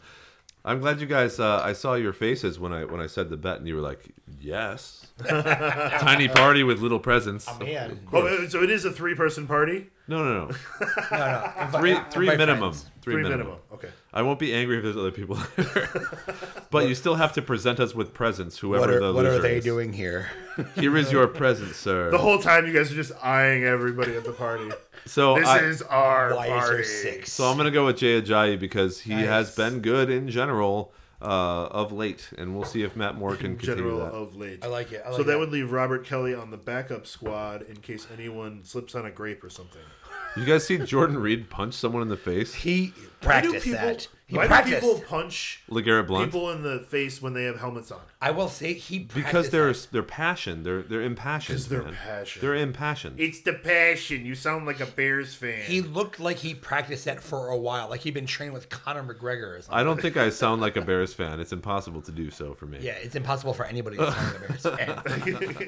I'm 0.63 0.79
glad 0.79 1.01
you 1.01 1.07
guys. 1.07 1.39
Uh, 1.39 1.59
I 1.63 1.73
saw 1.73 1.95
your 1.95 2.13
faces 2.13 2.59
when 2.59 2.71
I 2.71 2.85
when 2.85 3.01
I 3.01 3.07
said 3.07 3.31
the 3.31 3.37
bet, 3.37 3.57
and 3.57 3.67
you 3.67 3.73
were 3.73 3.81
like, 3.81 4.05
"Yes." 4.39 5.07
Tiny 5.27 6.27
party 6.27 6.61
with 6.61 6.81
little 6.81 6.99
presents. 6.99 7.47
Man, 7.59 8.01
Oh, 8.13 8.47
so 8.47 8.61
it 8.61 8.69
is 8.69 8.85
a 8.85 8.91
three-person 8.91 9.47
party. 9.47 9.87
No, 10.07 10.23
no, 10.23 10.33
no. 10.33 10.45
no, 11.11 11.17
no. 11.17 11.51
Invi- 11.57 11.71
Three, 11.79 11.91
invite 11.91 12.11
three 12.11 12.27
minimum. 12.27 12.71
friends. 12.73 12.85
Three, 13.01 13.13
Three 13.15 13.23
minimum. 13.23 13.39
minimum. 13.47 13.59
Okay. 13.73 13.89
I 14.13 14.21
won't 14.23 14.39
be 14.39 14.53
angry 14.53 14.77
if 14.77 14.83
there's 14.83 14.97
other 14.97 15.11
people 15.11 15.35
there. 15.55 15.89
but 16.69 16.87
you 16.89 16.95
still 16.95 17.15
have 17.15 17.33
to 17.33 17.41
present 17.41 17.79
us 17.79 17.95
with 17.95 18.13
presents, 18.13 18.57
whoever 18.59 18.81
What 18.81 18.89
are, 18.89 18.99
the 18.99 19.13
what 19.13 19.25
are 19.25 19.39
they 19.39 19.57
is. 19.57 19.63
doing 19.63 19.93
here? 19.93 20.27
Here 20.75 20.95
is 20.97 21.11
your 21.11 21.27
present, 21.27 21.73
sir. 21.75 22.11
The 22.11 22.17
whole 22.17 22.39
time 22.39 22.67
you 22.67 22.73
guys 22.73 22.91
are 22.91 22.95
just 22.95 23.11
eyeing 23.23 23.63
everybody 23.63 24.15
at 24.15 24.23
the 24.23 24.33
party. 24.33 24.69
so 25.05 25.35
This 25.35 25.47
I, 25.47 25.59
is 25.59 25.81
our 25.83 26.35
Why 26.35 26.47
party. 26.49 26.83
six? 26.83 27.31
so 27.31 27.45
I'm 27.45 27.57
gonna 27.57 27.71
go 27.71 27.85
with 27.85 27.97
Jay 27.97 28.21
Ajayi 28.21 28.59
because 28.59 28.99
he 29.01 29.13
has 29.13 29.55
been 29.55 29.79
good 29.79 30.09
in 30.09 30.29
general 30.29 30.93
uh, 31.21 31.67
of 31.71 31.91
late, 31.91 32.29
and 32.37 32.55
we'll 32.55 32.65
see 32.65 32.83
if 32.83 32.95
Matt 32.95 33.15
Moore 33.15 33.35
can 33.35 33.55
continue 33.57 33.83
General 33.83 33.99
that. 33.99 34.13
of 34.13 34.35
late. 34.35 34.63
I 34.63 34.67
like 34.67 34.91
it. 34.91 35.03
I 35.05 35.09
like 35.09 35.17
so 35.17 35.23
that 35.23 35.33
it. 35.33 35.39
would 35.39 35.51
leave 35.51 35.71
Robert 35.71 36.05
Kelley 36.05 36.33
on 36.33 36.51
the 36.51 36.57
backup 36.57 37.05
squad 37.05 37.61
in 37.63 37.77
case 37.77 38.07
anyone 38.13 38.63
slips 38.63 38.95
on 38.95 39.05
a 39.05 39.11
grape 39.11 39.43
or 39.43 39.49
something. 39.49 39.81
You 40.35 40.45
guys 40.45 40.65
see 40.65 40.77
Jordan 40.77 41.17
Reed 41.17 41.49
punch 41.49 41.73
someone 41.73 42.01
in 42.01 42.07
the 42.07 42.17
face? 42.17 42.53
he 42.53 42.87
Why 42.87 43.03
practiced 43.21 43.65
people, 43.65 43.79
that. 43.81 44.07
He 44.31 44.37
why 44.37 44.47
practiced. 44.47 44.81
do 44.81 44.87
people 44.93 45.05
punch 45.07 45.61
LeGarrette 45.69 46.07
Blunt. 46.07 46.31
people 46.31 46.49
in 46.51 46.63
the 46.63 46.79
face 46.79 47.21
when 47.21 47.33
they 47.33 47.43
have 47.43 47.59
helmets 47.59 47.91
on? 47.91 47.99
I 48.21 48.31
will 48.31 48.47
say 48.47 48.73
he 48.73 48.99
because 48.99 49.21
practiced 49.23 49.51
they're 49.51 49.73
that. 49.73 49.87
they're 49.91 50.03
passion. 50.03 50.63
They're 50.63 50.81
they're 50.83 51.01
impassioned. 51.01 51.57
'Cause 51.59 51.67
they're 51.67 51.83
man. 51.83 51.95
passionate. 52.01 52.41
They're 52.41 52.55
impassioned. 52.55 53.19
It's 53.19 53.41
the 53.41 53.53
passion. 53.53 54.25
You 54.25 54.35
sound 54.35 54.65
like 54.65 54.79
a 54.79 54.85
Bears 54.85 55.35
fan. 55.35 55.63
He 55.63 55.81
looked 55.81 56.19
like 56.19 56.37
he 56.37 56.55
practiced 56.55 57.03
that 57.05 57.21
for 57.21 57.49
a 57.49 57.57
while, 57.57 57.89
like 57.89 58.01
he'd 58.01 58.13
been 58.13 58.25
training 58.25 58.53
with 58.53 58.69
Conor 58.69 59.03
McGregor 59.03 59.57
or 59.57 59.61
something. 59.61 59.79
I 59.79 59.83
don't 59.83 60.01
think 60.01 60.15
I 60.15 60.29
sound 60.29 60.61
like 60.61 60.77
a 60.77 60.81
Bears 60.81 61.13
fan. 61.13 61.39
It's 61.41 61.51
impossible 61.51 62.01
to 62.03 62.11
do 62.13 62.31
so 62.31 62.53
for 62.53 62.65
me. 62.67 62.77
Yeah, 62.81 62.93
it's 62.93 63.15
impossible 63.15 63.53
for 63.53 63.65
anybody 63.65 63.97
to 63.97 64.11
sound 64.11 64.33
like 64.33 64.35
a 64.35 64.47
Bears 64.47 65.25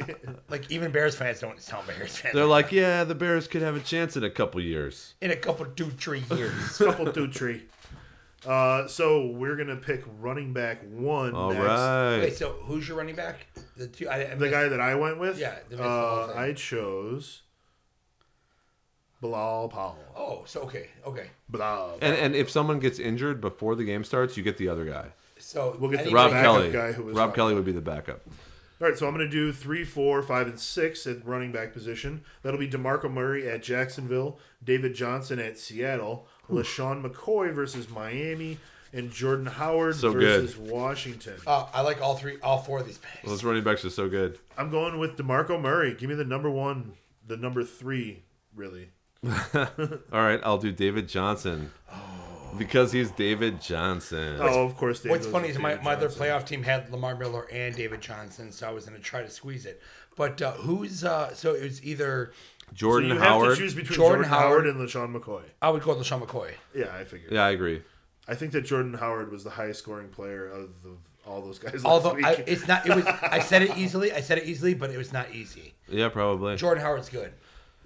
fan. 0.07 0.15
like 0.49 0.71
even 0.71 0.91
Bears 0.93 1.15
fans 1.15 1.39
don't 1.41 1.61
sound 1.61 1.85
Bears 1.87 2.15
fans. 2.17 2.33
They're 2.33 2.45
like, 2.45 2.71
yeah, 2.71 3.03
the 3.03 3.15
Bears 3.15 3.47
could 3.47 3.61
have 3.61 3.75
a 3.75 3.81
chance 3.81 4.15
in 4.15 4.23
a 4.23 4.29
couple 4.29 4.61
years. 4.61 5.15
in 5.21 5.31
a 5.31 5.35
couple 5.35 5.65
two 5.65 5.89
three 5.91 6.23
years. 6.35 6.77
couple 6.77 7.11
two 7.11 7.27
tree. 7.27 7.63
Uh, 8.45 8.87
so 8.87 9.27
we're 9.27 9.55
gonna 9.55 9.75
pick 9.75 10.03
running 10.19 10.51
back 10.53 10.81
one. 10.91 11.33
All 11.33 11.51
next. 11.53 11.63
right. 11.65 12.19
Wait, 12.19 12.35
so 12.35 12.51
who's 12.63 12.87
your 12.87 12.97
running 12.97 13.15
back? 13.15 13.47
The 13.77 13.87
two. 13.87 14.09
I, 14.09 14.31
I 14.31 14.35
The 14.35 14.49
guy 14.49 14.67
that 14.67 14.81
I 14.81 14.95
went 14.95 15.19
with. 15.19 15.39
Yeah, 15.39 15.55
the 15.69 15.77
missed 15.77 15.83
the 15.83 15.89
whole 15.89 16.19
Uh, 16.19 16.27
thing. 16.27 16.37
I 16.37 16.53
chose 16.53 17.41
Bilal 19.21 19.69
Powell. 19.69 19.97
Oh, 20.15 20.43
so 20.45 20.61
okay, 20.63 20.89
okay. 21.05 21.27
Blah. 21.49 21.93
And 22.01 22.15
and 22.15 22.35
if 22.35 22.49
someone 22.49 22.79
gets 22.79 22.99
injured 22.99 23.39
before 23.39 23.75
the 23.75 23.85
game 23.85 24.03
starts, 24.03 24.35
you 24.35 24.43
get 24.43 24.57
the 24.57 24.67
other 24.67 24.85
guy. 24.85 25.07
So 25.39 25.75
We'll 25.79 25.89
get 25.89 25.97
the 25.97 26.03
anybody- 26.11 26.13
Rob 26.15 26.31
backup 26.31 26.55
Kelly. 26.55 26.71
guy 26.71 26.91
who 26.91 27.03
was 27.03 27.15
Rob 27.15 27.29
on. 27.29 27.35
Kelly 27.35 27.53
would 27.53 27.65
be 27.65 27.71
the 27.71 27.81
backup. 27.81 28.21
All 28.81 28.89
right, 28.89 28.97
so 28.97 29.07
I'm 29.07 29.13
going 29.15 29.25
to 29.25 29.31
do 29.31 29.53
three, 29.53 29.85
four, 29.85 30.21
five, 30.23 30.47
and 30.47 30.59
six 30.59 31.07
at 31.07 31.25
running 31.25 31.53
back 31.53 31.71
position. 31.71 32.23
That'll 32.41 32.59
be 32.59 32.67
Demarco 32.67 33.09
Murray 33.09 33.47
at 33.49 33.63
Jacksonville, 33.63 34.39
David 34.61 34.93
Johnson 34.93 35.39
at 35.39 35.57
Seattle, 35.57 36.27
LeSean 36.49 37.03
McCoy 37.03 37.53
versus 37.53 37.89
Miami, 37.89 38.57
and 38.91 39.11
Jordan 39.11 39.47
Howard 39.47 39.95
So 39.95 40.13
good. 40.13 40.41
versus 40.41 40.57
Washington. 40.57 41.35
Uh, 41.47 41.65
I 41.73 41.81
like 41.81 42.01
all 42.01 42.15
three, 42.15 42.37
all 42.43 42.59
four 42.59 42.79
of 42.79 42.85
these 42.85 42.99
picks. 42.99 43.27
Those 43.27 43.43
running 43.43 43.63
backs 43.63 43.83
are 43.85 43.89
so 43.89 44.07
good. 44.07 44.37
I'm 44.57 44.69
going 44.69 44.99
with 44.99 45.17
Demarco 45.17 45.59
Murray. 45.59 45.95
Give 45.95 46.09
me 46.09 46.15
the 46.15 46.25
number 46.25 46.49
one, 46.49 46.93
the 47.25 47.37
number 47.37 47.63
three, 47.63 48.23
really. 48.55 48.89
All 49.25 49.69
right, 50.11 50.39
I'll 50.43 50.57
do 50.57 50.71
David 50.71 51.07
Johnson. 51.07 51.71
Because 52.57 52.91
he's 52.91 53.09
David 53.09 53.59
Johnson. 53.61 54.37
Oh, 54.39 54.63
of 54.63 54.75
course. 54.75 54.99
Dave 54.99 55.09
What's 55.11 55.25
funny 55.25 55.47
is 55.49 55.57
my, 55.57 55.75
my 55.81 55.93
other 55.93 56.09
playoff 56.09 56.45
team 56.45 56.61
had 56.61 56.91
Lamar 56.91 57.15
Miller 57.15 57.47
and 57.51 57.75
David 57.75 58.01
Johnson, 58.01 58.51
so 58.51 58.67
I 58.67 58.71
was 58.71 58.85
going 58.85 58.95
to 58.95 59.03
try 59.03 59.23
to 59.23 59.29
squeeze 59.29 59.65
it. 59.65 59.81
But 60.15 60.39
uh, 60.41 60.51
who's 60.51 61.03
uh, 61.03 61.33
so 61.33 61.55
it 61.55 61.63
was 61.63 61.83
either 61.83 62.31
So 62.69 62.73
Jordan 62.75 63.09
you 63.09 63.15
have 63.15 63.23
Howard. 63.23 63.55
to 63.57 63.61
choose 63.61 63.73
between 63.75 63.95
Jordan 63.95 64.23
Jordan, 64.23 64.29
Howard, 64.29 64.65
Howard. 64.65 64.77
and 64.77 64.89
LeSean 64.89 65.15
McCoy. 65.21 65.43
I 65.61 65.69
would 65.69 65.83
go 65.83 65.95
with 65.95 66.05
LeSean 66.07 66.21
McCoy. 66.25 66.53
Yeah, 66.75 66.93
I 66.95 67.03
figured. 67.03 67.31
Yeah, 67.31 67.43
I 67.45 67.51
agree. 67.51 67.81
I 68.27 68.35
think 68.35 68.51
that 68.53 68.61
Jordan 68.61 68.93
Howard 68.93 69.31
was 69.31 69.43
the 69.43 69.49
highest 69.51 69.79
scoring 69.79 70.07
player 70.09 70.47
of 70.47 70.69
the, 70.83 70.95
all 71.27 71.41
those 71.41 71.59
guys 71.59 71.73
last 71.75 71.85
Although 71.85 72.13
week. 72.15 72.25
I, 72.25 72.31
it's 72.47 72.67
not, 72.67 72.87
it 72.87 72.95
was. 72.95 73.05
I 73.05 73.39
said 73.39 73.61
it 73.63 73.77
easily. 73.77 74.11
I 74.13 74.21
said 74.21 74.37
it 74.37 74.45
easily, 74.45 74.73
but 74.73 74.89
it 74.89 74.97
was 74.97 75.11
not 75.11 75.33
easy. 75.33 75.73
Yeah, 75.89 76.09
probably. 76.09 76.55
Jordan 76.55 76.83
Howard's 76.83 77.09
good. 77.09 77.33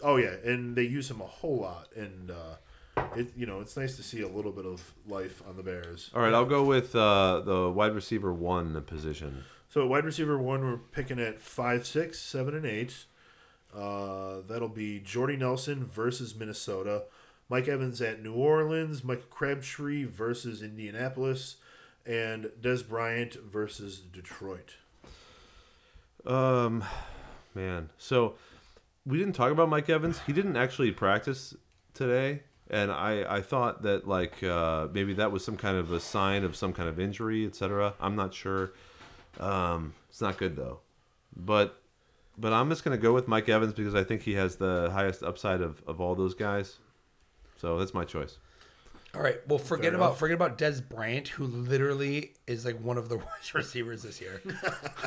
Oh 0.03 0.17
yeah, 0.17 0.35
and 0.45 0.75
they 0.75 0.83
use 0.83 1.09
him 1.09 1.21
a 1.21 1.25
whole 1.25 1.57
lot, 1.57 1.87
and 1.95 2.29
uh, 2.29 3.03
it 3.15 3.31
you 3.35 3.47
know 3.47 3.61
it's 3.61 3.75
nice 3.75 3.95
to 3.97 4.03
see 4.03 4.21
a 4.21 4.27
little 4.27 4.51
bit 4.51 4.65
of 4.67 4.93
life 5.07 5.41
on 5.49 5.57
the 5.57 5.63
Bears. 5.63 6.11
All 6.13 6.21
right, 6.21 6.33
I'll 6.33 6.45
go 6.45 6.63
with 6.63 6.95
uh, 6.95 7.41
the 7.41 7.69
wide 7.71 7.95
receiver 7.95 8.31
one 8.31 8.79
position. 8.83 9.43
So 9.69 9.85
wide 9.87 10.05
receiver 10.05 10.37
one, 10.37 10.61
we're 10.63 10.77
picking 10.77 11.19
at 11.19 11.41
five, 11.41 11.87
six, 11.87 12.19
seven, 12.19 12.55
and 12.55 12.65
eight. 12.65 13.05
Uh, 13.75 14.41
that'll 14.47 14.69
be 14.69 14.99
Jordy 14.99 15.37
Nelson 15.37 15.85
versus 15.85 16.35
Minnesota, 16.35 17.03
Mike 17.49 17.67
Evans 17.67 18.01
at 18.01 18.21
New 18.23 18.33
Orleans, 18.33 19.03
Michael 19.03 19.25
Crabtree 19.29 20.05
versus 20.05 20.61
Indianapolis, 20.61 21.57
and 22.05 22.51
Dez 22.61 22.87
Bryant 22.87 23.35
versus 23.35 23.99
Detroit. 23.99 24.75
Um, 26.25 26.83
man. 27.53 27.89
So 27.97 28.35
we 29.05 29.17
didn't 29.17 29.33
talk 29.33 29.51
about 29.51 29.69
Mike 29.69 29.89
Evans. 29.89 30.19
He 30.25 30.33
didn't 30.33 30.57
actually 30.57 30.91
practice 30.91 31.55
today, 31.93 32.43
and 32.69 32.91
I 32.91 33.37
I 33.37 33.41
thought 33.41 33.83
that 33.83 34.07
like 34.07 34.43
uh, 34.43 34.87
maybe 34.91 35.13
that 35.13 35.31
was 35.31 35.43
some 35.43 35.57
kind 35.57 35.77
of 35.77 35.91
a 35.91 35.99
sign 35.99 36.43
of 36.43 36.55
some 36.55 36.73
kind 36.73 36.89
of 36.89 36.99
injury, 36.99 37.45
etc. 37.45 37.93
I'm 37.99 38.15
not 38.15 38.33
sure. 38.33 38.71
Um, 39.39 39.93
it's 40.09 40.21
not 40.21 40.37
good 40.37 40.55
though, 40.55 40.79
but 41.35 41.81
but 42.37 42.53
I'm 42.53 42.69
just 42.69 42.83
gonna 42.83 42.97
go 42.97 43.13
with 43.13 43.27
Mike 43.27 43.49
Evans 43.49 43.73
because 43.73 43.95
I 43.95 44.03
think 44.03 44.21
he 44.21 44.33
has 44.35 44.55
the 44.57 44.89
highest 44.91 45.23
upside 45.23 45.61
of 45.61 45.81
of 45.87 46.01
all 46.01 46.15
those 46.15 46.33
guys. 46.33 46.77
So 47.57 47.77
that's 47.79 47.93
my 47.93 48.05
choice. 48.05 48.37
All 49.15 49.23
right. 49.23 49.39
Well, 49.47 49.57
forget 49.57 49.95
about 49.95 50.19
forget 50.19 50.35
about 50.35 50.59
Dez 50.59 50.87
Bryant, 50.87 51.27
who 51.29 51.45
literally 51.45 52.33
is 52.45 52.65
like 52.65 52.79
one 52.79 52.97
of 52.97 53.09
the 53.09 53.17
worst 53.17 53.53
receivers 53.53 54.03
this 54.03 54.21
year. 54.21 54.41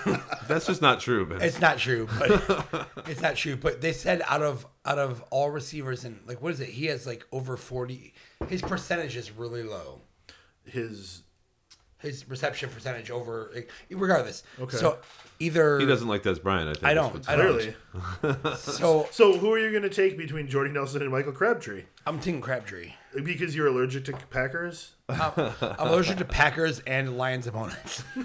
That's 0.48 0.66
just 0.66 0.82
not 0.82 0.98
true, 0.98 1.26
man. 1.26 1.40
It's 1.42 1.60
not 1.60 1.78
true, 1.78 2.08
but 2.18 2.88
it's 3.06 3.20
not 3.20 3.36
true. 3.36 3.54
But 3.56 3.80
they 3.80 3.92
said 3.92 4.22
out 4.26 4.42
of 4.42 4.66
out 4.84 4.98
of 4.98 5.22
all 5.30 5.50
receivers 5.50 6.04
and 6.04 6.18
like 6.26 6.42
what 6.42 6.52
is 6.52 6.60
it? 6.60 6.70
He 6.70 6.86
has 6.86 7.06
like 7.06 7.24
over 7.30 7.56
forty. 7.56 8.14
His 8.48 8.62
percentage 8.62 9.16
is 9.16 9.30
really 9.30 9.62
low. 9.62 10.00
His 10.64 11.22
His 12.00 12.28
reception 12.28 12.70
percentage 12.70 13.10
over 13.10 13.52
regardless. 13.90 14.42
Okay. 14.58 14.76
So 14.78 14.98
either 15.38 15.78
he 15.78 15.86
doesn't 15.86 16.08
like 16.08 16.22
Dez 16.22 16.42
Bryant. 16.42 16.70
I 16.70 16.72
think 16.72 16.84
I 16.84 16.94
don't. 16.94 17.12
what's- 17.12 17.28
I 17.28 17.36
don't. 17.36 17.74
clearly. 18.22 18.56
So 18.56 19.08
So 19.10 19.36
who 19.36 19.52
are 19.52 19.58
you 19.58 19.70
going 19.70 19.82
to 19.82 19.90
take 19.90 20.16
between 20.16 20.48
Jordy 20.48 20.70
Nelson 20.70 21.02
and 21.02 21.10
Michael 21.10 21.32
Crabtree? 21.32 21.84
I'm 22.06 22.18
taking 22.18 22.40
Crabtree. 22.40 22.92
Because 23.22 23.54
you're 23.56 23.66
allergic 23.66 24.04
to 24.06 24.12
Packers? 24.12 24.92
I'm, 25.08 25.32
I'm 25.60 25.88
allergic 25.88 26.18
to 26.18 26.24
Packers 26.24 26.78
and 26.86 27.18
Lions 27.18 27.46
opponents. 27.46 28.04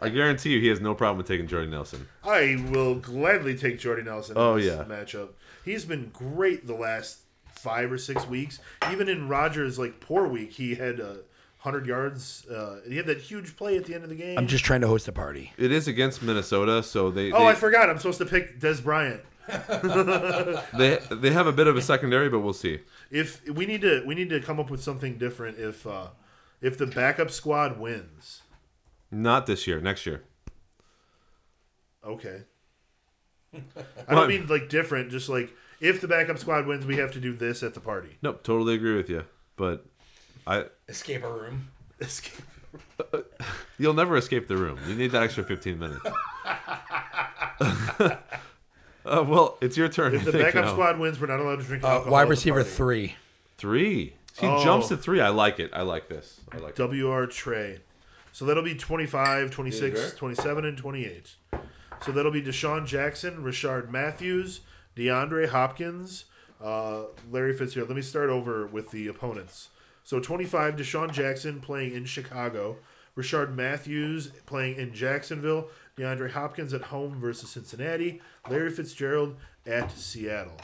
I 0.00 0.08
guarantee 0.08 0.50
you, 0.50 0.60
he 0.60 0.68
has 0.68 0.80
no 0.80 0.94
problem 0.94 1.18
with 1.18 1.26
taking 1.28 1.46
Jordan 1.46 1.70
Nelson. 1.70 2.08
I 2.24 2.62
will 2.70 2.94
gladly 2.96 3.56
take 3.56 3.78
Jordy 3.78 4.02
Nelson. 4.02 4.34
Oh, 4.36 4.56
in 4.56 4.62
this 4.62 4.74
yeah. 4.74 4.84
matchup. 4.84 5.30
He's 5.64 5.84
been 5.84 6.10
great 6.12 6.66
the 6.66 6.74
last 6.74 7.20
five 7.46 7.92
or 7.92 7.98
six 7.98 8.26
weeks. 8.26 8.58
Even 8.90 9.08
in 9.08 9.28
Rodgers' 9.28 9.78
like 9.78 10.00
poor 10.00 10.26
week, 10.26 10.52
he 10.52 10.74
had 10.74 11.00
uh, 11.00 11.14
hundred 11.64 11.86
yards. 11.86 12.46
Uh, 12.46 12.80
he 12.86 12.98
had 12.98 13.06
that 13.06 13.18
huge 13.18 13.56
play 13.56 13.78
at 13.78 13.86
the 13.86 13.94
end 13.94 14.04
of 14.04 14.10
the 14.10 14.14
game. 14.14 14.36
I'm 14.36 14.46
just 14.46 14.64
trying 14.64 14.82
to 14.82 14.86
host 14.86 15.08
a 15.08 15.12
party. 15.12 15.52
It 15.56 15.72
is 15.72 15.88
against 15.88 16.22
Minnesota, 16.22 16.82
so 16.82 17.10
they 17.10 17.32
oh, 17.32 17.38
they, 17.38 17.46
I 17.46 17.54
forgot. 17.54 17.88
I'm 17.88 17.96
supposed 17.96 18.18
to 18.18 18.26
pick 18.26 18.60
Dez 18.60 18.84
Bryant. 18.84 19.22
they 20.78 20.98
they 21.10 21.30
have 21.30 21.46
a 21.46 21.52
bit 21.52 21.66
of 21.66 21.76
a 21.76 21.82
secondary, 21.82 22.28
but 22.28 22.40
we'll 22.40 22.52
see. 22.52 22.80
If 23.10 23.48
we 23.48 23.64
need 23.64 23.80
to, 23.80 24.04
we 24.06 24.14
need 24.14 24.28
to 24.28 24.40
come 24.40 24.60
up 24.60 24.70
with 24.70 24.82
something 24.82 25.16
different. 25.16 25.58
If 25.58 25.86
uh, 25.86 26.08
if 26.60 26.76
the 26.76 26.86
backup 26.86 27.30
squad 27.30 27.80
wins, 27.80 28.42
Not 29.10 29.46
this 29.46 29.66
year, 29.66 29.80
next 29.80 30.04
year. 30.04 30.22
okay. 32.06 32.42
I 34.08 34.14
don't 34.14 34.28
mean 34.28 34.46
like 34.48 34.68
different. 34.68 35.10
Just 35.10 35.30
like 35.30 35.50
if 35.80 36.02
the 36.02 36.08
backup 36.08 36.38
squad 36.38 36.66
wins, 36.66 36.84
we 36.84 36.96
have 36.96 37.12
to 37.12 37.20
do 37.20 37.32
this 37.34 37.62
at 37.62 37.72
the 37.72 37.80
party. 37.80 38.18
Nope, 38.20 38.42
totally 38.42 38.74
agree 38.74 38.96
with 38.96 39.08
you. 39.08 39.24
But 39.56 39.86
I 40.46 40.66
Escape 40.88 41.22
a 41.24 41.32
room. 41.32 41.68
Escape. 42.00 42.42
you'll 43.78 43.94
never 43.94 44.16
escape 44.16 44.48
the 44.48 44.56
room. 44.56 44.78
You 44.88 44.94
need 44.94 45.12
that 45.12 45.22
extra 45.22 45.44
15 45.44 45.78
minutes. 45.78 46.04
uh, 48.00 48.16
well, 49.04 49.56
it's 49.60 49.76
your 49.76 49.88
turn. 49.88 50.14
If 50.14 50.24
the 50.24 50.32
think 50.32 50.44
backup 50.44 50.64
now. 50.66 50.72
squad 50.72 50.98
wins, 50.98 51.20
we're 51.20 51.26
not 51.28 51.40
allowed 51.40 51.60
to 51.60 51.64
drink 51.64 51.84
Uh, 51.84 51.88
alcohol. 51.88 52.12
wide 52.12 52.22
at 52.22 52.24
the 52.26 52.30
receiver 52.30 52.64
party. 52.64 53.16
three. 53.58 54.14
He 54.38 54.46
Oh. 54.46 54.62
jumps 54.64 54.88
to 54.88 54.96
three. 54.96 55.20
I 55.20 55.28
like 55.28 55.60
it. 55.60 55.70
I 55.72 55.82
like 55.82 56.08
this. 56.08 56.40
I 56.52 56.56
like 56.58 56.78
it. 56.78 56.82
WR 56.82 57.26
Trey. 57.26 57.80
So 58.32 58.44
that'll 58.44 58.64
be 58.64 58.74
25, 58.74 59.50
26, 59.52 60.14
27, 60.14 60.64
and 60.64 60.76
28. 60.76 61.36
So 62.04 62.10
that'll 62.10 62.32
be 62.32 62.42
DeSean 62.42 62.84
Jackson, 62.84 63.44
Rishard 63.44 63.90
Matthews, 63.90 64.60
DeAndre 64.96 65.48
Hopkins, 65.48 66.24
uh, 66.60 67.04
Larry 67.30 67.56
Fitzgerald. 67.56 67.88
Let 67.90 67.94
me 67.96 68.02
start 68.02 68.30
over 68.30 68.66
with 68.66 68.90
the 68.90 69.06
opponents. 69.06 69.68
So 70.04 70.20
25, 70.20 70.76
DeSean 70.76 71.12
Jackson 71.12 71.60
playing 71.60 71.92
in 71.92 72.04
Chicago. 72.04 72.76
Rishard 73.16 73.54
Matthews 73.54 74.28
playing 74.44 74.76
in 74.76 74.92
Jacksonville. 74.92 75.68
DeAndre 75.96 76.30
Hopkins 76.30 76.74
at 76.74 76.82
home 76.82 77.18
versus 77.18 77.50
Cincinnati. 77.50 78.20
Larry 78.50 78.70
Fitzgerald 78.70 79.36
at 79.66 79.90
Seattle. 79.92 80.60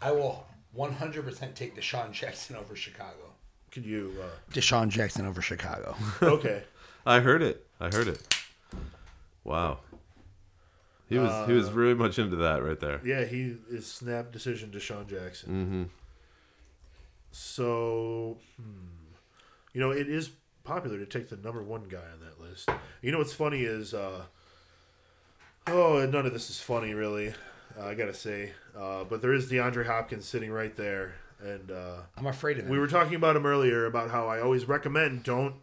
I 0.00 0.12
will 0.12 0.46
100% 0.76 1.54
take 1.54 1.76
DeSean 1.76 2.12
Jackson 2.12 2.56
over 2.56 2.76
Chicago. 2.76 3.34
Could 3.72 3.84
you? 3.84 4.14
Uh, 4.20 4.26
DeSean 4.52 4.88
Jackson 4.90 5.26
over 5.26 5.42
Chicago. 5.42 5.96
okay. 6.22 6.62
I 7.04 7.20
heard 7.20 7.42
it. 7.42 7.66
I 7.80 7.86
heard 7.86 8.06
it. 8.06 8.36
Wow. 9.44 9.78
He 11.08 11.18
was 11.18 11.46
he 11.46 11.52
was 11.52 11.70
really 11.70 11.94
much 11.94 12.18
into 12.18 12.36
that 12.36 12.62
right 12.62 12.78
there. 12.80 13.00
Yeah, 13.04 13.24
he 13.24 13.56
is 13.70 13.86
snap 13.86 14.32
decision 14.32 14.70
DeSean 14.70 15.06
Jackson. 15.08 15.50
Mm-hmm. 15.50 15.82
So, 17.32 18.38
hmm, 18.56 19.14
you 19.72 19.80
know, 19.80 19.90
it 19.90 20.08
is 20.08 20.30
popular 20.64 20.98
to 20.98 21.06
take 21.06 21.28
the 21.28 21.36
number 21.36 21.62
one 21.62 21.84
guy 21.88 21.96
on 22.12 22.20
that 22.20 22.40
list. 22.40 22.68
You 23.00 23.10
know 23.10 23.18
what's 23.18 23.32
funny 23.32 23.62
is, 23.62 23.94
uh, 23.94 24.22
oh, 25.66 26.06
none 26.06 26.26
of 26.26 26.32
this 26.32 26.50
is 26.50 26.60
funny 26.60 26.94
really. 26.94 27.34
Uh, 27.78 27.86
I 27.86 27.94
gotta 27.94 28.14
say, 28.14 28.52
uh, 28.78 29.04
but 29.04 29.22
there 29.22 29.32
is 29.32 29.50
DeAndre 29.50 29.86
Hopkins 29.86 30.26
sitting 30.26 30.52
right 30.52 30.76
there, 30.76 31.14
and 31.42 31.70
uh, 31.70 31.96
I'm 32.18 32.26
afraid 32.26 32.58
of 32.58 32.64
him. 32.66 32.70
we 32.70 32.78
were 32.78 32.86
talking 32.86 33.14
about 33.14 33.34
him 33.34 33.46
earlier 33.46 33.86
about 33.86 34.10
how 34.10 34.28
I 34.28 34.40
always 34.40 34.66
recommend 34.68 35.22
don't 35.24 35.54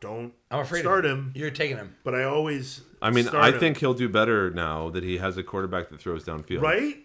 don't 0.00 0.32
I'm 0.50 0.60
afraid 0.60 0.80
start 0.80 1.04
of 1.04 1.10
him, 1.12 1.32
You're 1.36 1.50
taking 1.50 1.76
him. 1.76 1.96
but 2.02 2.14
I 2.14 2.24
always 2.24 2.80
I 3.02 3.10
mean, 3.10 3.26
start 3.26 3.44
I 3.44 3.48
him. 3.50 3.60
think 3.60 3.76
he'll 3.78 3.92
do 3.92 4.08
better 4.08 4.50
now 4.50 4.88
that 4.88 5.04
he 5.04 5.18
has 5.18 5.36
a 5.36 5.42
quarterback 5.42 5.90
that 5.90 6.00
throws 6.00 6.24
downfield. 6.24 6.62
right, 6.62 6.96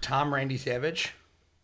Tom 0.00 0.32
Randy 0.32 0.56
Savage. 0.56 1.12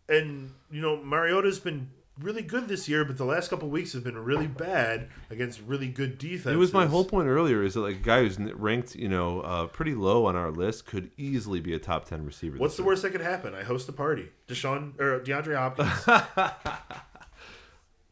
And 0.08 0.52
you 0.70 0.80
know 0.80 0.96
Mariota's 0.96 1.58
been 1.58 1.90
really 2.20 2.42
good 2.42 2.68
this 2.68 2.88
year, 2.88 3.04
but 3.04 3.16
the 3.16 3.24
last 3.24 3.48
couple 3.48 3.68
weeks 3.68 3.92
have 3.92 4.02
been 4.02 4.18
really 4.18 4.46
bad 4.46 5.08
against 5.30 5.60
really 5.66 5.88
good 5.88 6.18
defense. 6.18 6.52
It 6.52 6.58
was 6.58 6.72
my 6.72 6.86
whole 6.86 7.04
point 7.04 7.28
earlier 7.28 7.62
is 7.62 7.74
that 7.74 7.80
like 7.80 7.96
a 7.96 8.00
guy 8.00 8.22
who's 8.22 8.38
ranked, 8.38 8.96
you 8.96 9.08
know, 9.08 9.40
uh, 9.42 9.66
pretty 9.66 9.94
low 9.94 10.26
on 10.26 10.34
our 10.34 10.50
list 10.50 10.86
could 10.86 11.10
easily 11.16 11.60
be 11.60 11.74
a 11.74 11.78
top 11.78 12.06
ten 12.06 12.24
receiver. 12.24 12.58
What's 12.58 12.76
the 12.76 12.82
year. 12.82 12.88
worst 12.88 13.02
that 13.02 13.10
could 13.10 13.20
happen? 13.20 13.54
I 13.54 13.62
host 13.62 13.88
a 13.88 13.92
party. 13.92 14.30
DeSean 14.48 14.98
or 14.98 15.20
DeAndre 15.20 15.56
Hopkins. 15.56 16.84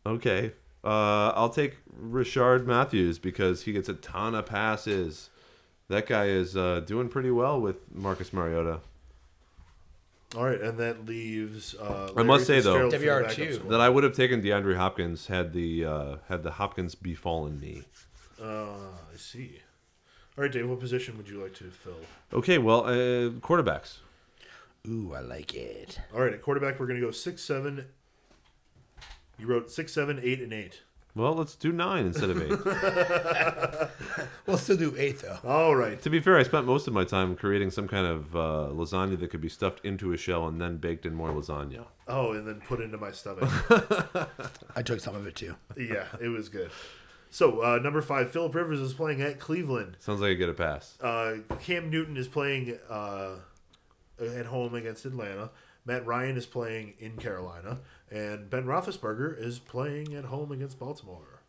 Okay, 0.07 0.53
uh, 0.85 1.33
I'll 1.35 1.51
take 1.51 1.79
Rishard 2.01 2.65
Matthews 2.65 3.19
because 3.19 3.63
he 3.63 3.73
gets 3.73 3.89
a 3.89 3.95
ton 3.95 4.37
of 4.37 4.47
passes. 4.47 5.31
That 5.89 6.07
guy 6.07 6.27
is 6.27 6.57
uh, 6.57 6.81
doing 6.87 7.09
pretty 7.09 7.33
well 7.33 7.61
with 7.61 7.93
Marcus 7.93 8.33
Mariota. 8.33 8.81
All 10.35 10.45
right, 10.45 10.61
and 10.61 10.77
that 10.79 11.07
leaves. 11.07 11.75
Uh, 11.75 12.11
I 12.17 12.23
must 12.23 12.47
say, 12.47 12.61
though- 12.61 12.91
Fitzgerald 12.91 13.27
for 13.31 13.35
the 13.35 13.47
WR2. 13.47 13.69
That 13.69 13.81
I 13.81 13.89
would 13.89 14.03
have 14.05 14.15
taken 14.15 14.43
DeAndre 14.43 14.77
Hopkins 14.77 15.29
had 15.29 15.53
the 15.53 15.85
uh, 15.85 16.17
had 16.29 16.43
the 16.43 16.53
Hopkins 16.53 16.95
befallen 16.95 17.61
me. 17.61 17.85
Uh, 18.43 18.65
I 19.13 19.17
see. 19.17 19.61
All 20.37 20.43
right, 20.43 20.53
Dave. 20.53 20.69
What 20.69 20.81
position 20.81 21.17
would 21.17 21.29
you 21.29 21.41
like 21.43 21.55
to 21.55 21.71
fill? 21.71 21.97
Okay, 22.33 22.59
well, 22.59 22.85
uh, 22.87 23.31
quarterbacks. 23.41 23.99
Ooh, 24.89 25.15
I 25.15 25.21
like 25.21 25.55
it. 25.55 25.99
All 26.15 26.21
right, 26.21 26.33
at 26.33 26.43
quarterback, 26.43 26.79
we're 26.79 26.87
going 26.87 27.01
to 27.01 27.07
go 27.07 27.11
six, 27.13 27.43
seven. 27.43 27.87
You 29.39 29.47
wrote 29.47 29.71
six, 29.71 29.93
seven, 29.93 30.21
eight, 30.23 30.41
and 30.41 30.53
eight. 30.53 30.83
Well, 31.17 31.35
let's 31.35 31.57
do 31.57 31.73
nine 31.73 32.07
instead 32.07 32.31
of 32.31 32.41
eight. 32.43 33.91
We'll 34.47 34.59
still 34.59 34.77
do 34.77 34.95
eight 34.97 35.19
though. 35.19 35.39
All 35.45 35.75
right. 35.75 36.01
to 36.03 36.09
be 36.11 36.21
fair, 36.21 36.37
I 36.39 36.45
spent 36.45 36.67
most 36.67 36.87
of 36.87 36.93
my 36.93 37.03
time 37.03 37.35
creating 37.35 37.73
some 37.73 37.89
kind 37.89 38.07
of 38.07 38.37
uh, 38.37 38.69
lasagna 38.73 39.19
that 39.19 39.29
could 39.31 39.41
be 39.41 39.49
stuffed 39.49 39.85
into 39.85 40.13
a 40.13 40.17
shell 40.17 40.47
and 40.47 40.61
then 40.61 40.77
baked 40.77 41.05
in 41.05 41.15
more 41.15 41.31
lasagna. 41.31 41.87
Oh, 42.07 42.31
and 42.33 42.47
then 42.47 42.61
put 42.61 42.81
into 42.81 42.97
my 42.97 43.11
stomach. 43.11 43.51
I 44.77 44.83
took 44.83 45.01
some 45.01 45.17
of 45.17 45.27
it 45.27 45.35
too. 45.35 45.57
yeah, 45.77 46.07
it 46.21 46.29
was 46.29 46.49
good. 46.49 46.71
So 47.31 47.61
uh, 47.61 47.79
number 47.81 48.03
five, 48.03 48.31
Philip 48.31 48.55
Rivers 48.55 48.79
is 48.79 48.95
playing 48.95 49.21
at 49.21 49.41
Cleveland. 49.41 49.97
Sounds 49.99 50.21
like 50.21 50.31
I 50.31 50.35
get 50.35 50.49
a 50.49 50.55
pass. 50.55 50.97
Uh, 51.01 51.39
Cam 51.61 51.91
Newton 51.91 52.17
is 52.17 52.29
playing 52.29 52.79
uh, 52.89 53.37
at 54.21 54.47
home 54.47 54.77
against 54.77 55.05
Atlanta. 55.05 55.51
Matt 55.87 56.05
Ryan 56.05 56.37
is 56.37 56.47
playing 56.47 56.95
in 56.99 57.17
Carolina, 57.17 57.79
and 58.11 58.51
Ben 58.51 58.65
Roethlisberger 58.65 59.41
is 59.41 59.61
playing 59.61 60.15
at 60.15 60.25
home 60.25 60.51
against 60.51 60.79
Baltimore. 60.79 61.43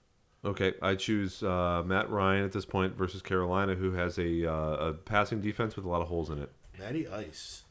Okay, 0.46 0.76
I 0.82 0.96
choose 0.96 1.42
uh, 1.42 1.82
Matt 1.86 2.10
Ryan 2.10 2.46
at 2.46 2.52
this 2.52 2.64
point 2.64 2.96
versus 2.96 3.24
Carolina, 3.24 3.74
who 3.74 3.94
has 3.94 4.20
a, 4.20 4.46
uh, 4.46 4.54
a 4.90 4.94
passing 4.94 5.42
defense 5.42 5.76
with 5.76 5.84
a 5.84 5.90
lot 5.90 6.02
of 6.02 6.08
holes 6.08 6.30
in 6.30 6.38
it. 6.38 6.52
Matty 6.80 7.08
Ice. 7.08 7.64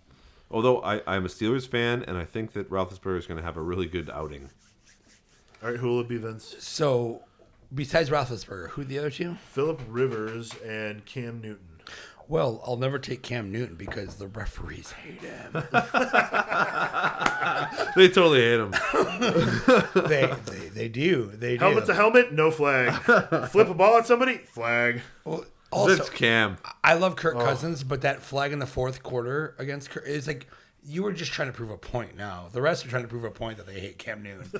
Although 0.51 0.83
I, 0.83 1.01
I'm 1.07 1.25
a 1.25 1.29
Steelers 1.29 1.67
fan, 1.67 2.05
and 2.07 2.19
I 2.19 2.25
think 2.25 2.53
that 2.53 2.69
Roethlisberger 2.69 3.19
is 3.19 3.27
going 3.27 3.39
to 3.39 3.45
have 3.45 3.57
a 3.57 3.63
really 3.63 3.87
good 3.87 4.11
outing. 4.11 4.51
All 5.63 5.71
right, 5.71 5.79
who 5.79 5.89
will 5.89 6.01
it 6.01 6.09
be, 6.09 6.19
Vince? 6.19 6.57
So, 6.59 7.23
besides 7.73 8.11
Roethlisberger, 8.11 8.71
who 8.71 8.83
are 8.83 8.85
the 8.85 8.99
other 8.99 9.11
two? 9.11 9.37
Philip 9.53 9.81
Rivers 9.89 10.53
and 10.65 11.05
Cam 11.07 11.41
Newton. 11.41 11.76
Well, 12.28 12.61
I'll 12.66 12.77
never 12.77 12.98
take 12.98 13.23
Cam 13.23 13.53
Newton 13.53 13.77
because 13.77 14.16
the 14.16 14.27
referees 14.27 14.93
hate 14.93 15.20
him. 15.20 15.53
They 17.97 18.09
totally 18.09 18.43
hate 18.43 18.61
him. 18.61 18.70
they, 20.09 20.31
they 20.47 20.69
they 20.69 20.89
do. 20.89 21.31
They 21.32 21.57
do. 21.57 21.65
Helmet 21.65 21.86
to 21.86 21.94
helmet, 21.94 22.32
no 22.32 22.51
flag. 22.51 22.93
Flip 23.48 23.69
a 23.70 23.74
ball 23.74 23.97
at 23.97 24.07
somebody, 24.07 24.36
flag. 24.39 25.01
Well, 25.24 25.47
also, 25.70 25.97
That's 25.97 26.11
Cam. 26.11 26.59
I 26.85 26.94
love 26.94 27.16
Kirk 27.16 27.36
oh. 27.36 27.44
Cousins, 27.44 27.82
but 27.82 28.03
that 28.03 28.23
flag 28.23 28.53
in 28.53 28.59
the 28.59 28.66
fourth 28.66 29.03
quarter 29.03 29.55
against 29.59 29.90
Kirk 29.90 30.07
is 30.07 30.27
like 30.27 30.47
you 30.85 31.03
were 31.03 31.12
just 31.12 31.32
trying 31.32 31.48
to 31.48 31.53
prove 31.53 31.70
a 31.70 31.78
point. 31.78 32.16
Now 32.16 32.48
the 32.53 32.61
rest 32.61 32.85
are 32.86 32.89
trying 32.89 33.03
to 33.03 33.09
prove 33.09 33.24
a 33.24 33.31
point 33.31 33.57
that 33.57 33.66
they 33.66 33.81
hate 33.81 33.98
Cam 33.98 34.23
Newton. 34.23 34.51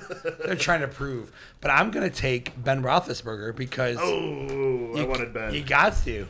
They're 0.45 0.55
trying 0.55 0.81
to 0.81 0.87
prove, 0.87 1.31
but 1.61 1.69
I'm 1.69 1.91
gonna 1.91 2.09
take 2.09 2.61
Ben 2.63 2.81
Roethlisberger 2.81 3.55
because 3.55 3.97
Oh, 3.99 4.95
I 4.97 5.05
wanted 5.05 5.33
Ben. 5.33 5.53
You 5.53 5.63
got 5.63 5.95
to, 6.05 6.27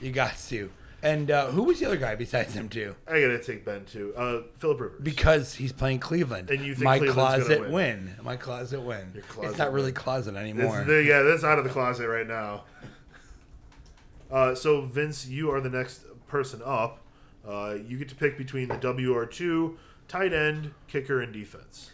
you 0.00 0.12
got 0.12 0.36
to. 0.48 0.70
And 1.00 1.30
uh, 1.30 1.46
who 1.46 1.62
was 1.62 1.78
the 1.78 1.86
other 1.86 1.96
guy 1.96 2.16
besides 2.16 2.54
him 2.54 2.68
too? 2.68 2.96
I 3.06 3.20
gotta 3.20 3.40
take 3.40 3.64
Ben 3.64 3.84
too. 3.84 4.12
Uh, 4.16 4.40
Philip 4.58 4.80
Rivers. 4.80 5.00
Because 5.00 5.54
he's 5.54 5.72
playing 5.72 6.00
Cleveland. 6.00 6.50
And 6.50 6.60
you 6.64 6.74
think 6.74 6.84
my 6.84 6.98
Cleveland's 6.98 7.44
closet 7.44 7.58
gonna 7.60 7.72
win. 7.72 8.16
My 8.22 8.36
closet 8.36 8.80
win. 8.80 9.12
Your 9.14 9.22
closet 9.24 9.50
it's 9.50 9.58
not 9.58 9.72
really 9.72 9.86
win. 9.86 9.94
closet 9.94 10.34
anymore. 10.34 10.84
the- 10.84 11.04
yeah, 11.04 11.22
that's 11.22 11.44
out 11.44 11.58
of 11.58 11.64
the 11.64 11.70
closet 11.70 12.08
right 12.08 12.26
now. 12.26 12.64
Uh, 14.30 14.54
so 14.54 14.82
Vince, 14.82 15.26
you 15.26 15.50
are 15.52 15.60
the 15.60 15.70
next 15.70 16.02
person 16.26 16.60
up. 16.64 17.00
Uh, 17.46 17.76
you 17.86 17.96
get 17.96 18.08
to 18.08 18.14
pick 18.16 18.36
between 18.36 18.68
the 18.68 18.76
WR2, 18.76 19.76
tight 20.08 20.32
end, 20.32 20.74
kicker, 20.88 21.20
and 21.20 21.32
defense. 21.32 21.92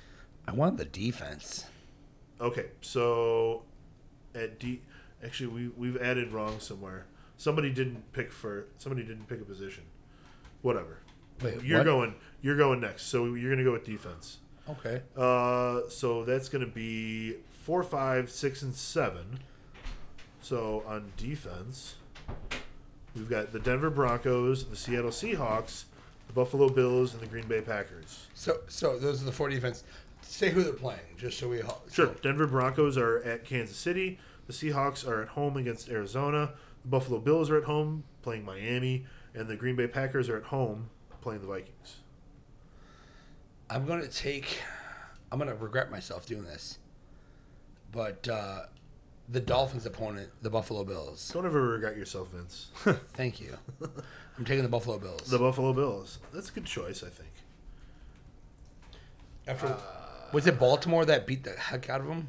I 0.48 0.52
want 0.52 0.78
the 0.78 0.84
defense. 0.84 1.66
Okay, 2.40 2.66
so 2.80 3.62
at 4.34 4.58
D, 4.58 4.80
actually 5.22 5.46
we 5.48 5.68
we've 5.68 6.00
added 6.02 6.32
wrong 6.32 6.58
somewhere. 6.58 7.06
Somebody 7.36 7.70
didn't 7.70 8.12
pick 8.12 8.32
for 8.32 8.66
somebody 8.78 9.02
didn't 9.06 9.28
pick 9.28 9.40
a 9.40 9.44
position. 9.44 9.84
Whatever. 10.62 10.98
Wait, 11.42 11.62
you're 11.62 11.78
what? 11.78 11.84
going. 11.84 12.14
You're 12.42 12.56
going 12.56 12.80
next. 12.80 13.04
So 13.06 13.34
you're 13.34 13.50
gonna 13.50 13.64
go 13.64 13.72
with 13.72 13.84
defense. 13.84 14.38
Okay. 14.68 15.02
Uh, 15.16 15.88
so 15.88 16.24
that's 16.24 16.48
gonna 16.48 16.66
be 16.66 17.36
four, 17.64 17.82
five, 17.82 18.30
six, 18.30 18.62
and 18.62 18.74
seven. 18.74 19.40
So 20.40 20.84
on 20.86 21.12
defense, 21.16 21.96
we've 23.16 23.28
got 23.28 23.52
the 23.52 23.58
Denver 23.58 23.90
Broncos, 23.90 24.64
the 24.64 24.76
Seattle 24.76 25.10
Seahawks, 25.10 25.84
the 26.26 26.32
Buffalo 26.34 26.68
Bills, 26.68 27.14
and 27.14 27.22
the 27.22 27.26
Green 27.26 27.46
Bay 27.46 27.60
Packers. 27.62 28.26
So, 28.34 28.58
so 28.68 28.98
those 28.98 29.22
are 29.22 29.26
the 29.26 29.32
four 29.32 29.48
defense. 29.48 29.84
Say 30.22 30.50
who 30.50 30.62
they're 30.62 30.72
playing, 30.72 31.00
just 31.18 31.38
so 31.38 31.48
we. 31.48 31.58
Sure. 31.60 31.78
so- 31.90 32.14
Denver 32.22 32.46
Broncos 32.46 32.96
are 32.96 33.18
at 33.22 33.44
Kansas 33.44 33.76
City. 33.76 34.18
The 34.46 34.52
Seahawks 34.52 35.06
are 35.06 35.22
at 35.22 35.28
home 35.28 35.56
against 35.56 35.88
Arizona. 35.88 36.52
The 36.84 36.90
Buffalo 36.90 37.18
Bills 37.18 37.50
are 37.50 37.56
at 37.56 37.64
home 37.64 38.04
playing 38.22 38.44
Miami, 38.44 39.06
and 39.34 39.48
the 39.48 39.56
Green 39.56 39.76
Bay 39.76 39.86
Packers 39.86 40.28
are 40.28 40.36
at 40.36 40.44
home 40.44 40.90
playing 41.20 41.40
the 41.40 41.46
Vikings. 41.46 41.96
I'm 43.70 43.86
gonna 43.86 44.06
take. 44.08 44.60
I'm 45.32 45.38
gonna 45.38 45.54
regret 45.54 45.90
myself 45.90 46.26
doing 46.26 46.44
this, 46.44 46.78
but 47.90 48.28
uh, 48.28 48.64
the 49.28 49.40
Dolphins' 49.40 49.86
opponent, 49.86 50.30
the 50.42 50.50
Buffalo 50.50 50.84
Bills. 50.84 51.30
Don't 51.32 51.46
ever 51.46 51.62
regret 51.62 51.96
yourself, 51.96 52.28
Vince. 52.32 52.68
Thank 53.14 53.40
you. 53.40 53.56
I'm 54.38 54.44
taking 54.44 54.62
the 54.62 54.68
Buffalo 54.68 54.98
Bills. 54.98 55.30
the 55.30 55.38
Buffalo 55.38 55.72
Bills. 55.72 56.18
That's 56.32 56.50
a 56.50 56.52
good 56.52 56.66
choice, 56.66 57.02
I 57.02 57.08
think. 57.08 57.30
After, 59.46 59.76
was 60.32 60.46
it 60.46 60.58
Baltimore 60.58 61.04
that 61.04 61.26
beat 61.26 61.44
the 61.44 61.52
heck 61.52 61.88
out 61.88 62.00
of 62.00 62.06
them? 62.06 62.28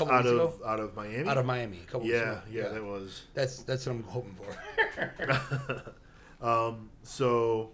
Couple 0.00 0.14
Out 0.14 0.26
of 0.26 0.32
ago. 0.32 0.54
out 0.66 0.80
of 0.80 0.96
Miami. 0.96 1.28
Out 1.28 1.38
of 1.38 1.46
Miami. 1.46 1.80
A 1.86 1.90
couple 1.90 2.06
yeah, 2.06 2.16
ago. 2.16 2.40
yeah, 2.50 2.68
that 2.68 2.82
was. 2.84 3.22
That's 3.34 3.62
that's 3.64 3.86
what 3.86 3.96
I'm 3.96 4.02
hoping 4.04 4.34
for. 4.34 5.94
So, 7.02 7.72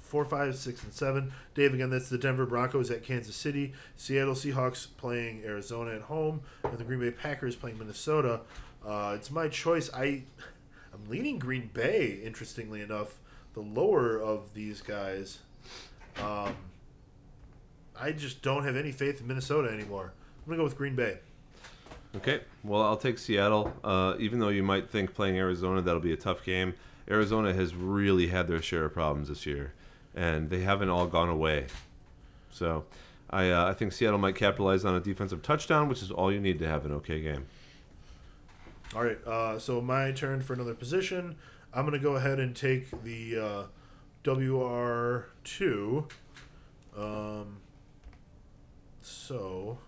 four, 0.00 0.24
five, 0.24 0.56
six, 0.56 0.82
and 0.84 0.92
seven. 0.92 1.32
Dave, 1.54 1.74
again, 1.74 1.90
that's 1.90 2.08
the 2.08 2.18
Denver 2.18 2.46
Broncos 2.46 2.90
at 2.90 3.02
Kansas 3.02 3.34
City. 3.36 3.72
Seattle 3.96 4.34
Seahawks 4.34 4.86
playing 4.96 5.42
Arizona 5.44 5.94
at 5.94 6.02
home, 6.02 6.40
and 6.64 6.78
the 6.78 6.84
Green 6.84 7.00
Bay 7.00 7.10
Packers 7.10 7.56
playing 7.56 7.78
Minnesota. 7.78 8.40
Uh, 8.86 9.14
it's 9.16 9.30
my 9.30 9.48
choice. 9.48 9.90
I, 9.92 10.22
I'm 10.94 11.04
leaning 11.08 11.38
Green 11.38 11.70
Bay. 11.74 12.20
Interestingly 12.24 12.80
enough, 12.80 13.18
the 13.54 13.60
lower 13.60 14.20
of 14.20 14.54
these 14.54 14.80
guys. 14.80 15.38
Um, 16.22 16.54
I 17.98 18.12
just 18.12 18.40
don't 18.42 18.64
have 18.64 18.76
any 18.76 18.92
faith 18.92 19.20
in 19.20 19.26
Minnesota 19.26 19.70
anymore. 19.70 20.12
I'm 20.38 20.50
gonna 20.50 20.58
go 20.58 20.64
with 20.64 20.76
Green 20.78 20.94
Bay. 20.94 21.18
Okay, 22.14 22.40
well, 22.62 22.82
I'll 22.82 22.96
take 22.96 23.18
Seattle. 23.18 23.72
Uh, 23.82 24.14
even 24.18 24.38
though 24.38 24.48
you 24.48 24.62
might 24.62 24.88
think 24.90 25.14
playing 25.14 25.36
Arizona 25.38 25.82
that'll 25.82 26.00
be 26.00 26.12
a 26.12 26.16
tough 26.16 26.44
game, 26.44 26.74
Arizona 27.10 27.52
has 27.52 27.74
really 27.74 28.28
had 28.28 28.48
their 28.48 28.62
share 28.62 28.84
of 28.84 28.94
problems 28.94 29.28
this 29.28 29.46
year, 29.46 29.72
and 30.14 30.48
they 30.50 30.60
haven't 30.60 30.88
all 30.88 31.06
gone 31.06 31.28
away. 31.28 31.66
So, 32.50 32.84
I 33.28 33.50
uh, 33.50 33.68
I 33.68 33.72
think 33.74 33.92
Seattle 33.92 34.18
might 34.18 34.36
capitalize 34.36 34.84
on 34.84 34.94
a 34.94 35.00
defensive 35.00 35.42
touchdown, 35.42 35.88
which 35.88 36.02
is 36.02 36.10
all 36.10 36.32
you 36.32 36.40
need 36.40 36.58
to 36.60 36.68
have 36.68 36.84
an 36.86 36.92
okay 36.92 37.20
game. 37.20 37.46
All 38.94 39.02
right, 39.04 39.18
uh, 39.26 39.58
so 39.58 39.80
my 39.80 40.12
turn 40.12 40.40
for 40.42 40.54
another 40.54 40.74
position. 40.74 41.36
I'm 41.74 41.84
gonna 41.84 41.98
go 41.98 42.16
ahead 42.16 42.38
and 42.38 42.54
take 42.54 43.02
the 43.02 43.38
uh, 43.38 43.62
WR 44.24 45.26
two. 45.44 46.08
Um, 46.96 47.58
so 49.02 49.78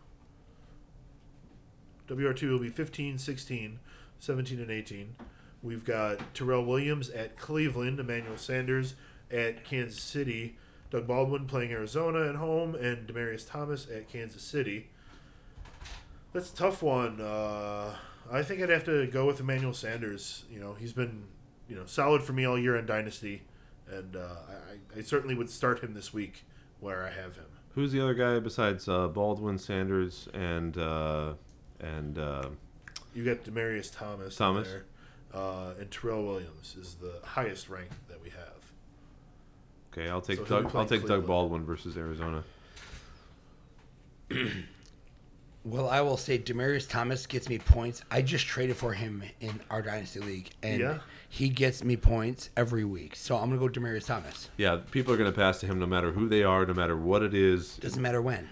WR2 2.09 2.51
will 2.51 2.59
be 2.59 2.70
15, 2.70 3.18
16, 3.18 3.78
17, 4.18 4.60
and 4.60 4.70
18. 4.70 5.14
We've 5.62 5.85
got 5.85 6.35
Tyrell 6.35 6.64
Williams 6.64 7.10
at 7.10 7.36
Cleveland, 7.36 8.01
Emmanuel 8.01 8.36
Sanders 8.36 8.94
at 9.30 9.64
Kansas 9.64 10.01
City, 10.01 10.56
Doug 10.90 11.06
Baldwin 11.06 11.47
playing 11.47 11.72
Arizona 11.72 12.28
at 12.28 12.36
home, 12.36 12.74
and 12.74 13.06
Demaryius 13.06 13.48
Thomas 13.48 13.86
at 13.94 14.09
Kansas 14.09 14.43
City. 14.43 14.89
That's 16.32 16.52
a 16.52 16.56
tough 16.56 16.82
one. 16.82 17.20
Uh, 17.20 17.94
I 18.30 18.43
think 18.43 18.62
I'd 18.62 18.68
have 18.68 18.85
to 18.85 19.06
go 19.06 19.26
with 19.26 19.40
Emmanuel 19.40 19.74
Sanders. 19.74 20.44
You 20.51 20.60
know, 20.60 20.74
he's 20.74 20.93
been 20.93 21.24
you 21.68 21.76
know 21.76 21.86
solid 21.86 22.22
for 22.22 22.32
me 22.32 22.44
all 22.44 22.59
year 22.59 22.76
in 22.76 22.86
Dynasty, 22.86 23.43
and 23.90 24.16
uh, 24.16 24.36
I, 24.48 24.98
I 24.98 25.02
certainly 25.02 25.35
would 25.35 25.51
start 25.51 25.80
him 25.80 25.94
this 25.94 26.14
week 26.14 26.44
where 26.80 27.05
I 27.05 27.10
have 27.10 27.36
him. 27.36 27.47
Who's 27.74 27.93
the 27.93 28.01
other 28.01 28.14
guy 28.14 28.39
besides 28.39 28.89
uh, 28.89 29.09
Baldwin, 29.09 29.59
Sanders, 29.59 30.28
and 30.35 30.76
uh, 30.78 31.35
and 31.80 32.18
uh, 32.18 32.48
You 33.14 33.24
got 33.24 33.44
Demaryius 33.44 33.90
Thomas. 33.94 34.36
Thomas. 34.36 34.68
there, 34.68 34.84
uh, 35.34 35.74
and 35.78 35.90
Tyrell 35.90 36.24
Williams 36.24 36.76
is 36.80 36.94
the 36.94 37.14
highest 37.24 37.68
ranked 37.68 38.09
that 38.09 38.22
we 38.22 38.30
have. 38.30 38.62
okay, 39.92 40.09
I'll 40.10 40.20
take 40.20 40.38
So 40.38 40.44
Doug. 40.44 40.64
I'll 40.66 40.70
playing 40.70 40.88
take 40.88 41.06
Doug 41.06 41.26
Baldwin 41.26 41.64
versus 41.64 41.96
Arizona. 41.96 42.42
Well, 45.64 45.88
I 45.90 46.00
will 46.00 46.16
say 46.16 46.38
Demaryius 46.38 46.88
Thomas 46.88 47.26
gets 47.26 47.48
me 47.48 47.59
points. 47.59 48.02
I 48.10 48.22
just 48.22 48.46
traded 48.46 48.76
for 48.76 48.94
him 48.94 49.22
in 49.40 49.60
our 49.70 49.82
dynasty 49.82 50.20
league, 50.20 50.48
and 50.62 50.80
Yeah? 50.80 50.98
he 51.28 51.50
gets 51.50 51.84
me 51.84 51.96
points 51.96 52.48
every 52.56 52.84
week. 52.84 53.14
So 53.16 53.36
I'm 53.36 53.50
gonna 53.50 53.59
go 53.59 53.68
Demaryius 53.68 54.06
Thomas. 54.06 54.48
Yeah, 54.56 54.78
people 54.92 55.12
are 55.12 55.16
going 55.18 55.30
to 55.30 55.36
pass 55.36 55.60
to 55.60 55.66
him 55.66 55.78
no 55.78 55.84
matter 55.86 56.12
who 56.12 56.26
they 56.28 56.42
are, 56.42 56.64
no 56.64 56.72
matter 56.72 56.96
what 56.96 57.22
it 57.22 57.34
is. 57.34 57.76
Doesn't 57.78 58.00
matter 58.00 58.22
when, 58.22 58.48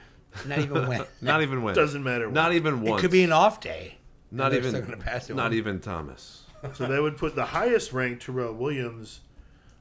not 0.46 0.58
even 0.58 0.88
when. 0.88 1.04
Not 1.20 1.42
even 1.42 1.62
when. 1.62 1.74
Doesn't 1.74 2.02
matter 2.02 2.30
Not 2.30 2.48
when. 2.48 2.56
even 2.56 2.86
It 2.86 2.98
could 2.98 3.10
be 3.10 3.24
an 3.24 3.32
off 3.32 3.60
day. 3.60 3.98
Not 4.30 4.52
even. 4.52 4.70
still 4.70 4.82
gonna 4.82 4.96
pass 4.96 5.28
to 5.28 5.34
not 5.34 5.52
him. 5.52 5.58
even 5.58 5.80
Thomas. 5.80 6.42
So 6.74 6.86
that 6.86 7.00
would 7.00 7.16
put 7.16 7.36
the 7.36 7.44
highest 7.46 7.92
ranked 7.92 8.22
Tyrell 8.26 8.52
Williams 8.54 9.20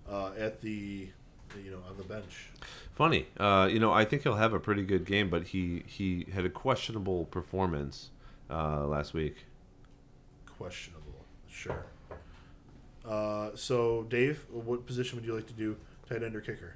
uh, 0.10 0.32
at 0.38 0.61
the 0.61 1.10
you 1.64 1.72
know 1.72 1.80
on 1.90 1.98
the 1.98 2.03
bench. 2.03 2.49
Funny, 2.94 3.27
uh, 3.38 3.68
you 3.72 3.80
know, 3.80 3.91
I 3.91 4.06
think 4.06 4.23
he'll 4.23 4.36
have 4.36 4.53
a 4.53 4.60
pretty 4.60 4.84
good 4.84 5.06
game, 5.06 5.30
but 5.30 5.48
he 5.48 5.84
he 5.88 6.27
had 6.34 6.45
a 6.45 6.49
questionable 6.49 7.26
performance 7.26 8.11
uh, 8.49 8.86
last 8.86 9.14
week. 9.14 9.45
Questionable, 10.57 11.26
sure. 11.49 11.86
Uh, 13.06 13.49
so 13.56 14.03
Dave, 14.10 14.45
what 14.49 14.86
position 14.86 15.18
would 15.18 15.26
you 15.26 15.36
like 15.36 15.48
to 15.48 15.53
do? 15.53 15.76
Tight 16.07 16.23
end 16.23 16.36
or 16.36 16.41
kicker? 16.41 16.76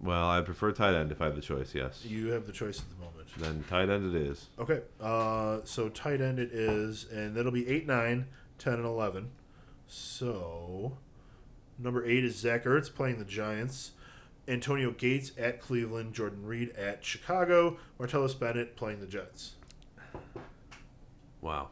Well, 0.00 0.28
I 0.30 0.40
prefer 0.42 0.70
tight 0.72 0.94
end 0.94 1.10
if 1.10 1.20
I 1.20 1.24
have 1.24 1.34
the 1.34 1.42
choice. 1.42 1.74
Yes, 1.74 2.04
You 2.04 2.28
have 2.28 2.46
the 2.46 2.52
choice 2.52 2.78
at 2.80 2.88
the 2.90 2.96
moment. 3.04 3.28
then 3.36 3.64
tight 3.68 3.88
end 3.90 4.14
it 4.14 4.20
is. 4.22 4.46
Okay, 4.58 4.82
uh, 5.00 5.58
so 5.64 5.88
tight 5.88 6.20
end 6.20 6.38
it 6.38 6.52
is, 6.52 7.06
and 7.10 7.34
that'll 7.34 7.50
be 7.52 7.68
8, 7.68 7.86
9, 7.86 8.26
10, 8.58 8.72
and 8.74 8.84
11. 8.84 9.30
So, 9.88 10.98
number 11.78 12.04
8 12.04 12.24
is 12.24 12.36
Zach 12.36 12.64
Ertz 12.64 12.92
playing 12.94 13.18
the 13.18 13.24
Giants. 13.24 13.92
Antonio 14.46 14.92
Gates 14.92 15.32
at 15.36 15.60
Cleveland. 15.60 16.14
Jordan 16.14 16.46
Reed 16.46 16.70
at 16.76 17.04
Chicago. 17.04 17.76
Martellus 17.98 18.38
Bennett 18.38 18.76
playing 18.76 19.00
the 19.00 19.06
Jets. 19.06 19.54
Wow. 21.40 21.68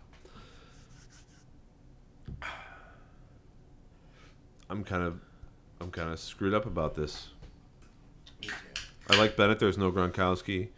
I'm 4.69 4.83
kind 4.85 5.03
of, 5.05 5.21
I'm 5.81 5.91
kind 5.91 6.11
of 6.11 6.19
screwed 6.19 6.53
up 6.55 6.67
about 6.67 6.95
this. 6.97 7.29
I 9.11 9.17
like 9.17 9.37
Bennett. 9.37 9.59
There's 9.59 9.79
no 9.79 9.91
Gronkowski. 9.93 10.69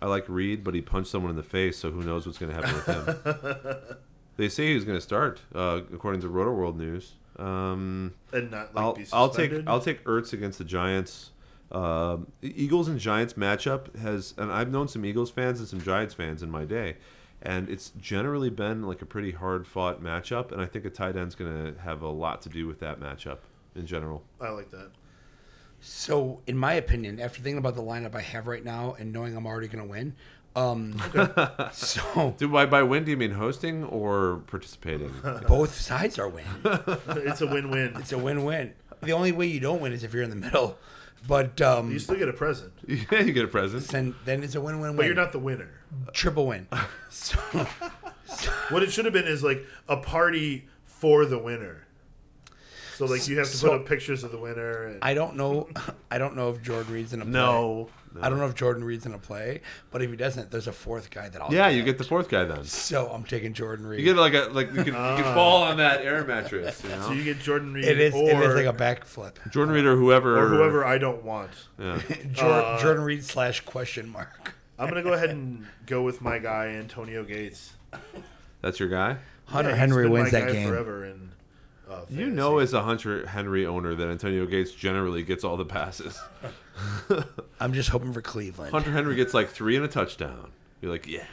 I 0.00 0.06
like 0.06 0.28
Reed, 0.28 0.62
but 0.62 0.74
he 0.74 0.80
punched 0.80 1.10
someone 1.10 1.30
in 1.30 1.36
the 1.36 1.42
face, 1.42 1.76
so 1.78 1.90
who 1.90 2.02
knows 2.02 2.24
what's 2.26 2.38
going 2.38 2.54
to 2.54 2.56
happen 2.56 2.74
with 2.74 2.86
him. 2.86 3.96
they 4.36 4.48
say 4.48 4.72
he's 4.74 4.84
going 4.84 4.96
to 4.96 5.02
start, 5.02 5.40
uh, 5.54 5.80
according 5.92 6.20
to 6.20 6.28
Rotoworld 6.28 6.76
News. 6.76 7.14
Um, 7.36 8.14
And 8.32 8.50
not 8.50 8.74
like 8.74 8.84
I'll, 8.84 8.98
I'll 9.12 9.30
take. 9.30 9.52
I'll 9.66 9.80
take 9.80 10.04
Ertz 10.04 10.32
against 10.32 10.58
the 10.58 10.64
Giants. 10.64 11.30
Um, 11.70 12.32
the 12.40 12.52
Eagles 12.62 12.88
and 12.88 12.98
Giants 12.98 13.34
matchup 13.34 13.94
has, 13.98 14.34
and 14.38 14.50
I've 14.50 14.70
known 14.70 14.88
some 14.88 15.04
Eagles 15.04 15.30
fans 15.30 15.58
and 15.58 15.68
some 15.68 15.80
Giants 15.80 16.14
fans 16.14 16.42
in 16.42 16.50
my 16.50 16.64
day, 16.64 16.96
and 17.42 17.68
it's 17.68 17.90
generally 18.00 18.50
been 18.50 18.82
like 18.84 19.02
a 19.02 19.06
pretty 19.06 19.32
hard 19.32 19.66
fought 19.66 20.02
matchup. 20.02 20.50
And 20.52 20.60
I 20.62 20.66
think 20.66 20.84
a 20.84 20.90
tight 20.90 21.16
end's 21.16 21.34
going 21.34 21.74
to 21.74 21.80
have 21.80 22.02
a 22.02 22.08
lot 22.08 22.40
to 22.42 22.48
do 22.48 22.66
with 22.66 22.80
that 22.80 23.00
matchup 23.00 23.38
in 23.74 23.86
general. 23.86 24.22
I 24.40 24.48
like 24.50 24.70
that. 24.70 24.90
So, 25.80 26.40
in 26.46 26.56
my 26.56 26.74
opinion, 26.74 27.20
after 27.20 27.40
thinking 27.40 27.58
about 27.58 27.74
the 27.76 27.82
lineup 27.82 28.14
I 28.14 28.20
have 28.20 28.46
right 28.46 28.64
now 28.64 28.96
and 28.98 29.12
knowing 29.12 29.36
I'm 29.36 29.46
already 29.46 29.68
gonna 29.68 29.86
win, 29.86 30.14
um, 30.56 31.00
so 31.72 32.34
Do 32.36 32.48
by 32.48 32.66
by 32.66 32.82
win? 32.82 33.04
Do 33.04 33.10
you 33.12 33.16
mean 33.16 33.30
hosting 33.32 33.84
or 33.84 34.42
participating? 34.48 35.12
both 35.48 35.74
sides 35.74 36.18
are 36.18 36.28
win. 36.28 36.46
It's 36.64 37.40
a 37.40 37.46
win-win. 37.46 37.94
It's 37.96 38.12
a 38.12 38.18
win-win. 38.18 38.72
The 39.02 39.12
only 39.12 39.30
way 39.32 39.46
you 39.46 39.60
don't 39.60 39.80
win 39.80 39.92
is 39.92 40.02
if 40.02 40.12
you're 40.12 40.24
in 40.24 40.30
the 40.30 40.36
middle. 40.36 40.76
But 41.26 41.60
um, 41.60 41.90
you 41.90 41.98
still 41.98 42.16
get 42.16 42.28
a 42.28 42.32
present, 42.32 42.72
yeah, 42.86 43.20
you 43.20 43.32
get 43.32 43.44
a 43.44 43.48
present. 43.48 43.84
then 43.88 44.14
then 44.24 44.42
it's 44.44 44.54
a 44.54 44.60
win-win-win. 44.60 44.96
but 44.96 45.06
you're 45.06 45.14
not 45.16 45.32
the 45.32 45.38
winner. 45.40 45.68
triple 46.12 46.46
win. 46.46 46.68
So, 47.10 47.38
What 48.70 48.82
it 48.84 48.92
should 48.92 49.04
have 49.04 49.14
been 49.14 49.26
is 49.26 49.42
like 49.42 49.64
a 49.88 49.96
party 49.96 50.68
for 50.84 51.24
the 51.26 51.38
winner. 51.38 51.86
So 52.98 53.06
like 53.06 53.28
you 53.28 53.38
have 53.38 53.48
to 53.50 53.56
So- 53.56 53.68
put 53.68 53.80
up 53.80 53.86
pictures 53.86 54.24
of 54.24 54.32
the 54.32 54.38
winner. 54.38 54.84
And, 54.84 54.98
I 55.02 55.14
don't 55.14 55.36
know. 55.36 55.68
I 56.10 56.18
don't 56.18 56.34
know 56.36 56.50
if 56.50 56.60
Jordan 56.62 56.92
Reed's 56.92 57.12
in 57.12 57.22
a 57.22 57.24
play. 57.24 57.32
No. 57.32 57.88
I 58.20 58.28
don't 58.28 58.38
know 58.38 58.46
if 58.46 58.54
Jordan 58.56 58.82
Reed's 58.82 59.06
in 59.06 59.12
a 59.14 59.18
play, 59.18 59.60
but 59.92 60.02
if 60.02 60.10
he 60.10 60.16
doesn't, 60.16 60.50
there's 60.50 60.66
a 60.66 60.72
fourth 60.72 61.10
guy 61.10 61.28
that 61.28 61.40
I'll. 61.40 61.52
Yeah, 61.54 61.68
you 61.68 61.84
get 61.84 61.98
the 61.98 62.04
fourth 62.04 62.28
guy 62.28 62.42
then. 62.44 62.64
So 62.64 63.08
I'm 63.12 63.22
taking 63.22 63.52
Jordan 63.52 63.86
Reed. 63.86 64.00
You 64.00 64.06
get 64.06 64.16
like 64.16 64.34
a 64.34 64.48
like 64.50 64.68
you 64.70 64.76
can, 64.82 64.86
you 64.86 64.94
Ah. 64.96 65.14
can 65.22 65.34
fall 65.34 65.62
on 65.62 65.76
that 65.76 66.00
air 66.00 66.24
mattress. 66.24 66.82
You 66.82 66.88
know? 66.90 67.02
so 67.02 67.12
you 67.12 67.22
get 67.22 67.38
Jordan 67.38 67.72
Reed 67.74 67.84
it 67.84 68.00
is. 68.00 68.14
or, 68.14 68.28
it 68.30 68.36
is 68.50 68.54
like 68.56 68.66
a 68.66 68.72
backflip. 68.76 69.34
Jordan 69.52 69.72
Reed 69.74 69.84
or 69.84 69.94
whoever 69.94 70.36
or 70.36 70.48
whoever 70.48 70.84
I 70.84 70.98
don't 70.98 71.22
want. 71.22 71.50
Yeah. 71.78 72.00
Jor- 72.32 72.50
Uh, 72.50 72.80
Jordan 72.82 73.04
Reed 73.04 73.22
slash 73.22 73.60
question 73.60 74.08
mark. 74.08 74.54
I'm 74.78 74.88
gonna 74.88 75.02
go 75.04 75.12
ahead 75.12 75.30
and 75.30 75.66
go 75.86 76.02
with 76.02 76.20
my 76.20 76.38
guy 76.40 76.68
Antonio 76.68 77.22
Gates. 77.22 77.74
That's 78.62 78.80
your 78.80 78.88
guy. 78.88 79.18
Hunter 79.44 79.70
Yeah, 79.70 79.76
he's 79.76 79.80
Henry 79.80 80.04
been 80.04 80.12
my 80.12 80.18
wins 80.20 80.32
that 80.32 80.46
guy 80.48 80.52
game. 80.54 80.68
forever. 80.68 81.04
In, 81.04 81.27
uh, 81.90 82.00
You 82.08 82.30
know, 82.30 82.58
as 82.58 82.72
a 82.74 82.82
Hunter 82.82 83.26
Henry 83.26 83.66
owner, 83.66 83.94
that 83.94 84.08
Antonio 84.08 84.46
Gates 84.46 84.72
generally 84.72 85.22
gets 85.22 85.44
all 85.44 85.56
the 85.56 85.64
passes. 85.64 86.20
I'm 87.60 87.72
just 87.72 87.88
hoping 87.88 88.12
for 88.12 88.22
Cleveland. 88.22 88.72
Hunter 88.72 88.90
Henry 88.90 89.14
gets 89.16 89.34
like 89.34 89.48
three 89.48 89.76
and 89.76 89.84
a 89.84 89.88
touchdown. 89.88 90.52
You're 90.80 90.92
like, 90.92 91.06
yeah. 91.06 91.24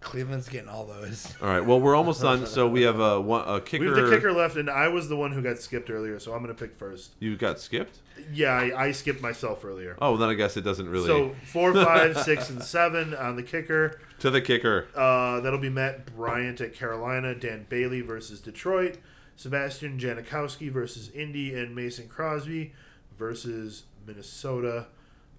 Cleveland's 0.00 0.48
getting 0.48 0.68
all 0.68 0.84
those. 0.86 1.34
All 1.42 1.48
right. 1.48 1.64
Well, 1.64 1.80
we're 1.80 1.96
almost 1.96 2.22
done. 2.22 2.46
So 2.46 2.68
we 2.68 2.82
have 2.82 3.00
a 3.00 3.20
one 3.20 3.42
a 3.48 3.60
kicker. 3.60 3.82
we 3.82 3.86
have 3.88 4.08
the 4.08 4.16
kicker 4.16 4.32
left, 4.32 4.56
and 4.56 4.70
I 4.70 4.86
was 4.86 5.08
the 5.08 5.16
one 5.16 5.32
who 5.32 5.42
got 5.42 5.58
skipped 5.58 5.90
earlier, 5.90 6.20
so 6.20 6.32
I'm 6.32 6.42
gonna 6.42 6.54
pick 6.54 6.76
first. 6.76 7.14
You 7.18 7.36
got 7.36 7.58
skipped. 7.58 7.98
Yeah, 8.32 8.52
I, 8.52 8.84
I 8.86 8.92
skipped 8.92 9.20
myself 9.20 9.64
earlier. 9.64 9.96
Oh, 10.00 10.16
then 10.16 10.28
I 10.28 10.34
guess 10.34 10.56
it 10.56 10.60
doesn't 10.60 10.88
really. 10.88 11.06
So 11.08 11.34
four, 11.46 11.74
five, 11.74 12.16
six, 12.22 12.50
and 12.50 12.62
seven 12.62 13.14
on 13.14 13.34
the 13.34 13.42
kicker. 13.42 13.98
to 14.20 14.30
the 14.30 14.40
kicker. 14.40 14.86
Uh, 14.94 15.40
that'll 15.40 15.58
be 15.58 15.70
Matt 15.70 16.14
Bryant 16.14 16.60
at 16.60 16.72
Carolina, 16.72 17.34
Dan 17.34 17.66
Bailey 17.68 18.00
versus 18.02 18.38
Detroit, 18.40 18.98
Sebastian 19.36 19.98
Janikowski 19.98 20.70
versus 20.70 21.10
Indy, 21.10 21.54
and 21.54 21.74
Mason 21.74 22.08
Crosby 22.08 22.72
versus 23.18 23.84
Minnesota. 24.06 24.86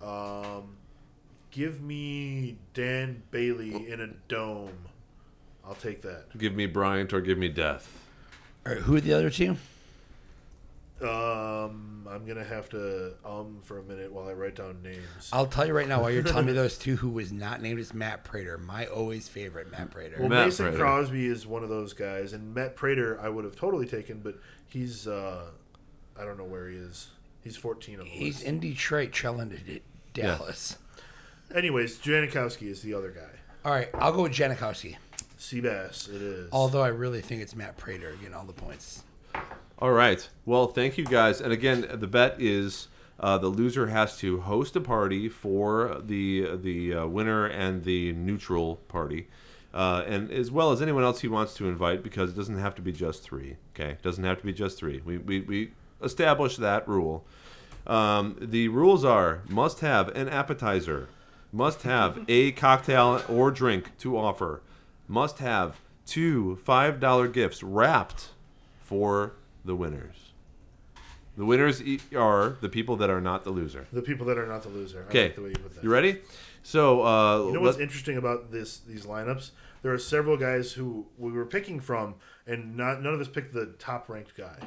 Um, 0.02 0.78
give 1.52 1.82
me 1.82 2.58
Dan 2.74 3.24
Bailey 3.32 3.90
in 3.90 4.00
a 4.00 4.08
dome. 4.28 4.78
I'll 5.66 5.76
take 5.76 6.02
that. 6.04 6.38
Give 6.38 6.54
me 6.54 6.66
Bryant 6.66 7.12
or 7.12 7.22
give 7.22 7.38
me 7.38 7.50
death. 7.50 8.06
All 8.66 8.74
right, 8.74 8.82
who 8.82 8.96
are 8.96 9.02
the 9.02 9.14
other 9.14 9.30
two? 9.30 9.58
Um, 11.02 11.97
I'm 12.08 12.26
gonna 12.26 12.44
have 12.44 12.70
to 12.70 13.14
um 13.26 13.60
for 13.64 13.80
a 13.80 13.84
minute 13.84 14.12
while 14.12 14.28
I 14.28 14.34
write 14.34 14.56
down 14.56 14.82
names. 14.82 15.30
I'll 15.32 15.46
tell 15.46 15.66
you 15.66 15.74
right 15.74 15.88
now 15.88 16.02
while 16.02 16.12
you're 16.12 16.24
telling 16.24 16.46
me 16.46 16.54
those 16.64 16.78
two 16.78 16.96
who 16.96 17.10
was 17.10 17.32
not 17.32 17.62
named 17.62 17.80
is 17.80 17.94
Matt 17.94 18.24
Prater, 18.24 18.58
my 18.58 18.86
always 18.88 19.28
favorite 19.28 19.72
Matt 19.72 19.92
Prater. 19.92 20.18
Well, 20.20 20.30
Matt 20.30 20.46
Mason 20.48 20.66
Prater. 20.68 20.78
Crosby 20.80 21.26
is 21.28 21.46
one 21.46 21.64
of 21.64 21.70
those 21.70 21.94
guys, 21.94 22.34
and 22.34 22.54
Matt 22.54 22.76
Prater 22.76 23.20
I 23.22 23.30
would 23.30 23.46
have 23.46 23.56
totally 23.56 23.86
taken, 23.86 24.20
but 24.20 24.36
he's 24.68 25.08
uh, 25.08 25.46
I 26.20 26.26
don't 26.26 26.38
know 26.38 26.46
where 26.46 26.70
he 26.70 26.78
is. 26.78 27.10
He's 27.44 27.56
14 27.56 28.02
on 28.02 28.06
He's 28.06 28.42
in 28.42 28.60
Detroit, 28.60 29.12
trailing 29.14 29.50
to 29.52 29.58
D- 29.58 29.82
Dallas. 30.14 30.78
Anyways, 31.56 31.98
Janikowski 32.00 32.64
is 32.70 32.82
the 32.82 32.94
other 32.94 33.12
guy. 33.12 33.40
All 33.64 33.72
right, 33.72 33.90
I'll 33.94 34.12
go 34.12 34.24
with 34.24 34.34
Janikowski. 34.34 34.98
Seabass, 35.40 36.10
it 36.10 36.22
is. 36.22 36.50
Although 36.52 36.82
I 36.82 36.88
really 36.90 37.22
think 37.22 37.42
it's 37.42 37.56
Matt 37.56 37.78
Prater 37.78 38.12
getting 38.20 38.34
all 38.34 38.44
the 38.44 38.54
points. 38.54 39.04
All 39.80 39.92
right. 39.92 40.28
Well, 40.44 40.68
thank 40.68 40.98
you 40.98 41.06
guys. 41.06 41.40
And 41.40 41.54
again, 41.54 41.88
the 41.94 42.08
bet 42.08 42.42
is 42.42 42.88
uh, 43.20 43.38
the 43.38 43.48
loser 43.48 43.88
has 43.88 44.18
to 44.18 44.42
host 44.42 44.76
a 44.76 44.82
party 44.82 45.30
for 45.30 46.02
the 46.04 46.56
the 46.56 46.96
uh, 46.96 47.06
winner 47.06 47.46
and 47.46 47.84
the 47.84 48.12
neutral 48.14 48.78
party, 48.88 49.28
uh, 49.76 50.04
and 50.08 50.32
as 50.32 50.50
well 50.50 50.72
as 50.72 50.82
anyone 50.82 51.04
else 51.04 51.22
he 51.22 51.28
wants 51.28 51.54
to 51.56 51.68
invite, 51.68 52.02
because 52.02 52.32
it 52.32 52.36
doesn't 52.36 52.58
have 52.58 52.74
to 52.76 52.82
be 52.82 52.92
just 52.92 53.22
three. 53.22 53.58
Okay, 53.76 53.92
it 53.92 54.02
doesn't 54.02 54.24
have 54.24 54.40
to 54.40 54.46
be 54.46 54.54
just 54.54 54.80
three. 54.80 55.02
We 55.06 55.20
we, 55.20 55.42
we 55.42 55.72
established 56.02 56.58
that 56.58 56.88
rule. 56.88 57.24
Um, 57.86 58.36
the 58.42 58.70
rules 58.70 59.06
are 59.06 59.44
must 59.48 59.82
have 59.82 60.10
an 60.16 60.28
appetizer, 60.28 61.08
must 61.52 61.84
have 61.84 62.26
a 62.28 62.52
cocktail 62.54 63.22
or 63.30 63.52
drink 63.52 63.96
to 64.00 64.18
offer, 64.18 64.64
must 65.08 65.38
have 65.38 65.80
two 66.08 66.56
five 66.56 67.00
dollar 67.00 67.28
gifts 67.28 67.62
wrapped 67.62 68.30
for 68.80 69.34
the 69.68 69.76
winners. 69.76 70.16
The 71.38 71.46
winners 71.46 71.84
e- 71.84 72.00
are 72.18 72.58
the 72.62 72.70
people 72.70 72.96
that 72.96 73.12
are 73.12 73.22
not 73.22 73.44
the 73.44 73.52
loser. 73.52 73.86
the 73.94 74.02
people 74.02 74.26
that 74.26 74.40
are 74.40 74.48
not 74.48 74.64
the 74.64 74.70
loser. 74.70 75.04
I 75.06 75.10
Okay, 75.10 75.24
like 75.26 75.36
the 75.36 75.42
way 75.44 75.50
you 75.50 75.56
put 75.56 75.76
that. 75.76 75.84
you 75.84 75.92
ready? 75.92 76.22
So, 76.64 77.04
uh, 77.06 77.46
You 77.46 77.54
know 77.54 77.62
what's 77.62 77.78
let- 77.78 77.84
interesting 77.84 78.18
about 78.18 78.52
this 78.52 78.80
these 78.80 79.06
lineups? 79.06 79.52
There 79.84 79.94
are 79.94 80.00
several 80.00 80.38
guys 80.38 80.74
who 80.74 81.06
we 81.18 81.32
were 81.32 81.46
picking 81.46 81.80
from, 81.80 82.16
and 82.48 82.76
not 82.76 83.04
none 83.04 83.14
of 83.14 83.22
us 83.22 83.28
picked 83.28 83.54
the 83.54 83.68
top 83.78 84.10
ranked 84.10 84.36
guy. 84.36 84.58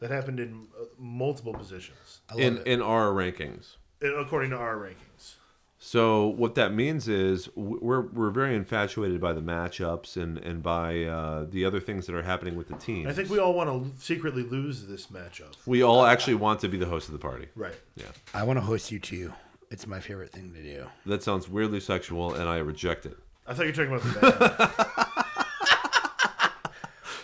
That 0.00 0.10
happened 0.10 0.40
in 0.40 0.66
uh, 0.78 0.86
multiple 0.98 1.54
positions, 1.54 2.20
I 2.28 2.34
love 2.34 2.42
in 2.42 2.56
it. 2.58 2.66
in 2.66 2.82
our 2.82 3.10
rankings. 3.12 3.76
according 4.02 4.50
to 4.50 4.56
our 4.56 4.76
rankings. 4.76 5.13
So 5.86 6.28
what 6.28 6.54
that 6.54 6.72
means 6.72 7.08
is 7.08 7.50
we're 7.54 8.00
we're 8.00 8.30
very 8.30 8.56
infatuated 8.56 9.20
by 9.20 9.34
the 9.34 9.42
matchups 9.42 10.16
and 10.16 10.38
and 10.38 10.62
by 10.62 11.04
uh, 11.04 11.44
the 11.44 11.66
other 11.66 11.78
things 11.78 12.06
that 12.06 12.14
are 12.14 12.22
happening 12.22 12.56
with 12.56 12.68
the 12.68 12.76
team. 12.76 13.06
I 13.06 13.12
think 13.12 13.28
we 13.28 13.38
all 13.38 13.52
want 13.52 13.68
to 13.68 14.02
secretly 14.02 14.44
lose 14.44 14.86
this 14.86 15.08
matchup. 15.08 15.54
we 15.66 15.82
all 15.82 16.06
actually 16.06 16.36
want 16.36 16.60
to 16.60 16.68
be 16.68 16.78
the 16.78 16.86
host 16.86 17.08
of 17.08 17.12
the 17.12 17.18
party. 17.18 17.48
Right. 17.54 17.78
Yeah, 17.96 18.06
I 18.32 18.44
want 18.44 18.56
to 18.56 18.62
host 18.62 18.90
you 18.90 18.98
too. 18.98 19.34
It's 19.70 19.86
my 19.86 20.00
favorite 20.00 20.32
thing 20.32 20.54
to 20.54 20.62
do. 20.62 20.86
that 21.04 21.22
sounds 21.22 21.50
weirdly 21.50 21.80
sexual, 21.80 22.32
and 22.32 22.48
I 22.48 22.58
reject 22.58 23.04
it. 23.04 23.18
I 23.46 23.52
thought 23.52 23.66
you 23.66 23.72
were 23.72 23.84
talking 23.84 23.92
about 23.94 24.22
the 24.22 24.72
band. 24.78 25.34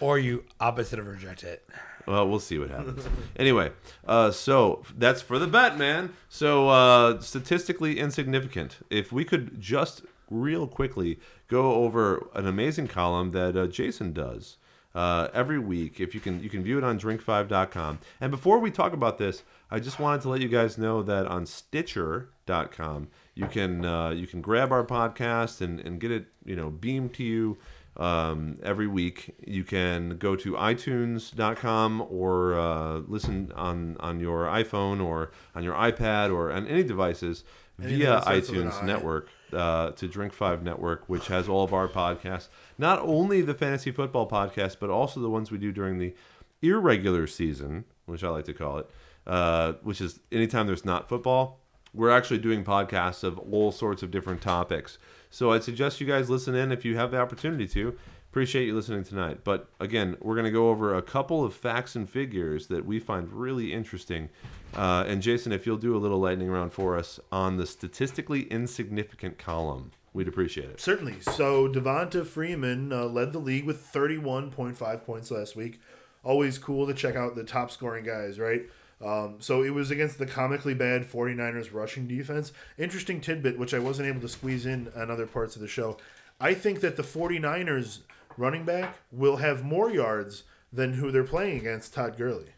Or 0.00 0.18
you 0.18 0.44
opposite 0.58 0.98
of 0.98 1.06
reject 1.06 1.44
it. 1.44 1.66
Well, 2.06 2.28
we'll 2.28 2.40
see 2.40 2.58
what 2.58 2.70
happens. 2.70 3.06
anyway, 3.36 3.72
uh, 4.06 4.30
so 4.30 4.82
that's 4.96 5.22
for 5.22 5.38
the 5.38 5.46
bet, 5.46 5.78
man. 5.78 6.12
So 6.28 6.68
uh, 6.68 7.20
statistically 7.20 7.98
insignificant. 7.98 8.78
If 8.88 9.12
we 9.12 9.24
could 9.24 9.60
just 9.60 10.02
real 10.30 10.66
quickly 10.66 11.18
go 11.48 11.74
over 11.74 12.28
an 12.34 12.46
amazing 12.46 12.88
column 12.88 13.32
that 13.32 13.56
uh, 13.56 13.66
Jason 13.66 14.12
does 14.12 14.56
uh, 14.94 15.28
every 15.32 15.58
week. 15.58 16.00
If 16.00 16.14
you 16.14 16.20
can, 16.20 16.42
you 16.42 16.48
can 16.48 16.62
view 16.62 16.78
it 16.78 16.84
on 16.84 16.98
drink5.com. 16.98 17.98
And 18.20 18.30
before 18.30 18.58
we 18.58 18.70
talk 18.70 18.92
about 18.92 19.18
this, 19.18 19.42
I 19.70 19.78
just 19.78 19.98
wanted 19.98 20.22
to 20.22 20.28
let 20.28 20.40
you 20.40 20.48
guys 20.48 20.78
know 20.78 21.02
that 21.02 21.26
on 21.26 21.46
Stitcher.com, 21.46 23.08
you 23.34 23.46
can 23.46 23.84
uh, 23.84 24.10
you 24.10 24.26
can 24.26 24.40
grab 24.40 24.72
our 24.72 24.84
podcast 24.84 25.60
and, 25.60 25.80
and 25.80 26.00
get 26.00 26.10
it 26.10 26.26
you 26.44 26.56
know 26.56 26.70
beamed 26.70 27.14
to 27.14 27.24
you 27.24 27.58
um, 27.96 28.58
every 28.62 28.86
week. 28.86 29.34
You 29.46 29.64
can 29.64 30.16
go 30.18 30.36
to 30.36 30.52
iTunes.com 30.52 32.06
or 32.08 32.58
uh, 32.58 32.98
listen 33.06 33.52
on 33.54 33.96
on 34.00 34.20
your 34.20 34.44
iPhone 34.44 35.04
or 35.04 35.32
on 35.54 35.62
your 35.62 35.74
iPad 35.74 36.32
or 36.32 36.52
on 36.52 36.66
any 36.66 36.82
devices 36.82 37.44
Anything 37.78 37.98
via 37.98 38.10
that 38.10 38.22
starts 38.22 38.50
with 38.50 38.60
an 38.60 38.70
iTunes 38.70 38.84
Network 38.84 39.28
uh, 39.52 39.90
to 39.92 40.08
Drink 40.08 40.32
Five 40.32 40.62
Network, 40.62 41.08
which 41.08 41.28
has 41.28 41.48
all 41.48 41.64
of 41.64 41.72
our 41.72 41.88
podcasts, 41.88 42.48
not 42.78 42.98
only 43.00 43.40
the 43.40 43.54
fantasy 43.54 43.90
football 43.90 44.28
podcast, 44.28 44.76
but 44.80 44.90
also 44.90 45.20
the 45.20 45.30
ones 45.30 45.50
we 45.50 45.58
do 45.58 45.72
during 45.72 45.98
the 45.98 46.14
irregular 46.62 47.26
season, 47.26 47.84
which 48.06 48.22
I 48.22 48.28
like 48.28 48.44
to 48.46 48.54
call 48.54 48.78
it, 48.78 48.90
uh, 49.26 49.74
which 49.82 50.00
is 50.00 50.20
anytime 50.30 50.66
there's 50.66 50.84
not 50.84 51.08
football. 51.08 51.60
We're 51.92 52.10
actually 52.10 52.38
doing 52.38 52.64
podcasts 52.64 53.24
of 53.24 53.38
all 53.38 53.72
sorts 53.72 54.02
of 54.04 54.12
different 54.12 54.42
topics. 54.42 54.98
So 55.30 55.52
I'd 55.52 55.64
suggest 55.64 56.00
you 56.00 56.06
guys 56.06 56.28
listen 56.28 56.54
in 56.54 56.72
if 56.72 56.84
you 56.84 56.96
have 56.96 57.12
the 57.12 57.18
opportunity 57.18 57.66
to. 57.68 57.96
Appreciate 58.30 58.66
you 58.66 58.76
listening 58.76 59.02
tonight. 59.02 59.40
But 59.42 59.68
again, 59.80 60.16
we're 60.20 60.36
going 60.36 60.44
to 60.44 60.52
go 60.52 60.68
over 60.68 60.94
a 60.94 61.02
couple 61.02 61.44
of 61.44 61.52
facts 61.52 61.96
and 61.96 62.08
figures 62.08 62.68
that 62.68 62.84
we 62.84 63.00
find 63.00 63.32
really 63.32 63.72
interesting. 63.72 64.28
Uh, 64.74 65.04
and 65.06 65.20
Jason, 65.20 65.50
if 65.50 65.66
you'll 65.66 65.76
do 65.76 65.96
a 65.96 65.98
little 65.98 66.20
lightning 66.20 66.48
round 66.48 66.72
for 66.72 66.96
us 66.96 67.18
on 67.32 67.56
the 67.56 67.66
statistically 67.66 68.42
insignificant 68.42 69.36
column, 69.36 69.90
we'd 70.12 70.28
appreciate 70.28 70.70
it. 70.70 70.80
Certainly. 70.80 71.22
So 71.22 71.68
Devonta 71.68 72.24
Freeman 72.24 72.92
uh, 72.92 73.06
led 73.06 73.32
the 73.32 73.40
league 73.40 73.64
with 73.64 73.84
31.5 73.92 75.04
points 75.04 75.30
last 75.32 75.56
week. 75.56 75.80
Always 76.22 76.58
cool 76.58 76.86
to 76.86 76.94
check 76.94 77.16
out 77.16 77.34
the 77.34 77.44
top 77.44 77.72
scoring 77.72 78.04
guys, 78.04 78.38
right? 78.38 78.62
Um, 79.04 79.36
so 79.38 79.62
it 79.62 79.70
was 79.70 79.90
against 79.90 80.18
the 80.18 80.26
comically 80.26 80.74
bad 80.74 81.10
49ers 81.10 81.72
rushing 81.72 82.06
defense. 82.06 82.52
Interesting 82.76 83.20
tidbit, 83.20 83.58
which 83.58 83.72
I 83.72 83.78
wasn't 83.78 84.08
able 84.08 84.20
to 84.20 84.28
squeeze 84.28 84.66
in 84.66 84.92
on 84.94 85.10
other 85.10 85.26
parts 85.26 85.56
of 85.56 85.62
the 85.62 85.68
show. 85.68 85.96
I 86.40 86.54
think 86.54 86.80
that 86.80 86.96
the 86.96 87.02
49ers 87.02 88.00
running 88.36 88.64
back 88.64 88.96
will 89.10 89.36
have 89.36 89.64
more 89.64 89.90
yards 89.90 90.44
than 90.72 90.94
who 90.94 91.10
they're 91.10 91.24
playing 91.24 91.58
against, 91.58 91.94
Todd 91.94 92.16
Gurley. 92.16 92.52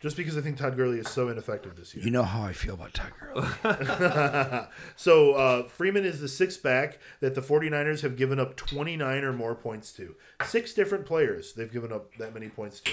Just 0.00 0.16
because 0.16 0.38
I 0.38 0.40
think 0.40 0.56
Todd 0.56 0.76
Gurley 0.76 0.98
is 0.98 1.10
so 1.10 1.28
ineffective 1.28 1.76
this 1.76 1.94
year. 1.94 2.02
You 2.02 2.10
know 2.10 2.22
how 2.22 2.42
I 2.42 2.54
feel 2.54 2.72
about 2.72 2.94
Todd 2.94 3.12
Gurley. 3.20 4.66
So 4.96 5.32
uh, 5.34 5.68
Freeman 5.68 6.06
is 6.06 6.20
the 6.20 6.28
sixth 6.28 6.62
back 6.62 6.98
that 7.20 7.34
the 7.34 7.42
49ers 7.42 8.00
have 8.00 8.16
given 8.16 8.40
up 8.40 8.56
29 8.56 9.24
or 9.24 9.32
more 9.34 9.54
points 9.54 9.92
to. 9.94 10.14
Six 10.46 10.72
different 10.72 11.04
players 11.04 11.52
they've 11.52 11.70
given 11.70 11.92
up 11.92 12.14
that 12.16 12.32
many 12.32 12.48
points 12.48 12.80
to. 12.80 12.92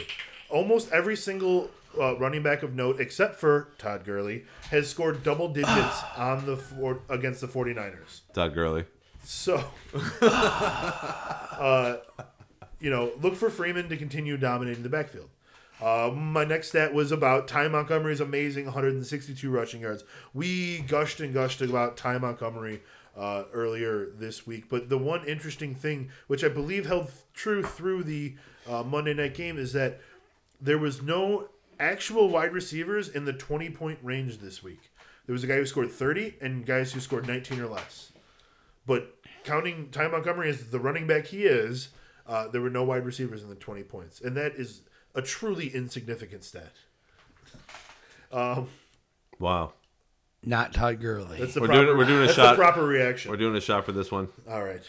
Almost 0.50 0.92
every 0.92 1.16
single 1.16 1.70
uh, 2.00 2.16
running 2.18 2.44
back 2.44 2.64
of 2.64 2.76
note, 2.76 3.00
except 3.00 3.36
for 3.36 3.70
Todd 3.78 4.06
Gurley, 4.06 4.46
has 4.70 4.90
scored 4.90 5.24
double 5.24 5.48
digits 5.50 6.04
on 6.18 6.46
the 6.46 6.58
four, 6.58 7.02
against 7.10 7.42
the 7.42 7.48
49ers. 7.48 8.22
Todd 8.34 8.54
Gurley. 8.54 8.86
So, 9.24 9.62
uh, 10.22 11.98
you 12.80 12.90
know, 12.90 13.12
look 13.22 13.36
for 13.36 13.50
Freeman 13.50 13.90
to 13.90 13.98
continue 13.98 14.38
dominating 14.38 14.84
the 14.84 14.90
backfield. 14.90 15.30
Uh, 15.82 16.12
my 16.14 16.44
next 16.44 16.70
stat 16.70 16.94
was 16.94 17.12
about 17.12 17.48
Ty 17.48 17.68
Montgomery's 17.68 18.22
amazing 18.22 18.66
162 18.66 19.50
rushing 19.52 19.82
yards. 19.82 20.04
We 20.34 20.80
gushed 20.80 21.20
and 21.20 21.34
gushed 21.34 21.62
about 21.62 21.98
Ty 21.98 22.18
Montgomery 22.20 22.82
uh, 23.16 23.44
earlier 23.54 24.08
this 24.18 24.48
week, 24.48 24.70
but 24.70 24.90
the 24.90 24.98
one 24.98 25.26
interesting 25.26 25.76
thing, 25.76 26.10
which 26.28 26.44
I 26.44 26.50
believe 26.50 26.86
held 26.86 27.12
true 27.34 27.64
through 27.64 28.04
the 28.04 28.36
uh, 28.68 28.84
Monday 28.84 29.14
night 29.14 29.36
game, 29.36 29.58
is 29.58 29.74
that 29.74 30.00
there 30.62 30.78
was 30.78 31.02
no 31.02 31.50
actual 31.80 32.30
wide 32.30 32.54
receivers 32.54 33.08
in 33.10 33.26
the 33.26 33.34
20 33.34 33.70
point 33.72 34.00
range 34.02 34.40
this 34.40 34.64
week. 34.64 34.92
There 35.26 35.34
was 35.34 35.44
a 35.44 35.48
guy 35.48 35.56
who 35.56 35.66
scored 35.66 35.92
30 35.92 36.36
and 36.42 36.66
guys 36.66 36.94
who 36.94 37.00
scored 37.00 37.28
19 37.28 37.60
or 37.60 37.68
less. 37.68 38.12
But 38.86 39.18
counting 39.44 39.90
Ty 39.92 40.08
Montgomery 40.08 40.50
as 40.50 40.70
the 40.70 40.80
running 40.80 41.06
back 41.08 41.26
he 41.28 41.44
is, 41.44 41.90
uh, 42.26 42.48
there 42.48 42.62
were 42.62 42.70
no 42.70 42.84
wide 42.84 43.06
receivers 43.06 43.44
in 43.44 43.50
the 43.50 43.56
20 43.56 43.84
points. 43.84 44.22
And 44.22 44.36
that 44.38 44.56
is 44.56 44.82
a 45.14 45.22
truly 45.22 45.68
insignificant 45.68 46.44
stat. 46.44 46.74
Um, 48.32 48.70
Wow. 49.40 49.74
Not 50.44 50.74
Todd 50.74 51.00
Gurley. 51.02 51.40
that's 51.40 51.54
the 51.54 51.62
We're 51.62 51.68
proper, 51.68 51.86
doing- 51.86 51.98
we're 51.98 52.06
doing 52.06 52.24
a 52.24 52.26
that's 52.28 52.34
shot. 52.36 52.52
The 52.52 52.62
proper 52.62 52.86
reaction. 52.86 53.30
We're 53.32 53.38
doing 53.38 53.56
a 53.56 53.62
shot 53.62 53.86
for 53.86 53.92
this 53.92 54.12
one. 54.12 54.30
All 54.50 54.64
right. 54.64 54.82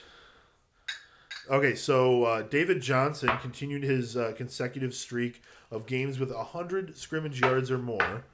Okay, 1.51 1.75
so 1.75 2.25
uh, 2.25 2.43
David 2.43 2.81
Johnson 2.83 3.31
continued 3.41 3.83
his 3.83 4.17
uh, 4.17 4.33
consecutive 4.37 4.95
streak 4.95 5.43
of 5.71 5.87
games 5.87 6.19
with 6.19 6.31
100 6.33 6.97
scrimmage 6.97 7.41
yards 7.41 7.71
or 7.71 7.79
more, 7.79 8.25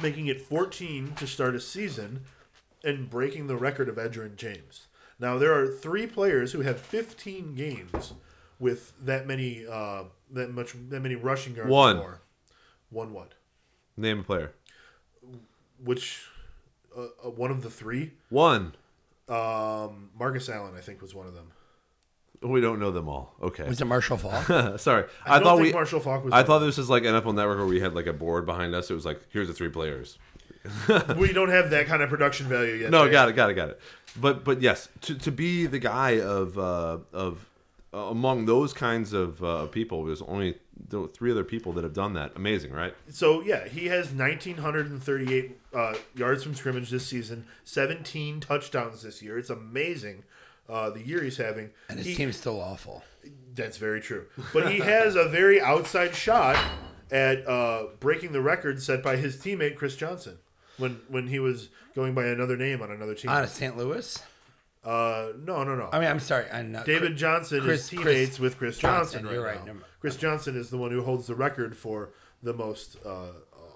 making 0.00 0.26
it 0.26 0.40
14 0.40 1.14
to 1.16 1.26
start 1.26 1.54
a 1.54 1.60
season 1.60 2.20
and 2.84 3.10
breaking 3.10 3.46
the 3.46 3.56
record 3.56 3.88
of 3.88 3.96
Edgerrin 3.96 4.36
James. 4.36 4.86
Now, 5.18 5.36
there 5.36 5.52
are 5.52 5.66
three 5.66 6.06
players 6.06 6.52
who 6.52 6.60
have 6.60 6.78
15 6.78 7.54
games 7.54 8.14
with 8.60 8.92
that 9.04 9.26
many 9.26 9.66
uh, 9.66 10.04
that 10.30 10.52
much 10.52 10.74
that 10.90 11.00
many 11.00 11.14
rushing 11.14 11.54
yards 11.54 11.70
One. 11.70 11.96
or 11.96 12.00
more. 12.00 12.20
One 12.90 13.12
what? 13.12 13.34
Name 13.96 14.20
a 14.20 14.22
player. 14.22 14.52
Which 15.82 16.24
uh, 16.96 17.02
uh, 17.24 17.30
one 17.30 17.50
of 17.50 17.62
the 17.62 17.70
three? 17.70 18.12
One. 18.30 18.74
Um, 19.28 20.10
Marcus 20.18 20.48
Allen, 20.48 20.74
I 20.76 20.80
think, 20.80 21.02
was 21.02 21.14
one 21.14 21.26
of 21.26 21.34
them. 21.34 21.50
We 22.42 22.60
don't 22.60 22.78
know 22.78 22.90
them 22.90 23.08
all. 23.08 23.34
Okay. 23.42 23.66
Was 23.66 23.80
it 23.80 23.86
Marshall 23.86 24.16
Fall? 24.16 24.78
Sorry. 24.78 25.04
I, 25.24 25.36
I, 25.36 25.38
don't 25.38 25.44
thought 25.44 25.56
think 25.56 25.66
we. 25.66 25.72
Marshall 25.72 26.00
Faulk 26.00 26.24
was. 26.24 26.32
I 26.32 26.38
one 26.38 26.46
thought 26.46 26.58
this 26.60 26.78
was 26.78 26.88
like 26.88 27.02
NFL 27.02 27.34
Network 27.34 27.58
where 27.58 27.66
we 27.66 27.80
had 27.80 27.94
like 27.94 28.06
a 28.06 28.12
board 28.12 28.46
behind 28.46 28.74
us. 28.74 28.90
It 28.90 28.94
was 28.94 29.04
like, 29.04 29.20
here's 29.30 29.48
the 29.48 29.54
three 29.54 29.70
players. 29.70 30.18
we 31.16 31.32
don't 31.32 31.50
have 31.50 31.70
that 31.70 31.86
kind 31.86 32.02
of 32.02 32.08
production 32.08 32.46
value 32.46 32.74
yet. 32.74 32.90
No, 32.90 33.04
Dave. 33.04 33.12
got 33.12 33.28
it, 33.28 33.32
got 33.32 33.50
it, 33.50 33.54
got 33.54 33.70
it. 33.70 33.80
But 34.16 34.44
but 34.44 34.60
yes, 34.60 34.88
to, 35.02 35.14
to 35.16 35.32
be 35.32 35.66
the 35.66 35.78
guy 35.78 36.20
of 36.20 36.58
uh, 36.58 36.98
of 37.12 37.46
among 37.92 38.46
those 38.46 38.72
kinds 38.72 39.12
of 39.12 39.42
uh, 39.42 39.66
people, 39.66 40.04
there's 40.04 40.22
only 40.22 40.58
three 41.12 41.30
other 41.30 41.44
people 41.44 41.72
that 41.72 41.84
have 41.84 41.94
done 41.94 42.14
that. 42.14 42.32
Amazing, 42.36 42.72
right? 42.72 42.94
So 43.08 43.40
yeah, 43.42 43.66
he 43.66 43.86
has 43.86 44.12
1938 44.12 45.58
uh, 45.74 45.94
yards 46.14 46.42
from 46.42 46.54
scrimmage 46.54 46.90
this 46.90 47.06
season, 47.06 47.46
17 47.64 48.40
touchdowns 48.40 49.02
this 49.02 49.22
year. 49.22 49.38
It's 49.38 49.50
amazing 49.50 50.24
uh, 50.68 50.90
the 50.90 51.00
year 51.06 51.22
he's 51.22 51.36
having. 51.36 51.70
And 51.88 51.98
his 51.98 52.06
He- 52.08 52.14
team's 52.14 52.36
still 52.36 52.60
awful. 52.60 53.02
That's 53.54 53.76
very 53.76 54.00
true. 54.00 54.26
But 54.52 54.70
he 54.70 54.78
has 54.78 55.16
a 55.16 55.28
very 55.28 55.60
outside 55.60 56.14
shot 56.14 56.56
at 57.10 57.46
uh, 57.48 57.86
breaking 57.98 58.32
the 58.32 58.40
record 58.40 58.80
set 58.82 59.02
by 59.02 59.16
his 59.16 59.36
teammate 59.36 59.74
Chris 59.76 59.96
Johnson 59.96 60.38
when 60.76 61.00
when 61.08 61.26
he 61.28 61.38
was 61.40 61.68
going 61.96 62.14
by 62.14 62.26
another 62.26 62.56
name 62.56 62.80
on 62.82 62.90
another 62.92 63.14
team. 63.14 63.30
Out 63.30 63.42
of 63.42 63.50
St. 63.50 63.76
Louis. 63.76 64.22
Uh, 64.84 65.32
no, 65.44 65.64
no, 65.64 65.74
no. 65.74 65.88
I 65.92 65.98
mean, 65.98 66.08
I'm 66.08 66.20
sorry. 66.20 66.46
I'm 66.52 66.70
not, 66.72 66.86
David 66.86 67.16
Johnson 67.16 67.60
Chris- 67.62 67.80
is 67.82 67.88
teammates 67.88 68.28
Chris 68.30 68.38
with 68.38 68.58
Chris 68.58 68.78
Johnson, 68.78 69.22
Johnson, 69.22 69.26
right 69.26 69.34
you're 69.34 69.42
now. 69.42 69.48
right, 69.58 69.66
mind. 69.66 69.80
Chris 70.00 70.16
Johnson 70.16 70.56
is 70.56 70.70
the 70.70 70.78
one 70.78 70.92
who 70.92 71.02
holds 71.02 71.26
the 71.26 71.34
record 71.34 71.76
for 71.76 72.10
the 72.42 72.54
most 72.54 72.96
uh, 73.04 73.32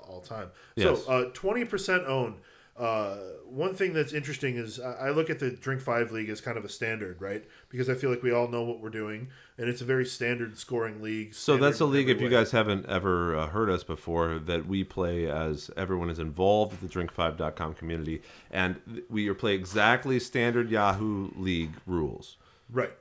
all 0.08 0.20
time. 0.24 0.50
Yes. 0.76 1.04
So 1.04 1.30
twenty 1.34 1.64
percent 1.64 2.04
owned. 2.06 2.36
Uh, 2.76 3.16
one 3.44 3.74
thing 3.74 3.92
that's 3.92 4.14
interesting 4.14 4.56
is 4.56 4.80
I 4.80 5.10
look 5.10 5.28
at 5.28 5.38
the 5.38 5.50
Drink 5.50 5.82
Five 5.82 6.10
League 6.10 6.30
as 6.30 6.40
kind 6.40 6.56
of 6.56 6.64
a 6.64 6.70
standard, 6.70 7.20
right? 7.20 7.44
Because 7.68 7.90
I 7.90 7.94
feel 7.94 8.08
like 8.08 8.22
we 8.22 8.32
all 8.32 8.48
know 8.48 8.62
what 8.62 8.80
we're 8.80 8.88
doing, 8.88 9.28
and 9.58 9.68
it's 9.68 9.82
a 9.82 9.84
very 9.84 10.06
standard 10.06 10.56
scoring 10.56 11.02
league. 11.02 11.34
So 11.34 11.58
that's 11.58 11.80
a 11.80 11.84
league. 11.84 12.08
If 12.08 12.20
you 12.20 12.30
guys 12.30 12.50
haven't 12.52 12.86
ever 12.86 13.36
uh, 13.36 13.46
heard 13.48 13.68
us 13.68 13.84
before, 13.84 14.38
that 14.38 14.66
we 14.66 14.84
play 14.84 15.30
as 15.30 15.70
everyone 15.76 16.08
is 16.08 16.18
involved 16.18 16.72
with 16.72 16.90
the 16.90 16.98
Drink5.com 16.98 17.74
community, 17.74 18.22
and 18.50 18.80
we 19.10 19.30
play 19.34 19.54
exactly 19.54 20.18
standard 20.18 20.70
Yahoo 20.70 21.30
League 21.36 21.74
rules. 21.86 22.38
Right. 22.70 22.92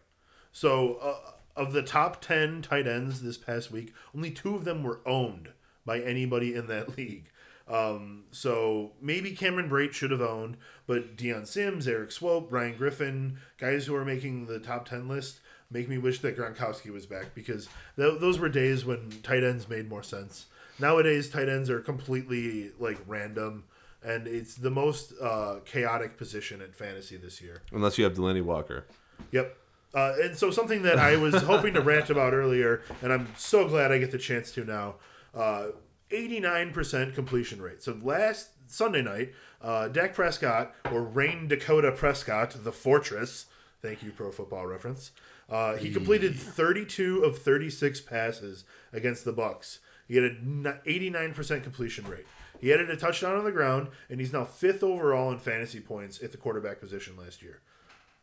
So, 0.51 0.95
uh, 0.95 1.31
of 1.55 1.71
the 1.71 1.81
top 1.81 2.21
10 2.21 2.61
tight 2.61 2.87
ends 2.87 3.21
this 3.21 3.37
past 3.37 3.71
week, 3.71 3.93
only 4.13 4.31
two 4.31 4.55
of 4.55 4.65
them 4.65 4.83
were 4.83 4.99
owned 5.05 5.49
by 5.85 5.99
anybody 5.99 6.53
in 6.53 6.67
that 6.67 6.97
league. 6.97 7.30
Um, 7.71 8.25
so 8.31 8.91
maybe 9.01 9.31
Cameron 9.31 9.69
Brate 9.69 9.93
should 9.93 10.11
have 10.11 10.21
owned, 10.21 10.57
but 10.87 11.15
Dion 11.15 11.45
Sims, 11.45 11.87
Eric 11.87 12.09
Swoope, 12.09 12.51
Ryan 12.51 12.75
Griffin, 12.77 13.37
guys 13.57 13.85
who 13.85 13.95
are 13.95 14.03
making 14.03 14.47
the 14.47 14.59
top 14.59 14.87
10 14.87 15.07
list, 15.07 15.39
make 15.71 15.87
me 15.87 15.97
wish 15.97 16.19
that 16.19 16.37
Gronkowski 16.37 16.91
was 16.91 17.05
back 17.05 17.33
because 17.33 17.69
th- 17.95 18.19
those 18.19 18.39
were 18.39 18.49
days 18.49 18.83
when 18.83 19.09
tight 19.23 19.43
ends 19.43 19.69
made 19.69 19.89
more 19.89 20.03
sense. 20.03 20.47
Nowadays, 20.79 21.29
tight 21.29 21.47
ends 21.47 21.69
are 21.69 21.79
completely 21.79 22.71
like 22.77 22.97
random, 23.07 23.63
and 24.03 24.27
it's 24.27 24.55
the 24.55 24.71
most 24.71 25.13
uh, 25.21 25.59
chaotic 25.63 26.17
position 26.17 26.61
at 26.61 26.75
fantasy 26.75 27.15
this 27.15 27.41
year. 27.41 27.61
Unless 27.71 27.97
you 27.97 28.03
have 28.03 28.15
Delanie 28.15 28.43
Walker. 28.43 28.85
Yep. 29.31 29.57
Uh, 29.93 30.13
and 30.21 30.35
so 30.35 30.51
something 30.51 30.81
that 30.83 30.97
I 30.97 31.17
was 31.17 31.35
hoping 31.43 31.73
to 31.75 31.81
rant 31.81 32.09
about 32.09 32.33
earlier, 32.33 32.81
and 33.01 33.13
I'm 33.13 33.27
so 33.37 33.67
glad 33.67 33.91
I 33.91 33.97
get 33.97 34.11
the 34.11 34.17
chance 34.17 34.51
to 34.53 34.65
now. 34.65 34.95
Uh, 35.33 35.67
89% 36.11 37.15
completion 37.15 37.61
rate. 37.61 37.81
So 37.81 37.97
last 38.01 38.49
Sunday 38.67 39.01
night, 39.01 39.33
uh, 39.61 39.87
Dak 39.87 40.13
Prescott, 40.13 40.73
or 40.91 41.03
Rayne 41.03 41.47
Dakota 41.47 41.91
Prescott, 41.91 42.55
the 42.63 42.71
Fortress, 42.71 43.45
thank 43.81 44.03
you, 44.03 44.11
Pro 44.11 44.31
Football 44.31 44.67
Reference, 44.67 45.11
uh, 45.49 45.75
he 45.75 45.91
completed 45.91 46.35
32 46.35 47.23
of 47.23 47.37
36 47.37 47.99
passes 48.01 48.63
against 48.93 49.25
the 49.25 49.33
Bucks. 49.33 49.79
He 50.07 50.15
had 50.15 50.23
an 50.23 50.79
89% 50.85 51.63
completion 51.63 52.05
rate. 52.07 52.25
He 52.59 52.71
added 52.71 52.89
a 52.89 52.95
touchdown 52.95 53.37
on 53.37 53.43
the 53.43 53.51
ground, 53.51 53.89
and 54.09 54.19
he's 54.19 54.31
now 54.31 54.45
fifth 54.45 54.83
overall 54.83 55.31
in 55.31 55.39
fantasy 55.39 55.79
points 55.79 56.21
at 56.21 56.31
the 56.31 56.37
quarterback 56.37 56.79
position 56.79 57.17
last 57.17 57.41
year. 57.41 57.61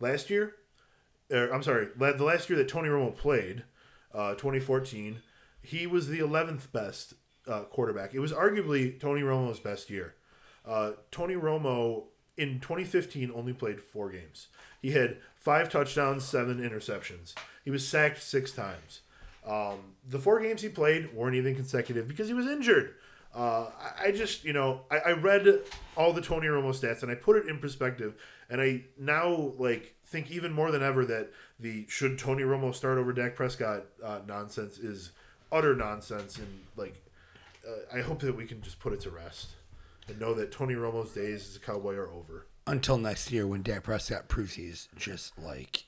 Last 0.01 0.31
year, 0.31 0.55
er, 1.33 1.51
I'm 1.53 1.63
sorry, 1.63 1.89
the 1.97 2.25
last 2.25 2.49
year 2.49 2.57
that 2.59 2.69
Tony 2.69 2.89
Romo 2.89 3.15
played, 3.15 3.65
uh, 4.15 4.35
2014, 4.35 5.23
he 5.61 5.87
was 5.87 6.09
the 6.09 6.21
11th 6.21 6.71
best 6.73 7.15
uh, 7.49 7.63
quarterback. 7.63 8.15
It 8.15 8.21
was 8.21 8.33
arguably 8.33 8.99
Tony 9.01 9.23
Romo's 9.23 9.61
best 9.61 9.91
year. 9.91 10.15
Uh, 10.67 10.93
Tony 11.11 11.35
Romo 11.35 12.05
in 12.37 12.61
2015 12.61 13.33
only 13.35 13.53
played 13.53 13.81
four 13.81 14.11
games. 14.11 14.49
He 14.81 14.93
had 14.93 15.17
five 15.37 15.69
touchdowns, 15.69 16.25
seven 16.25 16.59
interceptions. 16.59 17.35
He 17.65 17.71
was 17.71 17.87
sacked 17.87 18.23
six 18.23 18.53
times. 18.53 19.01
Um, 19.47 19.95
the 20.07 20.19
four 20.19 20.41
games 20.41 20.63
he 20.63 20.69
played 20.69 21.15
weren't 21.15 21.37
even 21.37 21.55
consecutive 21.55 22.07
because 22.07 22.29
he 22.29 22.35
was 22.35 22.47
injured. 22.47 22.95
Uh, 23.35 23.67
I, 24.01 24.13
just, 24.13 24.45
you 24.45 24.53
know, 24.53 24.83
I, 24.91 24.99
I 24.99 25.11
read 25.13 25.61
all 25.97 26.13
the 26.13 26.21
Tony 26.21 26.47
Romo 26.47 26.71
stats 26.71 27.03
and 27.03 27.11
I 27.11 27.15
put 27.15 27.37
it 27.37 27.47
in 27.47 27.59
perspective, 27.59 28.15
and 28.49 28.61
I 28.61 28.85
now 28.99 29.53
like 29.59 29.95
think 30.07 30.31
even 30.31 30.53
more 30.53 30.71
than 30.71 30.83
ever 30.83 31.05
that 31.05 31.31
the 31.61 31.87
should 31.89 32.19
Tony 32.19 32.43
Romo 32.43 32.75
start 32.75 32.99
over 32.99 33.13
Dak 33.13 33.37
Prescott 33.37 33.85
uh, 34.03 34.21
nonsense 34.27 34.79
is 34.79 35.13
utter 35.53 35.75
nonsense, 35.75 36.39
and 36.39 36.61
like 36.77 36.95
uh, 37.69 37.97
I 37.97 38.01
hope 38.01 38.21
that 38.21 38.37
we 38.37 38.47
can 38.47 38.63
just 38.63 38.79
put 38.81 38.93
it 38.93 39.01
to 39.03 39.11
rest 39.11 39.51
and 40.09 40.19
know 40.19 40.35
that 40.35 40.51
Tony 40.53 40.75
Romo's 40.75 41.13
days 41.13 41.49
as 41.51 41.57
a 41.57 41.61
Cowboy 41.61 41.95
are 41.95 42.11
over. 42.11 42.47
Until 42.67 42.99
next 42.99 43.31
year 43.33 43.47
when 43.47 43.63
Dak 43.63 43.83
Prescott 43.85 44.29
proves 44.29 44.55
he's 44.55 44.89
just 44.97 45.39
like 45.39 45.85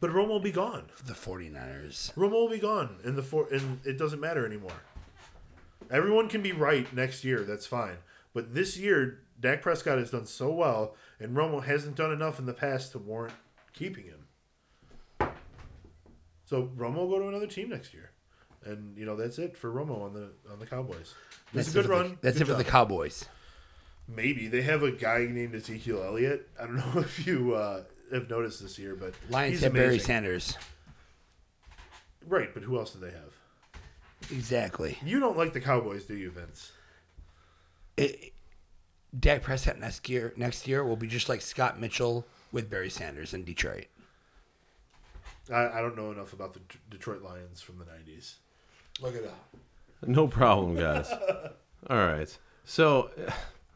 But 0.00 0.10
Romo 0.10 0.28
will 0.28 0.40
be 0.40 0.52
gone. 0.52 0.86
the 1.04 1.12
49ers. 1.14 2.12
Romo 2.14 2.32
will 2.32 2.50
be 2.50 2.58
gone, 2.58 2.96
and 3.04 3.16
the 3.16 3.22
four, 3.22 3.48
and 3.52 3.80
it 3.84 3.98
doesn't 3.98 4.20
matter 4.20 4.44
anymore. 4.46 4.72
Everyone 5.90 6.28
can 6.28 6.42
be 6.42 6.52
right 6.52 6.90
next 6.94 7.24
year. 7.24 7.40
That's 7.40 7.66
fine. 7.66 7.96
But 8.34 8.54
this 8.54 8.76
year, 8.76 9.20
Dak 9.40 9.62
Prescott 9.62 9.98
has 9.98 10.10
done 10.10 10.26
so 10.26 10.52
well, 10.52 10.94
and 11.18 11.34
Romo 11.34 11.64
hasn't 11.64 11.96
done 11.96 12.12
enough 12.12 12.38
in 12.38 12.44
the 12.46 12.52
past 12.52 12.92
to 12.92 12.98
warrant 12.98 13.34
keeping 13.72 14.04
him. 14.04 15.28
So 16.44 16.70
Romo 16.76 16.96
will 16.96 17.08
go 17.10 17.18
to 17.20 17.28
another 17.28 17.46
team 17.46 17.70
next 17.70 17.92
year, 17.94 18.10
and 18.68 18.96
you 18.96 19.06
know 19.06 19.16
that's 19.16 19.38
it 19.38 19.56
for 19.56 19.72
Romo 19.72 20.02
on 20.02 20.14
the 20.14 20.30
on 20.50 20.58
the 20.58 20.66
Cowboys. 20.66 21.14
That's, 21.52 21.70
a 21.70 21.72
good 21.72 21.86
run. 21.86 22.10
The, 22.10 22.16
that's 22.20 22.38
Good 22.38 22.48
it 22.48 22.52
for 22.52 22.58
the. 22.58 22.64
Cowboys. 22.64 23.24
Maybe 24.06 24.48
they 24.48 24.62
have 24.62 24.82
a 24.82 24.90
guy 24.90 25.26
named 25.30 25.54
Ezekiel 25.54 26.02
Elliott. 26.02 26.48
I 26.60 26.66
don't 26.66 26.76
know 26.94 27.00
if 27.00 27.26
you 27.26 27.54
uh, 27.54 27.82
have 28.12 28.28
noticed 28.30 28.62
this 28.62 28.78
year, 28.78 28.94
but 28.94 29.14
Lions 29.30 29.60
have 29.62 29.72
Barry. 29.72 29.98
Sanders. 29.98 30.56
Right, 32.26 32.52
but 32.52 32.62
who 32.62 32.78
else 32.78 32.92
do 32.92 33.00
they 33.00 33.10
have? 33.10 33.32
Exactly. 34.30 34.98
You 35.04 35.20
don't 35.20 35.36
like 35.36 35.52
the 35.52 35.60
Cowboys, 35.60 36.04
do 36.04 36.14
you, 36.14 36.30
Vince? 36.30 36.72
It, 37.96 38.32
Dak 39.18 39.42
Prescott 39.42 39.78
next 39.78 40.08
year 40.08 40.34
next 40.36 40.68
year 40.68 40.84
will 40.84 40.96
be 40.96 41.06
just 41.06 41.28
like 41.28 41.40
Scott 41.40 41.80
Mitchell 41.80 42.26
with 42.52 42.68
Barry 42.68 42.90
Sanders 42.90 43.32
in 43.32 43.44
Detroit. 43.44 43.86
I, 45.50 45.78
I 45.78 45.80
don't 45.80 45.96
know 45.96 46.12
enough 46.12 46.34
about 46.34 46.52
the 46.52 46.60
D- 46.60 46.78
Detroit 46.90 47.22
Lions 47.22 47.60
from 47.60 47.78
the 47.78 47.84
'90s. 47.84 48.34
Look 49.00 49.14
it 49.14 49.24
up. 49.24 49.56
No 50.06 50.26
problem, 50.26 50.76
guys. 50.76 51.10
All 51.90 51.96
right. 51.96 52.36
So, 52.64 53.10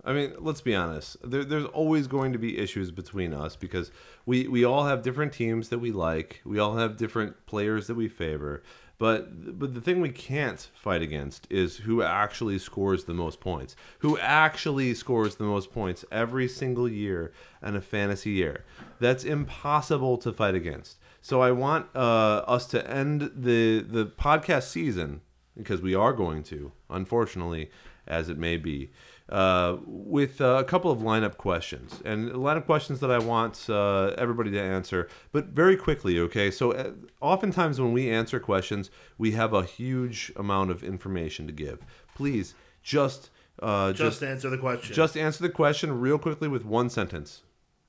I 0.05 0.13
mean, 0.13 0.35
let's 0.39 0.61
be 0.61 0.75
honest. 0.75 1.17
There, 1.29 1.45
there's 1.45 1.65
always 1.67 2.07
going 2.07 2.33
to 2.33 2.39
be 2.39 2.59
issues 2.59 2.91
between 2.91 3.33
us 3.33 3.57
because 3.57 3.91
we, 4.27 4.47
we 4.49 4.65
all 4.65 4.87
have 4.87 5.03
different 5.03 5.33
teams 5.33 5.69
that 5.71 5.79
we 5.79 5.93
like. 5.93 6.41
We 6.45 6.59
all 6.59 6.77
have 6.77 6.97
different 6.97 7.47
players 7.47 7.87
that 7.87 7.95
we 7.95 8.09
favor. 8.09 8.63
But 9.03 9.59
but 9.59 9.75
the 9.75 9.81
thing 9.81 10.01
we 10.01 10.11
can't 10.11 10.61
fight 10.75 11.03
against 11.03 11.49
is 11.51 11.79
who 11.79 12.03
actually 12.03 12.59
scores 12.61 13.03
the 13.03 13.15
most 13.15 13.41
points. 13.41 13.75
Who 13.99 14.17
actually 14.19 14.95
scores 14.95 15.35
the 15.35 15.45
most 15.45 15.73
points 15.73 16.05
every 16.13 16.47
single 16.47 16.89
year 16.89 17.33
in 17.65 17.75
a 17.75 17.81
fantasy 17.81 18.31
year. 18.31 18.65
That's 19.01 19.25
impossible 19.25 20.19
to 20.19 20.33
fight 20.33 20.55
against. 20.55 20.99
So 21.23 21.41
I 21.41 21.53
want 21.53 21.87
uh, 21.95 22.43
us 22.47 22.67
to 22.67 22.91
end 22.91 23.31
the 23.35 23.81
the 23.81 24.07
podcast 24.07 24.65
season 24.65 25.21
because 25.57 25.81
we 25.81 25.95
are 25.95 26.13
going 26.13 26.43
to, 26.45 26.73
unfortunately, 26.91 27.71
as 28.07 28.29
it 28.29 28.37
may 28.37 28.57
be, 28.57 28.91
uh, 29.29 29.77
with 29.87 30.41
uh, 30.41 30.57
a 30.59 30.65
couple 30.65 30.91
of 30.91 30.99
lineup 30.99 31.37
questions 31.37 32.03
and 32.05 32.31
a 32.31 32.35
lineup 32.35 32.67
questions 32.67 32.99
that 33.01 33.11
I 33.11 33.19
want 33.19 33.71
uh, 33.71 34.15
everybody 34.19 34.51
to 34.51 34.61
answer, 34.61 35.09
but 35.31 35.47
very 35.47 35.77
quickly. 35.77 36.19
Okay, 36.19 36.51
so 36.51 36.73
uh, 36.73 36.91
oftentimes 37.21 37.81
when 37.81 37.93
we 37.93 38.11
answer 38.11 38.41
questions, 38.41 38.91
we 39.17 39.31
have 39.33 39.55
a 39.55 39.63
huge 39.63 40.33
amount 40.35 40.73
of 40.73 40.83
information 40.83 41.47
to 41.47 41.53
give. 41.53 41.79
Please 42.17 42.55
just 42.83 43.31
uh, 43.61 43.93
Just, 43.93 44.25
answer 44.25 44.51
the 44.51 44.59
question. 44.59 44.93
just 44.93 45.17
answer 45.17 45.41
the 45.43 45.51
question 45.51 46.01
real 46.01 46.19
quickly 46.19 46.49
with 46.49 46.65
one 46.65 46.91
sentence 46.91 47.43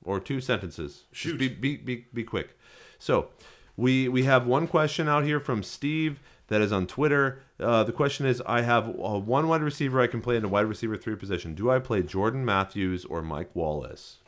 or 0.04 0.20
two 0.20 0.40
sentences. 0.40 1.04
Shoot. 1.10 1.38
Just 1.38 1.60
be, 1.60 1.76
be, 1.76 1.76
be, 1.76 2.06
be 2.14 2.22
quick. 2.22 2.56
So 3.04 3.28
we 3.76 4.08
we 4.08 4.22
have 4.22 4.46
one 4.46 4.66
question 4.66 5.10
out 5.10 5.24
here 5.24 5.38
from 5.38 5.62
Steve 5.62 6.20
that 6.48 6.62
is 6.62 6.72
on 6.72 6.86
Twitter. 6.86 7.42
Uh, 7.60 7.84
the 7.84 7.92
question 7.92 8.24
is: 8.24 8.42
I 8.46 8.62
have 8.62 8.88
uh, 8.88 9.18
one 9.18 9.46
wide 9.46 9.60
receiver 9.60 10.00
I 10.00 10.06
can 10.06 10.22
play 10.22 10.36
in 10.36 10.44
a 10.44 10.48
wide 10.48 10.64
receiver 10.64 10.96
three 10.96 11.14
position. 11.14 11.54
Do 11.54 11.70
I 11.70 11.80
play 11.80 12.02
Jordan 12.02 12.46
Matthews 12.46 13.04
or 13.04 13.20
Mike 13.20 13.50
Wallace? 13.54 14.20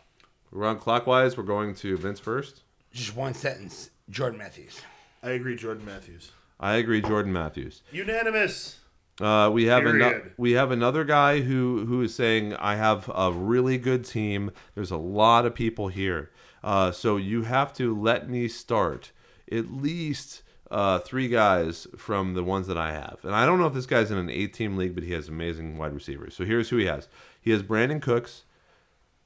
We're 0.53 0.67
on 0.67 0.79
clockwise. 0.79 1.39
We're 1.39 1.45
going 1.45 1.75
to 1.77 1.97
Vince 1.97 2.21
first. 2.21 2.65
Just 2.93 3.17
one 3.17 3.33
sentence. 3.33 3.89
Jordan 4.11 4.39
Matthews. 4.39 4.79
I 5.23 5.31
agree, 5.31 5.57
Jordan 5.57 5.87
Matthews. 5.87 6.33
I 6.61 6.75
agree, 6.75 7.01
Jordan 7.01 7.33
Matthews. 7.33 7.81
Unanimous. 7.93 8.81
Uh, 9.19 9.49
we 9.51 9.65
have 9.65 9.87
ano- 9.87 10.11
Period. 10.11 10.33
we 10.37 10.53
have 10.53 10.71
another 10.71 11.03
guy 11.03 11.41
who 11.41 11.87
who 11.87 12.03
is 12.03 12.15
saying 12.15 12.55
I 12.57 12.77
have 12.77 13.11
a 13.15 13.33
really 13.33 13.79
good 13.79 14.05
team. 14.05 14.51
There's 14.75 14.91
a 14.91 14.99
lot 14.99 15.47
of 15.47 15.55
people 15.55 15.89
here, 15.89 16.31
uh, 16.63 16.91
so 16.93 17.17
you 17.17 17.43
have 17.43 17.73
to 17.75 17.99
let 17.99 18.29
me 18.29 18.49
start 18.49 19.13
at 19.51 19.71
least 19.71 20.43
uh, 20.71 20.99
three 20.99 21.29
guys 21.29 21.87
from 21.97 22.35
the 22.35 22.43
ones 22.43 22.67
that 22.67 22.79
I 22.79 22.93
have, 22.93 23.21
and 23.23 23.35
I 23.35 23.47
don't 23.47 23.59
know 23.59 23.67
if 23.67 23.75
this 23.75 23.87
guy's 23.87 24.11
in 24.11 24.19
an 24.19 24.31
eight-team 24.31 24.77
league, 24.77 24.95
but 24.95 25.05
he 25.05 25.13
has 25.13 25.29
amazing 25.29 25.79
wide 25.79 25.93
receivers. 25.93 26.35
So 26.35 26.45
here's 26.45 26.71
who 26.71 26.77
he 26.77 26.87
has: 26.87 27.09
he 27.41 27.53
has 27.53 27.63
Brandin 27.63 28.03
Cooks, 28.03 28.43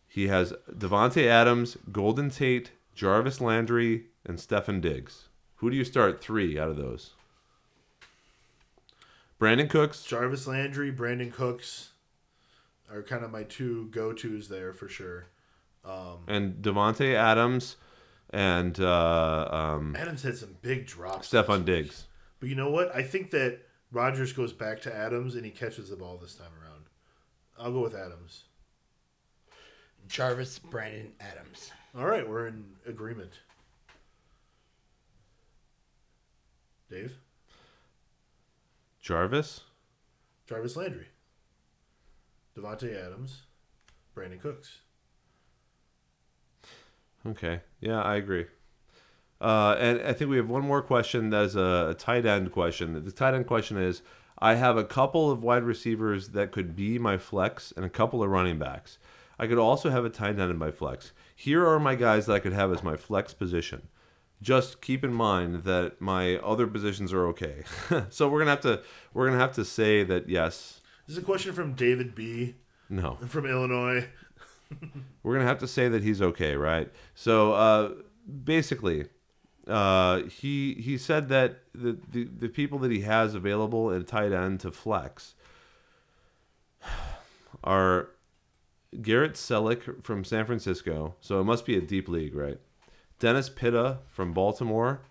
he 0.07 0.29
has 0.29 0.53
Davante 0.71 1.27
Adams, 1.27 1.79
Golden 1.91 2.31
Tate, 2.31 2.73
Jarvis 2.95 3.41
Landry, 3.41 4.07
and 4.27 4.39
Stefon 4.39 4.81
Diggs. 4.81 5.29
Who 5.57 5.71
do 5.71 5.77
you 5.77 5.85
start 5.85 6.21
three 6.21 6.59
out 6.59 6.69
of 6.69 6.77
those? 6.77 7.13
Brandin 9.41 9.71
Cooks, 9.71 10.03
Jarvis 10.05 10.47
Landry, 10.47 10.93
Brandin 10.93 11.33
Cooks 11.33 11.93
are 12.93 13.03
kind 13.03 13.25
of 13.25 13.31
my 13.31 13.45
two 13.45 13.87
go 13.91 14.13
tos 14.13 14.49
there 14.49 14.73
for 14.73 14.89
sure. 14.89 15.29
And 15.85 16.63
Davante 16.63 17.15
Adams, 17.15 17.77
and 18.31 18.79
uh, 18.79 19.49
um, 19.51 19.97
Adams 19.99 20.23
had 20.23 20.37
some 20.37 20.57
big 20.63 20.87
drops. 20.87 21.31
Stefon 21.31 21.65
Diggs. 21.65 22.07
But 22.39 22.49
you 22.49 22.55
know 22.55 22.71
what? 22.71 22.95
I 22.95 23.03
think 23.03 23.31
that 23.31 23.61
Rodgers 23.93 24.33
goes 24.33 24.53
back 24.53 24.81
to 24.83 24.95
Adams 24.95 25.35
and 25.35 25.45
he 25.45 25.51
catches 25.51 25.91
the 25.91 25.97
ball 25.97 26.17
this 26.17 26.35
time 26.35 26.53
around. 26.63 26.85
I'll 27.59 27.73
go 27.73 27.83
with 27.83 27.95
Adams. 27.95 28.45
Jarvis, 30.09 30.59
Brandin, 30.59 31.11
Adams. 31.21 31.71
All 31.97 32.07
right, 32.07 32.29
we're 32.29 32.47
in 32.47 32.65
agreement. 32.87 33.41
Dave? 36.91 37.19
Jarvis. 39.01 39.61
Jarvis 40.47 40.77
Landry. 40.77 41.07
Davante 42.57 42.95
Adams. 42.95 43.43
Brandin 44.17 44.41
Cooks. 44.41 44.79
Okay. 47.27 47.61
Yeah, 47.81 48.01
I 48.01 48.17
agree. 48.17 48.47
Uh, 49.41 49.77
and 49.79 50.01
I 50.03 50.13
think 50.13 50.31
we 50.31 50.37
have 50.37 50.51
one 50.51 50.63
more 50.67 50.83
question 50.83 51.31
that 51.31 51.45
is 51.45 51.57
a, 51.57 51.89
a 51.91 51.95
tight 51.95 52.27
end 52.27 52.53
question. 52.53 53.03
The 53.05 53.13
tight 53.13 53.35
end 53.35 53.47
question 53.47 53.79
is 53.79 54.03
I 54.39 54.55
have 54.55 54.77
a 54.77 54.85
couple 54.85 55.31
of 55.31 55.43
wide 55.43 55.65
receivers 55.65 56.29
that 56.31 56.53
could 56.53 56.77
be 56.77 56.99
my 56.99 57.17
flex 57.19 57.73
and 57.75 57.85
a 57.85 57.91
couple 57.91 58.23
of 58.23 58.31
running 58.31 58.59
backs. 58.59 58.99
I 59.39 59.47
could 59.47 59.59
also 59.59 59.89
have 59.89 60.05
a 60.05 60.11
tight 60.11 60.39
end 60.39 60.51
in 60.51 60.59
my 60.59 60.71
flex. 60.71 61.13
Here 61.35 61.67
are 61.67 61.81
my 61.81 61.95
guys 61.95 62.27
that 62.27 62.35
I 62.35 62.39
could 62.41 62.53
have 62.53 62.71
as 62.71 62.83
my 62.83 62.97
flex 62.97 63.33
position. 63.33 63.89
Just 64.43 64.83
keep 64.83 65.05
in 65.05 65.13
mind 65.13 65.65
that 65.65 66.01
my 66.01 66.37
other 66.37 66.67
positions 66.67 67.13
are 67.13 67.27
okay. 67.29 67.65
so 68.11 68.29
we're 68.29 68.41
gonna 68.41 68.51
have 68.51 68.61
to 68.63 68.83
we're 69.15 69.27
gonna 69.27 69.41
have 69.41 69.53
to 69.55 69.65
say 69.65 70.05
that 70.05 70.29
yes, 70.29 70.81
This 71.07 71.17
is 71.17 71.23
a 71.23 71.25
question 71.25 71.53
from 71.55 71.73
David 71.75 72.15
B. 72.15 72.57
no. 72.91 73.17
from 73.27 73.47
Illinois. 73.47 74.09
We're 75.23 75.35
gonna 75.35 75.47
have 75.47 75.59
to 75.59 75.69
say 75.69 75.89
that 75.89 76.03
he's 76.03 76.23
okay, 76.23 76.57
right? 76.57 76.91
So 77.15 77.53
uh, 77.53 77.93
basically, 78.45 79.07
uh, 79.67 80.23
he 80.25 80.75
he 80.75 80.97
said 80.99 81.29
that 81.29 81.61
the, 81.75 81.99
the 82.11 82.25
the 82.25 82.49
people 82.49 82.79
that 82.81 82.91
he 82.91 83.01
has 83.01 83.35
available 83.35 83.91
at 83.91 84.07
tight 84.07 84.33
end 84.33 84.61
to 84.61 84.71
flex 84.71 85.35
are 87.65 88.11
Garrett 89.03 89.35
Celek 89.35 90.03
from 90.03 90.25
San 90.25 90.47
Francisco, 90.47 91.15
so 91.21 91.41
it 91.41 91.45
must 91.45 91.67
be 91.67 91.77
a 91.77 91.81
deep 91.81 92.09
league, 92.09 92.35
right? 92.35 92.59
Dennis 93.19 93.49
Pitta 93.51 93.99
from 94.09 94.33
Baltimore, 94.33 95.03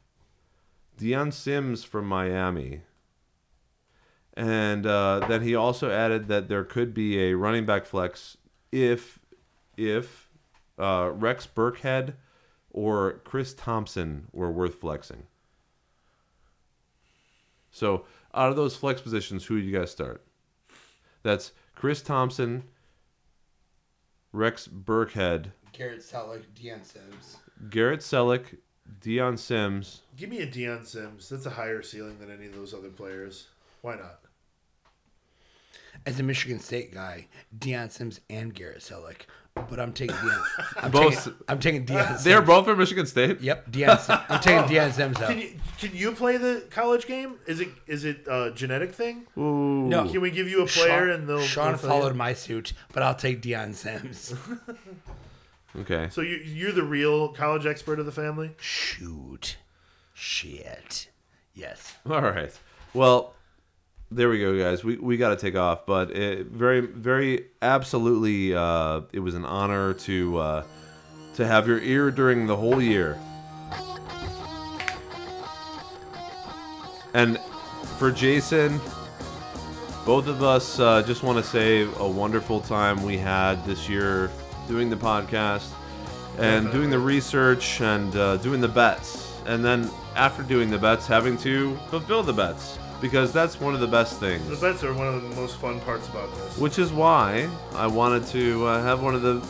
Dion 0.97 1.31
Sims 1.31 1.83
from 1.83 2.07
Miami, 2.07 2.81
and 4.33 4.85
uh, 4.85 5.25
then 5.27 5.43
he 5.43 5.53
also 5.55 5.91
added 5.91 6.27
that 6.27 6.49
there 6.49 6.63
could 6.63 6.93
be 6.93 7.19
a 7.19 7.35
running 7.35 7.65
back 7.65 7.85
flex 7.85 8.37
if 8.71 9.18
if 9.79 10.29
uh, 10.77 11.11
Rex 11.13 11.47
Burkhead 11.47 12.13
or 12.71 13.21
Chris 13.23 13.53
Thompson 13.53 14.27
were 14.31 14.51
worth 14.51 14.75
flexing. 14.75 15.23
So 17.71 18.05
out 18.33 18.49
of 18.49 18.55
those 18.55 18.75
flex 18.75 19.01
positions, 19.01 19.45
who 19.45 19.59
do 19.59 19.65
you 19.65 19.77
guys 19.77 19.91
start? 19.91 20.25
That's 21.23 21.51
Chris 21.75 22.01
Thompson, 22.01 22.63
Rex 24.31 24.67
Burkhead, 24.67 25.51
Garrett 25.71 26.01
Celek, 26.01 26.43
Dion 26.55 26.83
Sims. 26.83 27.37
Garrett 27.69 28.01
Celek, 28.01 28.57
Dion 29.01 29.37
Sims. 29.37 30.01
Give 30.17 30.29
me 30.29 30.39
a 30.39 30.45
Dion 30.45 30.85
Sims. 30.85 31.29
That's 31.29 31.45
a 31.45 31.51
higher 31.51 31.81
ceiling 31.81 32.19
than 32.19 32.31
any 32.31 32.47
of 32.47 32.55
those 32.55 32.73
other 32.73 32.89
players. 32.89 33.47
Why 33.81 33.95
not? 33.95 34.19
As 36.05 36.19
a 36.19 36.23
Michigan 36.23 36.59
State 36.59 36.93
guy, 36.93 37.27
Dion 37.57 37.89
Sims 37.89 38.21
and 38.29 38.53
Garrett 38.53 38.79
Celek. 38.79 39.21
But 39.69 39.79
I'm 39.79 39.93
taking 39.93 40.15
Dion. 40.17 40.43
I'm 40.77 40.91
Both- 40.91 41.23
Taking, 41.25 41.39
I'm 41.47 41.59
taking 41.59 41.85
Dion 41.85 42.07
Sims. 42.07 42.23
They're 42.23 42.41
both 42.41 42.65
from 42.65 42.77
Michigan 42.77 43.05
State. 43.05 43.41
Yep, 43.41 43.71
Dion. 43.71 43.97
I'm 44.07 44.39
taking 44.39 44.59
oh. 44.63 44.67
Dion 44.67 44.91
Sims 44.93 45.17
out. 45.19 45.29
Can 45.29 45.39
you 45.39 45.51
can 45.79 45.95
you 45.95 46.11
play 46.11 46.37
the 46.37 46.63
college 46.69 47.05
game? 47.07 47.35
Is 47.47 47.59
it 47.59 47.69
is 47.87 48.05
it 48.05 48.25
a 48.27 48.51
genetic 48.53 48.93
thing? 48.93 49.27
Ooh. 49.37 49.87
No. 49.87 50.07
Can 50.09 50.21
we 50.21 50.31
give 50.31 50.47
you 50.47 50.63
a 50.63 50.67
player 50.67 51.07
Sean, 51.07 51.09
and 51.09 51.27
they'll 51.29 51.41
Sean 51.41 51.71
they'll 51.71 51.77
tell 51.79 51.89
you? 51.89 52.01
followed 52.01 52.15
my 52.15 52.33
suit, 52.33 52.73
but 52.93 53.03
I'll 53.03 53.15
take 53.15 53.41
Dion 53.41 53.73
Sims. 53.73 54.33
Okay. 55.77 56.07
So 56.09 56.21
you 56.21 56.37
you're 56.37 56.71
the 56.71 56.83
real 56.83 57.29
college 57.29 57.65
expert 57.67 57.99
of 57.99 58.05
the 58.07 58.11
family. 58.11 58.51
Shoot. 58.59 59.57
Shit. 60.13 61.09
Yes. 61.53 61.95
All 62.09 62.21
right. 62.21 62.51
Well, 62.93 63.35
there 64.11 64.29
we 64.29 64.39
go, 64.39 64.57
guys. 64.57 64.83
We, 64.83 64.97
we 64.97 65.17
got 65.17 65.29
to 65.29 65.35
take 65.35 65.55
off, 65.55 65.85
but 65.85 66.11
it, 66.11 66.47
very 66.47 66.81
very 66.81 67.45
absolutely, 67.61 68.55
uh, 68.55 69.01
it 69.13 69.19
was 69.19 69.35
an 69.35 69.45
honor 69.45 69.93
to 69.93 70.37
uh, 70.37 70.63
to 71.35 71.45
have 71.45 71.67
your 71.67 71.79
ear 71.79 72.09
during 72.09 72.47
the 72.47 72.55
whole 72.55 72.81
year. 72.81 73.19
And 77.13 77.39
for 77.97 78.11
Jason, 78.11 78.79
both 80.05 80.27
of 80.27 80.43
us 80.43 80.79
uh, 80.79 81.03
just 81.03 81.21
want 81.21 81.37
to 81.37 81.43
say 81.43 81.87
a 81.97 82.07
wonderful 82.07 82.61
time 82.61 83.03
we 83.03 83.17
had 83.17 83.63
this 83.65 83.87
year 83.87 84.31
doing 84.67 84.89
the 84.89 84.95
podcast 84.95 85.69
and 86.39 86.71
doing 86.71 86.89
the 86.89 86.99
research 86.99 87.81
and 87.81 88.15
uh, 88.15 88.37
doing 88.37 88.61
the 88.61 88.67
bets. 88.67 89.33
And 89.45 89.63
then 89.63 89.89
after 90.15 90.41
doing 90.41 90.69
the 90.69 90.77
bets, 90.77 91.05
having 91.05 91.37
to 91.39 91.75
fulfill 91.89 92.23
the 92.23 92.33
bets 92.33 92.78
because 93.01 93.31
that's 93.31 93.59
one 93.59 93.73
of 93.73 93.79
the 93.79 93.87
best 93.87 94.19
things. 94.19 94.47
The 94.47 94.55
bets 94.67 94.83
are 94.83 94.93
one 94.93 95.07
of 95.07 95.21
the 95.21 95.35
most 95.35 95.57
fun 95.57 95.79
parts 95.81 96.07
about 96.09 96.33
this. 96.35 96.57
Which 96.57 96.79
is 96.79 96.91
why 96.91 97.49
I 97.73 97.87
wanted 97.87 98.25
to 98.27 98.65
uh, 98.65 98.83
have 98.83 99.01
one 99.01 99.15
of 99.15 99.21
the 99.21 99.41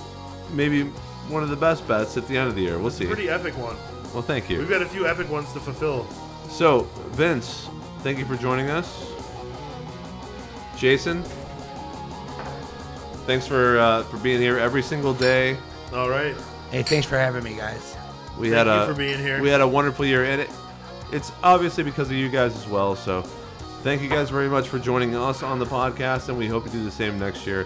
maybe 0.54 0.84
one 1.30 1.44
of 1.44 1.50
the 1.50 1.56
best 1.56 1.88
bets 1.88 2.18
at 2.18 2.28
the 2.28 2.38
end 2.38 2.48
of 2.50 2.56
the 2.56 2.62
year. 2.62 2.78
We'll 2.80 2.92
see. 2.92 3.06
Pretty 3.06 3.30
epic 3.30 3.58
one. 3.58 3.76
Well, 4.14 4.24
thank 4.24 4.50
you. 4.50 4.58
We've 4.58 4.70
got 4.70 4.82
a 4.82 4.88
few 4.88 5.08
epic 5.08 5.30
ones 5.30 5.52
to 5.54 5.60
fulfill. 5.60 6.08
So, 6.50 6.82
Vince, 7.12 7.70
thank 8.00 8.18
you 8.18 8.26
for 8.26 8.36
joining 8.36 8.70
us. 8.70 9.06
Jason, 10.78 11.24
thanks 13.26 13.46
for 13.46 13.78
uh, 13.80 14.04
for 14.04 14.18
being 14.18 14.40
here 14.42 14.58
every 14.58 14.82
single 14.82 15.14
day. 15.14 15.58
All 15.94 16.10
right. 16.10 16.36
Hey, 16.72 16.84
thanks 16.84 17.06
for 17.08 17.18
having 17.18 17.44
me, 17.44 17.56
guys. 17.56 17.96
We 18.38 18.50
Thank 18.52 18.68
had 18.68 18.68
you 18.68 18.84
a 18.84 18.88
for 18.88 18.94
being 18.94 19.20
here. 19.20 19.42
we 19.42 19.50
had 19.50 19.60
a 19.62 19.68
wonderful 19.68 20.06
year, 20.06 20.24
and 20.24 20.42
it 20.42 20.50
it's 21.12 21.32
obviously 21.44 21.84
because 21.84 22.10
of 22.10 22.16
you 22.16 22.30
guys 22.30 22.56
as 22.56 22.68
well. 22.68 22.96
So, 22.96 23.24
thank 23.84 24.02
you 24.02 24.10
guys 24.10 24.30
very 24.30 24.50
much 24.50 24.68
for 24.68 24.80
joining 24.80 25.16
us 25.16 25.44
on 25.44 25.60
the 25.60 25.66
podcast, 25.66 26.30
and 26.30 26.38
we 26.38 26.48
hope 26.48 26.66
you 26.66 26.72
do 26.72 26.84
the 26.84 26.92
same 26.92 27.20
next 27.20 27.46
year. 27.46 27.66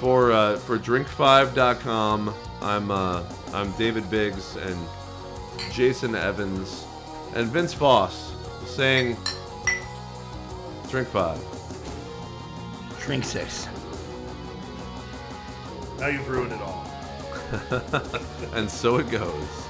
For 0.00 0.32
uh, 0.32 0.56
for 0.58 0.78
Drink5.com, 0.78 2.34
I'm 2.60 2.90
uh, 2.90 3.22
I'm 3.52 3.72
David 3.72 4.10
Biggs 4.10 4.56
and 4.56 4.78
Jason 5.70 6.14
Evans 6.14 6.84
and 7.34 7.48
Vince 7.48 7.72
Foss 7.72 8.34
saying 8.66 9.16
Drink 10.90 11.08
Five. 11.08 11.40
Drink 13.00 13.24
six. 13.24 13.68
Now 15.98 16.08
you've 16.08 16.28
ruined 16.28 16.52
it 16.52 16.60
all. 16.60 16.82
And 18.54 18.70
so 18.70 18.96
it 18.98 19.10
goes. 19.10 19.61